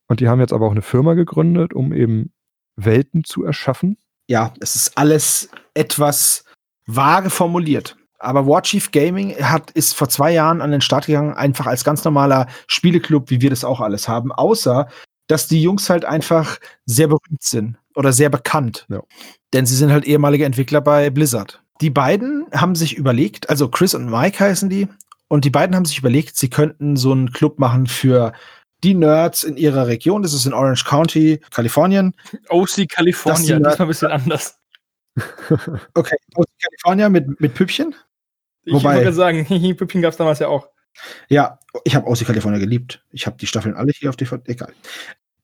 Und 0.08 0.20
die 0.20 0.28
haben 0.28 0.40
jetzt 0.42 0.52
aber 0.52 0.68
auch 0.68 0.72
eine 0.72 0.82
Firma 0.82 1.14
gegründet, 1.14 1.74
um 1.74 1.94
eben 1.94 2.34
Welten 2.76 3.24
zu 3.24 3.44
erschaffen. 3.46 3.98
ja, 4.28 4.54
es 4.60 4.76
ist 4.76 4.98
alles 4.98 5.50
etwas 5.74 6.44
vage 6.86 7.30
formuliert. 7.30 7.96
Aber 8.24 8.48
War 8.48 8.62
Chief 8.64 8.92
Gaming 8.92 9.36
hat, 9.36 9.72
ist 9.72 9.94
vor 9.94 10.10
zwei 10.10 10.32
Jahren 10.32 10.62
an 10.62 10.72
den 10.72 10.82
Start 10.82 11.06
gegangen, 11.08 11.34
einfach 11.34 11.68
als 11.68 11.84
ganz 11.84 12.04
normaler 12.04 12.48
Spieleclub, 12.68 13.30
wie 13.30 13.42
wir 13.42 13.50
das 13.50 13.64
auch 13.64 13.82
alles 13.82 14.08
haben. 14.08 14.32
Außer, 14.32 14.88
dass 15.28 15.48
die 15.48 15.62
Jungs 15.62 15.90
halt 15.90 16.06
einfach 16.06 16.58
sehr 16.86 17.08
berühmt 17.08 17.42
sind 17.44 17.78
oder 17.96 18.14
sehr 18.14 18.30
bekannt. 18.30 18.86
Ja. 18.90 19.02
Denn 19.54 19.66
sie 19.66 19.76
sind 19.76 19.92
halt 19.92 20.06
ehemalige 20.06 20.46
Entwickler 20.46 20.82
bei 20.82 21.10
Blizzard. 21.10 21.62
Die 21.82 21.90
beiden 21.90 22.46
haben 22.54 22.76
sich 22.76 22.96
überlegt, 22.98 23.50
also 23.50 23.68
Chris 23.68 23.94
und 23.94 24.10
Mike 24.10 24.40
heißen 24.40 24.70
die, 24.70 24.88
und 25.28 25.46
die 25.46 25.50
beiden 25.50 25.76
haben 25.76 25.86
sich 25.86 25.98
überlegt, 25.98 26.38
sie 26.38 26.50
könnten 26.50 26.96
so 26.96 27.12
einen 27.12 27.32
Club 27.32 27.58
machen 27.60 27.88
für 27.88 28.34
die 28.84 28.94
Nerds 28.94 29.44
in 29.44 29.58
ihrer 29.58 29.88
Region. 29.88 30.22
Das 30.22 30.34
ist 30.34 30.46
in 30.46 30.54
Orange 30.54 30.84
County, 30.86 31.40
Kalifornien. 31.52 32.14
OC 32.50 32.68
Das 32.76 32.88
California, 32.90 33.38
sind- 33.42 33.66
diesmal 33.66 33.82
ein 33.82 33.88
bisschen 33.88 34.12
anders. 34.12 34.60
Okay, 35.94 36.16
aus 36.36 36.46
Kalifornien 36.62 37.12
mit, 37.12 37.40
mit 37.40 37.54
Püppchen. 37.54 37.96
Ich 38.66 38.74
Wobei- 38.74 38.96
wollte 38.98 39.14
sagen, 39.14 39.46
Püppchen 39.78 40.02
gab 40.02 40.12
es 40.12 40.18
damals 40.18 40.40
ja 40.40 40.48
auch. 40.48 40.68
Ja, 41.28 41.60
ich 41.84 41.96
habe 41.96 42.06
Aussie 42.08 42.26
California 42.26 42.60
geliebt. 42.60 43.04
Ich 43.12 43.26
habe 43.26 43.38
die 43.38 43.48
Staffeln 43.48 43.76
alle 43.76 43.92
hier 43.92 44.10
auf 44.10 44.16
DVD. 44.16 44.52
Egal. 44.52 44.74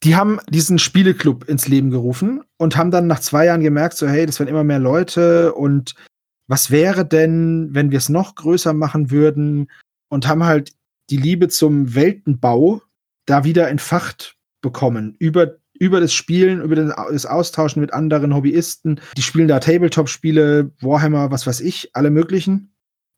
Die 0.03 0.15
haben 0.15 0.39
diesen 0.49 0.79
Spieleclub 0.79 1.49
ins 1.49 1.67
Leben 1.67 1.89
gerufen 1.89 2.41
und 2.57 2.77
haben 2.77 2.91
dann 2.91 3.07
nach 3.07 3.19
zwei 3.19 3.45
Jahren 3.45 3.61
gemerkt, 3.61 3.97
so 3.97 4.07
hey, 4.07 4.25
das 4.25 4.39
werden 4.39 4.49
immer 4.49 4.63
mehr 4.63 4.79
Leute 4.79 5.53
und 5.53 5.95
was 6.47 6.71
wäre 6.71 7.05
denn, 7.05 7.69
wenn 7.71 7.91
wir 7.91 7.97
es 7.97 8.09
noch 8.09 8.35
größer 8.35 8.73
machen 8.73 9.11
würden 9.11 9.69
und 10.07 10.27
haben 10.27 10.45
halt 10.45 10.71
die 11.09 11.17
Liebe 11.17 11.47
zum 11.49 11.95
Weltenbau 11.95 12.81
da 13.25 13.43
wieder 13.43 13.67
entfacht 13.69 14.37
bekommen 14.61 15.15
über 15.19 15.57
über 15.81 16.01
das 16.01 16.13
Spielen, 16.13 16.61
über 16.61 16.75
das 16.75 17.25
Austauschen 17.25 17.79
mit 17.81 17.93
anderen 17.93 18.35
Hobbyisten. 18.35 18.99
Die 19.15 19.21
spielen 19.21 19.47
da 19.47 19.59
Tabletop-Spiele, 19.59 20.71
Warhammer, 20.81 21.31
was 21.31 21.47
weiß 21.47 21.61
ich, 21.61 21.89
alle 21.93 22.09
möglichen. 22.09 22.73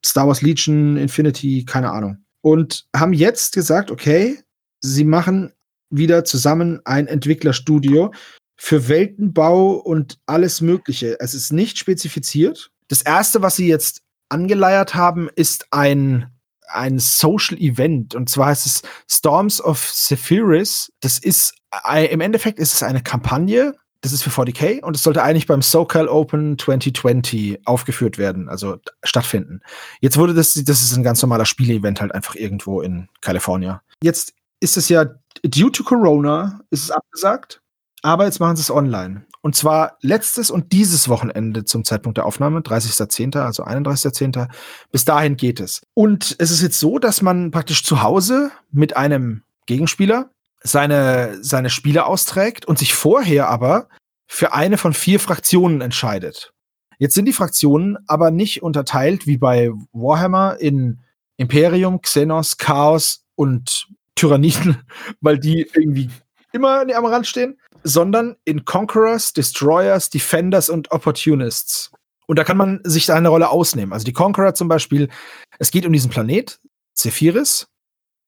Star 0.06 0.28
Wars 0.28 0.41
Legion, 0.41 0.98
Infinity, 0.98 1.65
keine 1.65 1.91
Ahnung. 1.91 2.18
Und 2.41 2.86
haben 2.95 3.14
jetzt 3.14 3.53
gesagt, 3.53 3.91
okay, 3.91 4.40
sie 4.82 5.03
machen 5.03 5.53
wieder 5.90 6.23
zusammen 6.23 6.80
ein 6.86 7.07
Entwicklerstudio 7.07 8.11
für 8.57 8.88
Weltenbau 8.88 9.73
und 9.73 10.19
alles 10.26 10.61
Mögliche. 10.61 11.18
Es 11.19 11.34
ist 11.34 11.52
nicht 11.52 11.78
spezifiziert. 11.78 12.72
Das 12.88 13.02
erste, 13.02 13.41
was 13.41 13.56
sie 13.56 13.68
jetzt 13.68 14.02
angeleiert 14.30 14.95
haben, 14.95 15.30
ist 15.36 15.68
ein 15.72 16.28
ein 16.73 16.99
Social 16.99 17.57
Event 17.57 18.15
und 18.15 18.30
zwar 18.30 18.48
heißt 18.48 18.65
es 18.65 18.82
Storms 19.10 19.61
of 19.61 19.91
Sephiris. 19.94 20.90
Das 21.02 21.18
ist 21.18 21.53
äh, 21.86 22.06
im 22.06 22.22
Endeffekt 22.22 22.60
ist 22.60 22.73
es 22.73 22.84
eine 22.84 23.03
Kampagne. 23.03 23.76
Das 24.02 24.14
ist 24.14 24.23
für 24.23 24.30
40k 24.32 24.82
und 24.82 24.95
es 24.95 25.03
sollte 25.03 25.23
eigentlich 25.23 25.48
beim 25.48 25.61
SoCal 25.61 26.07
Open 26.07 26.57
2020 26.57 27.60
aufgeführt 27.65 28.18
werden, 28.18 28.49
also 28.49 28.78
stattfinden. 29.03 29.61
Jetzt 29.99 30.18
wurde 30.18 30.34
das, 30.34 30.53
das 30.53 30.82
ist 30.82 30.95
ein 30.95 31.03
ganz 31.03 31.22
normaler 31.22 31.45
Spielevent 31.45 32.02
halt 32.02 32.14
einfach 32.14 32.36
irgendwo 32.36 32.82
in 32.82 33.10
Kalifornien. 33.22 33.80
Jetzt 34.03 34.34
ist 34.60 34.78
es 34.78 34.90
ja, 34.90 35.06
due 35.44 35.72
to 35.72 35.84
Corona 35.84 36.61
ist 36.72 36.84
es 36.84 36.91
abgesagt, 36.91 37.61
aber 38.02 38.26
jetzt 38.26 38.40
machen 38.40 38.56
sie 38.56 38.61
es 38.61 38.72
online. 38.72 39.26
Und 39.41 39.56
zwar 39.56 39.98
letztes 40.02 40.52
und 40.52 40.72
dieses 40.72 41.10
Wochenende 41.10 41.65
zum 41.65 41.84
Zeitpunkt 41.84 42.18
der 42.18 42.26
Aufnahme, 42.26 42.60
30.10., 42.60 43.40
also 43.40 43.65
31.10., 43.65 44.48
bis 44.91 45.03
dahin 45.03 45.36
geht 45.36 45.60
es. 45.60 45.82
Und 45.95 46.36
es 46.38 46.52
ist 46.52 46.61
jetzt 46.61 46.80
so, 46.80 46.99
dass 46.99 47.22
man 47.22 47.49
praktisch 47.49 47.84
zu 47.84 48.03
Hause 48.03 48.52
mit 48.72 48.95
einem 48.95 49.41
Gegenspieler 49.65 50.30
seine, 50.63 51.38
seine 51.43 51.69
Spiele 51.69 52.05
austrägt 52.05 52.65
und 52.65 52.79
sich 52.79 52.93
vorher 52.93 53.49
aber 53.49 53.89
für 54.27 54.53
eine 54.53 54.77
von 54.77 54.93
vier 54.93 55.19
Fraktionen 55.19 55.81
entscheidet. 55.81 56.53
Jetzt 56.97 57.15
sind 57.15 57.25
die 57.25 57.33
Fraktionen 57.33 57.97
aber 58.07 58.31
nicht 58.31 58.61
unterteilt 58.61 59.25
wie 59.25 59.38
bei 59.38 59.71
Warhammer 59.91 60.57
in 60.59 61.01
Imperium, 61.38 62.01
Xenos, 62.01 62.57
Chaos 62.57 63.25
und 63.35 63.88
Tyranniden, 64.15 64.83
weil 65.21 65.39
die 65.39 65.67
irgendwie 65.73 66.09
immer 66.53 66.81
am 66.95 67.05
Rand 67.05 67.25
stehen, 67.25 67.59
sondern 67.83 68.35
in 68.45 68.65
Conquerors, 68.65 69.33
Destroyers, 69.33 70.09
Defenders 70.09 70.69
und 70.69 70.91
Opportunists. 70.91 71.91
Und 72.27 72.38
da 72.38 72.43
kann 72.43 72.57
man 72.57 72.79
sich 72.83 73.07
seine 73.07 73.29
Rolle 73.29 73.49
ausnehmen. 73.49 73.93
Also 73.93 74.05
die 74.05 74.13
Conqueror 74.13 74.53
zum 74.53 74.67
Beispiel, 74.67 75.09
es 75.57 75.71
geht 75.71 75.85
um 75.85 75.93
diesen 75.93 76.11
Planet, 76.11 76.59
Zephyris, 76.93 77.67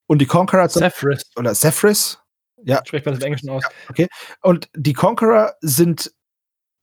und 0.07 0.19
die 0.19 0.25
Conqueror 0.25 0.69
Zephyrus. 0.69 1.23
oder 1.35 1.53
Zephyrus, 1.53 2.19
ja, 2.65 2.81
Spricht 2.85 3.05
man 3.05 3.15
das 3.15 3.21
im 3.23 3.27
Englischen 3.27 3.49
aus. 3.49 3.63
und 4.41 4.69
die 4.75 4.93
Conqueror 4.93 5.53
sind 5.61 6.11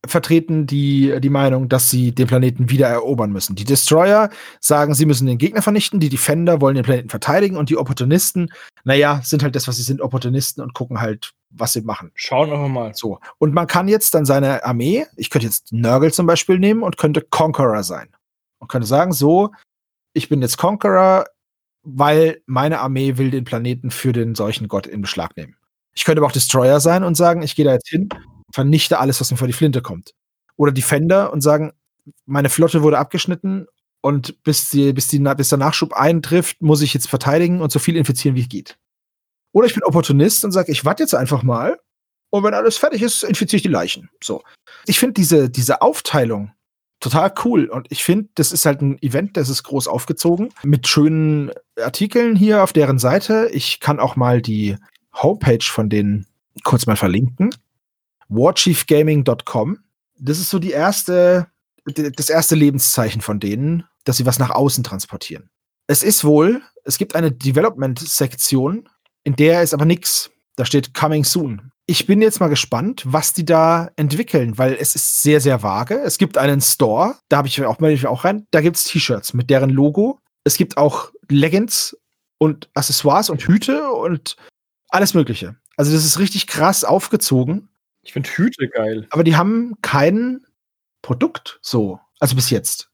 vertreten 0.06 0.66
die, 0.66 1.14
die 1.20 1.28
Meinung, 1.28 1.68
dass 1.68 1.90
sie 1.90 2.12
den 2.12 2.26
Planeten 2.26 2.70
wieder 2.70 2.88
erobern 2.88 3.32
müssen. 3.32 3.54
Die 3.54 3.64
Destroyer 3.64 4.30
sagen, 4.58 4.94
sie 4.94 5.04
müssen 5.04 5.26
den 5.26 5.36
Gegner 5.36 5.60
vernichten, 5.60 6.00
die 6.00 6.08
Defender 6.08 6.60
wollen 6.60 6.76
den 6.76 6.84
Planeten 6.84 7.10
verteidigen 7.10 7.56
und 7.56 7.68
die 7.68 7.76
Opportunisten, 7.76 8.50
naja, 8.84 9.20
sind 9.22 9.42
halt 9.42 9.54
das, 9.56 9.68
was 9.68 9.76
sie 9.76 9.82
sind, 9.82 10.00
Opportunisten 10.00 10.62
und 10.62 10.72
gucken 10.72 11.00
halt, 11.00 11.32
was 11.50 11.74
sie 11.74 11.82
machen. 11.82 12.12
Schauen 12.14 12.48
wir 12.48 12.68
mal. 12.68 12.94
So. 12.94 13.20
Und 13.38 13.52
man 13.52 13.66
kann 13.66 13.88
jetzt 13.88 14.14
dann 14.14 14.24
seine 14.24 14.64
Armee, 14.64 15.06
ich 15.16 15.28
könnte 15.28 15.46
jetzt 15.46 15.72
Nurgle 15.72 16.12
zum 16.12 16.26
Beispiel 16.26 16.58
nehmen 16.58 16.82
und 16.82 16.96
könnte 16.96 17.20
Conqueror 17.20 17.82
sein. 17.82 18.08
Und 18.58 18.68
könnte 18.68 18.86
sagen, 18.86 19.12
so, 19.12 19.52
ich 20.14 20.28
bin 20.28 20.40
jetzt 20.40 20.56
Conqueror, 20.56 21.26
weil 21.82 22.42
meine 22.46 22.80
Armee 22.80 23.16
will 23.16 23.30
den 23.30 23.44
Planeten 23.44 23.90
für 23.90 24.12
den 24.12 24.34
Seuchengott 24.34 24.86
in 24.86 25.02
Beschlag 25.02 25.36
nehmen. 25.36 25.56
Ich 25.94 26.04
könnte 26.04 26.20
aber 26.20 26.28
auch 26.28 26.32
Destroyer 26.32 26.80
sein 26.80 27.04
und 27.04 27.16
sagen, 27.16 27.42
ich 27.42 27.56
gehe 27.56 27.64
da 27.64 27.72
jetzt 27.72 27.88
hin, 27.88 28.08
vernichte 28.52 28.98
alles, 28.98 29.20
was 29.20 29.30
mir 29.30 29.36
vor 29.36 29.46
die 29.46 29.52
Flinte 29.52 29.82
kommt. 29.82 30.14
Oder 30.56 30.72
Defender 30.72 31.32
und 31.32 31.40
sagen, 31.40 31.72
meine 32.26 32.48
Flotte 32.48 32.82
wurde 32.82 32.98
abgeschnitten 32.98 33.66
und 34.00 34.42
bis, 34.42 34.70
die, 34.70 34.92
bis, 34.92 35.08
die, 35.08 35.18
bis 35.18 35.48
der 35.48 35.58
Nachschub 35.58 35.92
eintrifft, 35.92 36.62
muss 36.62 36.82
ich 36.82 36.94
jetzt 36.94 37.08
verteidigen 37.08 37.60
und 37.60 37.72
so 37.72 37.78
viel 37.78 37.96
infizieren, 37.96 38.36
wie 38.36 38.42
es 38.42 38.48
geht. 38.48 38.78
Oder 39.52 39.66
ich 39.66 39.74
bin 39.74 39.82
Opportunist 39.82 40.44
und 40.44 40.52
sage, 40.52 40.72
ich 40.72 40.84
warte 40.84 41.02
jetzt 41.02 41.14
einfach 41.14 41.42
mal 41.42 41.78
und 42.30 42.44
wenn 42.44 42.54
alles 42.54 42.78
fertig 42.78 43.02
ist, 43.02 43.24
infiziere 43.24 43.56
ich 43.56 43.62
die 43.62 43.68
Leichen. 43.68 44.08
So. 44.22 44.42
Ich 44.86 45.00
finde 45.00 45.14
diese, 45.14 45.50
diese 45.50 45.82
Aufteilung 45.82 46.52
total 47.00 47.32
cool 47.44 47.66
und 47.66 47.86
ich 47.90 48.04
finde, 48.04 48.28
das 48.34 48.52
ist 48.52 48.66
halt 48.66 48.82
ein 48.82 49.02
Event, 49.02 49.36
das 49.36 49.48
ist 49.48 49.62
groß 49.62 49.88
aufgezogen 49.88 50.50
mit 50.62 50.86
schönen 50.86 51.50
Artikeln 51.82 52.36
hier 52.36 52.62
auf 52.62 52.72
deren 52.72 52.98
Seite. 52.98 53.48
Ich 53.52 53.80
kann 53.80 53.98
auch 53.98 54.16
mal 54.16 54.42
die 54.42 54.76
Homepage 55.14 55.64
von 55.64 55.88
denen 55.88 56.26
kurz 56.64 56.86
mal 56.86 56.96
verlinken. 56.96 57.54
warchiefgaming.com. 58.28 59.78
Das 60.18 60.38
ist 60.38 60.50
so 60.50 60.58
die 60.58 60.70
erste, 60.70 61.48
das 61.84 62.30
erste 62.30 62.54
Lebenszeichen 62.54 63.20
von 63.20 63.40
denen, 63.40 63.84
dass 64.04 64.18
sie 64.18 64.26
was 64.26 64.38
nach 64.38 64.50
außen 64.50 64.84
transportieren. 64.84 65.50
Es 65.86 66.02
ist 66.02 66.24
wohl, 66.24 66.62
es 66.84 66.98
gibt 66.98 67.16
eine 67.16 67.32
Development-Sektion, 67.32 68.88
in 69.24 69.36
der 69.36 69.62
ist 69.62 69.74
aber 69.74 69.84
nichts. 69.84 70.30
Da 70.56 70.64
steht 70.64 70.94
Coming 70.94 71.24
Soon. 71.24 71.72
Ich 71.86 72.06
bin 72.06 72.22
jetzt 72.22 72.38
mal 72.38 72.48
gespannt, 72.48 73.02
was 73.06 73.32
die 73.32 73.44
da 73.44 73.90
entwickeln, 73.96 74.58
weil 74.58 74.74
es 74.74 74.94
ist 74.94 75.22
sehr, 75.22 75.40
sehr 75.40 75.62
vage. 75.62 75.94
Es 75.94 76.18
gibt 76.18 76.38
einen 76.38 76.60
Store, 76.60 77.16
da 77.28 77.38
habe 77.38 77.48
ich 77.48 77.64
auch, 77.64 77.80
melde 77.80 77.94
ich 77.96 78.06
auch 78.06 78.24
rein, 78.24 78.46
da 78.50 78.60
gibt 78.60 78.76
es 78.76 78.84
T-Shirts 78.84 79.34
mit 79.34 79.50
deren 79.50 79.70
Logo. 79.70 80.20
Es 80.44 80.56
gibt 80.56 80.76
auch 80.76 81.10
Leggings 81.28 81.96
und 82.38 82.68
Accessoires 82.74 83.28
und 83.28 83.42
Hüte 83.42 83.90
und 83.90 84.36
alles 84.90 85.14
Mögliche. 85.14 85.56
Also 85.76 85.92
das 85.92 86.04
ist 86.04 86.18
richtig 86.18 86.46
krass 86.46 86.84
aufgezogen, 86.84 87.68
Ich 88.02 88.12
finde 88.12 88.28
Hüte 88.30 88.68
geil. 88.68 89.06
aber 89.10 89.24
die 89.24 89.36
haben 89.36 89.74
kein 89.82 90.44
Produkt 91.02 91.58
so, 91.62 92.00
also 92.18 92.34
bis 92.36 92.50
jetzt. 92.50 92.88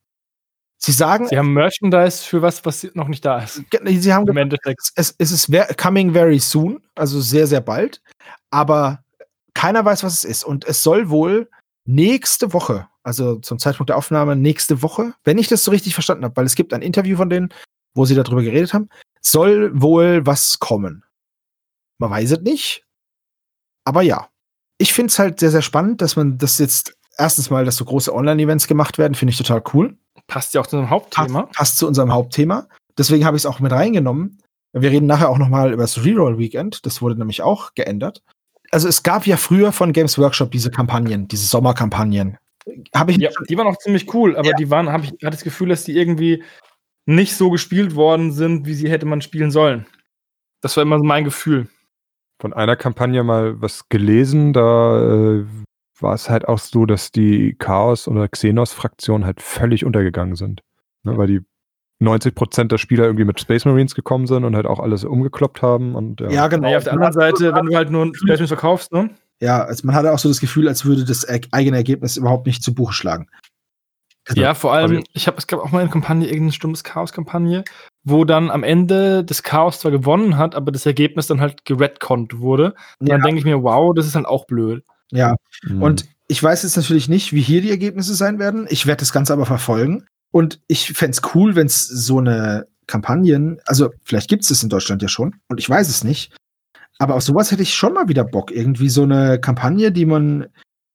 Sie 0.79 0.93
sagen, 0.93 1.27
Sie 1.27 1.39
haben 1.39 1.55
Merchandise 1.55 2.23
für 2.23 2.43
was, 2.43 2.65
was 2.65 2.87
noch 2.95 3.09
nicht 3.09 3.25
da 3.25 3.39
ist. 3.41 3.63
sie 3.85 4.13
haben 4.13 4.29
Im 4.29 4.37
Endeffekt. 4.37 4.93
es, 4.95 5.15
es 5.19 5.31
ist 5.33 5.51
coming 5.79 6.13
very 6.13 6.39
soon, 6.39 6.83
also 6.95 7.21
sehr, 7.21 7.47
sehr 7.47 7.63
bald. 7.63 8.03
Aber 8.51 9.03
keiner 9.55 9.85
weiß, 9.85 10.05
was 10.05 10.15
es 10.15 10.25
ist. 10.25 10.45
Und 10.45 10.67
es 10.67 10.83
soll 10.83 11.09
wohl 11.09 11.49
nächste 11.87 12.53
Woche, 12.53 12.89
also 13.03 13.37
zum 13.37 13.59
Zeitpunkt 13.59 13.89
der 13.89 13.97
Aufnahme 13.97 14.37
nächste 14.37 14.83
Woche, 14.83 15.15
wenn 15.25 15.39
ich 15.39 15.49
das 15.49 15.65
so 15.65 15.71
richtig 15.71 15.95
verstanden 15.95 16.25
habe, 16.25 16.37
weil 16.37 16.45
es 16.47 16.55
gibt 16.55 16.75
ein 16.75 16.83
Interview 16.83 17.17
von 17.17 17.31
denen, 17.31 17.49
wo 17.95 18.05
sie 18.05 18.15
darüber 18.15 18.43
geredet 18.43 18.75
haben, 18.75 18.91
soll 19.23 19.71
wohl 19.81 20.27
was 20.27 20.59
kommen. 20.59 21.05
Man 21.99 22.11
weiß 22.11 22.33
es 22.33 22.41
nicht. 22.41 22.85
Aber 23.85 24.03
ja. 24.03 24.29
Ich 24.79 24.93
finde 24.93 25.11
es 25.11 25.19
halt 25.19 25.41
sehr, 25.41 25.51
sehr 25.51 25.63
spannend, 25.63 26.03
dass 26.03 26.17
man 26.17 26.37
das 26.37 26.59
jetzt 26.59 26.97
erstens 27.17 27.49
mal, 27.49 27.65
dass 27.65 27.77
so 27.77 27.85
große 27.85 28.15
Online-Events 28.15 28.67
gemacht 28.67 28.99
werden, 28.99 29.15
finde 29.15 29.33
ich 29.33 29.39
total 29.39 29.63
cool 29.73 29.97
Passt 30.27 30.55
ja 30.55 30.61
auch 30.61 30.67
zu 30.67 30.77
unserem 30.77 30.91
Hauptthema. 30.91 31.43
passt, 31.43 31.57
passt 31.57 31.79
zu 31.79 31.87
unserem 31.87 32.13
Hauptthema. 32.13 32.67
Deswegen 32.99 33.25
habe 33.25 33.37
ich 33.37 33.43
es 33.43 33.47
auch 33.47 33.61
mit 33.61 33.73
reingenommen. 33.73 34.39
Wir 34.73 34.91
reden 34.91 35.07
nachher 35.07 35.31
auch 35.31 35.39
noch 35.39 35.49
mal 35.49 35.73
über 35.73 35.83
das 35.83 36.05
Reroll 36.05 36.39
Weekend. 36.39 36.85
Das 36.85 37.01
wurde 37.01 37.17
nämlich 37.17 37.43
auch 37.43 37.75
geändert. 37.75 38.23
Also 38.71 38.89
es 38.89 39.03
gab 39.03 39.27
ja 39.27 39.37
früher 39.37 39.73
von 39.73 39.93
Games 39.93 40.19
Workshop 40.19 40.51
diese 40.51 40.71
Kampagnen, 40.71 41.29
diese 41.29 41.47
Sommerkampagnen. 41.47 42.37
Habe 42.95 43.13
ich 43.13 43.19
Ja, 43.19 43.31
die 43.49 43.57
waren 43.57 43.69
auch 43.69 43.79
ziemlich 43.79 44.13
cool, 44.13 44.37
aber 44.37 44.53
die 44.53 44.69
waren, 44.71 44.89
habe 44.91 45.05
ich 45.05 45.13
hatte 45.13 45.31
das 45.31 45.45
Gefühl, 45.45 45.69
dass 45.69 45.85
die 45.85 45.97
irgendwie 45.97 46.43
nicht 47.07 47.37
so 47.37 47.51
gespielt 47.51 47.95
worden 47.95 48.33
sind, 48.33 48.67
wie 48.67 48.75
sie 48.75 48.91
hätte 48.91 49.07
man 49.07 49.23
spielen 49.23 49.53
sollen. 49.53 49.87
Das 50.61 50.77
war 50.77 50.83
immer 50.83 50.99
mein 50.99 51.23
Gefühl. 51.23 51.69
Von 52.39 52.53
einer 52.53 52.77
Kampagne 52.77 53.23
mal 53.23 53.61
was 53.61 53.89
gelesen, 53.89 54.53
da 54.53 55.01
äh, 55.01 55.45
war 56.01 56.15
es 56.15 56.29
halt 56.29 56.47
auch 56.49 56.59
so, 56.59 56.87
dass 56.87 57.11
die 57.11 57.55
Chaos- 57.59 58.09
oder 58.09 58.29
Xenos-Fraktionen 58.29 59.25
halt 59.25 59.41
völlig 59.41 59.85
untergegangen 59.85 60.37
sind. 60.37 60.63
Ne, 61.05 61.17
weil 61.17 61.27
die 61.27 61.41
90% 62.03 62.65
der 62.65 62.79
Spieler 62.79 63.05
irgendwie 63.05 63.25
mit 63.25 63.41
Space 63.41 63.65
Marines 63.65 63.95
gekommen 63.95 64.27
sind 64.27 64.45
und 64.45 64.55
halt 64.55 64.67
auch 64.67 64.81
alles 64.81 65.05
umgekloppt 65.05 65.63
haben. 65.63 65.95
Und, 65.95 66.21
ja. 66.21 66.31
ja, 66.31 66.49
genau. 66.49 66.65
Naja, 66.65 66.79
auf 66.79 66.85
der 66.85 66.93
anderen 66.93 67.13
Seite, 67.13 67.55
wenn 67.55 67.67
du 67.67 67.75
halt 67.75 67.91
nur 67.91 68.05
ein 68.05 68.15
Space 68.15 68.29
Marines 68.29 68.49
verkaufst, 68.49 68.93
ne? 68.93 69.11
ja, 69.41 69.65
also 69.65 69.87
man 69.87 69.95
hatte 69.95 70.13
auch 70.13 70.19
so 70.19 70.29
das 70.29 70.41
Gefühl, 70.41 70.69
als 70.69 70.85
würde 70.85 71.05
das 71.05 71.27
eigene 71.53 71.77
Ergebnis 71.77 72.17
überhaupt 72.17 72.47
nicht 72.47 72.63
zu 72.63 72.75
Buche 72.75 72.93
schlagen. 72.93 73.29
Also, 74.29 74.41
Ja, 74.41 74.55
vor 74.55 74.73
allem, 74.73 75.05
ich 75.13 75.27
habe, 75.27 75.39
es 75.39 75.47
gab 75.47 75.61
auch 75.61 75.71
mal 75.71 75.81
eine 75.81 75.91
Kampagne, 75.91 76.27
irgendeine 76.27 76.53
Stundes 76.53 76.83
Chaos-Kampagne, 76.85 77.65
wo 78.05 78.25
dann 78.25 78.51
am 78.51 78.63
Ende 78.65 79.25
das 79.25 79.43
Chaos 79.43 79.81
zwar 79.81 79.93
gewonnen 79.93 80.37
hat, 80.37 80.55
aber 80.55 80.73
das 80.73 80.85
Ergebnis 80.87 81.27
dann 81.29 81.41
halt 81.41 81.65
geredconnt 81.65 82.39
wurde. 82.41 82.75
Und 82.99 83.09
dann 83.09 83.21
Ja. 83.21 83.25
denke 83.25 83.39
ich 83.39 83.45
mir, 83.45 83.63
wow, 83.63 83.95
das 83.95 84.07
ist 84.07 84.15
halt 84.17 84.27
auch 84.27 84.47
blöd. 84.47 84.85
Ja, 85.13 85.37
Mhm. 85.65 85.83
Und 85.83 86.07
ich 86.29 86.43
weiß 86.43 86.65
jetzt 86.65 86.77
natürlich 86.77 87.09
nicht, 87.09 87.33
wie 87.33 87.41
hier 87.41 87.61
die 87.63 87.71
Ergebnisse 87.71 88.15
sein 88.17 88.41
werden. 88.41 88.67
Ich 88.69 88.87
werde 88.87 89.01
das 89.01 89.13
Ganze 89.13 89.33
aber 89.33 89.47
verfolgen. 89.47 90.07
Und 90.33 90.61
ich 90.67 90.93
fänd's 90.93 91.23
cool, 91.35 91.55
wenn 91.55 91.67
es 91.67 91.87
so 91.87 92.19
eine 92.19 92.67
Kampagnen, 92.89 93.61
also 93.67 93.91
vielleicht 94.05 94.29
gibt's 94.29 94.51
es 94.51 94.63
in 94.63 94.69
Deutschland 94.69 95.03
ja 95.03 95.09
schon 95.09 95.37
und 95.49 95.59
ich 95.61 95.69
weiß 95.71 95.89
es 95.89 96.03
nicht. 96.05 96.37
Aber 96.99 97.15
auf 97.15 97.23
sowas 97.23 97.51
hätte 97.53 97.63
ich 97.63 97.75
schon 97.75 97.93
mal 97.93 98.09
wieder 98.09 98.25
Bock. 98.25 98.51
Irgendwie 98.51 98.89
so 98.89 99.03
eine 99.05 99.39
Kampagne, 99.41 99.93
die 99.93 100.07
man 100.07 100.47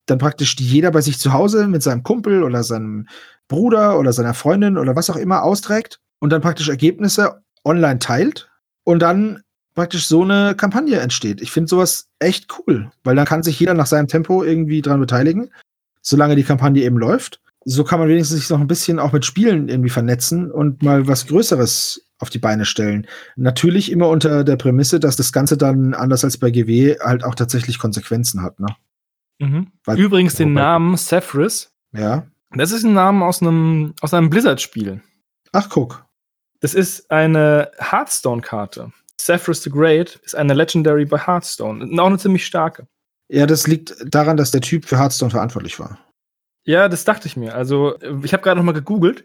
dann 0.06 0.18
praktisch 0.18 0.56
jeder 0.58 0.90
bei 0.90 1.00
sich 1.00 1.18
zu 1.18 1.32
Hause 1.32 1.68
mit 1.68 1.82
seinem 1.82 2.02
Kumpel 2.02 2.42
oder 2.42 2.62
seinem 2.62 3.06
Bruder 3.48 3.98
oder 3.98 4.12
seiner 4.12 4.34
Freundin 4.34 4.78
oder 4.78 4.96
was 4.96 5.10
auch 5.10 5.16
immer 5.16 5.42
austrägt 5.42 6.00
und 6.18 6.30
dann 6.30 6.40
praktisch 6.40 6.68
Ergebnisse 6.68 7.42
online 7.64 7.98
teilt 7.98 8.50
und 8.84 9.00
dann 9.00 9.42
praktisch 9.74 10.06
so 10.06 10.22
eine 10.22 10.54
Kampagne 10.54 10.98
entsteht. 10.98 11.40
Ich 11.40 11.50
finde 11.50 11.68
sowas 11.68 12.08
echt 12.18 12.48
cool, 12.58 12.90
weil 13.04 13.16
dann 13.16 13.26
kann 13.26 13.42
sich 13.42 13.58
jeder 13.58 13.74
nach 13.74 13.86
seinem 13.86 14.08
Tempo 14.08 14.42
irgendwie 14.42 14.82
dran 14.82 15.00
beteiligen, 15.00 15.50
solange 16.02 16.36
die 16.36 16.44
Kampagne 16.44 16.82
eben 16.82 16.98
läuft. 16.98 17.40
So 17.64 17.84
kann 17.84 18.00
man 18.00 18.08
wenigstens 18.08 18.40
sich 18.40 18.50
noch 18.50 18.60
ein 18.60 18.66
bisschen 18.66 18.98
auch 18.98 19.12
mit 19.12 19.24
Spielen 19.24 19.68
irgendwie 19.68 19.90
vernetzen 19.90 20.50
und 20.50 20.82
mal 20.82 21.06
was 21.06 21.28
Größeres 21.28 22.04
auf 22.18 22.28
die 22.28 22.38
Beine 22.38 22.64
stellen. 22.64 23.06
Natürlich 23.36 23.90
immer 23.90 24.08
unter 24.08 24.44
der 24.44 24.56
Prämisse, 24.56 25.00
dass 25.00 25.16
das 25.16 25.32
Ganze 25.32 25.56
dann 25.56 25.94
anders 25.94 26.24
als 26.24 26.38
bei 26.38 26.50
GW 26.50 26.98
halt 27.00 27.24
auch 27.24 27.34
tatsächlich 27.34 27.78
Konsequenzen 27.78 28.42
hat. 28.42 28.58
Ne? 28.58 28.66
Mhm. 29.42 29.72
Weil- 29.84 29.98
Übrigens 29.98 30.34
den 30.36 30.50
Wobei- 30.50 30.60
Namen 30.60 30.96
Zephyrus, 30.96 31.72
Ja. 31.92 32.26
das 32.50 32.72
ist 32.72 32.84
ein 32.84 32.94
Name 32.94 33.24
aus 33.24 33.42
einem, 33.42 33.94
aus 34.00 34.14
einem 34.14 34.30
Blizzard-Spiel. 34.30 35.02
Ach, 35.52 35.68
guck. 35.68 36.04
Das 36.60 36.74
ist 36.74 37.10
eine 37.10 37.70
Hearthstone-Karte. 37.78 38.92
Zephyrus 39.16 39.62
the 39.62 39.70
Great 39.70 40.16
ist 40.24 40.34
eine 40.36 40.54
Legendary 40.54 41.04
bei 41.04 41.18
Hearthstone. 41.18 41.82
Und 41.84 41.98
auch 41.98 42.06
eine 42.06 42.18
ziemlich 42.18 42.46
starke. 42.46 42.86
Ja, 43.28 43.46
das 43.46 43.66
liegt 43.66 43.94
daran, 44.06 44.36
dass 44.36 44.50
der 44.50 44.60
Typ 44.60 44.84
für 44.84 44.98
Hearthstone 44.98 45.30
verantwortlich 45.30 45.78
war. 45.80 45.98
Ja, 46.64 46.88
das 46.88 47.04
dachte 47.04 47.26
ich 47.26 47.36
mir. 47.36 47.54
Also, 47.54 47.98
ich 48.22 48.32
habe 48.32 48.42
gerade 48.42 48.56
noch 48.58 48.64
mal 48.64 48.72
gegoogelt. 48.72 49.24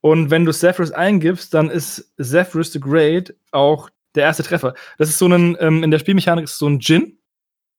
Und 0.00 0.30
wenn 0.30 0.44
du 0.44 0.52
Zephyrus 0.52 0.90
eingibst, 0.92 1.54
dann 1.54 1.70
ist 1.70 2.12
Zephyrus 2.20 2.72
the 2.72 2.80
Great 2.80 3.34
auch 3.52 3.88
der 4.14 4.24
erste 4.24 4.42
Treffer. 4.42 4.74
Das 4.98 5.08
ist 5.08 5.18
so 5.18 5.26
ein, 5.28 5.56
ähm, 5.60 5.82
in 5.82 5.90
der 5.90 5.98
Spielmechanik 5.98 6.44
ist 6.44 6.52
es 6.52 6.58
so 6.58 6.66
ein 6.68 6.78
Djinn. 6.80 7.18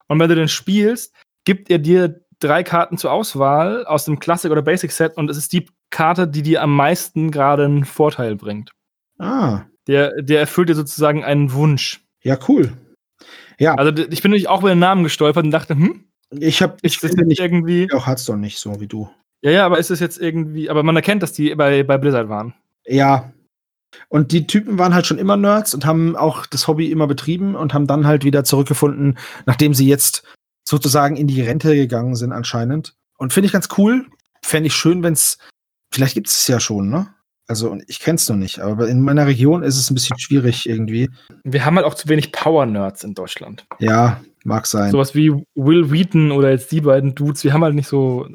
Und 0.07 0.19
wenn 0.19 0.30
du 0.30 0.35
den 0.35 0.47
spielst, 0.47 1.14
gibt 1.45 1.69
er 1.69 1.80
dir 1.80 2.22
drei 2.39 2.63
Karten 2.63 2.97
zur 2.97 3.11
Auswahl 3.11 3.85
aus 3.85 4.05
dem 4.05 4.19
Classic 4.19 4.51
oder 4.51 4.61
Basic 4.61 4.91
Set 4.91 5.15
und 5.17 5.30
es 5.30 5.38
ist 5.38 5.53
die 5.53 5.67
Karte, 5.89 6.27
die 6.27 6.41
dir 6.41 6.61
am 6.61 6.76
meisten 6.76 7.31
gerade 7.31 7.65
einen 7.65 7.85
Vorteil 7.85 8.35
bringt. 8.35 8.72
Ah, 9.19 9.61
Der, 9.88 10.22
der 10.22 10.41
erfüllt 10.41 10.67
dir 10.69 10.76
sozusagen 10.76 11.23
einen 11.23 11.53
Wunsch. 11.53 12.01
ja, 12.22 12.38
cool. 12.49 12.73
Ja, 13.57 13.76
Also 13.76 13.91
ich 14.09 14.22
bin 14.22 14.31
nämlich 14.31 14.49
auch 14.49 14.59
über 14.59 14.69
den 14.69 14.80
Namen 14.80 15.03
gestolpert 15.03 15.45
und 15.45 15.51
dachte, 15.51 15.76
hm, 15.76 16.03
ich 16.31 16.61
habe 16.61 16.76
ich 16.81 16.99
das 16.99 17.13
nicht 17.13 17.39
irgendwie. 17.39 17.88
auch 17.93 18.05
Hearthstone 18.07 18.39
nicht 18.41 18.57
so 18.59 18.81
wie 18.81 18.88
du. 18.88 19.09
Ja, 19.41 19.51
ja, 19.51 19.65
aber 19.65 19.80
ist 19.80 19.91
es 19.91 20.01
jetzt 20.01 20.17
irgendwie. 20.19 20.69
Aber 20.69 20.84
man 20.84 20.95
erkennt, 20.97 21.23
dass 21.23 21.31
die 21.31 21.55
bei, 21.55 21.84
bei 21.84 21.97
Blizzard 21.97 22.27
waren. 22.27 22.53
Ja. 22.85 23.31
Und 24.09 24.34
die 24.34 24.45
Typen 24.47 24.77
waren 24.77 24.93
halt 24.93 25.05
schon 25.05 25.19
immer 25.19 25.38
Nerds 25.38 25.73
und 25.73 25.85
haben 25.85 26.17
auch 26.17 26.45
das 26.45 26.67
Hobby 26.67 26.91
immer 26.91 27.07
betrieben 27.07 27.55
und 27.55 27.73
haben 27.73 27.88
dann 27.88 28.05
halt 28.05 28.26
wieder 28.26 28.43
zurückgefunden, 28.43 29.17
nachdem 29.45 29.73
sie 29.73 29.88
jetzt 29.88 30.26
sozusagen 30.68 31.16
in 31.16 31.28
die 31.28 31.42
Rente 31.42 31.76
gegangen 31.76 32.16
sind 32.16 32.32
anscheinend. 32.32 32.96
Und 33.18 33.34
finde 33.34 33.48
ich 33.48 33.54
ganz 33.54 33.70
cool. 33.78 34.06
Fände 34.42 34.68
ich 34.68 34.76
schön, 34.76 35.04
wenn 35.04 35.14
es, 35.14 35.38
vielleicht 35.92 36.16
gibt 36.16 36.28
es 36.28 36.48
ja 36.48 36.60
schon, 36.60 36.90
ne? 36.90 37.08
Also 37.48 37.78
ich 37.88 38.00
kenne 38.00 38.16
es 38.16 38.28
noch 38.28 38.36
nicht, 38.36 38.60
aber 38.60 38.88
in 38.88 39.02
meiner 39.02 39.28
Region 39.28 39.62
ist 39.62 39.78
es 39.78 39.92
ein 39.92 39.94
bisschen 39.94 40.18
schwierig 40.18 40.68
irgendwie. 40.68 41.12
Wir 41.44 41.64
haben 41.64 41.76
halt 41.76 41.86
auch 41.86 41.94
zu 41.94 42.10
wenig 42.10 42.32
Power-Nerds 42.32 43.04
in 43.04 43.14
Deutschland. 43.14 43.68
Ja, 43.78 44.20
mag 44.44 44.66
sein. 44.66 44.92
Sowas 44.92 45.14
wie 45.14 45.32
Will 45.54 45.92
Wheaton 45.92 46.32
oder 46.32 46.50
jetzt 46.50 46.72
die 46.72 46.82
beiden 46.82 47.14
Dudes, 47.14 47.44
wir 47.44 47.54
haben 47.54 47.64
halt 47.64 47.76
nicht 47.76 47.88
so, 47.88 48.28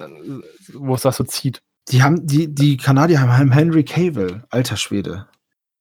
wo 0.74 0.94
es 0.94 1.02
das 1.02 1.16
so 1.16 1.24
zieht. 1.24 1.61
Die 1.89 2.05
haben, 2.05 2.24
die, 2.24 2.55
die 2.55 2.77
Kanadier 2.77 3.20
haben 3.20 3.51
Henry 3.51 3.82
Cavill, 3.82 4.44
alter 4.51 4.77
Schwede. 4.77 5.27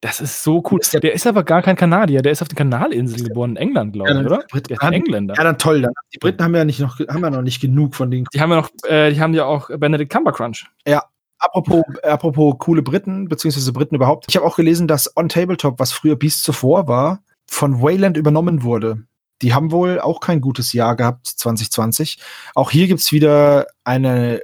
Das 0.01 0.21
ist 0.21 0.43
so 0.43 0.63
cool. 0.71 0.79
Der, 0.93 1.01
der, 1.01 1.13
ist 1.13 1.27
aber 1.27 1.43
gar 1.43 1.61
kein 1.61 1.75
Kanadier, 1.75 2.21
der 2.21 2.31
ist 2.31 2.41
auf 2.41 2.47
den 2.47 2.55
Kanalinseln 2.55 3.25
geboren 3.27 3.51
in 3.51 3.57
England, 3.57 3.93
glaube 3.93 4.09
ich, 4.09 4.15
ja, 4.15 4.25
oder? 4.25 4.45
Brit 4.49 4.69
der 4.69 4.77
ist 4.77 4.81
ein 4.81 4.93
Engländer. 4.93 5.33
Ja, 5.35 5.43
dann 5.43 5.57
toll. 5.57 5.81
Dann. 5.81 5.91
Die 6.13 6.19
Briten 6.19 6.41
haben 6.41 6.55
ja 6.55 6.63
nicht 6.63 6.79
noch, 6.79 6.99
haben 6.99 7.21
ja 7.21 7.29
noch 7.29 7.41
nicht 7.41 7.59
genug 7.59 7.95
von 7.95 8.09
den. 8.09 8.25
Die 8.33 8.39
haben 8.39 8.49
ja 8.51 8.57
noch, 8.57 8.69
äh, 8.87 9.11
die 9.11 9.19
haben 9.19 9.33
ja 9.33 9.43
auch 9.43 9.69
Benedict 9.77 10.11
Cumbercrunch. 10.11 10.67
Ja. 10.87 11.03
Apropos, 11.41 11.83
apropos 12.03 12.55
coole 12.59 12.81
Briten, 12.81 13.29
beziehungsweise 13.29 13.71
Briten 13.71 13.95
überhaupt. 13.95 14.25
Ich 14.27 14.35
habe 14.35 14.45
auch 14.45 14.57
gelesen, 14.57 14.87
dass 14.87 15.15
On 15.15 15.29
Tabletop, 15.29 15.79
was 15.79 15.91
früher 15.93 16.17
Beast 16.17 16.43
zuvor 16.43 16.87
war, 16.87 17.23
von 17.47 17.81
Wayland 17.81 18.17
übernommen 18.17 18.63
wurde. 18.63 19.03
Die 19.41 19.53
haben 19.53 19.71
wohl 19.71 19.99
auch 19.99 20.19
kein 20.19 20.41
gutes 20.41 20.73
Jahr 20.73 20.95
gehabt, 20.97 21.27
2020. 21.27 22.19
Auch 22.55 22.71
hier 22.71 22.87
gibt's 22.87 23.11
wieder 23.13 23.67
eine 23.85 24.41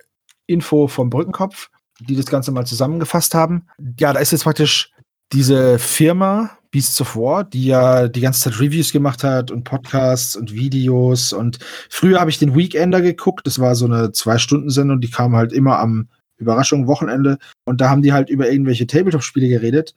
Info 0.48 0.88
vom 0.88 1.10
Brückenkopf, 1.10 1.70
die 2.00 2.16
das 2.16 2.28
Ganze 2.28 2.52
mal 2.52 2.66
zusammengefasst 2.66 3.36
haben. 3.36 3.68
Ja, 4.00 4.14
da 4.14 4.20
ist 4.20 4.32
jetzt 4.32 4.44
praktisch 4.44 4.95
diese 5.36 5.78
Firma 5.80 6.58
of 7.00 7.16
War, 7.16 7.46
die 7.46 7.68
ja 7.68 8.10
die 8.10 8.20
ganze 8.20 8.42
Zeit 8.42 8.60
Reviews 8.60 8.92
gemacht 8.92 9.24
hat 9.24 9.50
und 9.50 9.64
Podcasts 9.64 10.36
und 10.36 10.54
Videos 10.54 11.32
und 11.32 11.60
früher 11.90 12.20
habe 12.20 12.30
ich 12.30 12.38
den 12.38 12.54
Weekender 12.54 13.02
geguckt, 13.02 13.48
das 13.48 13.60
war 13.60 13.76
so 13.76 13.86
eine 13.86 14.12
Zwei-Stunden-Sendung, 14.12 15.00
die 15.00 15.10
kam 15.10 15.36
halt 15.38 15.54
immer 15.54 15.80
am 15.80 16.10
Überraschung 16.38 16.88
Wochenende 16.88 17.38
und 17.64 17.80
da 17.80 17.90
haben 17.90 18.02
die 18.02 18.12
halt 18.12 18.30
über 18.30 18.50
irgendwelche 18.50 18.88
Tabletop-Spiele 18.88 19.48
geredet. 19.48 19.96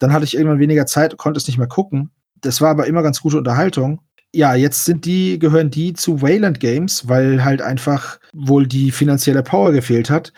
Dann 0.00 0.12
hatte 0.12 0.24
ich 0.24 0.34
irgendwann 0.34 0.58
weniger 0.58 0.86
Zeit, 0.86 1.16
konnte 1.16 1.38
es 1.38 1.46
nicht 1.46 1.58
mehr 1.58 1.68
gucken. 1.68 2.10
Das 2.40 2.60
war 2.60 2.70
aber 2.70 2.88
immer 2.88 3.02
ganz 3.04 3.20
gute 3.20 3.38
Unterhaltung. 3.38 4.00
Ja, 4.34 4.56
jetzt 4.56 4.84
sind 4.84 5.04
die, 5.04 5.38
gehören 5.38 5.70
die 5.70 5.92
zu 5.92 6.22
Wayland 6.22 6.58
Games, 6.58 7.08
weil 7.08 7.44
halt 7.44 7.62
einfach 7.62 8.18
wohl 8.34 8.66
die 8.66 8.90
finanzielle 8.90 9.44
Power 9.44 9.70
gefehlt 9.70 10.10
hat. 10.10 10.32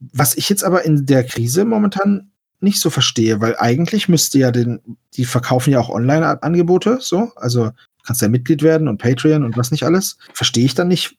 Was 0.00 0.36
ich 0.36 0.48
jetzt 0.48 0.64
aber 0.64 0.84
in 0.84 1.04
der 1.04 1.24
Krise 1.24 1.66
momentan 1.66 2.30
nicht 2.64 2.80
so 2.80 2.90
verstehe, 2.90 3.40
weil 3.40 3.56
eigentlich 3.58 4.08
müsste 4.08 4.38
ja 4.38 4.50
den, 4.50 4.80
die 5.14 5.24
verkaufen 5.24 5.72
ja 5.72 5.80
auch 5.80 5.90
Online-Angebote, 5.90 6.98
so, 7.00 7.30
also 7.36 7.70
kannst 8.04 8.22
ja 8.22 8.28
Mitglied 8.28 8.62
werden 8.62 8.88
und 8.88 8.98
Patreon 8.98 9.44
und 9.44 9.56
was 9.56 9.70
nicht 9.70 9.84
alles. 9.84 10.18
Verstehe 10.32 10.64
ich 10.64 10.74
dann 10.74 10.88
nicht, 10.88 11.16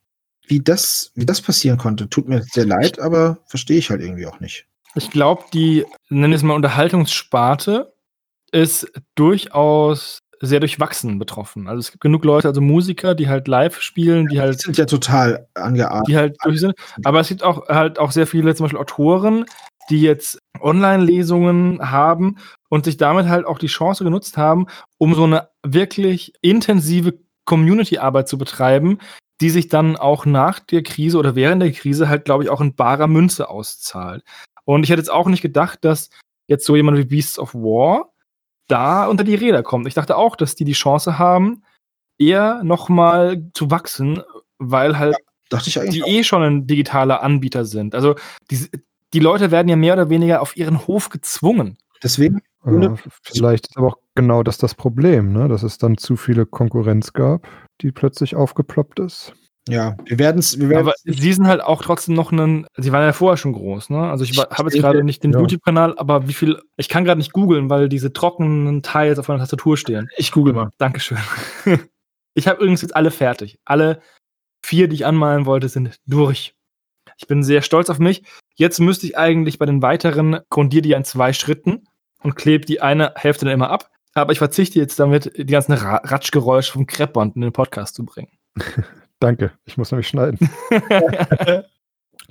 wie 0.47 0.59
das, 0.59 1.11
wie 1.15 1.25
das 1.25 1.41
passieren 1.41 1.77
konnte. 1.77 2.09
Tut 2.09 2.27
mir 2.27 2.43
sehr 2.43 2.65
leid, 2.65 2.99
aber 2.99 3.39
verstehe 3.47 3.77
ich 3.77 3.89
halt 3.89 4.01
irgendwie 4.01 4.27
auch 4.27 4.39
nicht. 4.39 4.67
Ich 4.95 5.09
glaube, 5.09 5.43
die, 5.53 5.85
nennen 6.09 6.31
wir 6.31 6.37
es 6.37 6.43
mal 6.43 6.53
Unterhaltungssparte, 6.53 7.93
ist 8.51 8.91
durchaus 9.15 10.19
sehr 10.41 10.59
durchwachsen 10.59 11.17
betroffen. 11.17 11.67
Also 11.67 11.79
es 11.79 11.91
gibt 11.91 12.01
genug 12.01 12.23
Leute, 12.23 12.47
also 12.47 12.61
Musiker, 12.61 13.15
die 13.15 13.27
halt 13.27 13.47
live 13.47 13.81
spielen, 13.81 14.27
die 14.27 14.39
halt. 14.39 14.55
Die 14.55 14.65
sind 14.65 14.77
ja 14.77 14.85
total 14.85 15.47
angeartet. 15.53 16.07
Die 16.07 16.17
halt 16.17 16.37
durch 16.43 16.59
sind. 16.59 16.75
Aber 17.03 17.19
es 17.19 17.29
gibt 17.29 17.43
auch 17.43 17.67
halt 17.67 17.99
auch 17.99 18.11
sehr 18.11 18.27
viele, 18.27 18.53
zum 18.53 18.65
Beispiel 18.65 18.79
Autoren, 18.79 19.45
die 19.89 20.01
jetzt 20.01 20.39
Online-Lesungen 20.59 21.91
haben 21.91 22.37
und 22.69 22.85
sich 22.85 22.97
damit 22.97 23.27
halt 23.27 23.45
auch 23.45 23.59
die 23.59 23.67
Chance 23.67 24.03
genutzt 24.03 24.37
haben, 24.37 24.67
um 24.97 25.13
so 25.13 25.23
eine 25.23 25.49
wirklich 25.63 26.33
intensive 26.41 27.19
Community-Arbeit 27.45 28.27
zu 28.27 28.37
betreiben, 28.37 28.99
die 29.41 29.49
sich 29.49 29.67
dann 29.67 29.97
auch 29.97 30.25
nach 30.25 30.59
der 30.59 30.83
Krise 30.83 31.17
oder 31.17 31.35
während 31.35 31.61
der 31.61 31.71
Krise 31.71 32.09
halt, 32.09 32.25
glaube 32.25 32.43
ich, 32.43 32.49
auch 32.49 32.61
in 32.61 32.75
barer 32.75 33.07
Münze 33.07 33.49
auszahlt. 33.49 34.23
Und 34.63 34.83
ich 34.83 34.89
hätte 34.89 35.01
jetzt 35.01 35.11
auch 35.11 35.27
nicht 35.27 35.41
gedacht, 35.41 35.79
dass 35.83 36.09
jetzt 36.47 36.65
so 36.65 36.75
jemand 36.75 36.97
wie 36.97 37.05
Beasts 37.05 37.37
of 37.37 37.53
War 37.53 38.11
da 38.67 39.05
unter 39.07 39.23
die 39.23 39.35
Räder 39.35 39.61
kommt. 39.61 39.87
Ich 39.87 39.93
dachte 39.93 40.17
auch, 40.17 40.35
dass 40.35 40.55
die 40.55 40.65
die 40.65 40.73
Chance 40.73 41.19
haben, 41.19 41.63
eher 42.17 42.63
nochmal 42.63 43.49
zu 43.53 43.69
wachsen, 43.69 44.21
weil 44.57 44.97
halt 44.97 45.15
ja, 45.51 45.85
die 45.85 46.03
auch. 46.03 46.07
eh 46.07 46.23
schon 46.23 46.41
ein 46.41 46.67
digitaler 46.67 47.21
Anbieter 47.21 47.65
sind. 47.65 47.93
Also 47.93 48.15
die, 48.49 48.67
die 49.15 49.21
Leute 49.21 49.49
werden 49.49 49.69
ja 49.69 49.77
mehr 49.77 49.93
oder 49.93 50.09
weniger 50.09 50.41
auf 50.41 50.57
ihren 50.57 50.87
Hof 50.87 51.09
gezwungen. 51.09 51.77
Deswegen. 52.03 52.41
Ja, 52.65 52.95
vielleicht 53.23 53.67
ist 53.67 53.77
aber 53.77 53.87
auch 53.87 53.97
genau 54.13 54.43
das 54.43 54.57
das 54.57 54.75
Problem, 54.75 55.31
ne? 55.31 55.47
dass 55.47 55.63
es 55.63 55.77
dann 55.77 55.97
zu 55.97 56.17
viele 56.17 56.45
Konkurrenz 56.45 57.13
gab, 57.13 57.47
die 57.81 57.91
plötzlich 57.91 58.35
aufgeploppt 58.35 58.99
ist. 58.99 59.33
Ja, 59.69 59.95
wir 60.03 60.19
werden 60.19 60.39
es. 60.39 60.59
Wir 60.59 60.77
aber 60.77 60.93
sie 61.05 61.33
sind 61.33 61.47
halt 61.47 61.63
auch 61.63 61.81
trotzdem 61.81 62.13
noch 62.13 62.31
einen. 62.31 62.67
Sie 62.75 62.91
waren 62.91 63.03
ja 63.03 63.13
vorher 63.13 63.37
schon 63.37 63.53
groß, 63.53 63.89
ne? 63.89 64.09
Also 64.09 64.25
ich 64.25 64.37
habe 64.37 64.69
jetzt 64.69 64.79
gerade 64.79 65.03
nicht 65.03 65.23
den 65.23 65.31
ja. 65.31 65.39
YouTube-Kanal, 65.39 65.97
aber 65.97 66.27
wie 66.27 66.33
viel. 66.33 66.61
Ich 66.75 66.89
kann 66.89 67.05
gerade 67.05 67.17
nicht 67.17 67.33
googeln, 67.33 67.69
weil 67.69 67.87
diese 67.87 68.11
trockenen 68.11 68.83
Teils 68.83 69.17
auf 69.17 69.27
meiner 69.27 69.39
Tastatur 69.39 69.77
stehen. 69.77 70.09
Ich 70.17 70.31
google 70.31 70.53
mal. 70.53 70.69
Dankeschön. 70.77 71.17
ich 72.35 72.47
habe 72.47 72.59
übrigens 72.59 72.81
jetzt 72.81 72.95
alle 72.95 73.11
fertig. 73.11 73.59
Alle 73.63 74.01
vier, 74.63 74.87
die 74.87 74.95
ich 74.95 75.05
anmalen 75.05 75.45
wollte, 75.45 75.69
sind 75.69 75.99
durch. 76.05 76.54
Ich 77.17 77.27
bin 77.27 77.43
sehr 77.43 77.61
stolz 77.61 77.89
auf 77.89 77.99
mich. 77.99 78.23
Jetzt 78.55 78.79
müsste 78.79 79.05
ich 79.05 79.17
eigentlich 79.17 79.59
bei 79.59 79.65
den 79.65 79.81
weiteren 79.81 80.39
grundiere 80.49 80.81
die 80.81 80.91
in 80.93 81.03
zwei 81.03 81.33
Schritten 81.33 81.87
und 82.21 82.35
klebe 82.35 82.65
die 82.65 82.81
eine 82.81 83.13
Hälfte 83.15 83.45
dann 83.45 83.53
immer 83.53 83.69
ab. 83.69 83.89
Aber 84.13 84.31
ich 84.31 84.39
verzichte 84.39 84.79
jetzt 84.79 84.99
damit, 84.99 85.33
die 85.37 85.45
ganzen 85.45 85.73
Ratschgeräusche 85.73 86.71
vom 86.71 86.87
Kreppband 86.87 87.35
in 87.35 87.41
den 87.41 87.51
Podcast 87.51 87.95
zu 87.95 88.05
bringen. 88.05 88.29
Danke, 89.19 89.51
ich 89.65 89.77
muss 89.77 89.91
nämlich 89.91 90.07
schneiden. 90.07 90.39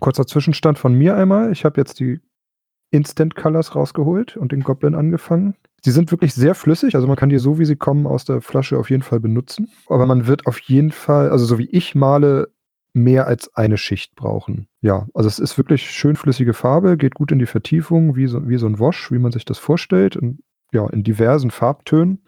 Kurzer 0.00 0.26
Zwischenstand 0.26 0.78
von 0.78 0.94
mir 0.94 1.16
einmal. 1.16 1.52
Ich 1.52 1.64
habe 1.64 1.80
jetzt 1.80 2.00
die 2.00 2.20
Instant 2.90 3.34
Colors 3.34 3.74
rausgeholt 3.74 4.36
und 4.36 4.52
den 4.52 4.62
Goblin 4.62 4.94
angefangen. 4.94 5.56
Sie 5.82 5.90
sind 5.90 6.10
wirklich 6.10 6.32
sehr 6.32 6.54
flüssig, 6.54 6.94
also 6.94 7.06
man 7.06 7.16
kann 7.16 7.28
die 7.28 7.38
so, 7.38 7.58
wie 7.58 7.66
sie 7.66 7.76
kommen, 7.76 8.06
aus 8.06 8.24
der 8.24 8.40
Flasche 8.40 8.78
auf 8.78 8.88
jeden 8.88 9.02
Fall 9.02 9.20
benutzen. 9.20 9.70
Aber 9.88 10.06
man 10.06 10.26
wird 10.26 10.46
auf 10.46 10.58
jeden 10.60 10.92
Fall, 10.92 11.28
also 11.28 11.44
so 11.44 11.58
wie 11.58 11.68
ich 11.70 11.94
male, 11.94 12.53
mehr 12.94 13.26
als 13.26 13.54
eine 13.54 13.76
Schicht 13.76 14.14
brauchen. 14.14 14.68
Ja, 14.80 15.06
also 15.14 15.28
es 15.28 15.38
ist 15.38 15.58
wirklich 15.58 15.90
schön 15.90 16.16
flüssige 16.16 16.54
Farbe, 16.54 16.96
geht 16.96 17.14
gut 17.14 17.32
in 17.32 17.38
die 17.38 17.46
Vertiefung, 17.46 18.16
wie 18.16 18.28
so, 18.28 18.48
wie 18.48 18.56
so 18.56 18.66
ein 18.66 18.78
Wash, 18.78 19.10
wie 19.10 19.18
man 19.18 19.32
sich 19.32 19.44
das 19.44 19.58
vorstellt. 19.58 20.16
Und 20.16 20.38
ja, 20.72 20.88
in 20.88 21.02
diversen 21.02 21.50
Farbtönen. 21.50 22.24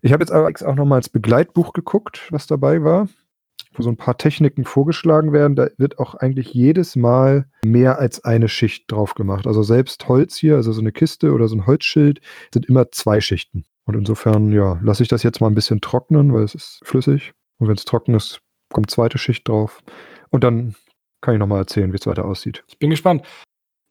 Ich 0.00 0.12
habe 0.12 0.22
jetzt 0.22 0.32
aber 0.32 0.48
auch 0.48 0.74
nochmal 0.74 0.96
als 0.96 1.08
Begleitbuch 1.08 1.72
geguckt, 1.72 2.28
was 2.30 2.46
dabei 2.46 2.82
war, 2.82 3.08
wo 3.74 3.82
so 3.82 3.90
ein 3.90 3.96
paar 3.96 4.16
Techniken 4.16 4.64
vorgeschlagen 4.64 5.32
werden. 5.32 5.56
Da 5.56 5.68
wird 5.76 5.98
auch 5.98 6.14
eigentlich 6.14 6.54
jedes 6.54 6.96
Mal 6.96 7.46
mehr 7.64 7.98
als 7.98 8.24
eine 8.24 8.48
Schicht 8.48 8.90
drauf 8.90 9.14
gemacht. 9.14 9.46
Also 9.46 9.62
selbst 9.62 10.08
Holz 10.08 10.36
hier, 10.36 10.56
also 10.56 10.72
so 10.72 10.80
eine 10.80 10.92
Kiste 10.92 11.32
oder 11.32 11.48
so 11.48 11.56
ein 11.56 11.66
Holzschild, 11.66 12.20
sind 12.52 12.66
immer 12.66 12.90
zwei 12.92 13.20
Schichten. 13.20 13.64
Und 13.84 13.96
insofern, 13.96 14.52
ja, 14.52 14.78
lasse 14.82 15.02
ich 15.02 15.08
das 15.08 15.22
jetzt 15.22 15.40
mal 15.40 15.48
ein 15.48 15.54
bisschen 15.54 15.80
trocknen, 15.80 16.32
weil 16.32 16.44
es 16.44 16.54
ist 16.54 16.80
flüssig. 16.84 17.32
Und 17.58 17.68
wenn 17.68 17.74
es 17.74 17.84
trocken 17.84 18.14
ist, 18.14 18.40
kommt 18.72 18.90
zweite 18.90 19.18
Schicht 19.18 19.48
drauf. 19.48 19.82
Und 20.30 20.44
dann 20.44 20.74
kann 21.20 21.34
ich 21.34 21.40
nochmal 21.40 21.60
erzählen, 21.60 21.92
wie 21.92 21.96
es 21.96 22.06
weiter 22.06 22.24
aussieht. 22.24 22.64
Ich 22.68 22.78
bin 22.78 22.90
gespannt. 22.90 23.26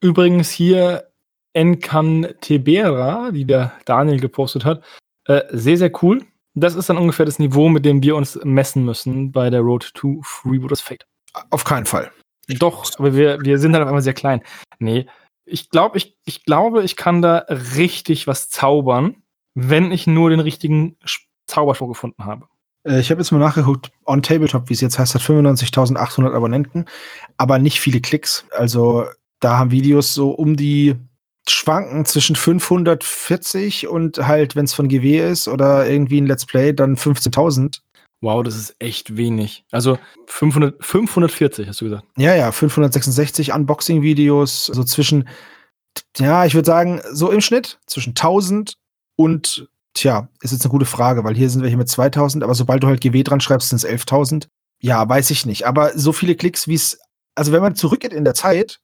Übrigens 0.02 0.52
hier 0.52 1.12
Encantebera, 1.54 3.32
die 3.32 3.46
der 3.46 3.74
Daniel 3.86 4.20
gepostet 4.20 4.64
hat, 4.64 4.84
äh, 5.26 5.42
sehr, 5.52 5.78
sehr 5.78 5.92
cool. 6.04 6.24
Das 6.54 6.76
ist 6.76 6.90
dann 6.90 6.98
ungefähr 6.98 7.26
das 7.26 7.40
Niveau, 7.40 7.70
mit 7.70 7.86
dem 7.86 8.02
wir 8.02 8.16
uns 8.16 8.40
messen 8.44 8.86
müssen 8.86 9.32
bei 9.32 9.50
der 9.50 9.62
Road 9.62 9.94
to 9.94 10.20
Freebooters 10.24 10.82
Fate. 10.82 11.06
Auf 11.50 11.64
keinen 11.64 11.86
Fall. 11.86 12.12
Doch, 12.48 12.90
aber 12.98 13.16
wir, 13.16 13.42
wir 13.42 13.60
sind 13.60 13.74
halt 13.74 13.84
auf 13.84 13.88
einmal 13.88 14.02
sehr 14.02 14.14
klein. 14.14 14.42
Nee, 14.80 15.08
ich 15.46 15.70
glaube, 15.70 15.98
ich, 15.98 16.18
ich 16.26 16.46
glaube, 16.46 16.84
ich 16.84 16.96
kann 16.96 17.22
da 17.22 17.46
richtig 17.76 18.28
was 18.28 18.50
zaubern, 18.50 19.24
wenn 19.54 19.92
ich 19.92 20.08
nur 20.08 20.30
den 20.30 20.40
richtigen 20.40 20.98
Zauberspruch 21.48 21.90
gefunden 21.90 22.26
habe. 22.26 22.48
Äh, 22.88 23.00
ich 23.00 23.12
habe 23.12 23.22
jetzt 23.22 23.32
mal 23.32 23.40
nachgeguckt, 23.40 23.92
On 24.06 24.22
Tabletop, 24.22 24.70
wie 24.70 24.74
es 24.74 24.82
jetzt 24.82 24.98
heißt, 24.98 25.16
hat 25.16 25.22
95.800 25.22 26.34
Abonnenten, 26.34 26.86
aber 27.38 27.60
nicht 27.60 27.80
viele 27.80 28.02
Klicks. 28.02 28.46
Also 28.52 29.06
da 29.40 29.58
haben 29.58 29.72
Videos 29.72 30.14
so 30.14 30.32
um 30.32 30.56
die 30.56 30.96
schwanken 31.48 32.06
zwischen 32.06 32.36
540 32.36 33.88
und 33.88 34.18
halt, 34.28 34.56
wenn 34.56 34.66
es 34.66 34.74
von 34.74 34.90
GW 34.90 35.30
ist 35.30 35.48
oder 35.48 35.88
irgendwie 35.90 36.20
ein 36.20 36.28
Let's 36.28 36.46
Play, 36.46 36.74
dann 36.74 36.98
15.000. 36.98 37.80
Wow, 38.20 38.44
das 38.44 38.56
ist 38.56 38.76
echt 38.80 39.16
wenig. 39.16 39.64
Also 39.72 40.00
500, 40.26 40.84
540 40.84 41.68
hast 41.68 41.82
du 41.82 41.86
gesagt. 41.86 42.04
Ja, 42.18 42.36
ja, 42.36 42.52
566 42.52 43.54
Unboxing-Videos, 43.54 44.66
so 44.66 44.84
zwischen, 44.84 45.30
ja, 46.18 46.46
ich 46.46 46.56
würde 46.56 46.66
sagen, 46.66 47.02
so 47.12 47.32
im 47.32 47.42
Schnitt 47.42 47.80
zwischen 47.86 48.12
1000 48.12 48.74
und 49.16 49.70
Tja, 49.98 50.30
ist 50.42 50.52
jetzt 50.52 50.64
eine 50.64 50.70
gute 50.72 50.86
Frage, 50.86 51.24
weil 51.24 51.34
hier 51.36 51.50
sind 51.50 51.64
welche 51.64 51.76
mit 51.76 51.90
2000, 51.90 52.44
aber 52.44 52.54
sobald 52.54 52.84
du 52.84 52.88
halt 52.88 53.02
GW 53.02 53.24
dran 53.24 53.42
schreibst, 53.42 53.70
sind 53.70 53.78
es 53.78 53.88
11.000. 53.88 54.48
Ja, 54.80 55.10
weiß 55.10 55.32
ich 55.32 55.48
nicht. 55.48 55.66
Aber 55.66 55.98
so 55.98 56.12
viele 56.12 56.36
Klicks, 56.36 56.68
wie 56.68 56.76
es, 56.76 57.00
also 57.34 57.52
wenn 57.52 57.64
man 57.64 57.74
zurückgeht 57.74 58.14
in 58.14 58.24
der 58.24 58.36
Zeit, 58.36 58.80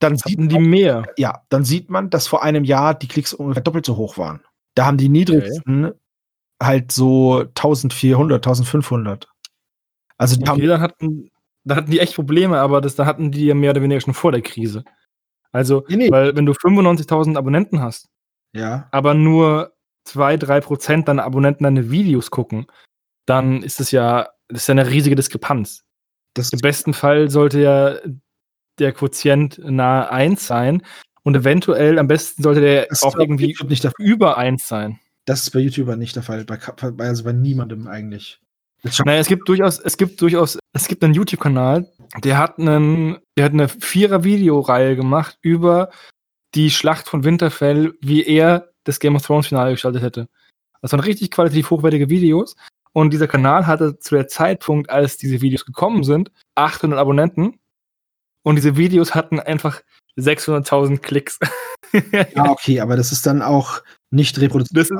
dann 0.00 0.16
sieht 0.16 0.36
Hatten 0.36 0.48
die 0.48 0.58
man, 0.58 0.64
mehr. 0.64 1.04
ja, 1.16 1.42
dann 1.48 1.64
sieht 1.64 1.90
man, 1.90 2.10
dass 2.10 2.26
vor 2.26 2.42
einem 2.42 2.64
Jahr 2.64 2.94
die 2.94 3.06
Klicks 3.06 3.32
ungefähr 3.32 3.62
doppelt 3.62 3.86
so 3.86 3.96
hoch 3.96 4.18
waren. 4.18 4.40
Da 4.74 4.84
haben 4.84 4.96
die 4.96 5.08
niedrigsten 5.08 5.92
halt 6.60 6.90
so 6.90 7.40
1400, 7.40 8.44
1500. 8.44 9.28
Also 10.18 10.34
die 10.36 10.42
Okay, 10.42 10.50
haben, 10.50 10.66
dann 10.66 10.80
hatten, 10.80 11.30
da 11.62 11.76
hatten 11.76 11.90
die 11.92 12.00
echt 12.00 12.16
Probleme, 12.16 12.58
aber 12.58 12.80
das, 12.80 12.96
da 12.96 13.06
hatten 13.06 13.30
die 13.30 13.46
ja 13.46 13.54
mehr 13.54 13.70
oder 13.70 13.82
weniger 13.82 14.00
schon 14.00 14.14
vor 14.14 14.32
der 14.32 14.42
Krise. 14.42 14.82
Also, 15.52 15.84
Nee, 15.88 15.96
nee. 15.96 16.10
weil 16.10 16.34
wenn 16.34 16.46
du 16.46 16.52
95.000 16.52 17.36
Abonnenten 17.36 17.80
hast, 17.80 18.08
ja, 18.52 18.88
aber 18.90 19.14
nur 19.14 19.72
2-3% 20.08 21.04
deiner 21.04 21.24
Abonnenten 21.24 21.64
deine 21.64 21.90
Videos 21.90 22.30
gucken, 22.30 22.66
dann 23.26 23.62
ist 23.62 23.80
es 23.80 23.90
ja, 23.90 24.28
das 24.48 24.62
ist 24.62 24.66
ja 24.68 24.72
eine 24.72 24.88
riesige 24.88 25.16
Diskrepanz. 25.16 25.84
das 26.34 26.50
Im 26.50 26.60
besten 26.60 26.94
Fall 26.94 27.30
sollte 27.30 27.60
ja 27.60 27.96
der 28.78 28.92
Quotient 28.92 29.58
nahe 29.58 30.10
1 30.10 30.46
sein 30.46 30.82
und 31.22 31.36
eventuell 31.36 31.98
am 31.98 32.08
besten 32.08 32.42
sollte 32.42 32.60
der 32.60 32.86
das 32.86 33.02
auch 33.02 33.16
irgendwie 33.16 33.54
nicht 33.68 33.88
über 33.98 34.38
1 34.38 34.66
sein. 34.66 34.98
Das 35.24 35.42
ist 35.42 35.50
bei 35.50 35.60
YouTubern 35.60 35.98
nicht 35.98 36.16
der 36.16 36.22
Fall. 36.22 36.44
Bei, 36.44 36.58
also 36.98 37.24
bei 37.24 37.32
niemandem 37.32 37.86
eigentlich. 37.86 38.40
Das 38.82 38.98
Naja, 38.98 39.20
es 39.20 39.28
gibt 39.28 39.48
durchaus, 39.48 39.78
es 39.78 39.96
gibt 39.96 40.20
durchaus, 40.20 40.58
es 40.72 40.88
gibt 40.88 41.04
einen 41.04 41.14
YouTube-Kanal, 41.14 41.88
der 42.24 42.38
hat 42.38 42.58
einen, 42.58 43.18
der 43.36 43.44
hat 43.44 43.52
eine 43.52 43.68
Vierer-Videoreihe 43.68 44.96
gemacht 44.96 45.38
über 45.40 45.90
die 46.56 46.70
Schlacht 46.70 47.08
von 47.08 47.22
Winterfell, 47.22 47.94
wie 48.00 48.24
er 48.24 48.71
das 48.84 48.98
Game 48.98 49.16
of 49.16 49.24
Thrones 49.24 49.46
Finale 49.46 49.72
gestaltet 49.72 50.02
hätte. 50.02 50.28
Das 50.80 50.92
waren 50.92 51.00
richtig 51.00 51.30
qualitativ 51.30 51.70
hochwertige 51.70 52.08
Videos. 52.08 52.56
Und 52.92 53.12
dieser 53.12 53.28
Kanal 53.28 53.66
hatte 53.66 53.98
zu 53.98 54.14
der 54.14 54.28
Zeitpunkt, 54.28 54.90
als 54.90 55.16
diese 55.16 55.40
Videos 55.40 55.64
gekommen 55.64 56.04
sind, 56.04 56.30
800 56.56 56.98
Abonnenten. 56.98 57.58
Und 58.42 58.56
diese 58.56 58.76
Videos 58.76 59.14
hatten 59.14 59.40
einfach 59.40 59.80
600.000 60.18 60.98
Klicks. 60.98 61.38
Ja, 62.12 62.50
okay, 62.50 62.80
aber 62.80 62.96
das 62.96 63.12
ist 63.12 63.24
dann 63.24 63.40
auch 63.40 63.82
nicht 64.10 64.38
reproduziert. 64.40 64.90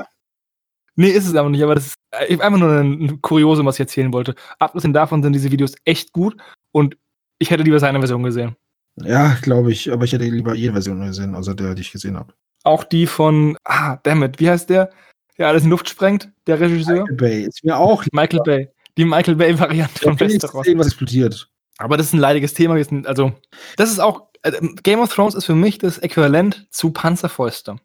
Nee, 0.95 1.09
ist 1.09 1.27
es 1.27 1.35
aber 1.35 1.49
nicht, 1.49 1.63
aber 1.63 1.75
das 1.75 1.87
ist 1.87 1.95
äh, 2.11 2.39
einfach 2.39 2.59
nur 2.59 2.71
ein, 2.71 3.01
ein 3.01 3.21
Kuriosum, 3.21 3.65
was 3.65 3.75
ich 3.75 3.81
erzählen 3.81 4.13
wollte. 4.13 4.35
Abgesehen 4.59 4.93
davon 4.93 5.23
sind 5.23 5.33
diese 5.33 5.51
Videos 5.51 5.73
echt 5.85 6.13
gut 6.13 6.37
und 6.71 6.97
ich 7.39 7.49
hätte 7.49 7.63
lieber 7.63 7.79
seine 7.79 7.99
Version 7.99 8.23
gesehen. 8.23 8.55
Ja, 8.95 9.35
glaube 9.41 9.71
ich, 9.71 9.91
aber 9.91 10.05
ich 10.05 10.13
hätte 10.13 10.25
lieber 10.25 10.53
jede 10.53 10.73
Version 10.73 11.01
gesehen, 11.01 11.33
außer 11.33 11.55
der, 11.55 11.73
die 11.73 11.81
ich 11.81 11.91
gesehen 11.91 12.15
habe. 12.15 12.33
Auch 12.63 12.83
die 12.83 13.07
von, 13.07 13.57
ah, 13.65 13.97
dammit, 14.03 14.39
wie 14.39 14.49
heißt 14.49 14.69
der? 14.69 14.89
Der 15.37 15.47
alles 15.47 15.63
in 15.63 15.69
Luft 15.69 15.89
sprengt, 15.89 16.29
der 16.47 16.59
Regisseur? 16.59 17.05
Bay 17.11 17.43
ist 17.43 17.63
mir 17.63 17.77
auch 17.77 18.03
Michael 18.11 18.41
Bay. 18.43 18.69
Die 18.97 19.05
Michael 19.05 19.35
Bay-Variante 19.35 20.03
von 20.03 20.11
lieber 20.17 20.29
Westeros. 20.33 20.65
sehen, 20.65 20.77
was 20.79 20.87
explodiert. 20.87 21.49
Aber 21.79 21.97
das 21.97 22.07
ist 22.07 22.13
ein 22.13 22.19
leidiges 22.19 22.53
Thema. 22.53 22.75
Also, 23.05 23.33
das 23.75 23.89
ist 23.91 23.99
auch, 23.99 24.27
äh, 24.43 24.51
Game 24.83 24.99
of 24.99 25.11
Thrones 25.13 25.33
ist 25.33 25.45
für 25.45 25.55
mich 25.55 25.79
das 25.79 25.97
Äquivalent 25.97 26.67
zu 26.69 26.91
Panzerfäuste. 26.91 27.77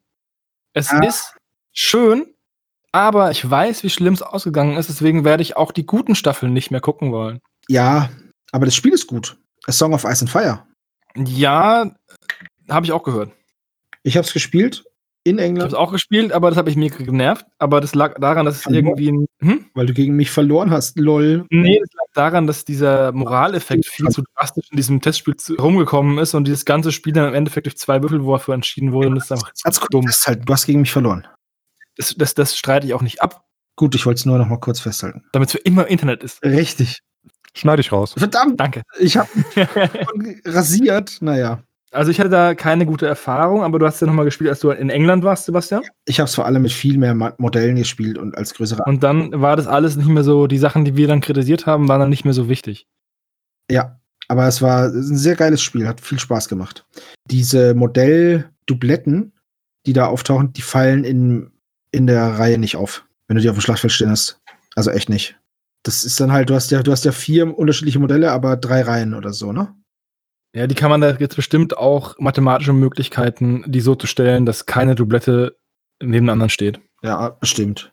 Es 0.74 0.90
Ah. 0.92 0.98
ist 1.04 1.34
schön, 1.72 2.34
aber 2.92 3.30
ich 3.30 3.48
weiß, 3.48 3.82
wie 3.82 3.90
schlimm 3.90 4.12
es 4.12 4.20
ausgegangen 4.22 4.76
ist, 4.76 4.90
deswegen 4.90 5.24
werde 5.24 5.42
ich 5.42 5.56
auch 5.56 5.72
die 5.72 5.86
guten 5.86 6.14
Staffeln 6.14 6.52
nicht 6.52 6.70
mehr 6.70 6.82
gucken 6.82 7.10
wollen. 7.12 7.40
Ja, 7.68 8.10
aber 8.52 8.66
das 8.66 8.74
Spiel 8.74 8.92
ist 8.92 9.06
gut. 9.06 9.38
A 9.66 9.72
Song 9.72 9.94
of 9.94 10.04
Ice 10.04 10.20
and 10.22 10.30
Fire. 10.30 10.66
Ja, 11.16 11.90
habe 12.68 12.84
ich 12.86 12.92
auch 12.92 13.02
gehört. 13.02 13.32
Ich 14.02 14.16
habe 14.16 14.26
es 14.26 14.32
gespielt 14.32 14.84
in 15.24 15.36
Ich 15.36 15.42
habe 15.42 15.48
England, 15.48 15.72
es 15.72 15.74
auch 15.78 15.92
gespielt, 15.92 16.32
aber 16.32 16.48
das 16.50 16.56
habe 16.56 16.70
ich 16.70 16.76
mir 16.76 16.90
genervt. 16.90 17.44
Aber 17.58 17.80
das 17.80 17.94
lag 17.94 18.14
daran, 18.18 18.46
dass 18.46 18.56
es 18.56 18.62
Verloren? 18.62 18.86
irgendwie 18.86 19.12
ein. 19.12 19.26
Hm? 19.40 19.66
weil 19.74 19.86
du 19.86 19.92
gegen 19.94 20.14
mich 20.16 20.30
verloren 20.30 20.70
hast. 20.70 20.98
Lol. 20.98 21.44
Nee, 21.50 21.78
das 21.80 21.90
lag 21.92 22.04
daran, 22.14 22.46
dass 22.48 22.64
dieser 22.64 23.12
Moraleffekt 23.12 23.86
viel 23.86 24.08
zu 24.08 24.22
drastisch 24.34 24.66
in 24.70 24.76
diesem 24.76 25.00
Testspiel 25.00 25.36
zu- 25.36 25.54
rumgekommen 25.54 26.18
ist 26.18 26.34
und 26.34 26.44
dieses 26.46 26.64
ganze 26.64 26.90
Spiel 26.90 27.12
dann 27.12 27.28
im 27.28 27.34
Endeffekt 27.34 27.66
durch 27.66 27.76
zwei 27.78 28.02
Würfelwürfe 28.02 28.52
entschieden 28.52 28.92
wurde. 28.92 29.08
Und 29.08 29.14
das 29.16 29.24
ist 29.26 29.32
einfach 29.32 29.52
Ganz 29.62 29.78
dumm. 29.90 30.06
festhalten, 30.06 30.44
du 30.44 30.52
hast 30.52 30.66
gegen 30.66 30.80
mich 30.80 30.90
verloren. 30.92 31.26
Das, 31.96 32.14
das, 32.16 32.34
das 32.34 32.56
streite 32.56 32.86
ich 32.86 32.94
auch 32.94 33.02
nicht 33.02 33.20
ab, 33.22 33.44
Gut, 33.76 33.94
ich 33.94 34.06
wollte 34.06 34.18
es 34.18 34.26
nur 34.26 34.38
noch 34.38 34.48
mal 34.48 34.56
kurz 34.58 34.80
festhalten. 34.80 35.22
damit 35.32 35.48
es 35.50 35.52
für 35.52 35.58
immer 35.58 35.82
im 35.86 35.92
Internet 35.92 36.24
ist. 36.24 36.42
Richtig. 36.44 36.98
Schneide 37.54 37.80
ich 37.80 37.92
raus. 37.92 38.14
Verdammt, 38.18 38.58
Danke. 38.58 38.82
ich 38.98 39.16
habe 39.16 39.28
rasiert. 40.44 41.18
Naja, 41.20 41.62
Also 41.90 42.10
ich 42.10 42.20
hatte 42.20 42.28
da 42.28 42.54
keine 42.54 42.84
gute 42.84 43.06
Erfahrung, 43.06 43.62
aber 43.62 43.78
du 43.78 43.86
hast 43.86 44.00
ja 44.00 44.06
nochmal 44.06 44.26
gespielt, 44.26 44.50
als 44.50 44.60
du 44.60 44.70
in 44.70 44.90
England 44.90 45.24
warst, 45.24 45.46
Sebastian. 45.46 45.82
ich 46.04 46.20
habe 46.20 46.28
es 46.28 46.34
vor 46.34 46.44
allem 46.44 46.62
mit 46.62 46.72
viel 46.72 46.98
mehr 46.98 47.14
Modellen 47.38 47.76
gespielt 47.76 48.18
und 48.18 48.36
als 48.36 48.52
größere. 48.54 48.82
Und 48.84 49.02
dann 49.02 49.40
war 49.40 49.56
das 49.56 49.66
alles 49.66 49.96
nicht 49.96 50.08
mehr 50.08 50.24
so, 50.24 50.46
die 50.46 50.58
Sachen, 50.58 50.84
die 50.84 50.96
wir 50.96 51.08
dann 51.08 51.22
kritisiert 51.22 51.66
haben, 51.66 51.88
waren 51.88 52.00
dann 52.00 52.10
nicht 52.10 52.24
mehr 52.24 52.34
so 52.34 52.48
wichtig. 52.48 52.86
Ja, 53.70 53.98
aber 54.28 54.46
es 54.46 54.60
war 54.60 54.88
ein 54.88 55.16
sehr 55.16 55.36
geiles 55.36 55.62
Spiel, 55.62 55.88
hat 55.88 56.00
viel 56.00 56.18
Spaß 56.18 56.48
gemacht. 56.48 56.84
Diese 57.30 57.74
Modelldubletten, 57.74 59.32
die 59.86 59.94
da 59.94 60.06
auftauchen, 60.06 60.52
die 60.52 60.62
fallen 60.62 61.04
in, 61.04 61.50
in 61.90 62.06
der 62.06 62.38
Reihe 62.38 62.58
nicht 62.58 62.76
auf, 62.76 63.06
wenn 63.26 63.36
du 63.36 63.42
die 63.42 63.48
auf 63.48 63.56
dem 63.56 63.62
Schlachtfeld 63.62 63.92
stehen 63.92 64.10
hast. 64.10 64.40
Also 64.76 64.90
echt 64.90 65.08
nicht. 65.08 65.38
Das 65.82 66.04
ist 66.04 66.20
dann 66.20 66.32
halt, 66.32 66.50
du 66.50 66.54
hast 66.54 66.70
ja, 66.70 66.82
du 66.82 66.92
hast 66.92 67.06
ja 67.06 67.12
vier 67.12 67.56
unterschiedliche 67.56 67.98
Modelle, 67.98 68.30
aber 68.32 68.56
drei 68.56 68.82
Reihen 68.82 69.14
oder 69.14 69.32
so, 69.32 69.52
ne? 69.52 69.74
Ja, 70.58 70.66
die 70.66 70.74
kann 70.74 70.90
man 70.90 71.00
da 71.00 71.12
jetzt 71.12 71.36
bestimmt 71.36 71.76
auch 71.76 72.18
mathematische 72.18 72.72
Möglichkeiten, 72.72 73.62
die 73.68 73.80
so 73.80 73.94
zu 73.94 74.08
stellen, 74.08 74.44
dass 74.44 74.66
keine 74.66 74.96
Doublette 74.96 75.56
neben 76.02 76.26
der 76.26 76.32
anderen 76.32 76.50
steht. 76.50 76.80
Ja, 77.00 77.28
bestimmt. 77.28 77.92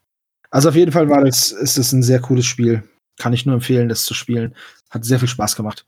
Also 0.50 0.70
auf 0.70 0.76
jeden 0.76 0.92
Fall 0.92 1.08
war 1.08 1.24
das, 1.24 1.52
ist 1.52 1.78
das 1.78 1.92
ein 1.92 2.02
sehr 2.02 2.20
cooles 2.20 2.48
Spiel. 2.48 2.82
Kann 3.20 3.34
ich 3.34 3.46
nur 3.46 3.54
empfehlen, 3.54 3.88
das 3.88 4.06
zu 4.06 4.16
spielen. 4.16 4.56
Hat 4.90 5.06
sehr 5.06 5.20
viel 5.20 5.28
Spaß 5.28 5.56
gemacht. 5.56 5.86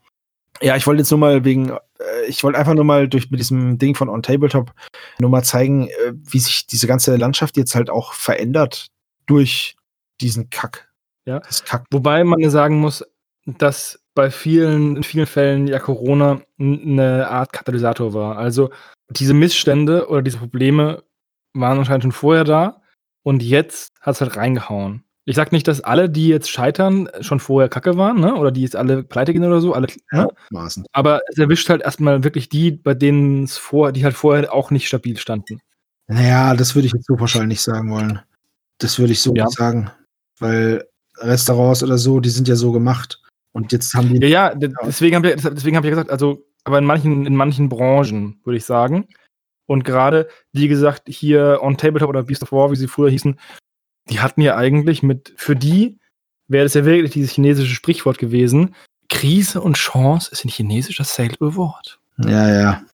Ja, 0.61 0.75
ich 0.75 0.85
wollte 0.85 1.01
jetzt 1.01 1.09
nur 1.09 1.19
mal 1.19 1.43
wegen, 1.43 1.71
äh, 1.71 2.25
ich 2.27 2.43
wollte 2.43 2.59
einfach 2.59 2.75
nur 2.75 2.83
mal 2.83 3.09
durch 3.09 3.31
mit 3.31 3.39
diesem 3.39 3.79
Ding 3.79 3.95
von 3.95 4.07
On 4.07 4.21
Tabletop 4.21 4.71
nur 5.17 5.31
mal 5.31 5.43
zeigen, 5.43 5.87
äh, 5.87 6.13
wie 6.13 6.37
sich 6.37 6.67
diese 6.67 6.85
ganze 6.85 7.15
Landschaft 7.15 7.57
jetzt 7.57 7.73
halt 7.73 7.89
auch 7.89 8.13
verändert 8.13 8.91
durch 9.25 9.77
diesen 10.21 10.51
Kack. 10.51 10.91
Ja. 11.25 11.39
Das 11.39 11.65
Kack. 11.65 11.85
Wobei 11.89 12.23
man 12.23 12.39
ja 12.39 12.51
sagen 12.51 12.79
muss, 12.79 13.03
dass 13.47 13.99
bei 14.17 14.31
vielen, 14.31 14.95
in 14.97 15.03
vielen 15.03 15.27
Fällen 15.27 15.67
ja 15.67 15.77
Corona 15.77 16.41
eine 16.59 17.27
Art 17.29 17.53
Katalysator 17.53 18.15
war. 18.15 18.35
Also 18.35 18.71
diese 19.11 19.35
Missstände 19.35 20.07
oder 20.09 20.23
diese 20.23 20.39
Probleme 20.39 21.03
waren 21.53 21.77
anscheinend 21.77 22.01
schon 22.01 22.11
vorher 22.11 22.43
da 22.43 22.81
und 23.21 23.43
jetzt 23.43 23.89
hat 24.01 24.15
es 24.15 24.21
halt 24.21 24.35
reingehauen. 24.35 25.03
Ich 25.25 25.35
sag 25.35 25.51
nicht, 25.51 25.67
dass 25.67 25.81
alle, 25.81 26.09
die 26.09 26.29
jetzt 26.29 26.49
scheitern, 26.49 27.07
schon 27.19 27.39
vorher 27.39 27.69
kacke 27.69 27.95
waren, 27.95 28.19
ne? 28.19 28.33
Oder 28.33 28.49
die 28.49 28.63
jetzt 28.63 28.75
alle 28.75 29.03
pleite 29.03 29.33
gehen 29.33 29.43
oder 29.43 29.61
so, 29.61 29.73
alle, 29.73 29.87
ne? 30.11 30.27
Maßen. 30.49 30.83
Aber 30.93 31.21
es 31.27 31.37
erwischt 31.37 31.69
halt 31.69 31.83
erstmal 31.83 32.23
wirklich 32.23 32.49
die, 32.49 32.71
bei 32.71 32.95
denen 32.95 33.43
es 33.43 33.55
vor, 33.57 33.91
die 33.91 34.03
halt 34.03 34.15
vorher 34.15 34.51
auch 34.51 34.71
nicht 34.71 34.87
stabil 34.87 35.15
standen. 35.17 35.59
Naja, 36.07 36.55
das 36.55 36.73
würde 36.73 36.87
ich 36.87 36.93
jetzt 36.93 37.05
so 37.05 37.15
pauschal 37.17 37.45
nicht 37.45 37.61
sagen 37.61 37.91
wollen. 37.91 38.19
Das 38.79 38.97
würde 38.97 39.13
ich 39.13 39.21
so 39.21 39.35
Ja. 39.35 39.45
nicht 39.45 39.57
sagen. 39.57 39.91
Weil 40.39 40.87
Restaurants 41.17 41.83
oder 41.83 41.99
so, 41.99 42.19
die 42.19 42.29
sind 42.29 42.47
ja 42.47 42.55
so 42.55 42.71
gemacht. 42.71 43.21
Und 43.57 43.71
jetzt 43.71 43.95
haben 43.95 44.13
die. 44.13 44.19
Ja, 44.27 44.49
ja, 44.49 44.55
de- 44.55 44.71
deswegen 44.85 45.15
habe 45.15 45.31
ich, 45.31 45.41
deswegen 45.41 45.75
hab 45.75 45.83
ich 45.83 45.89
ja 45.89 45.95
gesagt, 45.95 46.11
also, 46.11 46.45
aber 46.63 46.77
in 46.77 46.85
manchen, 46.85 47.25
in 47.25 47.35
manchen 47.35 47.69
Branchen, 47.69 48.39
würde 48.43 48.57
ich 48.57 48.65
sagen. 48.65 49.07
Und 49.65 49.83
gerade, 49.83 50.29
wie 50.53 50.67
gesagt, 50.67 51.09
hier 51.09 51.57
On 51.63 51.75
Tabletop 51.75 52.07
oder 52.07 52.21
Beast 52.21 52.43
of 52.43 52.51
War, 52.51 52.71
wie 52.71 52.75
sie 52.75 52.87
früher 52.87 53.09
hießen, 53.09 53.39
die 54.11 54.19
hatten 54.19 54.41
ja 54.41 54.55
eigentlich 54.55 55.01
mit, 55.01 55.33
für 55.37 55.55
die 55.55 55.97
wäre 56.47 56.65
das 56.65 56.75
ja 56.75 56.85
wirklich 56.85 57.13
dieses 57.13 57.31
chinesische 57.31 57.73
Sprichwort 57.73 58.19
gewesen. 58.19 58.75
Krise 59.09 59.59
und 59.59 59.75
Chance 59.75 60.29
ist 60.31 60.45
ein 60.45 60.49
chinesisches 60.49 61.07
dasselbe 61.07 61.55
Wort. 61.55 61.99
Ja, 62.19 62.61
ja. 62.61 62.85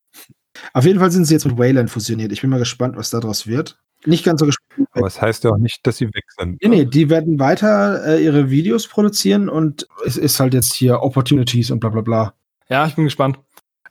Auf 0.72 0.85
jeden 0.85 0.99
Fall 0.99 1.11
sind 1.11 1.26
sie 1.26 1.34
jetzt 1.34 1.45
mit 1.45 1.57
Wayland 1.57 1.90
fusioniert. 1.91 2.31
Ich 2.31 2.40
bin 2.40 2.49
mal 2.49 2.60
gespannt, 2.60 2.95
was 2.95 3.10
daraus 3.10 3.48
wird. 3.48 3.83
Nicht 4.06 4.26
ganz 4.26 4.40
so 4.40 4.46
gespannt. 4.46 4.90
Aber 4.92 5.08
es 5.08 5.22
heißt 5.22 5.44
ja 5.44 5.52
auch 5.52 5.58
nicht, 5.58 5.86
dass 5.86 5.98
sie 5.98 6.08
weg 6.08 6.26
sind. 6.38 6.62
Nee, 6.62 6.68
nee, 6.68 6.86
die 6.86 7.10
werden 7.10 7.40
weiter 7.40 8.06
äh, 8.06 8.24
ihre 8.24 8.50
Videos 8.50 8.88
produzieren 8.88 9.50
und 9.50 9.88
es 10.06 10.18
ist 10.18 10.40
halt 10.40 10.54
jetzt 10.54 10.74
hier 10.74 11.02
Opportunities 11.02 11.72
und 11.72 11.80
bla 11.80 11.90
bla 11.90 12.02
bla. 12.02 12.34
Ja, 12.70 12.86
ich 12.86 12.96
bin 12.96 13.06
gespannt. 13.06 13.40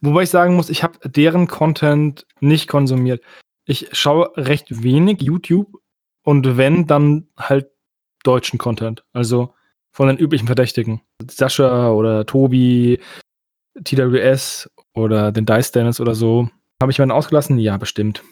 Wobei 0.01 0.24
ich 0.24 0.30
sagen 0.30 0.56
muss, 0.56 0.68
ich 0.68 0.82
habe 0.82 1.09
deren 1.09 1.47
Content 1.47 2.26
nicht 2.40 2.68
konsumiert. 2.68 3.22
Ich 3.64 3.89
schaue 3.93 4.32
recht 4.36 4.82
wenig 4.82 5.22
YouTube 5.22 5.78
und 6.24 6.56
wenn, 6.56 6.86
dann 6.86 7.28
halt 7.36 7.70
deutschen 8.24 8.59
Content. 8.59 9.05
Also 9.12 9.55
von 9.93 10.09
den 10.09 10.18
üblichen 10.18 10.47
Verdächtigen. 10.47 11.02
Sascha 11.30 11.90
oder 11.90 12.26
Tobi, 12.26 12.98
TWS 13.84 14.70
oder 14.94 15.32
den 15.32 15.47
Dice 15.47 15.72
Dennis 15.72 16.01
oder 16.01 16.14
so. 16.14 16.48
Habe 16.80 16.90
ich 16.90 16.98
meinen 16.98 17.12
ausgelassen? 17.12 17.59
Ja, 17.59 17.76
bestimmt. 17.76 18.22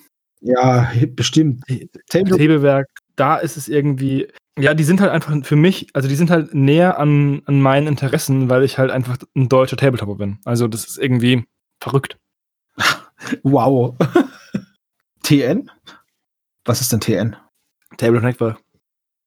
Ja, 0.40 0.90
bestimmt. 1.08 1.64
Hebelwerk, 1.68 2.88
da 3.16 3.36
ist 3.36 3.56
es 3.56 3.68
irgendwie, 3.68 4.28
ja, 4.58 4.74
die 4.74 4.84
sind 4.84 5.00
halt 5.00 5.10
einfach 5.10 5.34
für 5.44 5.56
mich, 5.56 5.88
also 5.94 6.08
die 6.08 6.14
sind 6.14 6.30
halt 6.30 6.54
näher 6.54 6.98
an, 6.98 7.42
an 7.46 7.60
meinen 7.60 7.86
Interessen, 7.86 8.48
weil 8.48 8.64
ich 8.64 8.78
halt 8.78 8.90
einfach 8.90 9.18
ein 9.36 9.48
deutscher 9.48 9.76
Tabletopper 9.76 10.14
bin. 10.14 10.38
Also 10.44 10.68
das 10.68 10.84
ist 10.84 10.98
irgendwie 10.98 11.44
verrückt. 11.82 12.18
Wow. 13.42 13.96
TN? 15.22 15.70
Was 16.64 16.80
ist 16.80 16.90
denn 16.90 17.00
TN? 17.00 17.36
Tabletop 17.98 18.24
Network. 18.24 18.60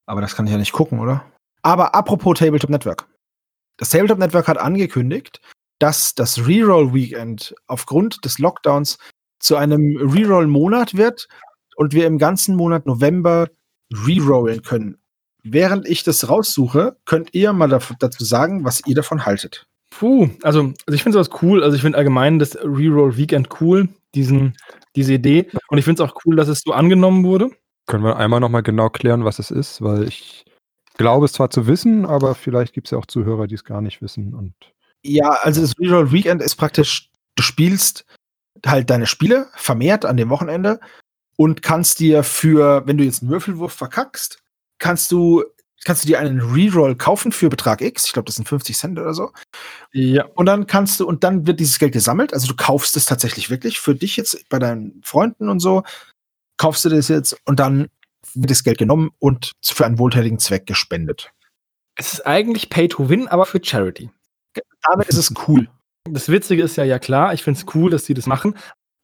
Aber 0.08 0.20
das 0.20 0.36
kann 0.36 0.48
ich 0.48 0.52
ja 0.52 0.58
nicht 0.58 0.74
gucken, 0.74 1.00
oder? 1.00 1.24
Aber 1.62 1.94
apropos 1.94 2.40
Tabletop 2.40 2.72
Network. 2.72 3.08
Das 3.78 3.90
Tabletop 3.90 4.18
Network 4.18 4.48
hat 4.48 4.58
angekündigt, 4.58 5.42
dass 5.80 6.16
das 6.16 6.48
Reroll-Weekend 6.48 7.56
aufgrund 7.68 8.26
des 8.26 8.40
Lockdowns 8.40 8.98
zu 9.44 9.58
einem 9.58 9.98
Reroll-Monat 9.98 10.96
wird 10.96 11.28
und 11.76 11.94
wir 11.94 12.08
im 12.08 12.18
ganzen 12.18 12.56
Monat 12.56 12.86
November 12.86 13.50
rerollen 13.92 14.62
können. 14.64 14.98
Während 15.44 15.88
ich 15.88 16.04
das 16.04 16.30
raussuche, 16.30 16.96
könnt 17.06 17.34
ihr 17.34 17.52
mal 17.52 17.68
dazu 17.68 18.24
sagen, 18.24 18.64
was 18.64 18.82
ihr 18.86 18.96
davon 18.96 19.26
haltet. 19.26 19.68
Puh, 19.90 20.30
also, 20.42 20.62
also 20.86 20.94
ich 20.94 21.04
finde 21.04 21.18
sowas 21.18 21.42
cool. 21.42 21.62
Also 21.62 21.76
ich 21.76 21.82
finde 21.82 21.98
allgemein 21.98 22.40
das 22.40 22.56
Reroll 22.56 23.18
Weekend 23.18 23.50
cool, 23.60 23.90
diesen, 24.16 24.56
diese 24.96 25.14
Idee. 25.14 25.50
Und 25.68 25.78
ich 25.78 25.84
finde 25.84 26.02
es 26.02 26.10
auch 26.10 26.16
cool, 26.26 26.38
dass 26.38 26.48
es 26.48 26.62
so 26.62 26.72
angenommen 26.72 27.26
wurde. 27.26 27.50
Können 27.86 28.06
wir 28.06 28.16
einmal 28.16 28.40
nochmal 28.40 28.64
genau 28.64 28.90
klären, 28.90 29.26
was 29.26 29.40
es 29.40 29.52
ist, 29.52 29.82
weil 29.82 30.08
ich 30.08 30.46
glaube 30.96 31.26
es 31.26 31.34
zwar 31.34 31.50
zu 31.50 31.68
wissen, 31.68 32.06
aber 32.06 32.34
vielleicht 32.34 32.74
gibt 32.74 32.88
es 32.88 32.92
ja 32.92 32.98
auch 32.98 33.06
Zuhörer, 33.06 33.48
die 33.48 33.56
es 33.56 33.66
gar 33.66 33.82
nicht 33.82 34.02
wissen. 34.02 34.34
Und 34.34 34.54
ja, 35.04 35.38
also 35.42 35.60
das 35.60 35.74
Reroll 35.78 36.14
Weekend 36.14 36.42
ist 36.42 36.56
praktisch, 36.56 37.10
du 37.36 37.44
spielst 37.44 38.06
halt 38.66 38.90
deine 38.90 39.08
Spiele 39.08 39.48
vermehrt 39.56 40.06
an 40.06 40.18
dem 40.18 40.30
Wochenende 40.30 40.80
und 41.36 41.62
kannst 41.62 42.00
dir 42.00 42.24
für, 42.24 42.86
wenn 42.86 42.98
du 42.98 43.04
jetzt 43.04 43.22
einen 43.22 43.32
Würfelwurf 43.32 43.74
verkackst, 43.74 44.40
kannst 44.78 45.12
du 45.12 45.44
kannst 45.84 46.04
du 46.04 46.08
dir 46.08 46.20
einen 46.20 46.40
Reroll 46.40 46.96
kaufen 46.96 47.32
für 47.32 47.50
Betrag 47.50 47.82
X. 47.82 48.06
Ich 48.06 48.14
glaube, 48.14 48.26
das 48.26 48.36
sind 48.36 48.48
50 48.48 48.78
Cent 48.78 49.00
oder 49.00 49.14
so. 49.14 49.32
Ja. 49.92 50.26
Und 50.36 50.46
dann 50.46 50.68
kannst 50.68 51.00
du, 51.00 51.08
und 51.08 51.24
dann 51.24 51.46
wird 51.46 51.60
dieses 51.60 51.80
Geld 51.80 51.94
gesammelt. 51.94 52.34
Also 52.34 52.48
du 52.48 52.56
kaufst 52.56 52.96
es 52.98 53.06
tatsächlich 53.06 53.50
wirklich 53.50 53.80
für 53.80 53.96
dich 53.96 54.18
jetzt 54.18 54.48
bei 54.50 54.60
deinen 54.60 55.02
Freunden 55.04 55.50
und 55.50 55.60
so. 55.60 55.84
Kaufst 56.58 56.86
du 56.86 56.90
das 56.90 57.08
jetzt 57.08 57.36
und 57.46 57.60
dann 57.60 57.90
wird 58.34 58.52
das 58.52 58.64
Geld 58.64 58.78
genommen 58.78 59.12
und 59.20 59.52
für 59.62 59.86
einen 59.86 60.00
wohltätigen 60.00 60.40
Zweck 60.40 60.66
gespendet. 60.66 61.32
Es 61.96 62.14
ist 62.14 62.26
eigentlich 62.26 62.70
Pay 62.70 62.88
to 62.88 63.10
Win, 63.10 63.28
aber 63.28 63.46
für 63.46 63.60
Charity. 63.64 64.10
Damit 64.84 65.10
ist 65.10 65.18
es 65.18 65.34
cool. 65.48 65.68
Das 66.10 66.30
Witzige 66.30 66.64
ist 66.64 66.76
ja, 66.76 66.84
ja 66.84 67.00
klar, 67.00 67.34
ich 67.34 67.44
finde 67.44 67.60
es 67.60 67.76
cool, 67.76 67.90
dass 67.90 68.04
die 68.04 68.14
das 68.14 68.28
machen, 68.28 68.56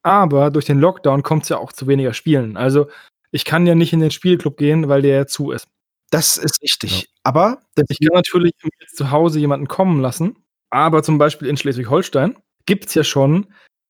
aber 0.03 0.51
durch 0.51 0.65
den 0.65 0.79
Lockdown 0.79 1.23
kommt 1.23 1.43
es 1.43 1.49
ja 1.49 1.57
auch 1.57 1.71
zu 1.71 1.87
weniger 1.87 2.13
Spielen. 2.13 2.57
Also 2.57 2.87
ich 3.31 3.45
kann 3.45 3.65
ja 3.65 3.75
nicht 3.75 3.93
in 3.93 4.01
den 4.01 4.11
Spielclub 4.11 4.57
gehen, 4.57 4.89
weil 4.89 5.01
der 5.01 5.15
ja 5.15 5.25
zu 5.25 5.51
ist. 5.51 5.67
Das 6.11 6.37
ist 6.37 6.61
richtig. 6.61 7.01
Ja. 7.01 7.07
Aber 7.23 7.61
ich 7.75 7.99
kann 7.99 8.15
natürlich 8.15 8.53
zu 8.93 9.11
Hause 9.11 9.39
jemanden 9.39 9.67
kommen 9.67 10.01
lassen, 10.01 10.35
aber 10.71 11.03
zum 11.03 11.17
Beispiel 11.17 11.47
in 11.47 11.57
Schleswig-Holstein 11.57 12.37
gibt 12.65 12.87
es 12.87 12.95
ja 12.95 13.03
schon 13.03 13.47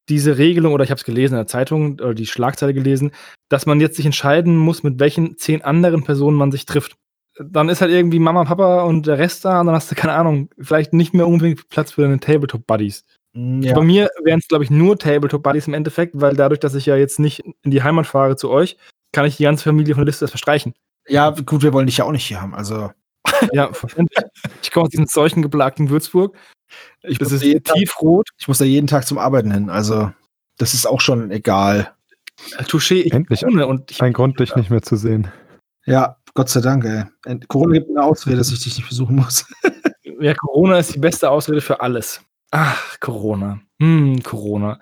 diese 0.09 0.37
Regelung, 0.37 0.73
oder 0.73 0.83
ich 0.83 0.91
habe 0.91 0.99
es 0.99 1.05
gelesen 1.05 1.35
in 1.35 1.39
der 1.39 1.47
Zeitung 1.47 1.93
oder 1.93 2.13
die 2.13 2.25
Schlagzeile 2.25 2.73
gelesen, 2.73 3.11
dass 3.47 3.65
man 3.65 3.79
jetzt 3.79 3.95
sich 3.95 4.05
entscheiden 4.05 4.57
muss, 4.57 4.83
mit 4.83 4.99
welchen 4.99 5.37
zehn 5.37 5.61
anderen 5.61 6.03
Personen 6.03 6.37
man 6.37 6.51
sich 6.51 6.65
trifft. 6.65 6.97
Dann 7.41 7.69
ist 7.69 7.81
halt 7.81 7.91
irgendwie 7.91 8.19
Mama, 8.19 8.43
Papa 8.43 8.83
und 8.83 9.07
der 9.07 9.17
Rest 9.17 9.45
da 9.45 9.61
und 9.61 9.67
dann 9.67 9.75
hast 9.75 9.89
du, 9.89 9.95
keine 9.95 10.13
Ahnung, 10.13 10.49
vielleicht 10.59 10.93
nicht 10.93 11.13
mehr 11.13 11.27
unbedingt 11.27 11.69
Platz 11.69 11.93
für 11.93 12.01
deine 12.01 12.19
Tabletop-Buddies. 12.19 13.05
Mm, 13.33 13.61
ja. 13.61 13.73
Bei 13.73 13.81
mir 13.81 14.09
wären 14.23 14.39
es, 14.39 14.47
glaube 14.47 14.65
ich, 14.65 14.69
nur 14.69 14.97
Tabletop-Buddies 14.97 15.67
im 15.67 15.73
Endeffekt, 15.73 16.19
weil 16.19 16.35
dadurch, 16.35 16.59
dass 16.59 16.75
ich 16.75 16.85
ja 16.85 16.97
jetzt 16.97 17.19
nicht 17.19 17.41
in 17.63 17.71
die 17.71 17.81
Heimat 17.81 18.07
fahre 18.07 18.35
zu 18.35 18.49
euch, 18.49 18.77
kann 19.13 19.25
ich 19.25 19.37
die 19.37 19.43
ganze 19.43 19.63
Familie 19.63 19.95
von 19.95 20.01
der 20.01 20.07
Liste 20.07 20.27
verstreichen. 20.27 20.73
Ja, 21.07 21.31
gut, 21.31 21.63
wir 21.63 21.73
wollen 21.73 21.87
dich 21.87 21.97
ja 21.97 22.05
auch 22.05 22.11
nicht 22.11 22.25
hier 22.25 22.41
haben, 22.41 22.53
also. 22.53 22.91
ja, 23.53 23.71
verständlich. 23.73 24.23
Ich 24.61 24.71
komme 24.71 24.85
aus 24.85 24.89
diesem 24.89 25.05
seuchengeplagten 25.05 25.89
Würzburg. 25.89 26.35
Ich 27.03 27.17
das 27.17 27.31
ist 27.31 27.41
tiefrot. 27.41 28.29
Ich 28.37 28.47
muss 28.47 28.59
da 28.59 28.65
jeden 28.65 28.87
Tag 28.87 29.07
zum 29.07 29.17
Arbeiten 29.17 29.51
hin, 29.51 29.69
also 29.69 30.11
das 30.57 30.73
ist 30.73 30.85
auch 30.85 31.01
schon 31.01 31.31
egal. 31.31 31.93
Touché, 32.67 33.01
ich 33.01 33.11
Endlich 33.11 33.45
ohne 33.45 33.67
und 33.67 34.01
ein 34.01 34.13
Grund, 34.13 34.39
dich 34.39 34.55
nicht 34.55 34.69
mehr 34.69 34.81
zu 34.81 34.95
sehen. 34.95 35.31
Ja, 35.85 36.17
Gott 36.39 36.47
sei 36.47 36.61
Dank, 36.61 36.85
ey. 36.85 37.03
Corona 37.49 37.73
gibt 37.73 37.89
eine 37.89 38.01
Ausrede, 38.01 38.37
dass 38.37 38.49
ich 38.49 38.63
dich 38.63 38.77
nicht 38.77 38.87
besuchen 38.87 39.17
muss. 39.17 39.45
ja, 40.21 40.33
Corona 40.35 40.79
ist 40.79 40.95
die 40.95 40.99
beste 40.99 41.29
Ausrede 41.29 41.59
für 41.59 41.81
alles. 41.81 42.23
Ach, 42.51 42.97
Corona. 43.01 43.59
Hm, 43.81 44.23
Corona. 44.23 44.79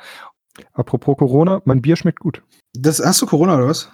Apropos 0.74 1.18
Corona, 1.18 1.64
mein 1.66 1.82
Bier 1.82 1.96
schmeckt 1.96 2.20
gut. 2.20 2.44
Das, 2.74 3.04
hast 3.04 3.24
du 3.24 3.26
Corona 3.26 3.56
oder 3.56 3.70
was? 3.70 3.92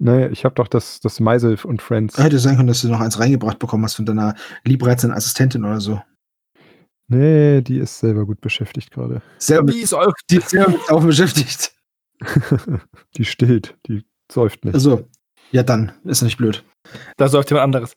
Nee, 0.00 0.26
ich 0.30 0.44
habe 0.44 0.56
doch 0.56 0.66
das, 0.66 0.98
das 0.98 1.20
Meisel 1.20 1.56
und 1.62 1.80
Friends. 1.80 2.18
Hätte 2.18 2.40
sein 2.40 2.56
können, 2.56 2.66
dass 2.66 2.82
du 2.82 2.88
noch 2.88 2.98
eins 2.98 3.20
reingebracht 3.20 3.60
bekommen 3.60 3.84
hast 3.84 3.94
von 3.94 4.04
deiner 4.04 4.34
liebreizenden 4.64 5.16
Assistentin 5.16 5.64
oder 5.64 5.80
so. 5.80 6.02
Nee, 7.06 7.60
die 7.60 7.78
ist 7.78 8.00
selber 8.00 8.26
gut 8.26 8.40
beschäftigt 8.40 8.90
gerade. 8.90 9.22
Selber, 9.38 9.70
die 9.70 9.78
ist, 9.78 9.94
auch, 9.94 10.12
die 10.28 10.38
ist 10.38 10.50
selber 10.50 10.76
auch 10.88 11.04
beschäftigt. 11.04 11.72
die 13.16 13.24
stillt, 13.24 13.78
die 13.86 14.04
säuft 14.28 14.64
nicht. 14.64 14.74
Also, 14.74 15.08
ja, 15.50 15.62
dann 15.62 15.92
ist 16.04 16.22
nicht 16.22 16.38
blöd. 16.38 16.64
Da 17.16 17.28
säuft 17.28 17.50
jemand 17.50 17.64
anderes. 17.64 17.94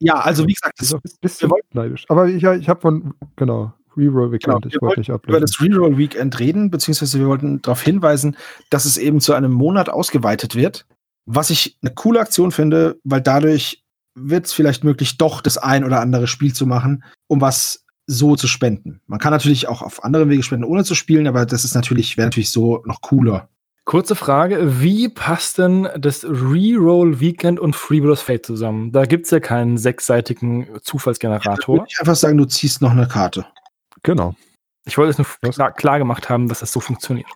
Ja, 0.00 0.20
also 0.20 0.46
wie 0.46 0.52
gesagt, 0.52 0.74
das 0.78 0.88
ist 0.88 0.94
ein 0.94 1.00
bisschen 1.20 1.50
neidisch. 1.72 2.04
Aber 2.08 2.28
ich, 2.28 2.42
ich 2.42 2.68
habe 2.68 2.80
von, 2.80 3.14
genau, 3.36 3.72
Reroll 3.96 4.32
Weekend. 4.32 4.62
Genau, 4.62 4.74
ich 4.74 4.82
wollte 4.82 5.00
nicht 5.00 5.10
ablesen. 5.10 5.36
über 5.36 5.40
das 5.40 5.60
Reroll 5.60 5.98
Weekend 5.98 6.38
reden, 6.38 6.70
beziehungsweise 6.70 7.18
wir 7.18 7.28
wollten 7.28 7.62
darauf 7.62 7.82
hinweisen, 7.82 8.36
dass 8.70 8.84
es 8.84 8.96
eben 8.96 9.20
zu 9.20 9.34
einem 9.34 9.52
Monat 9.52 9.88
ausgeweitet 9.88 10.56
wird. 10.56 10.86
Was 11.26 11.50
ich 11.50 11.78
eine 11.82 11.94
coole 11.94 12.20
Aktion 12.20 12.50
finde, 12.50 12.98
weil 13.04 13.20
dadurch 13.20 13.82
wird 14.14 14.46
es 14.46 14.52
vielleicht 14.52 14.84
möglich, 14.84 15.16
doch 15.16 15.40
das 15.40 15.58
ein 15.58 15.84
oder 15.84 16.00
andere 16.00 16.26
Spiel 16.26 16.52
zu 16.52 16.66
machen, 16.66 17.04
um 17.26 17.40
was 17.40 17.84
so 18.06 18.36
zu 18.36 18.46
spenden. 18.46 19.00
Man 19.06 19.18
kann 19.18 19.32
natürlich 19.32 19.68
auch 19.68 19.80
auf 19.80 20.04
andere 20.04 20.28
Wege 20.28 20.42
spenden, 20.42 20.64
ohne 20.64 20.84
zu 20.84 20.94
spielen, 20.94 21.26
aber 21.26 21.46
das 21.46 21.64
ist 21.64 21.74
natürlich, 21.74 22.16
wäre 22.16 22.26
natürlich 22.26 22.50
so 22.50 22.82
noch 22.84 23.00
cooler. 23.00 23.48
Kurze 23.84 24.14
Frage, 24.14 24.80
wie 24.80 25.10
passt 25.10 25.58
denn 25.58 25.88
das 25.98 26.24
Reroll 26.24 27.20
Weekend 27.20 27.60
und 27.60 27.76
Freebuilders 27.76 28.22
Fate 28.22 28.46
zusammen? 28.46 28.92
Da 28.92 29.04
gibt 29.04 29.26
es 29.26 29.30
ja 29.30 29.40
keinen 29.40 29.76
sechsseitigen 29.76 30.68
Zufallsgenerator. 30.80 31.58
Ich 31.58 31.68
würde 31.68 32.00
einfach 32.00 32.16
sagen, 32.16 32.38
du 32.38 32.46
ziehst 32.46 32.80
noch 32.80 32.92
eine 32.92 33.06
Karte. 33.06 33.46
Genau. 34.02 34.34
Ich 34.86 34.96
wollte 34.96 35.10
es 35.10 35.18
nur 35.18 35.52
klar, 35.52 35.72
klar, 35.72 35.98
gemacht 35.98 36.30
haben, 36.30 36.48
dass 36.48 36.60
das 36.60 36.72
so 36.72 36.80
funktioniert. 36.80 37.28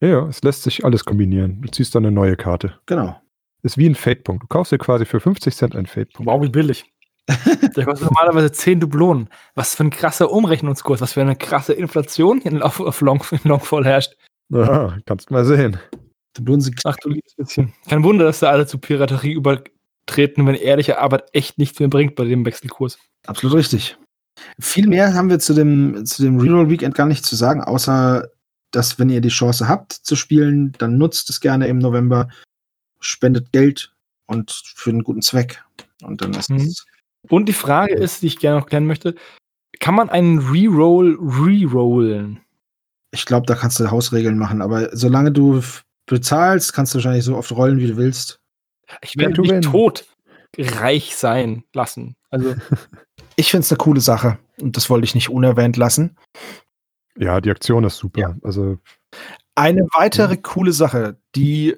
Ja, 0.00 0.26
es 0.26 0.42
lässt 0.42 0.62
sich 0.62 0.84
alles 0.84 1.04
kombinieren. 1.04 1.60
Du 1.62 1.68
ziehst 1.68 1.94
dann 1.94 2.04
eine 2.04 2.14
neue 2.14 2.36
Karte. 2.36 2.78
Genau. 2.86 3.20
Ist 3.62 3.76
wie 3.76 3.88
ein 3.88 3.94
Fate-Punkt. 3.94 4.44
Du 4.44 4.46
kaufst 4.46 4.70
dir 4.70 4.78
quasi 4.78 5.04
für 5.06 5.18
50 5.18 5.56
Cent 5.56 5.74
einen 5.74 5.86
Fate-Punkt. 5.86 6.30
Wow, 6.30 6.42
wie 6.42 6.50
billig. 6.50 6.84
Der 7.28 7.84
kostet 7.84 8.10
normalerweise 8.10 8.52
10 8.52 8.78
Dublonen. 8.80 9.28
Was 9.54 9.74
für 9.74 9.84
ein 9.84 9.90
krasser 9.90 10.30
Umrechnungskurs, 10.30 11.00
was 11.00 11.14
für 11.14 11.22
eine 11.22 11.36
krasse 11.36 11.72
Inflation 11.72 12.40
hier 12.40 12.64
auf, 12.64 12.78
auf 12.78 13.00
Long, 13.00 13.24
in 13.30 13.40
Longfall 13.44 13.84
herrscht. 13.84 14.14
Ja, 14.54 14.96
kannst 15.06 15.30
mal 15.30 15.44
sehen. 15.44 15.78
Ach 16.84 16.96
du 16.96 17.10
liebes 17.10 17.34
bisschen. 17.34 17.72
Kein 17.88 18.02
Wunder, 18.02 18.24
dass 18.24 18.40
da 18.40 18.50
alle 18.50 18.66
zu 18.66 18.78
Piraterie 18.78 19.32
übertreten, 19.32 20.46
wenn 20.46 20.54
ehrliche 20.54 20.98
Arbeit 20.98 21.28
echt 21.32 21.58
nichts 21.58 21.78
mehr 21.78 21.88
bringt 21.88 22.16
bei 22.16 22.24
dem 22.24 22.44
Wechselkurs. 22.44 22.98
Absolut 23.26 23.56
richtig. 23.56 23.96
Viel 24.58 24.88
mehr 24.88 25.14
haben 25.14 25.30
wir 25.30 25.38
zu 25.38 25.54
dem, 25.54 26.04
zu 26.06 26.22
dem 26.22 26.40
Reroll 26.40 26.68
Weekend 26.68 26.94
gar 26.94 27.06
nicht 27.06 27.24
zu 27.24 27.36
sagen, 27.36 27.62
außer 27.62 28.28
dass, 28.72 28.98
wenn 28.98 29.08
ihr 29.08 29.20
die 29.20 29.28
Chance 29.28 29.68
habt 29.68 29.92
zu 29.92 30.16
spielen, 30.16 30.72
dann 30.78 30.98
nutzt 30.98 31.30
es 31.30 31.40
gerne 31.40 31.68
im 31.68 31.78
November, 31.78 32.28
spendet 33.00 33.52
Geld 33.52 33.92
und 34.26 34.50
für 34.74 34.90
einen 34.90 35.04
guten 35.04 35.22
Zweck. 35.22 35.62
Und 36.02 36.22
dann 36.22 36.34
ist 36.34 36.50
mhm. 36.50 36.56
es. 36.56 36.84
Und 37.28 37.46
die 37.48 37.52
Frage 37.52 37.94
ist, 37.94 38.22
die 38.22 38.26
ich 38.26 38.38
gerne 38.38 38.58
noch 38.58 38.66
klären 38.66 38.86
möchte: 38.86 39.14
Kann 39.78 39.94
man 39.94 40.10
einen 40.10 40.38
Reroll 40.38 41.16
rerollen? 41.20 42.40
Ich 43.14 43.26
glaube, 43.26 43.46
da 43.46 43.54
kannst 43.54 43.78
du 43.78 43.90
Hausregeln 43.90 44.38
machen, 44.38 44.60
aber 44.60 44.94
solange 44.96 45.30
du 45.30 45.62
bezahlst, 46.06 46.72
kannst 46.72 46.92
du 46.92 46.98
wahrscheinlich 46.98 47.24
so 47.24 47.36
oft 47.36 47.52
rollen, 47.52 47.78
wie 47.78 47.86
du 47.86 47.96
willst. 47.96 48.40
Ich 49.02 49.16
werde 49.16 49.40
mich 49.40 49.64
tot 49.64 50.04
reich 50.58 51.16
sein 51.16 51.64
lassen. 51.72 52.16
Also. 52.30 52.54
ich 53.36 53.50
finde 53.50 53.64
es 53.64 53.72
eine 53.72 53.78
coole 53.78 54.00
Sache 54.00 54.38
und 54.60 54.76
das 54.76 54.90
wollte 54.90 55.04
ich 55.04 55.14
nicht 55.14 55.30
unerwähnt 55.30 55.76
lassen. 55.76 56.16
Ja, 57.16 57.40
die 57.40 57.50
Aktion 57.50 57.84
ist 57.84 57.96
super. 57.96 58.20
Ja. 58.20 58.36
Also 58.42 58.78
eine 59.54 59.86
weitere 59.92 60.34
ja. 60.34 60.40
coole 60.40 60.72
Sache, 60.72 61.16
die 61.36 61.76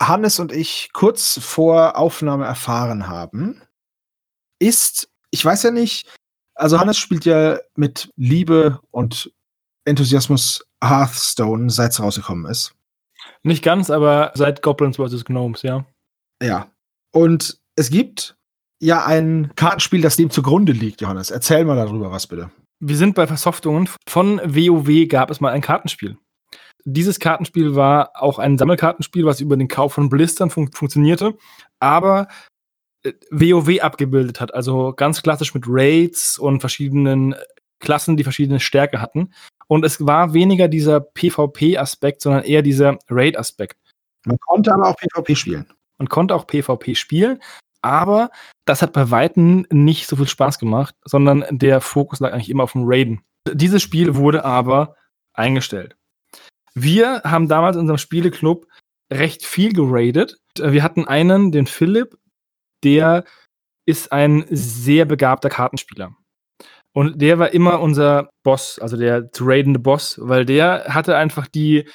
Hannes 0.00 0.38
und 0.38 0.52
ich 0.52 0.90
kurz 0.92 1.38
vor 1.42 1.96
Aufnahme 1.96 2.44
erfahren 2.44 3.08
haben, 3.08 3.60
ist, 4.58 5.08
ich 5.30 5.44
weiß 5.44 5.64
ja 5.64 5.70
nicht, 5.70 6.08
also 6.54 6.78
Hannes 6.78 6.96
spielt 6.96 7.24
ja 7.24 7.58
mit 7.74 8.10
Liebe 8.16 8.80
und 8.90 9.32
Enthusiasmus 9.84 10.66
Hearthstone, 10.82 11.70
seit 11.70 11.92
es 11.92 12.00
rausgekommen 12.00 12.50
ist. 12.50 12.74
Nicht 13.42 13.62
ganz, 13.62 13.90
aber 13.90 14.32
seit 14.34 14.62
Goblins 14.62 14.96
vs. 14.96 15.24
Gnomes, 15.24 15.62
ja. 15.62 15.86
Ja. 16.42 16.70
Und 17.12 17.58
es 17.76 17.90
gibt 17.90 18.36
ja 18.80 19.04
ein 19.04 19.52
Kartenspiel, 19.56 20.02
das 20.02 20.16
dem 20.16 20.30
zugrunde 20.30 20.72
liegt, 20.72 21.00
Johannes. 21.00 21.30
Erzähl 21.30 21.64
mal 21.64 21.76
darüber 21.76 22.10
was 22.10 22.26
bitte. 22.26 22.50
Wir 22.80 22.96
sind 22.96 23.14
bei 23.14 23.26
Versoftungen. 23.26 23.88
Von 24.06 24.38
WoW 24.38 25.08
gab 25.08 25.30
es 25.30 25.40
mal 25.40 25.52
ein 25.52 25.62
Kartenspiel. 25.62 26.18
Dieses 26.84 27.18
Kartenspiel 27.18 27.74
war 27.74 28.10
auch 28.14 28.38
ein 28.38 28.58
Sammelkartenspiel, 28.58 29.24
was 29.24 29.40
über 29.40 29.56
den 29.56 29.68
Kauf 29.68 29.94
von 29.94 30.08
Blistern 30.08 30.50
fun 30.50 30.70
funktionierte, 30.72 31.36
aber 31.80 32.28
WoW 33.30 33.68
äh, 33.68 33.80
abgebildet 33.80 34.40
hat. 34.40 34.54
Also 34.54 34.92
ganz 34.92 35.22
klassisch 35.22 35.54
mit 35.54 35.64
Raids 35.66 36.38
und 36.38 36.60
verschiedenen 36.60 37.34
Klassen, 37.80 38.16
die 38.16 38.24
verschiedene 38.24 38.60
Stärke 38.60 39.00
hatten. 39.00 39.32
Und 39.68 39.84
es 39.84 40.04
war 40.04 40.32
weniger 40.32 40.68
dieser 40.68 41.00
PvP-Aspekt, 41.00 42.22
sondern 42.22 42.44
eher 42.44 42.62
dieser 42.62 42.98
Raid-Aspekt. 43.08 43.76
Man 44.24 44.38
konnte 44.38 44.72
aber 44.72 44.88
auch 44.88 44.96
PvP 44.96 45.34
spielen. 45.34 45.66
Man 45.98 46.08
konnte 46.08 46.34
auch 46.34 46.46
PvP 46.46 46.94
spielen, 46.94 47.40
aber 47.82 48.30
das 48.64 48.82
hat 48.82 48.92
bei 48.92 49.10
Weitem 49.10 49.66
nicht 49.70 50.06
so 50.06 50.16
viel 50.16 50.28
Spaß 50.28 50.58
gemacht, 50.58 50.94
sondern 51.04 51.44
der 51.50 51.80
Fokus 51.80 52.20
lag 52.20 52.32
eigentlich 52.32 52.50
immer 52.50 52.64
auf 52.64 52.72
dem 52.72 52.84
Raiden. 52.84 53.22
Dieses 53.52 53.82
Spiel 53.82 54.16
wurde 54.16 54.44
aber 54.44 54.96
eingestellt. 55.32 55.96
Wir 56.74 57.22
haben 57.24 57.48
damals 57.48 57.76
in 57.76 57.82
unserem 57.82 57.98
Spieleclub 57.98 58.66
recht 59.12 59.44
viel 59.44 59.72
geradet. 59.72 60.38
Wir 60.58 60.82
hatten 60.82 61.06
einen, 61.06 61.52
den 61.52 61.66
Philipp, 61.66 62.18
der 62.82 63.24
ist 63.86 64.12
ein 64.12 64.44
sehr 64.50 65.04
begabter 65.04 65.48
Kartenspieler. 65.48 66.14
Und 66.96 67.20
der 67.20 67.38
war 67.38 67.52
immer 67.52 67.80
unser 67.80 68.30
Boss, 68.42 68.78
also 68.78 68.96
der 68.96 69.30
zu 69.30 69.44
raidende 69.44 69.78
Boss, 69.78 70.18
weil 70.18 70.46
der 70.46 70.86
hatte 70.88 71.14
einfach 71.14 71.46
die. 71.46 71.86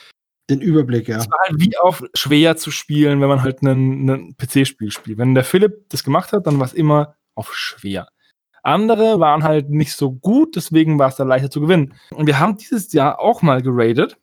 Den 0.48 0.62
Überblick, 0.62 1.08
ja. 1.08 1.18
Es 1.18 1.28
war 1.28 1.40
halt 1.48 1.60
wie 1.60 1.76
auf 1.76 2.04
schwer 2.14 2.56
zu 2.56 2.70
spielen, 2.70 3.20
wenn 3.20 3.28
man 3.28 3.42
halt 3.42 3.64
ein 3.64 4.36
PC-Spiel 4.38 4.92
spielt. 4.92 5.18
Wenn 5.18 5.34
der 5.34 5.44
Philipp 5.44 5.90
das 5.90 6.04
gemacht 6.04 6.34
hat, 6.34 6.46
dann 6.46 6.60
war 6.60 6.68
es 6.68 6.74
immer 6.74 7.16
auf 7.34 7.56
schwer. 7.56 8.10
Andere 8.62 9.20
waren 9.20 9.42
halt 9.42 9.72
nicht 9.72 9.94
so 9.94 10.12
gut, 10.12 10.56
deswegen 10.56 11.00
war 11.00 11.10
es 11.10 11.16
dann 11.16 11.30
leichter 11.30 11.50
zu 11.50 11.62
gewinnen. 11.62 11.96
Und 12.12 12.28
wir 12.28 12.38
haben 12.38 12.58
dieses 12.58 12.94
Jahr 12.94 13.20
auch 13.20 13.42
mal 13.42 13.64
geradet 13.64 14.20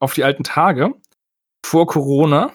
auf 0.00 0.14
die 0.14 0.24
alten 0.24 0.44
Tage 0.44 0.94
vor 1.62 1.86
Corona. 1.86 2.54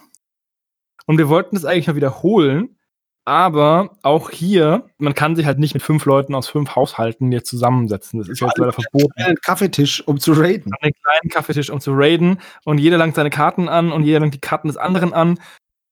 Und 1.05 1.19
wir 1.19 1.29
wollten 1.29 1.57
das 1.57 1.65
eigentlich 1.65 1.85
mal 1.85 1.95
wiederholen, 1.95 2.79
aber 3.25 3.97
auch 4.01 4.31
hier, 4.31 4.89
man 4.97 5.13
kann 5.13 5.35
sich 5.35 5.45
halt 5.45 5.59
nicht 5.59 5.73
mit 5.73 5.83
fünf 5.83 6.05
Leuten 6.05 6.33
aus 6.33 6.49
fünf 6.49 6.75
Haushalten 6.75 7.31
jetzt 7.31 7.49
zusammensetzen. 7.49 8.19
Das 8.19 8.27
ist 8.27 8.41
jetzt 8.41 8.57
leider 8.57 8.73
verboten. 8.73 9.21
Einen 9.21 9.35
Kaffeetisch, 9.35 10.07
um 10.07 10.19
zu 10.19 10.33
raiden. 10.33 10.71
Einen 10.81 10.93
kleinen 10.93 11.29
Kaffeetisch, 11.29 11.69
um 11.69 11.79
zu 11.79 11.91
raiden. 11.93 12.39
Und 12.65 12.79
jeder 12.79 12.97
langt 12.97 13.15
seine 13.15 13.29
Karten 13.29 13.69
an 13.69 13.91
und 13.91 14.03
jeder 14.03 14.19
langt 14.19 14.33
die 14.33 14.41
Karten 14.41 14.69
des 14.69 14.77
anderen 14.77 15.13
an. 15.13 15.39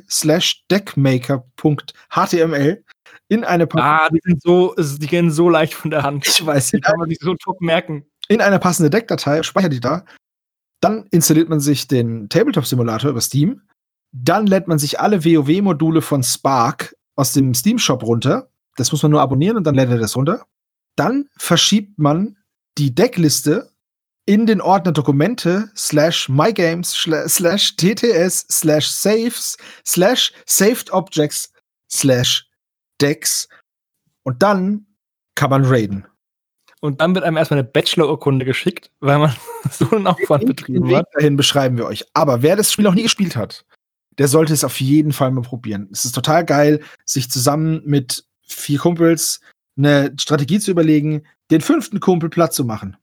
slash 0.09 0.63
deckmaker.html 0.69 2.83
in 3.27 3.43
eine 3.45 3.67
Ah, 3.75 4.09
die 4.09 4.19
sind 4.23 4.41
so, 4.41 4.73
die 4.77 5.07
gehen 5.07 5.31
so 5.31 5.49
leicht 5.49 5.73
von 5.73 5.89
der 5.89 6.03
Hand. 6.03 6.27
Ich 6.27 6.45
weiß, 6.45 6.71
die 6.71 6.81
kann 6.81 6.97
man 6.97 7.09
sich 7.09 7.19
so 7.21 7.33
top 7.35 7.61
merken. 7.61 8.05
In 8.31 8.39
eine 8.39 8.59
passende 8.59 8.89
Deckdatei, 8.89 9.43
speichert 9.43 9.73
die 9.73 9.81
da. 9.81 10.05
Dann 10.79 11.05
installiert 11.11 11.49
man 11.49 11.59
sich 11.59 11.89
den 11.89 12.29
Tabletop-Simulator 12.29 13.09
über 13.09 13.19
Steam. 13.19 13.63
Dann 14.13 14.47
lädt 14.47 14.69
man 14.69 14.79
sich 14.79 15.01
alle 15.01 15.25
WoW-Module 15.25 16.01
von 16.01 16.23
Spark 16.23 16.95
aus 17.17 17.33
dem 17.33 17.53
Steam-Shop 17.53 18.01
runter. 18.03 18.49
Das 18.77 18.89
muss 18.93 19.03
man 19.03 19.11
nur 19.11 19.19
abonnieren 19.19 19.57
und 19.57 19.65
dann 19.65 19.75
lädt 19.75 19.89
er 19.89 19.97
das 19.97 20.15
runter. 20.15 20.45
Dann 20.95 21.27
verschiebt 21.37 21.99
man 21.99 22.37
die 22.77 22.95
Deckliste 22.95 23.73
in 24.25 24.45
den 24.45 24.61
Ordner 24.61 24.93
Dokumente 24.93 25.69
slash 25.75 26.29
mygames 26.29 26.93
slash 26.93 27.75
tts 27.75 28.45
slash 28.49 28.87
saves 28.87 29.57
slash 29.85 30.31
saved 30.45 30.93
objects 30.93 31.51
slash 31.91 32.49
decks 33.01 33.49
und 34.23 34.41
dann 34.41 34.85
kann 35.35 35.49
man 35.49 35.65
raiden. 35.65 36.07
Und 36.81 36.99
dann 36.99 37.13
wird 37.13 37.23
einem 37.23 37.37
erstmal 37.37 37.59
eine 37.59 37.69
Bachelor-Urkunde 37.69 38.43
geschickt, 38.43 38.91
weil 38.99 39.19
man 39.19 39.35
so 39.71 39.89
einen 39.91 40.07
Aufwand 40.07 40.45
betrieben 40.45 40.93
hat. 40.95 41.05
Dahin 41.13 41.37
beschreiben 41.37 41.77
wir 41.77 41.85
euch. 41.85 42.05
Aber 42.13 42.41
wer 42.41 42.55
das 42.55 42.71
Spiel 42.71 42.83
noch 42.83 42.95
nie 42.95 43.03
gespielt 43.03 43.35
hat, 43.35 43.65
der 44.17 44.27
sollte 44.27 44.51
es 44.53 44.63
auf 44.63 44.81
jeden 44.81 45.13
Fall 45.13 45.31
mal 45.31 45.41
probieren. 45.41 45.87
Es 45.91 46.05
ist 46.05 46.13
total 46.13 46.43
geil, 46.43 46.81
sich 47.05 47.29
zusammen 47.29 47.81
mit 47.85 48.25
vier 48.41 48.79
Kumpels 48.79 49.41
eine 49.77 50.13
Strategie 50.19 50.59
zu 50.59 50.71
überlegen, 50.71 51.23
den 51.51 51.61
fünften 51.61 51.99
Kumpel 51.99 52.29
platt 52.29 52.53
zu 52.53 52.65
machen. 52.65 52.97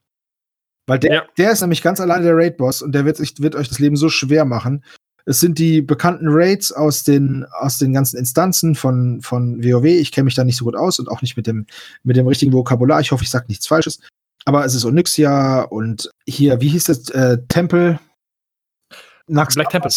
Weil 0.85 0.99
der, 0.99 1.13
ja. 1.13 1.25
der 1.37 1.51
ist 1.51 1.61
nämlich 1.61 1.81
ganz 1.81 2.01
alleine 2.01 2.25
der 2.25 2.35
Raid-Boss 2.35 2.81
und 2.81 2.93
der 2.93 3.05
wird, 3.05 3.19
wird 3.19 3.55
euch 3.55 3.69
das 3.69 3.79
Leben 3.79 3.95
so 3.95 4.09
schwer 4.09 4.43
machen. 4.43 4.83
Es 5.29 5.39
sind 5.39 5.59
die 5.59 5.83
bekannten 5.83 6.25
Raids 6.27 6.71
aus 6.71 7.03
den, 7.03 7.45
aus 7.51 7.77
den 7.77 7.93
ganzen 7.93 8.17
Instanzen 8.17 8.73
von, 8.73 9.21
von 9.21 9.63
WoW. 9.63 9.85
Ich 9.85 10.11
kenne 10.11 10.25
mich 10.25 10.33
da 10.33 10.43
nicht 10.43 10.57
so 10.57 10.65
gut 10.65 10.75
aus 10.75 10.97
und 10.97 11.07
auch 11.07 11.21
nicht 11.21 11.37
mit 11.37 11.45
dem, 11.45 11.67
mit 12.01 12.17
dem 12.17 12.25
richtigen 12.25 12.51
Vokabular. 12.51 12.99
Ich 12.99 13.11
hoffe, 13.11 13.23
ich 13.23 13.29
sage 13.29 13.45
nichts 13.47 13.67
Falsches. 13.67 13.99
Aber 14.45 14.65
es 14.65 14.73
ist 14.73 14.85
Onyxia 14.85 15.61
und 15.61 16.09
hier, 16.25 16.61
wie 16.61 16.69
hieß 16.69 16.85
das? 16.85 17.09
Äh, 17.11 17.37
Tempel. 17.47 17.99
Nax 19.27 19.53
Black 19.53 19.69
Temple. 19.69 19.91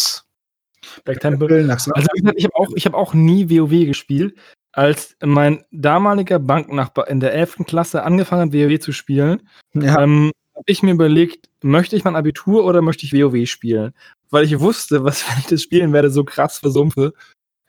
Black 1.03 1.19
Temple. 1.19 1.63
Nax 1.63 1.89
also, 1.89 2.07
ich 2.35 2.43
habe 2.45 2.55
auch, 2.55 2.69
hab 2.69 2.93
auch 2.93 3.15
nie 3.15 3.49
WoW 3.49 3.87
gespielt. 3.87 4.37
Als 4.71 5.15
mein 5.19 5.65
damaliger 5.71 6.37
Banknachbar 6.37 7.07
in 7.07 7.19
der 7.19 7.33
11. 7.33 7.65
Klasse 7.65 8.03
angefangen 8.03 8.53
hat, 8.53 8.53
WoW 8.53 8.79
zu 8.79 8.91
spielen, 8.91 9.49
ja. 9.73 9.99
ähm, 9.99 10.31
habe 10.55 10.65
ich 10.67 10.83
mir 10.83 10.91
überlegt, 10.91 11.49
möchte 11.61 11.95
ich 11.95 12.03
mein 12.03 12.15
Abitur 12.15 12.65
oder 12.65 12.81
möchte 12.81 13.05
ich 13.05 13.13
WoW 13.13 13.47
spielen? 13.47 13.93
Weil 14.29 14.45
ich 14.45 14.59
wusste, 14.59 15.03
was, 15.03 15.27
wenn 15.29 15.39
ich 15.39 15.47
das 15.47 15.61
spielen 15.61 15.93
werde, 15.93 16.09
so 16.09 16.23
krass 16.23 16.59
versumpfe. 16.59 17.13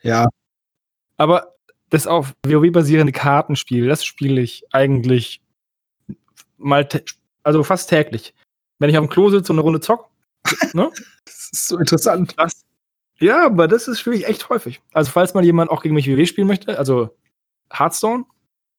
Ja. 0.01 0.27
Aber 1.17 1.55
das 1.89 2.07
auf 2.07 2.33
WoW 2.45 2.71
basierende 2.71 3.13
Kartenspiel, 3.13 3.87
das 3.87 4.05
spiele 4.05 4.41
ich 4.41 4.65
eigentlich 4.71 5.41
mal, 6.57 6.87
also 7.43 7.63
fast 7.63 7.89
täglich. 7.89 8.33
Wenn 8.79 8.89
ich 8.89 8.97
auf 8.97 9.05
dem 9.05 9.09
Klo 9.09 9.29
sitze 9.29 9.51
und 9.51 9.59
eine 9.59 9.63
Runde 9.63 9.79
zock, 9.79 10.09
ne? 10.73 10.91
das 11.25 11.49
ist 11.51 11.67
so 11.67 11.77
interessant. 11.77 12.33
Das, 12.37 12.65
ja, 13.19 13.45
aber 13.45 13.67
das 13.67 13.87
ist 13.87 13.99
spiele 13.99 14.17
ich 14.17 14.27
echt 14.27 14.49
häufig. 14.49 14.81
Also 14.91 15.11
falls 15.11 15.33
mal 15.33 15.45
jemand 15.45 15.71
auch 15.71 15.81
gegen 15.81 15.95
mich 15.95 16.09
WoW 16.09 16.27
spielen 16.27 16.47
möchte, 16.47 16.77
also 16.77 17.15
Hearthstone. 17.71 18.25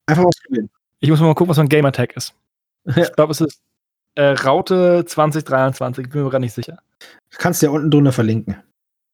Einfach 0.06 0.24
was 0.24 0.36
spielen. 0.36 0.70
Ich 1.00 1.10
muss 1.10 1.20
mal 1.20 1.34
gucken, 1.34 1.48
was 1.48 1.56
mein 1.56 1.68
Gamertag 1.68 2.16
ist. 2.16 2.34
Ja. 2.84 3.02
Ich 3.02 3.12
glaube, 3.12 3.32
es 3.32 3.40
ist 3.40 3.60
äh, 4.16 4.32
Raute 4.32 5.04
2023, 5.06 6.08
bin 6.08 6.24
mir 6.24 6.30
gar 6.30 6.38
nicht 6.38 6.54
sicher. 6.54 6.78
Du 7.30 7.38
kannst 7.38 7.62
ja 7.62 7.70
unten 7.70 7.90
drunter 7.90 8.12
verlinken. 8.12 8.56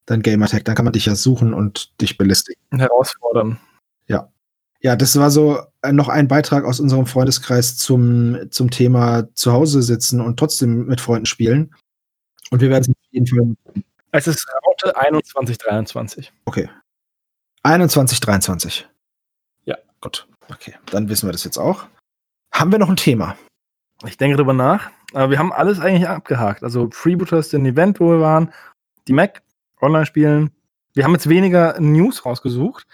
Dein 0.05 0.21
Gamertag, 0.21 0.65
dann 0.65 0.75
kann 0.75 0.85
man 0.85 0.93
dich 0.93 1.05
ja 1.05 1.15
suchen 1.15 1.53
und 1.53 1.99
dich 2.01 2.17
belästigen. 2.17 2.61
Herausfordern. 2.75 3.59
Ja. 4.07 4.29
Ja, 4.81 4.95
das 4.95 5.17
war 5.17 5.31
so 5.31 5.59
äh, 5.81 5.93
noch 5.93 6.09
ein 6.09 6.27
Beitrag 6.27 6.65
aus 6.65 6.79
unserem 6.79 7.05
Freundeskreis 7.05 7.77
zum, 7.77 8.49
zum 8.49 8.69
Thema 8.69 9.27
zu 9.33 9.53
Hause 9.53 9.81
sitzen 9.81 10.19
und 10.19 10.37
trotzdem 10.37 10.87
mit 10.87 10.99
Freunden 10.99 11.25
spielen. 11.25 11.73
Und 12.49 12.61
wir 12.61 12.69
werden 12.69 12.83
es 12.83 12.89
auf 12.89 13.11
jeden 13.11 13.27
Fall. 13.27 13.83
Es 14.11 14.27
ist 14.27 14.45
Raute 14.65 14.93
2123. 14.93 16.33
Okay. 16.45 16.69
2123. 17.65 18.87
Ja. 19.65 19.77
Gut. 20.01 20.27
Okay, 20.49 20.75
dann 20.87 21.07
wissen 21.07 21.27
wir 21.27 21.31
das 21.31 21.45
jetzt 21.45 21.57
auch. 21.57 21.85
Haben 22.51 22.71
wir 22.71 22.79
noch 22.79 22.89
ein 22.89 22.97
Thema? 22.97 23.37
Ich 24.05 24.17
denke 24.17 24.37
darüber 24.37 24.53
nach. 24.53 24.91
Aber 25.13 25.29
wir 25.29 25.39
haben 25.39 25.53
alles 25.53 25.79
eigentlich 25.79 26.07
abgehakt. 26.07 26.63
Also 26.63 26.89
Freebooters, 26.91 27.49
den 27.49 27.65
Event, 27.65 27.99
wo 27.99 28.09
wir 28.09 28.19
waren, 28.19 28.51
die 29.07 29.13
Mac, 29.13 29.41
Online-Spielen. 29.81 30.51
Wir 30.93 31.03
haben 31.03 31.13
jetzt 31.13 31.29
weniger 31.29 31.79
News 31.79 32.25
rausgesucht, 32.25 32.87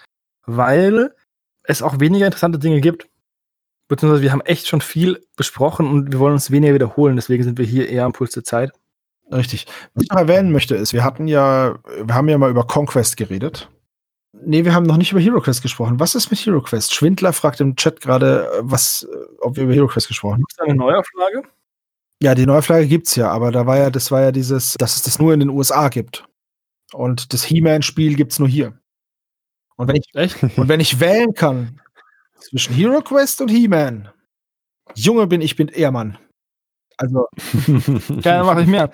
weil 0.46 1.14
es 1.62 1.82
auch 1.82 2.00
weniger 2.00 2.26
interessante 2.26 2.58
Dinge 2.58 2.80
gibt. 2.80 3.08
Beziehungsweise 3.88 4.22
wir 4.22 4.32
haben 4.32 4.40
echt 4.42 4.68
schon 4.68 4.80
viel 4.80 5.20
besprochen 5.36 5.86
und 5.86 6.12
wir 6.12 6.18
wollen 6.20 6.34
uns 6.34 6.50
weniger 6.50 6.74
wiederholen. 6.74 7.16
Deswegen 7.16 7.42
sind 7.42 7.58
wir 7.58 7.64
hier 7.64 7.88
eher 7.88 8.04
am 8.04 8.12
Puls 8.12 8.32
der 8.32 8.44
Zeit. 8.44 8.72
Richtig. 9.32 9.66
Was 9.94 10.04
ich 10.04 10.10
noch 10.10 10.18
erwähnen 10.18 10.52
möchte, 10.52 10.74
ist, 10.74 10.92
wir 10.92 11.04
hatten 11.04 11.28
ja, 11.28 11.78
wir 12.02 12.14
haben 12.14 12.28
ja 12.28 12.38
mal 12.38 12.50
über 12.50 12.66
Conquest 12.66 13.16
geredet. 13.16 13.68
Nee, 14.32 14.64
wir 14.64 14.74
haben 14.74 14.86
noch 14.86 14.96
nicht 14.96 15.12
über 15.12 15.20
HeroQuest 15.20 15.60
gesprochen. 15.60 16.00
Was 16.00 16.14
ist 16.14 16.30
mit 16.30 16.38
HeroQuest? 16.38 16.94
Schwindler 16.94 17.32
fragt 17.32 17.60
im 17.60 17.76
Chat 17.76 18.00
gerade, 18.00 18.46
äh, 18.46 18.60
was, 18.62 19.06
äh, 19.10 19.16
ob 19.40 19.56
wir 19.56 19.64
über 19.64 19.74
HeroQuest 19.74 20.08
gesprochen 20.08 20.44
Gibt 20.60 20.68
es 20.68 20.68
eine 20.68 20.74
Neuauflage? 20.74 21.42
Ja, 22.22 22.34
die 22.34 22.44
Neuauflage 22.44 22.86
gibt's 22.86 23.14
ja, 23.16 23.30
aber 23.30 23.50
da 23.50 23.66
war 23.66 23.78
ja, 23.78 23.90
das 23.90 24.10
war 24.10 24.20
ja 24.20 24.32
dieses, 24.32 24.74
dass 24.74 24.96
es 24.96 25.02
das 25.02 25.18
nur 25.18 25.32
in 25.32 25.40
den 25.40 25.48
USA 25.48 25.88
gibt. 25.88 26.26
Und 26.92 27.32
das 27.32 27.44
He-Man-Spiel 27.44 28.14
gibt's 28.14 28.38
nur 28.38 28.48
hier. 28.48 28.78
Und 29.76 29.88
wenn 29.88 29.96
ich, 29.96 30.14
Echt? 30.14 30.42
und 30.56 30.68
wenn 30.68 30.80
ich 30.80 31.00
wählen 31.00 31.32
kann 31.32 31.80
zwischen 32.40 32.74
Hero 32.74 33.00
Quest 33.00 33.40
und 33.40 33.48
He-Man, 33.48 34.10
Junge 34.94 35.26
bin 35.26 35.40
ich 35.40 35.56
bin 35.56 35.68
Ehrmann. 35.68 36.18
Also, 36.98 37.26
ja, 38.22 38.44
mache 38.44 38.62
ich 38.62 38.66
mehr. 38.66 38.90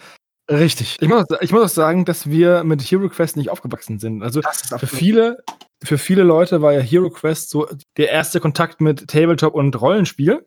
Richtig. 0.48 0.98
Ich 1.00 1.08
muss, 1.08 1.24
ich 1.40 1.50
muss 1.50 1.62
auch 1.62 1.74
sagen, 1.74 2.04
dass 2.04 2.30
wir 2.30 2.62
mit 2.62 2.80
Hero 2.82 3.08
Quest 3.08 3.36
nicht 3.36 3.50
aufgewachsen 3.50 3.98
sind. 3.98 4.22
Also 4.22 4.40
für 4.42 4.86
viele, 4.86 5.42
für 5.82 5.98
viele 5.98 6.22
Leute 6.22 6.62
war 6.62 6.72
ja 6.72 6.80
Hero 6.80 7.10
Quest 7.10 7.50
so 7.50 7.66
der 7.96 8.10
erste 8.10 8.38
Kontakt 8.38 8.80
mit 8.80 9.08
Tabletop 9.08 9.54
und 9.54 9.80
Rollenspiel, 9.80 10.46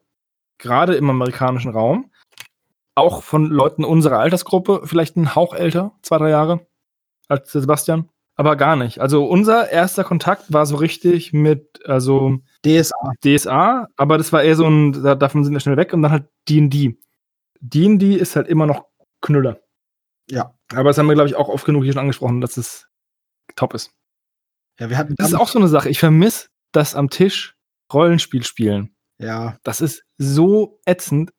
gerade 0.59 0.95
im 0.95 1.09
amerikanischen 1.09 1.71
Raum. 1.71 2.11
Auch 2.95 3.23
von 3.23 3.45
Leuten 3.45 3.85
unserer 3.85 4.19
Altersgruppe, 4.19 4.81
vielleicht 4.83 5.15
ein 5.15 5.33
Hauch 5.35 5.53
älter, 5.53 5.93
zwei, 6.01 6.17
drei 6.17 6.29
Jahre, 6.29 6.67
als 7.27 7.51
Sebastian. 7.51 8.09
Aber 8.35 8.55
gar 8.55 8.75
nicht. 8.75 8.99
Also 8.99 9.25
unser 9.25 9.69
erster 9.69 10.03
Kontakt 10.03 10.53
war 10.53 10.65
so 10.65 10.77
richtig 10.77 11.33
mit, 11.33 11.81
also 11.85 12.37
DSA. 12.65 13.11
DSA, 13.23 13.87
aber 13.97 14.17
das 14.17 14.31
war 14.31 14.43
eher 14.43 14.55
so 14.55 14.65
ein, 14.65 14.93
davon 14.93 15.43
sind 15.43 15.53
wir 15.53 15.59
schnell 15.59 15.77
weg 15.77 15.93
und 15.93 16.01
dann 16.01 16.11
halt 16.11 16.29
D&D. 16.47 16.97
D&D 17.59 18.15
ist 18.15 18.35
halt 18.35 18.47
immer 18.47 18.65
noch 18.65 18.85
Knüller. 19.21 19.59
Ja. 20.29 20.53
Aber 20.73 20.89
das 20.89 20.97
haben 20.97 21.07
wir, 21.07 21.15
glaube 21.15 21.29
ich, 21.29 21.35
auch 21.35 21.49
oft 21.49 21.65
genug 21.65 21.83
hier 21.83 21.93
schon 21.93 22.01
angesprochen, 22.01 22.41
dass 22.41 22.57
es 22.57 22.87
top 23.55 23.73
ist. 23.73 23.91
Ja, 24.79 24.89
wir 24.89 24.97
hatten. 24.97 25.15
Das 25.17 25.29
ist 25.29 25.35
auch 25.35 25.49
so 25.49 25.59
eine 25.59 25.67
Sache. 25.67 25.89
Ich 25.89 25.99
vermisse 25.99 26.47
das 26.71 26.95
am 26.95 27.09
Tisch 27.09 27.57
Rollenspiel 27.91 28.43
spielen. 28.43 28.95
Ja. 29.17 29.57
Das 29.63 29.81
ist 29.81 30.03
so 30.19 30.79
ätzend. 30.85 31.33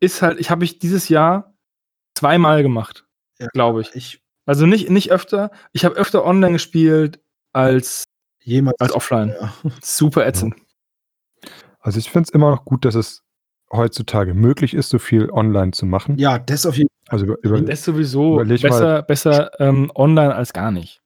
Ist 0.00 0.20
halt, 0.20 0.38
ich 0.38 0.50
habe 0.50 0.64
ich 0.64 0.78
dieses 0.78 1.08
Jahr 1.08 1.54
zweimal 2.14 2.62
gemacht, 2.62 3.06
ja, 3.40 3.46
glaube 3.52 3.80
ich. 3.80 3.94
ich. 3.94 4.22
Also 4.44 4.66
nicht, 4.66 4.90
nicht 4.90 5.10
öfter. 5.10 5.50
Ich 5.72 5.84
habe 5.84 5.96
öfter 5.96 6.24
online 6.24 6.52
gespielt 6.52 7.20
als, 7.52 8.04
Jemals. 8.42 8.78
als 8.80 8.92
offline. 8.92 9.34
Ja. 9.40 9.52
Super 9.82 10.26
ätzend. 10.26 10.54
Also 11.80 11.98
ich 11.98 12.10
finde 12.10 12.28
es 12.28 12.34
immer 12.34 12.50
noch 12.50 12.64
gut, 12.64 12.84
dass 12.84 12.94
es 12.94 13.22
heutzutage 13.72 14.34
möglich 14.34 14.74
ist, 14.74 14.90
so 14.90 14.98
viel 14.98 15.30
online 15.30 15.72
zu 15.72 15.86
machen. 15.86 16.18
Ja, 16.18 16.38
das 16.38 16.66
auf 16.66 16.76
jeden 16.76 16.88
Fall. 16.88 17.12
Also 17.12 17.24
über, 17.24 17.38
über, 17.42 17.60
das 17.62 17.84
sowieso 17.84 18.36
besser, 18.36 19.02
besser 19.02 19.58
ähm, 19.60 19.90
online 19.94 20.34
als 20.34 20.52
gar 20.52 20.70
nicht. 20.70 21.02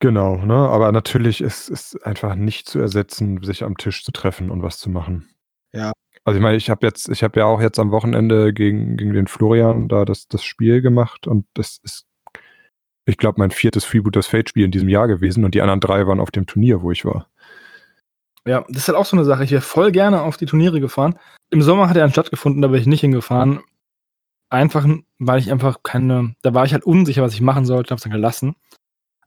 Genau, 0.00 0.38
ne? 0.38 0.54
aber 0.54 0.90
natürlich 0.92 1.40
ist 1.40 1.70
es 1.70 1.94
einfach 2.02 2.34
nicht 2.34 2.68
zu 2.68 2.78
ersetzen, 2.78 3.42
sich 3.42 3.62
am 3.62 3.76
Tisch 3.76 4.02
zu 4.02 4.12
treffen 4.12 4.50
und 4.50 4.62
was 4.62 4.78
zu 4.78 4.88
machen. 4.88 5.28
Ja. 5.72 5.92
Also 6.24 6.38
ich 6.38 6.42
meine, 6.42 6.56
ich 6.56 6.68
habe 6.68 6.86
jetzt, 6.86 7.08
ich 7.08 7.22
habe 7.22 7.40
ja 7.40 7.46
auch 7.46 7.60
jetzt 7.60 7.78
am 7.78 7.90
Wochenende 7.90 8.52
gegen, 8.52 8.96
gegen 8.96 9.14
den 9.14 9.26
Florian 9.26 9.88
da 9.88 10.04
das, 10.04 10.28
das 10.28 10.44
Spiel 10.44 10.82
gemacht 10.82 11.26
und 11.26 11.46
das 11.54 11.80
ist, 11.82 12.06
ich 13.06 13.16
glaube, 13.16 13.40
mein 13.40 13.50
viertes 13.50 13.84
Freebooters 13.84 14.26
Fate-Spiel 14.26 14.64
in 14.64 14.70
diesem 14.70 14.88
Jahr 14.88 15.08
gewesen 15.08 15.44
und 15.44 15.54
die 15.54 15.62
anderen 15.62 15.80
drei 15.80 16.06
waren 16.06 16.20
auf 16.20 16.30
dem 16.30 16.46
Turnier, 16.46 16.82
wo 16.82 16.90
ich 16.90 17.04
war. 17.04 17.28
Ja, 18.46 18.64
das 18.68 18.82
ist 18.82 18.88
halt 18.88 18.98
auch 18.98 19.06
so 19.06 19.16
eine 19.16 19.24
Sache. 19.24 19.44
Ich 19.44 19.50
wäre 19.50 19.62
voll 19.62 19.92
gerne 19.92 20.22
auf 20.22 20.36
die 20.36 20.46
Turniere 20.46 20.80
gefahren. 20.80 21.18
Im 21.50 21.62
Sommer 21.62 21.88
hat 21.88 21.96
er 21.96 22.04
einen 22.04 22.12
stattgefunden, 22.12 22.62
da 22.62 22.68
bin 22.68 22.80
ich 22.80 22.86
nicht 22.86 23.00
hingefahren. 23.00 23.60
Einfach, 24.50 24.86
weil 25.18 25.38
ich 25.38 25.50
einfach 25.50 25.82
keine, 25.82 26.34
da 26.42 26.54
war 26.54 26.64
ich 26.64 26.72
halt 26.72 26.84
unsicher, 26.84 27.22
was 27.22 27.34
ich 27.34 27.40
machen 27.40 27.64
sollte, 27.64 27.90
hab's 27.90 28.02
dann 28.02 28.12
gelassen. 28.12 28.56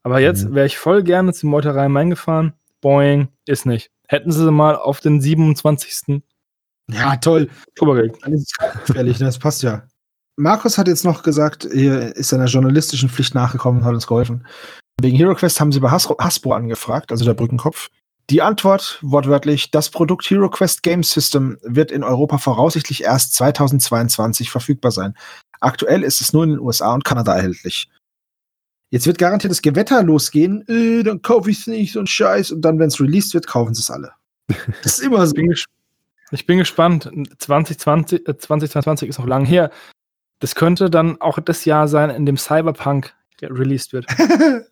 Aber 0.04 0.20
jetzt 0.20 0.50
mhm. 0.50 0.56
wäre 0.56 0.66
ich 0.66 0.78
voll 0.78 1.04
gerne 1.04 1.34
zum 1.34 1.50
Meuterei 1.50 1.88
Main 1.90 2.10
gefahren. 2.10 2.54
Boing, 2.82 3.30
ist 3.46 3.66
nicht. 3.66 3.92
Hätten 4.08 4.32
sie 4.32 4.52
mal 4.52 4.76
auf 4.76 5.00
den 5.00 5.22
27. 5.22 6.22
Ja, 6.92 7.16
toll. 7.18 7.50
Oktober 7.70 7.96
Gefährlich, 8.86 9.18
das 9.18 9.40
passt 9.40 9.64
ja. 9.64 9.84
Markus 10.36 10.78
hat 10.78 10.88
jetzt 10.88 11.06
noch 11.06 11.24
gesagt, 11.24 11.66
er 11.66 12.16
ist 12.16 12.30
seiner 12.30 12.46
journalistischen 12.46 13.10
Pflicht 13.10 13.36
nachgekommen 13.36 13.82
und 13.82 13.86
hat 13.86 13.94
uns 13.94 14.08
geholfen. 14.08 14.46
Wegen 15.00 15.18
HeroQuest 15.18 15.60
haben 15.60 15.72
sie 15.72 15.80
bei 15.80 15.92
Hasbro 15.92 16.54
angefragt, 16.54 17.12
also 17.12 17.26
der 17.26 17.34
Brückenkopf. 17.34 17.90
Die 18.30 18.42
Antwort 18.42 19.00
wortwörtlich, 19.02 19.70
das 19.72 19.90
Produkt 19.90 20.30
HeroQuest 20.30 20.82
Game 20.82 21.04
System 21.04 21.58
wird 21.62 21.92
in 21.92 22.04
Europa 22.04 22.38
voraussichtlich 22.38 23.04
erst 23.04 23.34
2022 23.36 24.50
verfügbar 24.50 24.92
sein. 24.92 25.14
Aktuell 25.60 26.04
ist 26.04 26.22
es 26.22 26.34
nur 26.34 26.44
in 26.44 26.52
den 26.52 26.60
USA 26.60 26.94
und 26.94 27.04
Kanada 27.04 27.36
erhältlich. 27.36 27.90
Jetzt 28.92 29.08
wird 29.08 29.18
garantiert 29.18 29.52
das 29.52 29.62
Gewetter 29.62 30.04
losgehen, 30.04 30.68
äh, 30.68 31.04
dann 31.04 31.22
kaufe 31.22 31.50
ich 31.50 31.60
es 31.60 31.68
nicht, 31.68 31.94
so 31.94 32.00
ein 32.00 32.08
Scheiß. 32.08 32.52
Und 32.52 32.62
dann, 32.62 32.80
wenn 32.80 32.88
es 32.88 33.00
released 33.00 33.34
wird, 33.34 33.48
kaufen 33.48 33.74
sie 33.74 33.82
es 33.82 33.90
alle. 33.90 34.12
Das 34.84 35.00
ist 35.00 35.06
immer 35.06 35.26
so. 35.26 35.34
Ich 36.34 36.46
bin 36.46 36.58
gespannt. 36.58 37.10
2020, 37.38 38.28
äh, 38.28 38.38
2022 38.38 39.10
ist 39.10 39.20
noch 39.20 39.28
lang 39.28 39.46
her. 39.46 39.72
Das 40.40 40.56
könnte 40.56 40.90
dann 40.90 41.22
auch 41.22 41.40
das 41.40 41.66
Jahr 41.66 41.88
sein, 41.88 42.10
in 42.10 42.26
dem 42.26 42.38
Cyberpunk 42.38 43.14
released 43.42 43.94
wird. 43.94 44.06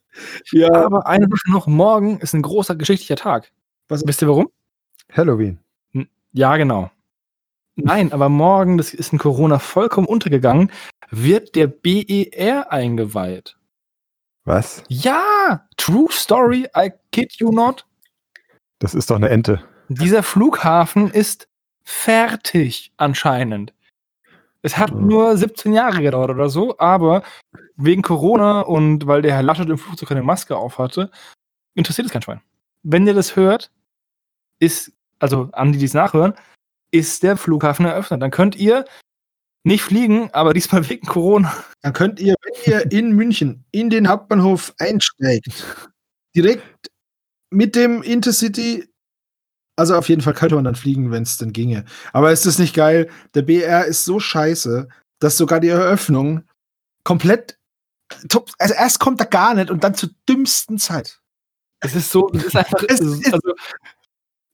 ja. 0.52 0.72
Aber 0.74 1.06
eine 1.08 1.26
Woche 1.28 1.52
noch, 1.52 1.68
morgen 1.68 2.20
ist 2.20 2.34
ein 2.34 2.42
großer 2.42 2.76
geschichtlicher 2.76 3.16
Tag. 3.16 3.52
Was? 3.90 4.06
Wisst 4.08 4.22
ihr 4.22 4.28
warum? 4.28 4.50
Halloween. 5.12 5.60
Ja, 6.34 6.56
genau. 6.58 6.90
Nein, 7.76 8.14
aber 8.14 8.30
morgen, 8.30 8.78
das 8.78 8.94
ist 8.94 9.12
in 9.14 9.20
Corona 9.20 9.60
vollkommen 9.60 10.08
untergegangen, 10.08 10.72
wird 11.10 11.56
der 11.56 11.68
BER 11.68 12.72
eingeweiht. 12.72 13.58
Was? 14.46 14.84
Ja! 14.88 15.68
True 15.78 16.08
Story, 16.10 16.68
I 16.76 16.92
kid 17.12 17.34
you 17.34 17.52
not. 17.52 17.86
Das 18.80 18.96
ist 18.96 19.10
doch 19.10 19.18
eine 19.18 19.30
Ente. 19.30 19.64
Dieser 19.90 20.24
Flughafen 20.24 21.12
ist 21.12 21.48
fertig 21.92 22.92
anscheinend. 22.98 23.74
Es 24.64 24.78
hat 24.78 24.94
nur 24.94 25.36
17 25.36 25.74
Jahre 25.74 26.02
gedauert 26.02 26.30
oder 26.30 26.50
so, 26.50 26.78
aber 26.78 27.24
wegen 27.76 28.02
Corona 28.02 28.62
und 28.62 29.08
weil 29.08 29.22
der 29.22 29.34
Herr 29.34 29.44
Laschet 29.44 29.70
im 29.70 29.78
Flugzeug 29.78 30.10
keine 30.10 30.24
Maske 30.24 30.56
aufhatte, 30.56 31.12
interessiert 31.76 32.06
es 32.06 32.14
kein 32.14 32.22
Schwein. 32.22 32.42
Wenn 32.84 33.08
ihr 33.08 33.14
das 33.14 33.36
hört, 33.36 33.72
ist, 34.60 34.92
also 35.20 35.50
an 35.54 35.72
die, 35.72 35.80
die 35.80 35.86
es 35.86 35.94
nachhören, 35.94 36.34
ist 36.92 37.24
der 37.24 37.38
Flughafen 37.38 37.86
eröffnet. 37.86 38.22
Dann 38.22 38.32
könnt 38.32 38.56
ihr 38.56 38.86
nicht 39.64 39.84
fliegen, 39.84 40.30
aber 40.34 40.54
diesmal 40.54 40.88
wegen 40.90 41.08
Corona. 41.08 41.54
Dann 41.82 41.94
könnt 41.94 42.20
ihr, 42.20 42.36
wenn 42.42 42.74
ihr 42.74 42.92
in 42.92 43.12
München 43.14 43.66
in 43.72 43.90
den 43.90 44.08
Hauptbahnhof 44.08 44.74
einsteigt, 44.78 45.66
direkt 46.36 46.92
mit 47.50 47.76
dem 47.76 48.02
Intercity 48.04 48.91
also 49.82 49.96
auf 49.96 50.10
jeden 50.10 50.22
Fall 50.22 50.34
könnte 50.34 50.56
man 50.56 50.64
dann 50.64 50.76
fliegen, 50.76 51.12
wenn 51.12 51.24
es 51.24 51.38
denn 51.38 51.54
ginge. 51.54 51.86
Aber 52.14 52.32
ist 52.32 52.46
das 52.46 52.60
nicht 52.60 52.76
geil? 52.76 53.10
Der 53.34 53.42
BR 53.42 53.86
ist 53.86 54.06
so 54.06 54.20
scheiße, 54.20 54.88
dass 55.20 55.38
sogar 55.38 55.60
die 55.60 55.70
Eröffnung 55.70 56.44
komplett 57.04 57.58
top. 58.30 58.52
Also 58.60 58.76
erst 58.76 59.00
kommt 59.00 59.20
er 59.20 59.26
gar 59.26 59.56
nicht 59.56 59.72
und 59.72 59.84
dann 59.84 59.96
zur 59.96 60.10
dümmsten 60.30 60.78
Zeit. 60.78 61.20
Es 61.80 61.96
ist 61.96 62.12
so, 62.12 62.30
es 62.34 62.44
ist 62.46 62.56
einfach. 62.56 62.84
es 62.88 63.00
ist, 63.00 63.34
also, 63.34 63.54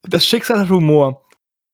das 0.03 0.25
Schicksal 0.25 0.59
hat 0.61 0.69
Humor. 0.69 1.25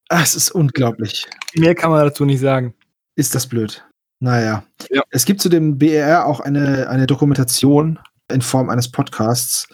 Ah, 0.09 0.21
es 0.23 0.35
ist 0.35 0.49
unglaublich. 0.51 1.27
Mehr 1.53 1.75
kann 1.75 1.91
man 1.91 2.03
dazu 2.03 2.25
nicht 2.25 2.39
sagen. 2.39 2.73
Ist 3.15 3.35
das 3.35 3.45
blöd? 3.47 3.85
Naja. 4.19 4.63
Ja. 4.89 5.03
Es 5.11 5.25
gibt 5.25 5.41
zu 5.41 5.49
dem 5.49 5.77
BR 5.77 6.25
auch 6.25 6.39
eine, 6.39 6.89
eine 6.89 7.05
Dokumentation 7.05 7.99
in 8.31 8.41
Form 8.41 8.71
eines 8.71 8.89
Podcasts. 8.89 9.67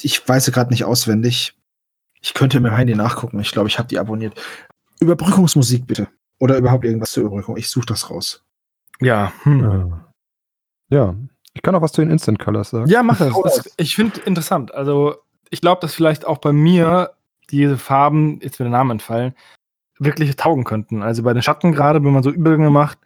Ich 0.00 0.28
weiß 0.28 0.46
sie 0.46 0.52
gerade 0.52 0.70
nicht 0.70 0.84
auswendig. 0.84 1.54
Ich 2.20 2.34
könnte 2.34 2.60
mir 2.60 2.72
Heidi 2.72 2.94
nachgucken. 2.94 3.40
Ich 3.40 3.52
glaube, 3.52 3.68
ich 3.68 3.78
habe 3.78 3.88
die 3.88 3.98
abonniert. 3.98 4.40
Überbrückungsmusik 5.00 5.86
bitte. 5.86 6.08
Oder 6.38 6.58
überhaupt 6.58 6.84
irgendwas 6.84 7.12
zur 7.12 7.22
Überbrückung. 7.24 7.56
Ich 7.56 7.68
suche 7.68 7.86
das 7.86 8.10
raus. 8.10 8.44
Ja. 9.00 9.32
Hm. 9.42 9.92
Ja. 10.88 11.14
Ich 11.54 11.62
kann 11.62 11.74
auch 11.74 11.82
was 11.82 11.92
zu 11.92 12.02
den 12.02 12.10
Instant 12.10 12.38
Colors 12.38 12.70
sagen. 12.70 12.88
Ja, 12.88 13.02
mach 13.02 13.20
es. 13.20 13.74
ich 13.76 13.96
finde 13.96 14.20
interessant. 14.20 14.72
Also, 14.74 15.16
ich 15.50 15.60
glaube, 15.60 15.80
dass 15.80 15.94
vielleicht 15.94 16.24
auch 16.26 16.38
bei 16.38 16.52
mir 16.52 17.14
diese 17.50 17.78
Farben, 17.78 18.38
jetzt 18.40 18.60
mir 18.60 18.64
der 18.64 18.72
Name 18.72 18.92
entfallen, 18.92 19.34
wirklich 19.98 20.34
taugen 20.36 20.64
könnten. 20.64 21.02
Also 21.02 21.22
bei 21.22 21.32
den 21.32 21.42
Schatten 21.42 21.72
gerade, 21.72 22.02
wenn 22.02 22.12
man 22.12 22.22
so 22.22 22.30
Übergänge 22.30 22.70
macht, 22.70 22.98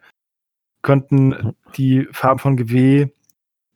könnten 0.81 1.55
die 1.75 2.07
Farben 2.11 2.39
von 2.39 2.57
GW 2.57 3.09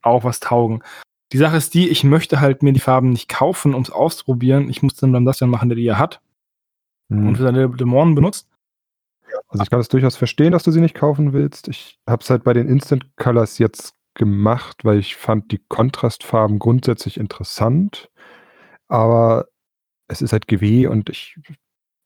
auch 0.01 0.23
was 0.23 0.39
taugen. 0.39 0.83
Die 1.31 1.37
Sache 1.37 1.57
ist 1.57 1.73
die, 1.73 1.89
ich 1.89 2.03
möchte 2.03 2.41
halt 2.41 2.63
mir 2.63 2.73
die 2.73 2.79
Farben 2.79 3.11
nicht 3.11 3.29
kaufen, 3.29 3.73
um 3.75 3.81
es 3.81 3.91
auszuprobieren. 3.91 4.69
Ich 4.69 4.81
muss 4.81 4.95
dann 4.95 5.11
beim 5.11 5.25
das 5.25 5.37
dann 5.37 5.49
machen, 5.49 5.69
der 5.69 5.75
die 5.75 5.83
ja 5.83 5.97
hat. 5.97 6.21
Mhm. 7.09 7.27
Und 7.27 7.35
für 7.37 7.43
seine 7.43 7.69
Dämonen 7.69 8.15
benutzt. 8.15 8.47
Also 9.47 9.63
ich 9.63 9.69
kann 9.69 9.79
es 9.79 9.89
durchaus 9.89 10.15
verstehen, 10.15 10.51
dass 10.51 10.63
du 10.63 10.71
sie 10.71 10.81
nicht 10.81 10.95
kaufen 10.95 11.33
willst. 11.33 11.67
Ich 11.67 11.99
habe 12.07 12.23
es 12.23 12.29
halt 12.29 12.43
bei 12.43 12.53
den 12.53 12.67
Instant 12.67 13.05
Colors 13.15 13.59
jetzt 13.59 13.93
gemacht, 14.15 14.83
weil 14.83 14.97
ich 14.97 15.15
fand 15.15 15.51
die 15.51 15.61
Kontrastfarben 15.69 16.57
grundsätzlich 16.57 17.19
interessant. 17.19 18.09
Aber 18.87 19.47
es 20.07 20.21
ist 20.21 20.33
halt 20.33 20.47
GW 20.47 20.87
und 20.87 21.09
ich 21.09 21.37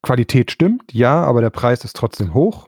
Qualität 0.04 0.52
stimmt, 0.52 0.94
ja, 0.94 1.24
aber 1.24 1.40
der 1.42 1.50
Preis 1.50 1.86
ist 1.86 1.96
trotzdem 1.96 2.34
hoch. 2.34 2.68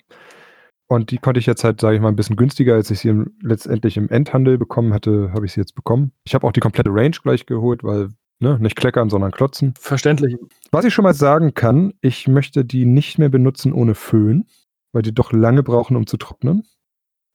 Und 0.87 1.09
die 1.11 1.17
konnte 1.17 1.39
ich 1.39 1.47
jetzt 1.47 1.63
halt, 1.63 1.81
sage 1.81 1.95
ich 1.95 2.01
mal, 2.01 2.09
ein 2.09 2.15
bisschen 2.15 2.35
günstiger, 2.35 2.75
als 2.75 2.91
ich 2.91 2.99
sie 2.99 3.09
im, 3.09 3.35
letztendlich 3.41 3.97
im 3.97 4.09
Endhandel 4.09 4.57
bekommen 4.57 4.93
hatte, 4.93 5.31
habe 5.33 5.45
ich 5.45 5.53
sie 5.53 5.59
jetzt 5.59 5.73
bekommen. 5.73 6.11
Ich 6.25 6.35
habe 6.35 6.45
auch 6.45 6.51
die 6.51 6.59
komplette 6.59 6.91
Range 6.91 7.15
gleich 7.23 7.45
geholt, 7.45 7.83
weil 7.83 8.09
ne, 8.39 8.59
nicht 8.59 8.75
kleckern, 8.75 9.09
sondern 9.09 9.31
klotzen. 9.31 9.73
Verständlich. 9.79 10.37
Was 10.71 10.85
ich 10.85 10.93
schon 10.93 11.03
mal 11.03 11.15
sagen 11.15 11.55
kann, 11.55 11.93
ich 12.01 12.27
möchte 12.27 12.65
die 12.65 12.85
nicht 12.85 13.17
mehr 13.17 13.29
benutzen 13.29 13.73
ohne 13.73 13.95
Föhn, 13.95 14.47
weil 14.91 15.01
die 15.01 15.13
doch 15.13 15.31
lange 15.31 15.63
brauchen, 15.63 15.97
um 15.97 16.05
zu 16.05 16.17
trocknen. 16.17 16.63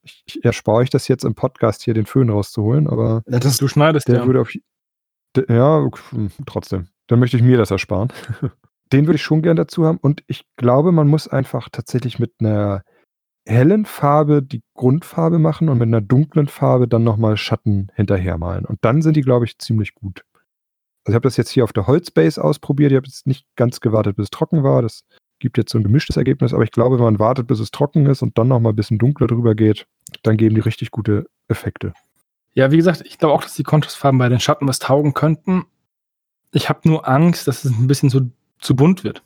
Ich, 0.03 0.23
ich 0.25 0.45
erspare 0.45 0.77
euch 0.77 0.89
das 0.89 1.07
jetzt 1.09 1.25
im 1.25 1.35
Podcast 1.35 1.83
hier, 1.83 1.93
den 1.93 2.05
Föhn 2.05 2.29
rauszuholen, 2.29 2.87
aber 2.87 3.21
ja, 3.27 3.39
das, 3.39 3.57
du 3.57 3.67
schneidest 3.67 4.07
der 4.07 4.15
ja. 4.15 4.25
würde 4.25 4.41
auf 4.41 4.51
ja, 5.47 5.87
hm, 6.09 6.31
trotzdem. 6.45 6.87
Dann 7.07 7.19
möchte 7.19 7.37
ich 7.37 7.43
mir 7.43 7.57
das 7.57 7.71
ersparen. 7.71 8.11
Den 8.91 9.07
würde 9.07 9.15
ich 9.15 9.21
schon 9.21 9.41
gern 9.41 9.55
dazu 9.55 9.85
haben 9.85 9.99
und 9.99 10.21
ich 10.27 10.45
glaube, 10.57 10.91
man 10.91 11.07
muss 11.07 11.29
einfach 11.29 11.69
tatsächlich 11.69 12.19
mit 12.19 12.33
einer 12.39 12.83
hellen 13.45 13.85
Farbe 13.85 14.43
die 14.43 14.61
Grundfarbe 14.75 15.39
machen 15.39 15.69
und 15.69 15.77
mit 15.77 15.87
einer 15.87 16.01
dunklen 16.01 16.47
Farbe 16.47 16.87
dann 16.87 17.03
noch 17.03 17.17
mal 17.17 17.37
Schatten 17.37 17.87
hinterher 17.95 18.37
malen 18.37 18.65
und 18.65 18.79
dann 18.81 19.01
sind 19.01 19.15
die, 19.17 19.21
glaube 19.21 19.45
ich, 19.45 19.57
ziemlich 19.57 19.95
gut. 19.95 20.23
Also, 21.03 21.13
ich 21.13 21.15
habe 21.15 21.23
das 21.27 21.37
jetzt 21.37 21.49
hier 21.49 21.63
auf 21.63 21.73
der 21.73 21.87
Holzbase 21.87 22.43
ausprobiert. 22.43 22.91
Ich 22.91 22.95
habe 22.97 23.07
jetzt 23.07 23.25
nicht 23.25 23.45
ganz 23.55 23.79
gewartet, 23.79 24.15
bis 24.17 24.25
es 24.25 24.29
trocken 24.29 24.61
war. 24.63 24.83
Das 24.83 25.03
gibt 25.39 25.57
jetzt 25.57 25.71
so 25.71 25.79
ein 25.79 25.83
gemischtes 25.83 26.15
Ergebnis, 26.17 26.53
aber 26.53 26.63
ich 26.63 26.71
glaube, 26.71 26.97
wenn 26.97 27.05
man 27.05 27.19
wartet, 27.19 27.47
bis 27.47 27.59
es 27.59 27.71
trocken 27.71 28.05
ist 28.05 28.21
und 28.21 28.37
dann 28.37 28.47
noch 28.49 28.59
mal 28.59 28.69
ein 28.69 28.75
bisschen 28.75 28.99
dunkler 28.99 29.25
drüber 29.25 29.55
geht, 29.55 29.87
dann 30.21 30.37
geben 30.37 30.53
die 30.53 30.61
richtig 30.61 30.91
gute 30.91 31.27
Effekte. 31.47 31.93
Ja, 32.53 32.69
wie 32.71 32.77
gesagt, 32.77 33.01
ich 33.05 33.17
glaube 33.17 33.33
auch, 33.33 33.41
dass 33.41 33.55
die 33.55 33.63
Kontrastfarben 33.63 34.19
bei 34.19 34.29
den 34.29 34.39
Schatten 34.39 34.67
was 34.67 34.77
taugen 34.77 35.15
könnten. 35.15 35.63
Ich 36.53 36.69
habe 36.69 36.81
nur 36.87 37.07
Angst, 37.07 37.47
dass 37.47 37.65
es 37.65 37.71
ein 37.71 37.87
bisschen 37.87 38.11
zu, 38.11 38.29
zu 38.59 38.75
bunt 38.75 39.03
wird. 39.03 39.23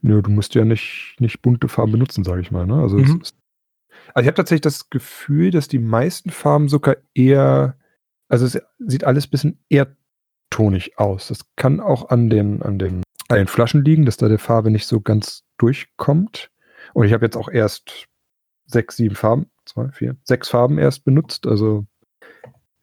Nö, 0.00 0.22
du 0.22 0.30
musst 0.30 0.54
ja 0.54 0.64
nicht, 0.64 1.16
nicht 1.18 1.42
bunte 1.42 1.68
Farben 1.68 1.92
benutzen, 1.92 2.24
sage 2.24 2.40
ich 2.40 2.50
mal. 2.50 2.66
Ne? 2.66 2.80
Also, 2.80 2.96
Mhm. 2.96 3.02
es 3.20 3.28
ist, 3.30 3.36
also 4.14 4.24
ich 4.24 4.26
habe 4.26 4.34
tatsächlich 4.34 4.62
das 4.62 4.90
Gefühl, 4.90 5.50
dass 5.50 5.68
die 5.68 5.78
meisten 5.78 6.30
Farben 6.30 6.68
sogar 6.68 6.96
eher, 7.14 7.76
also 8.28 8.46
es 8.46 8.60
sieht 8.78 9.04
alles 9.04 9.26
ein 9.26 9.30
bisschen 9.30 9.64
erdtonig 9.68 10.98
aus. 10.98 11.28
Das 11.28 11.46
kann 11.56 11.80
auch 11.80 12.10
an 12.10 12.30
den, 12.30 12.62
an 12.62 12.78
den, 12.78 13.02
an 13.28 13.36
den 13.38 13.46
Flaschen 13.46 13.84
liegen, 13.84 14.04
dass 14.04 14.16
da 14.16 14.28
die 14.28 14.38
Farbe 14.38 14.70
nicht 14.70 14.86
so 14.86 15.00
ganz 15.00 15.44
durchkommt. 15.58 16.50
Und 16.94 17.06
ich 17.06 17.12
habe 17.12 17.24
jetzt 17.24 17.36
auch 17.36 17.48
erst 17.48 18.08
sechs, 18.66 18.96
sieben 18.96 19.14
Farben, 19.14 19.50
zwei, 19.64 19.88
vier, 19.90 20.16
sechs 20.24 20.48
Farben 20.48 20.78
erst 20.78 21.04
benutzt. 21.04 21.46
Also 21.46 21.86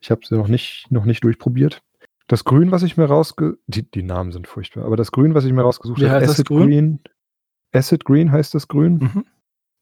ich 0.00 0.10
habe 0.10 0.22
sie 0.26 0.36
noch 0.36 0.48
nicht, 0.48 0.86
noch 0.90 1.04
nicht 1.04 1.22
durchprobiert. 1.24 1.82
Das 2.26 2.44
Grün, 2.44 2.70
was 2.70 2.82
ich 2.84 2.96
mir 2.96 3.06
rausge... 3.06 3.58
Die, 3.66 3.90
die 3.90 4.04
Namen 4.04 4.30
sind 4.30 4.46
furchtbar, 4.46 4.84
aber 4.84 4.96
das 4.96 5.10
Grün, 5.10 5.34
was 5.34 5.44
ich 5.44 5.52
mir 5.52 5.62
rausgesucht 5.62 6.00
habe, 6.02 6.24
Acid 6.24 6.46
Grün? 6.46 6.68
Green. 6.68 7.00
Acid 7.72 8.04
Green 8.04 8.30
heißt 8.30 8.54
das 8.54 8.68
Grün. 8.68 8.98
Mhm. 8.98 9.24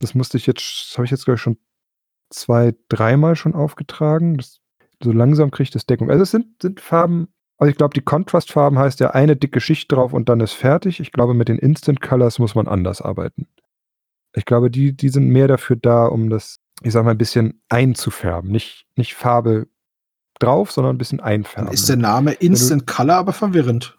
Das 0.01 0.15
musste 0.15 0.37
ich 0.37 0.47
jetzt, 0.47 0.89
das 0.91 0.99
habe 0.99 1.05
ich 1.05 1.11
jetzt, 1.11 1.25
glaube 1.25 1.37
ich, 1.37 1.43
schon 1.43 1.59
zwei, 2.31 2.75
dreimal 2.89 3.37
schon 3.37 3.55
aufgetragen. 3.55 4.37
Das, 4.37 4.61
so 5.03 5.13
langsam 5.13 5.51
kriegt 5.51 5.75
das 5.75 5.87
Deckung. 5.87 6.11
Also 6.11 6.23
es 6.23 6.31
sind, 6.31 6.63
sind 6.63 6.81
Farben, 6.81 7.29
also 7.57 7.71
ich 7.71 7.77
glaube, 7.77 7.95
die 7.95 8.05
Kontrastfarben 8.05 8.79
heißt 8.79 9.01
ja 9.01 9.11
eine 9.11 9.37
dicke 9.37 9.61
Schicht 9.61 9.91
drauf 9.91 10.13
und 10.13 10.29
dann 10.29 10.41
ist 10.41 10.53
fertig. 10.53 11.01
Ich 11.01 11.13
glaube, 11.13 11.35
mit 11.35 11.49
den 11.49 11.59
Instant 11.59 12.01
Colors 12.01 12.39
muss 12.39 12.55
man 12.55 12.69
anders 12.69 13.03
arbeiten. 13.03 13.49
Ich 14.35 14.45
glaube, 14.45 14.71
die, 14.71 14.97
die 14.97 15.09
sind 15.09 15.29
mehr 15.29 15.49
dafür 15.49 15.77
da, 15.77 16.07
um 16.07 16.31
das, 16.31 16.61
ich 16.83 16.93
sag 16.93 17.05
mal, 17.05 17.13
ein 17.13 17.19
bisschen 17.19 17.61
einzufärben. 17.69 18.51
Nicht, 18.51 18.87
nicht 18.97 19.15
Farbe 19.15 19.67
drauf, 20.39 20.71
sondern 20.71 20.95
ein 20.95 20.99
bisschen 20.99 21.19
Dann 21.19 21.27
einfärben. 21.27 21.73
ist 21.73 21.89
der 21.89 21.97
Name 21.97 22.33
Instant 22.35 22.87
Color 22.87 23.17
aber 23.17 23.33
verwirrend. 23.33 23.98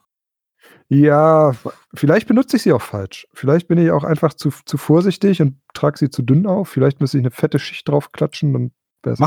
Ja, 0.91 1.53
vielleicht 1.93 2.27
benutze 2.27 2.57
ich 2.57 2.63
sie 2.63 2.73
auch 2.73 2.81
falsch. 2.81 3.27
Vielleicht 3.33 3.67
bin 3.67 3.77
ich 3.77 3.91
auch 3.91 4.03
einfach 4.03 4.33
zu, 4.33 4.49
zu 4.65 4.77
vorsichtig 4.77 5.39
und 5.39 5.59
trage 5.75 5.99
sie 5.99 6.09
zu 6.09 6.23
dünn 6.23 6.47
auf. 6.47 6.69
Vielleicht 6.69 6.99
müsste 6.99 7.19
ich 7.19 7.21
eine 7.21 7.31
fette 7.31 7.59
Schicht 7.59 7.87
drauf 7.87 8.11
klatschen, 8.11 8.53
dann 8.53 8.71
wäre 9.03 9.13
es 9.13 9.19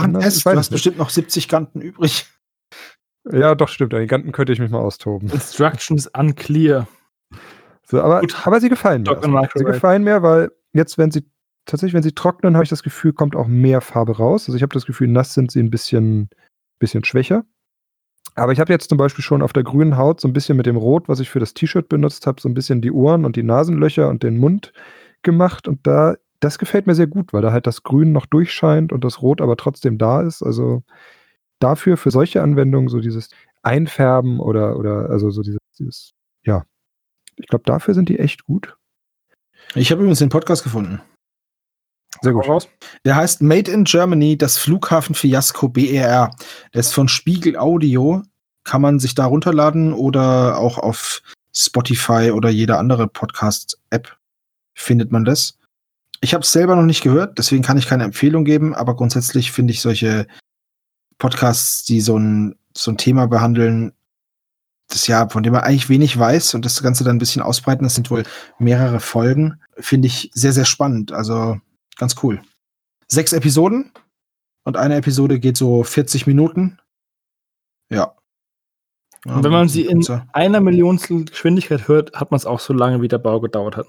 du 0.42 0.50
hast 0.50 0.56
nicht. 0.56 0.70
bestimmt 0.70 0.98
noch 0.98 1.10
70 1.10 1.48
Kanten 1.48 1.80
übrig. 1.80 2.26
Ja, 3.30 3.54
doch, 3.54 3.68
stimmt. 3.68 3.94
An 3.94 4.00
den 4.00 4.08
Kanten 4.08 4.32
könnte 4.32 4.52
ich 4.52 4.58
mich 4.58 4.70
mal 4.70 4.80
austoben. 4.80 5.30
Instructions 5.30 6.08
unclear. 6.08 6.88
So, 7.86 8.02
aber, 8.02 8.20
Gut. 8.20 8.36
aber 8.44 8.60
sie 8.60 8.68
gefallen 8.68 9.02
mir. 9.02 9.12
Erstmal. 9.12 9.48
Sie 9.54 9.64
gefallen 9.64 10.02
mir, 10.02 10.22
weil 10.22 10.50
jetzt, 10.72 10.98
wenn 10.98 11.12
sie 11.12 11.24
tatsächlich, 11.64 11.94
wenn 11.94 12.02
sie 12.02 12.12
trocknen, 12.12 12.54
habe 12.54 12.64
ich 12.64 12.70
das 12.70 12.82
Gefühl, 12.82 13.12
kommt 13.12 13.36
auch 13.36 13.46
mehr 13.46 13.80
Farbe 13.80 14.16
raus. 14.16 14.48
Also 14.48 14.56
ich 14.56 14.62
habe 14.62 14.74
das 14.74 14.86
Gefühl, 14.86 15.08
nass 15.08 15.34
sind 15.34 15.52
sie 15.52 15.60
ein 15.60 15.70
bisschen, 15.70 16.28
bisschen 16.80 17.04
schwächer. 17.04 17.44
Aber 18.34 18.52
ich 18.52 18.60
habe 18.60 18.72
jetzt 18.72 18.88
zum 18.88 18.98
Beispiel 18.98 19.24
schon 19.24 19.42
auf 19.42 19.52
der 19.52 19.62
grünen 19.62 19.96
Haut 19.96 20.20
so 20.20 20.28
ein 20.28 20.32
bisschen 20.32 20.56
mit 20.56 20.66
dem 20.66 20.76
Rot, 20.76 21.08
was 21.08 21.20
ich 21.20 21.28
für 21.30 21.40
das 21.40 21.54
T-Shirt 21.54 21.88
benutzt 21.88 22.26
habe, 22.26 22.40
so 22.40 22.48
ein 22.48 22.54
bisschen 22.54 22.80
die 22.80 22.92
Ohren 22.92 23.24
und 23.24 23.36
die 23.36 23.42
Nasenlöcher 23.42 24.08
und 24.08 24.22
den 24.22 24.38
Mund 24.38 24.72
gemacht. 25.22 25.68
Und 25.68 25.86
da, 25.86 26.16
das 26.40 26.58
gefällt 26.58 26.86
mir 26.86 26.94
sehr 26.94 27.06
gut, 27.06 27.32
weil 27.32 27.42
da 27.42 27.52
halt 27.52 27.66
das 27.66 27.82
Grün 27.82 28.12
noch 28.12 28.26
durchscheint 28.26 28.92
und 28.92 29.04
das 29.04 29.20
Rot 29.20 29.40
aber 29.40 29.56
trotzdem 29.56 29.98
da 29.98 30.22
ist. 30.22 30.42
Also 30.42 30.82
dafür, 31.58 31.96
für 31.96 32.10
solche 32.10 32.42
Anwendungen, 32.42 32.88
so 32.88 33.00
dieses 33.00 33.28
Einfärben 33.62 34.40
oder, 34.40 34.78
oder 34.78 35.10
also 35.10 35.30
so 35.30 35.42
dieses, 35.42 35.60
dieses 35.78 36.14
ja. 36.42 36.64
Ich 37.36 37.48
glaube, 37.48 37.64
dafür 37.64 37.94
sind 37.94 38.08
die 38.08 38.18
echt 38.18 38.44
gut. 38.44 38.76
Ich 39.74 39.90
habe 39.90 40.00
übrigens 40.00 40.18
den 40.18 40.28
Podcast 40.28 40.64
gefunden. 40.64 41.00
Sehr 42.22 42.32
gut. 42.32 42.48
Raus. 42.48 42.68
Der 43.04 43.16
heißt 43.16 43.42
Made 43.42 43.70
in 43.70 43.84
Germany, 43.84 44.38
das 44.38 44.56
Flughafenfiasko 44.58 45.68
BER. 45.68 46.30
Der 46.72 46.80
ist 46.80 46.94
von 46.94 47.08
Spiegel 47.08 47.56
Audio. 47.56 48.22
Kann 48.64 48.80
man 48.80 49.00
sich 49.00 49.16
da 49.16 49.26
runterladen 49.26 49.92
oder 49.92 50.56
auch 50.58 50.78
auf 50.78 51.20
Spotify 51.52 52.30
oder 52.30 52.48
jeder 52.48 52.78
andere 52.78 53.08
Podcast-App 53.08 54.16
findet 54.74 55.10
man 55.10 55.24
das. 55.24 55.58
Ich 56.20 56.34
habe 56.34 56.42
es 56.42 56.52
selber 56.52 56.76
noch 56.76 56.84
nicht 56.84 57.02
gehört, 57.02 57.38
deswegen 57.38 57.62
kann 57.64 57.76
ich 57.76 57.88
keine 57.88 58.04
Empfehlung 58.04 58.44
geben, 58.44 58.74
aber 58.74 58.94
grundsätzlich 58.94 59.50
finde 59.50 59.72
ich 59.72 59.80
solche 59.80 60.26
Podcasts, 61.18 61.84
die 61.84 62.00
so 62.00 62.16
ein, 62.16 62.54
so 62.76 62.92
ein 62.92 62.96
Thema 62.96 63.26
behandeln, 63.26 63.92
das 64.88 65.08
ja, 65.08 65.28
von 65.28 65.42
dem 65.42 65.52
man 65.52 65.62
eigentlich 65.62 65.88
wenig 65.88 66.16
weiß 66.16 66.54
und 66.54 66.64
das 66.64 66.82
Ganze 66.82 67.02
dann 67.02 67.16
ein 67.16 67.18
bisschen 67.18 67.42
ausbreiten, 67.42 67.84
das 67.84 67.96
sind 67.96 68.10
wohl 68.10 68.22
mehrere 68.58 69.00
Folgen, 69.00 69.60
finde 69.76 70.06
ich 70.06 70.30
sehr, 70.32 70.52
sehr 70.52 70.64
spannend. 70.64 71.12
Also 71.12 71.60
ganz 71.96 72.16
cool. 72.22 72.42
Sechs 73.08 73.32
Episoden 73.32 73.92
und 74.64 74.76
eine 74.76 74.96
Episode 74.96 75.38
geht 75.40 75.56
so 75.56 75.82
40 75.84 76.26
Minuten. 76.26 76.78
Ja. 77.90 78.16
Ja, 79.24 79.36
Und 79.36 79.44
wenn 79.44 79.52
man 79.52 79.68
sie 79.68 79.86
in 79.86 79.98
kurzer- 80.00 80.26
einer 80.32 80.60
Millionstel 80.60 81.24
Geschwindigkeit 81.26 81.86
hört, 81.88 82.12
hat 82.14 82.30
man 82.30 82.36
es 82.38 82.46
auch 82.46 82.58
so 82.60 82.72
lange, 82.72 83.02
wie 83.02 83.08
der 83.08 83.18
Bau 83.18 83.40
gedauert 83.40 83.76
hat. 83.76 83.86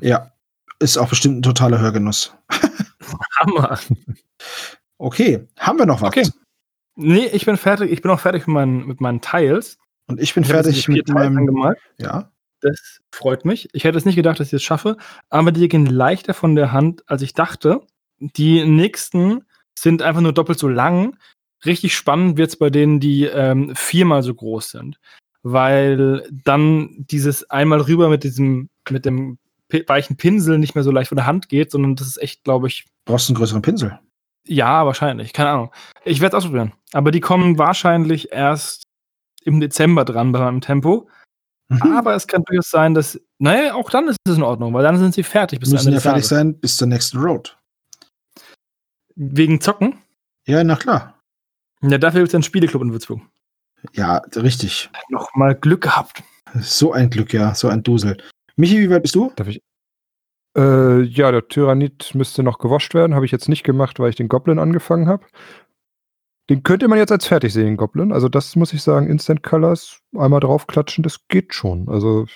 Ja, 0.00 0.32
ist 0.78 0.98
auch 0.98 1.08
bestimmt 1.08 1.38
ein 1.38 1.42
totaler 1.42 1.80
Hörgenuss. 1.80 2.34
Hammer. 3.40 3.78
Okay, 4.98 5.48
haben 5.58 5.78
wir 5.78 5.86
noch 5.86 6.00
was? 6.00 6.08
Okay. 6.08 6.28
Nee, 6.96 7.26
ich 7.26 7.46
bin 7.46 7.56
fertig. 7.56 7.90
Ich 7.90 8.02
bin 8.02 8.10
auch 8.10 8.20
fertig 8.20 8.46
mit 8.46 8.54
meinen, 8.54 8.86
mit 8.86 9.00
meinen 9.00 9.20
Tiles. 9.20 9.78
Und 10.06 10.20
ich 10.20 10.34
bin 10.34 10.42
Ich 10.44 10.50
fertig 10.50 10.88
mit 10.88 11.08
meinem. 11.08 11.38
angemalt. 11.38 11.78
Ja. 11.98 12.30
Das 12.62 13.00
freut 13.10 13.44
mich. 13.44 13.68
Ich 13.72 13.84
hätte 13.84 13.98
es 13.98 14.04
nicht 14.04 14.16
gedacht, 14.16 14.40
dass 14.40 14.46
ich 14.48 14.52
es 14.54 14.62
schaffe, 14.62 14.96
aber 15.30 15.52
die 15.52 15.68
gehen 15.68 15.86
leichter 15.86 16.32
von 16.32 16.54
der 16.54 16.72
Hand, 16.72 17.02
als 17.08 17.22
ich 17.22 17.34
dachte. 17.34 17.80
Die 18.20 18.64
nächsten 18.64 19.44
sind 19.78 20.00
einfach 20.00 20.20
nur 20.20 20.32
doppelt 20.32 20.58
so 20.58 20.68
lang. 20.68 21.16
Richtig 21.66 21.94
spannend 21.94 22.38
wird 22.38 22.50
es 22.50 22.56
bei 22.56 22.70
denen, 22.70 23.00
die 23.00 23.24
ähm, 23.24 23.74
viermal 23.74 24.22
so 24.22 24.34
groß 24.34 24.70
sind. 24.70 24.98
Weil 25.42 26.26
dann 26.30 27.04
dieses 27.10 27.50
einmal 27.50 27.80
rüber 27.80 28.08
mit 28.08 28.22
diesem, 28.22 28.68
mit 28.88 29.04
dem 29.04 29.38
weichen 29.86 30.16
Pinsel 30.16 30.58
nicht 30.58 30.74
mehr 30.74 30.84
so 30.84 30.92
leicht 30.92 31.08
von 31.08 31.16
der 31.16 31.26
Hand 31.26 31.48
geht, 31.48 31.70
sondern 31.72 31.96
das 31.96 32.06
ist 32.06 32.22
echt, 32.22 32.44
glaube 32.44 32.68
ich, 32.68 32.84
Brauchst 33.04 33.28
du 33.28 33.32
einen 33.32 33.38
größeren 33.38 33.62
Pinsel? 33.62 33.98
ja, 34.46 34.84
wahrscheinlich. 34.86 35.32
Keine 35.32 35.50
Ahnung. 35.50 35.72
Ich 36.04 36.20
werde 36.20 36.36
es 36.36 36.44
ausprobieren. 36.44 36.72
Aber 36.92 37.10
die 37.10 37.20
kommen 37.20 37.58
wahrscheinlich 37.58 38.32
erst 38.32 38.84
im 39.44 39.60
Dezember 39.60 40.04
dran 40.04 40.32
bei 40.32 40.40
meinem 40.40 40.60
Tempo. 40.60 41.08
Mhm. 41.72 41.96
Aber 41.96 42.14
es 42.14 42.26
kann 42.26 42.42
durchaus 42.44 42.70
sein, 42.70 42.94
dass. 42.94 43.20
Naja, 43.38 43.74
auch 43.74 43.90
dann 43.90 44.08
ist 44.08 44.18
es 44.26 44.36
in 44.36 44.42
Ordnung, 44.42 44.72
weil 44.74 44.82
dann 44.82 44.98
sind 44.98 45.14
sie 45.14 45.22
fertig 45.22 45.60
bis 45.60 45.70
müssen 45.70 45.92
ja 45.92 46.00
fertig 46.00 46.24
Jahres. 46.24 46.28
sein 46.28 46.58
bis 46.58 46.76
zur 46.76 46.88
nächsten 46.88 47.18
Road. 47.18 47.56
Wegen 49.14 49.60
Zocken? 49.60 49.98
Ja, 50.46 50.62
na 50.64 50.76
klar. 50.76 51.18
Ja, 51.82 51.98
dafür 51.98 52.20
gibt 52.20 52.28
es 52.28 52.34
einen 52.34 52.44
Spieleklub 52.44 52.82
in 52.82 52.92
Würzburg. 52.92 53.20
Ja, 53.92 54.18
richtig. 54.36 54.90
Nochmal 55.08 55.54
Glück 55.54 55.82
gehabt. 55.82 56.22
So 56.60 56.92
ein 56.92 57.10
Glück, 57.10 57.32
ja, 57.32 57.54
so 57.54 57.68
ein 57.68 57.82
Dusel. 57.82 58.16
Michi, 58.56 58.78
wie 58.78 58.90
weit 58.90 59.02
bist 59.02 59.14
du? 59.14 59.32
Darf 59.34 59.48
ich? 59.48 59.60
Äh, 60.56 61.02
ja, 61.02 61.32
der 61.32 61.48
Tyrannid 61.48 62.14
müsste 62.14 62.42
noch 62.42 62.58
gewascht 62.58 62.94
werden. 62.94 63.14
Habe 63.14 63.24
ich 63.24 63.32
jetzt 63.32 63.48
nicht 63.48 63.64
gemacht, 63.64 63.98
weil 63.98 64.10
ich 64.10 64.16
den 64.16 64.28
Goblin 64.28 64.58
angefangen 64.58 65.08
habe. 65.08 65.24
Den 66.50 66.62
könnte 66.62 66.88
man 66.88 66.98
jetzt 66.98 67.12
als 67.12 67.26
fertig 67.26 67.52
sehen, 67.52 67.66
den 67.66 67.76
Goblin. 67.76 68.12
Also 68.12 68.28
das 68.28 68.56
muss 68.56 68.72
ich 68.72 68.82
sagen, 68.82 69.08
Instant 69.08 69.42
Colors, 69.42 70.00
einmal 70.16 70.40
draufklatschen, 70.40 71.02
das 71.02 71.28
geht 71.28 71.54
schon. 71.54 71.88
Also 71.88 72.26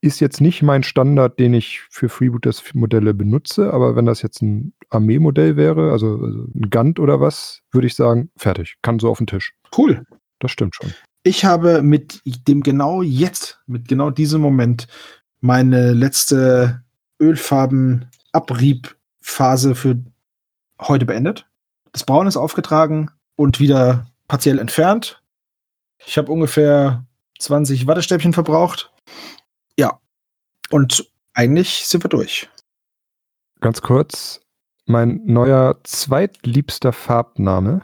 ist 0.00 0.20
jetzt 0.20 0.40
nicht 0.40 0.62
mein 0.62 0.84
Standard, 0.84 1.40
den 1.40 1.54
ich 1.54 1.80
für 1.90 2.08
Freebooters-Modelle 2.08 3.14
benutze, 3.14 3.72
aber 3.72 3.96
wenn 3.96 4.06
das 4.06 4.22
jetzt 4.22 4.42
ein 4.42 4.72
Armeemodell 4.90 5.56
wäre, 5.56 5.90
also, 5.90 6.20
also 6.22 6.44
ein 6.54 6.70
Gant 6.70 7.00
oder 7.00 7.20
was, 7.20 7.62
würde 7.72 7.88
ich 7.88 7.96
sagen, 7.96 8.30
fertig. 8.36 8.76
Kann 8.82 9.00
so 9.00 9.10
auf 9.10 9.18
den 9.18 9.26
Tisch. 9.26 9.54
Cool. 9.76 10.04
Das 10.38 10.52
stimmt 10.52 10.76
schon. 10.76 10.94
Ich 11.24 11.44
habe 11.44 11.82
mit 11.82 12.22
dem 12.46 12.62
genau 12.62 13.02
jetzt, 13.02 13.60
mit 13.66 13.88
genau 13.88 14.10
diesem 14.10 14.40
Moment, 14.40 14.86
meine 15.40 15.92
letzte 15.92 16.84
Ölfarben-Abriebphase 17.20 19.74
für 19.74 20.00
heute 20.80 21.06
beendet. 21.06 21.47
Das 21.92 22.04
Braun 22.04 22.26
ist 22.26 22.36
aufgetragen 22.36 23.10
und 23.36 23.60
wieder 23.60 24.06
partiell 24.28 24.58
entfernt. 24.58 25.22
Ich 26.04 26.18
habe 26.18 26.30
ungefähr 26.30 27.04
20 27.38 27.86
Wattestäbchen 27.86 28.32
verbraucht. 28.32 28.92
Ja. 29.78 30.00
Und 30.70 31.10
eigentlich 31.34 31.86
sind 31.86 32.04
wir 32.04 32.10
durch. 32.10 32.48
Ganz 33.60 33.82
kurz, 33.82 34.40
mein 34.86 35.20
neuer 35.24 35.80
zweitliebster 35.84 36.92
Farbname 36.92 37.82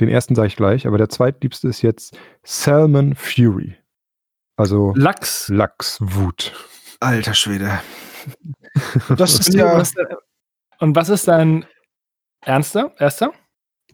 Den 0.00 0.08
ersten 0.08 0.34
sage 0.34 0.48
ich 0.48 0.56
gleich, 0.56 0.86
aber 0.86 0.98
der 0.98 1.08
zweitliebste 1.08 1.68
ist 1.68 1.82
jetzt 1.82 2.16
Salmon 2.42 3.14
Fury. 3.14 3.76
Also 4.56 4.92
Lachs. 4.96 5.48
Lachswut. 5.48 6.52
Alter 7.00 7.34
Schwede. 7.34 7.80
Das 9.16 9.34
ist 9.38 9.50
Und 9.50 9.54
ja. 9.54 9.78
was- 9.78 9.94
Und 10.80 10.96
was 10.96 11.08
ist 11.08 11.28
dein 11.28 11.64
ernster? 12.46 12.92
Erster? 12.98 13.32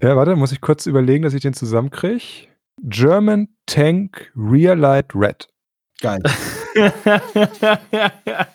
Ja, 0.00 0.16
warte, 0.16 0.36
muss 0.36 0.52
ich 0.52 0.60
kurz 0.60 0.86
überlegen, 0.86 1.22
dass 1.24 1.34
ich 1.34 1.42
den 1.42 1.54
zusammenkriege. 1.54 2.48
German 2.82 3.48
Tank 3.66 4.32
Rear 4.36 4.74
Light 4.74 5.14
Red. 5.14 5.48
Geil. 6.00 6.20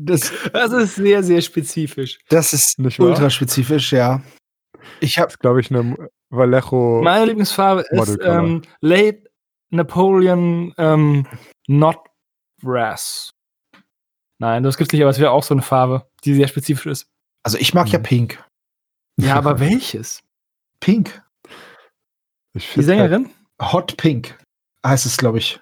Das, 0.00 0.32
das 0.52 0.72
ist 0.72 0.94
sehr, 0.96 1.24
sehr 1.24 1.40
spezifisch. 1.40 2.20
das 2.28 2.52
ist 2.52 2.78
Nicht 2.78 3.00
wahr? 3.00 3.08
ultra 3.08 3.30
spezifisch, 3.30 3.92
ja. 3.92 4.22
Ich 5.00 5.18
habe 5.18 5.26
Das 5.26 5.34
ist, 5.34 5.40
glaube 5.40 5.60
ich, 5.60 5.70
eine 5.74 5.96
Vallejo. 6.30 7.00
Meine 7.02 7.24
Lieblingsfarbe 7.24 7.84
ist 7.90 8.18
ähm, 8.22 8.62
Late 8.80 9.24
Napoleon 9.70 10.72
ähm, 10.78 11.26
Not 11.66 11.98
Brass. 12.62 13.32
Nein, 14.38 14.62
das 14.62 14.76
gibt's 14.78 14.92
nicht, 14.92 15.02
aber 15.02 15.10
es 15.10 15.18
wäre 15.18 15.32
auch 15.32 15.42
so 15.42 15.54
eine 15.54 15.62
Farbe, 15.62 16.06
die 16.24 16.34
sehr 16.34 16.46
spezifisch 16.48 16.86
ist. 16.86 17.06
also 17.42 17.58
ich 17.58 17.74
mag 17.74 17.88
ja 17.88 17.98
Mhm. 17.98 18.02
Pink. 18.04 18.44
Ja, 19.18 19.36
aber 19.36 19.60
welches? 19.60 20.22
Pink. 20.80 21.22
Ich 22.54 22.72
Die 22.74 22.82
Sängerin? 22.82 23.30
Hot 23.60 23.96
Pink 23.96 24.38
heißt 24.84 25.06
es, 25.06 25.16
glaube 25.16 25.38
ich. 25.38 25.60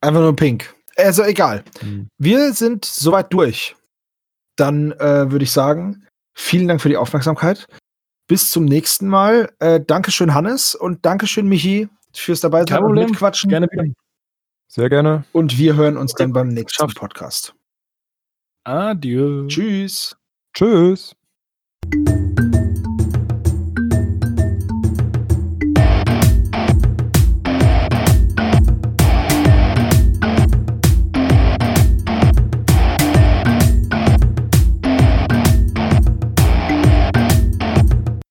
Einfach 0.00 0.20
nur 0.20 0.34
Pink. 0.34 0.74
Also 0.96 1.22
egal. 1.22 1.58
Halt, 1.58 1.82
hm. 1.82 2.08
Wir 2.18 2.52
sind 2.52 2.84
soweit 2.84 3.32
durch. 3.32 3.76
Dann 4.56 4.92
äh, 4.92 5.30
würde 5.30 5.44
ich 5.44 5.50
sagen, 5.50 6.06
vielen 6.34 6.68
Dank 6.68 6.80
für 6.80 6.88
die 6.88 6.96
Aufmerksamkeit. 6.96 7.66
Bis 8.28 8.50
zum 8.50 8.64
nächsten 8.64 9.08
Mal. 9.08 9.52
Äh, 9.58 9.80
Dankeschön, 9.80 10.34
Hannes, 10.34 10.74
und 10.74 11.04
Dankeschön, 11.04 11.48
Michi, 11.48 11.88
fürs 12.14 12.40
dabei 12.40 12.60
sein 12.60 12.66
Kein 12.66 12.78
und 12.78 12.86
Problem. 12.86 13.10
mitquatschen. 13.10 13.50
Gerne 13.50 13.68
wieder. 13.70 13.84
Sehr 14.68 14.88
gerne. 14.88 15.24
Und 15.32 15.58
wir 15.58 15.76
hören 15.76 15.96
uns 15.96 16.14
dann 16.14 16.32
beim 16.32 16.48
nächsten. 16.48 16.86
Podcast. 16.94 17.54
Adieu. 18.64 19.46
Tschüss. 19.48 20.16
Tschüss. 20.54 21.14
Thank 21.90 22.38
you 22.38 22.41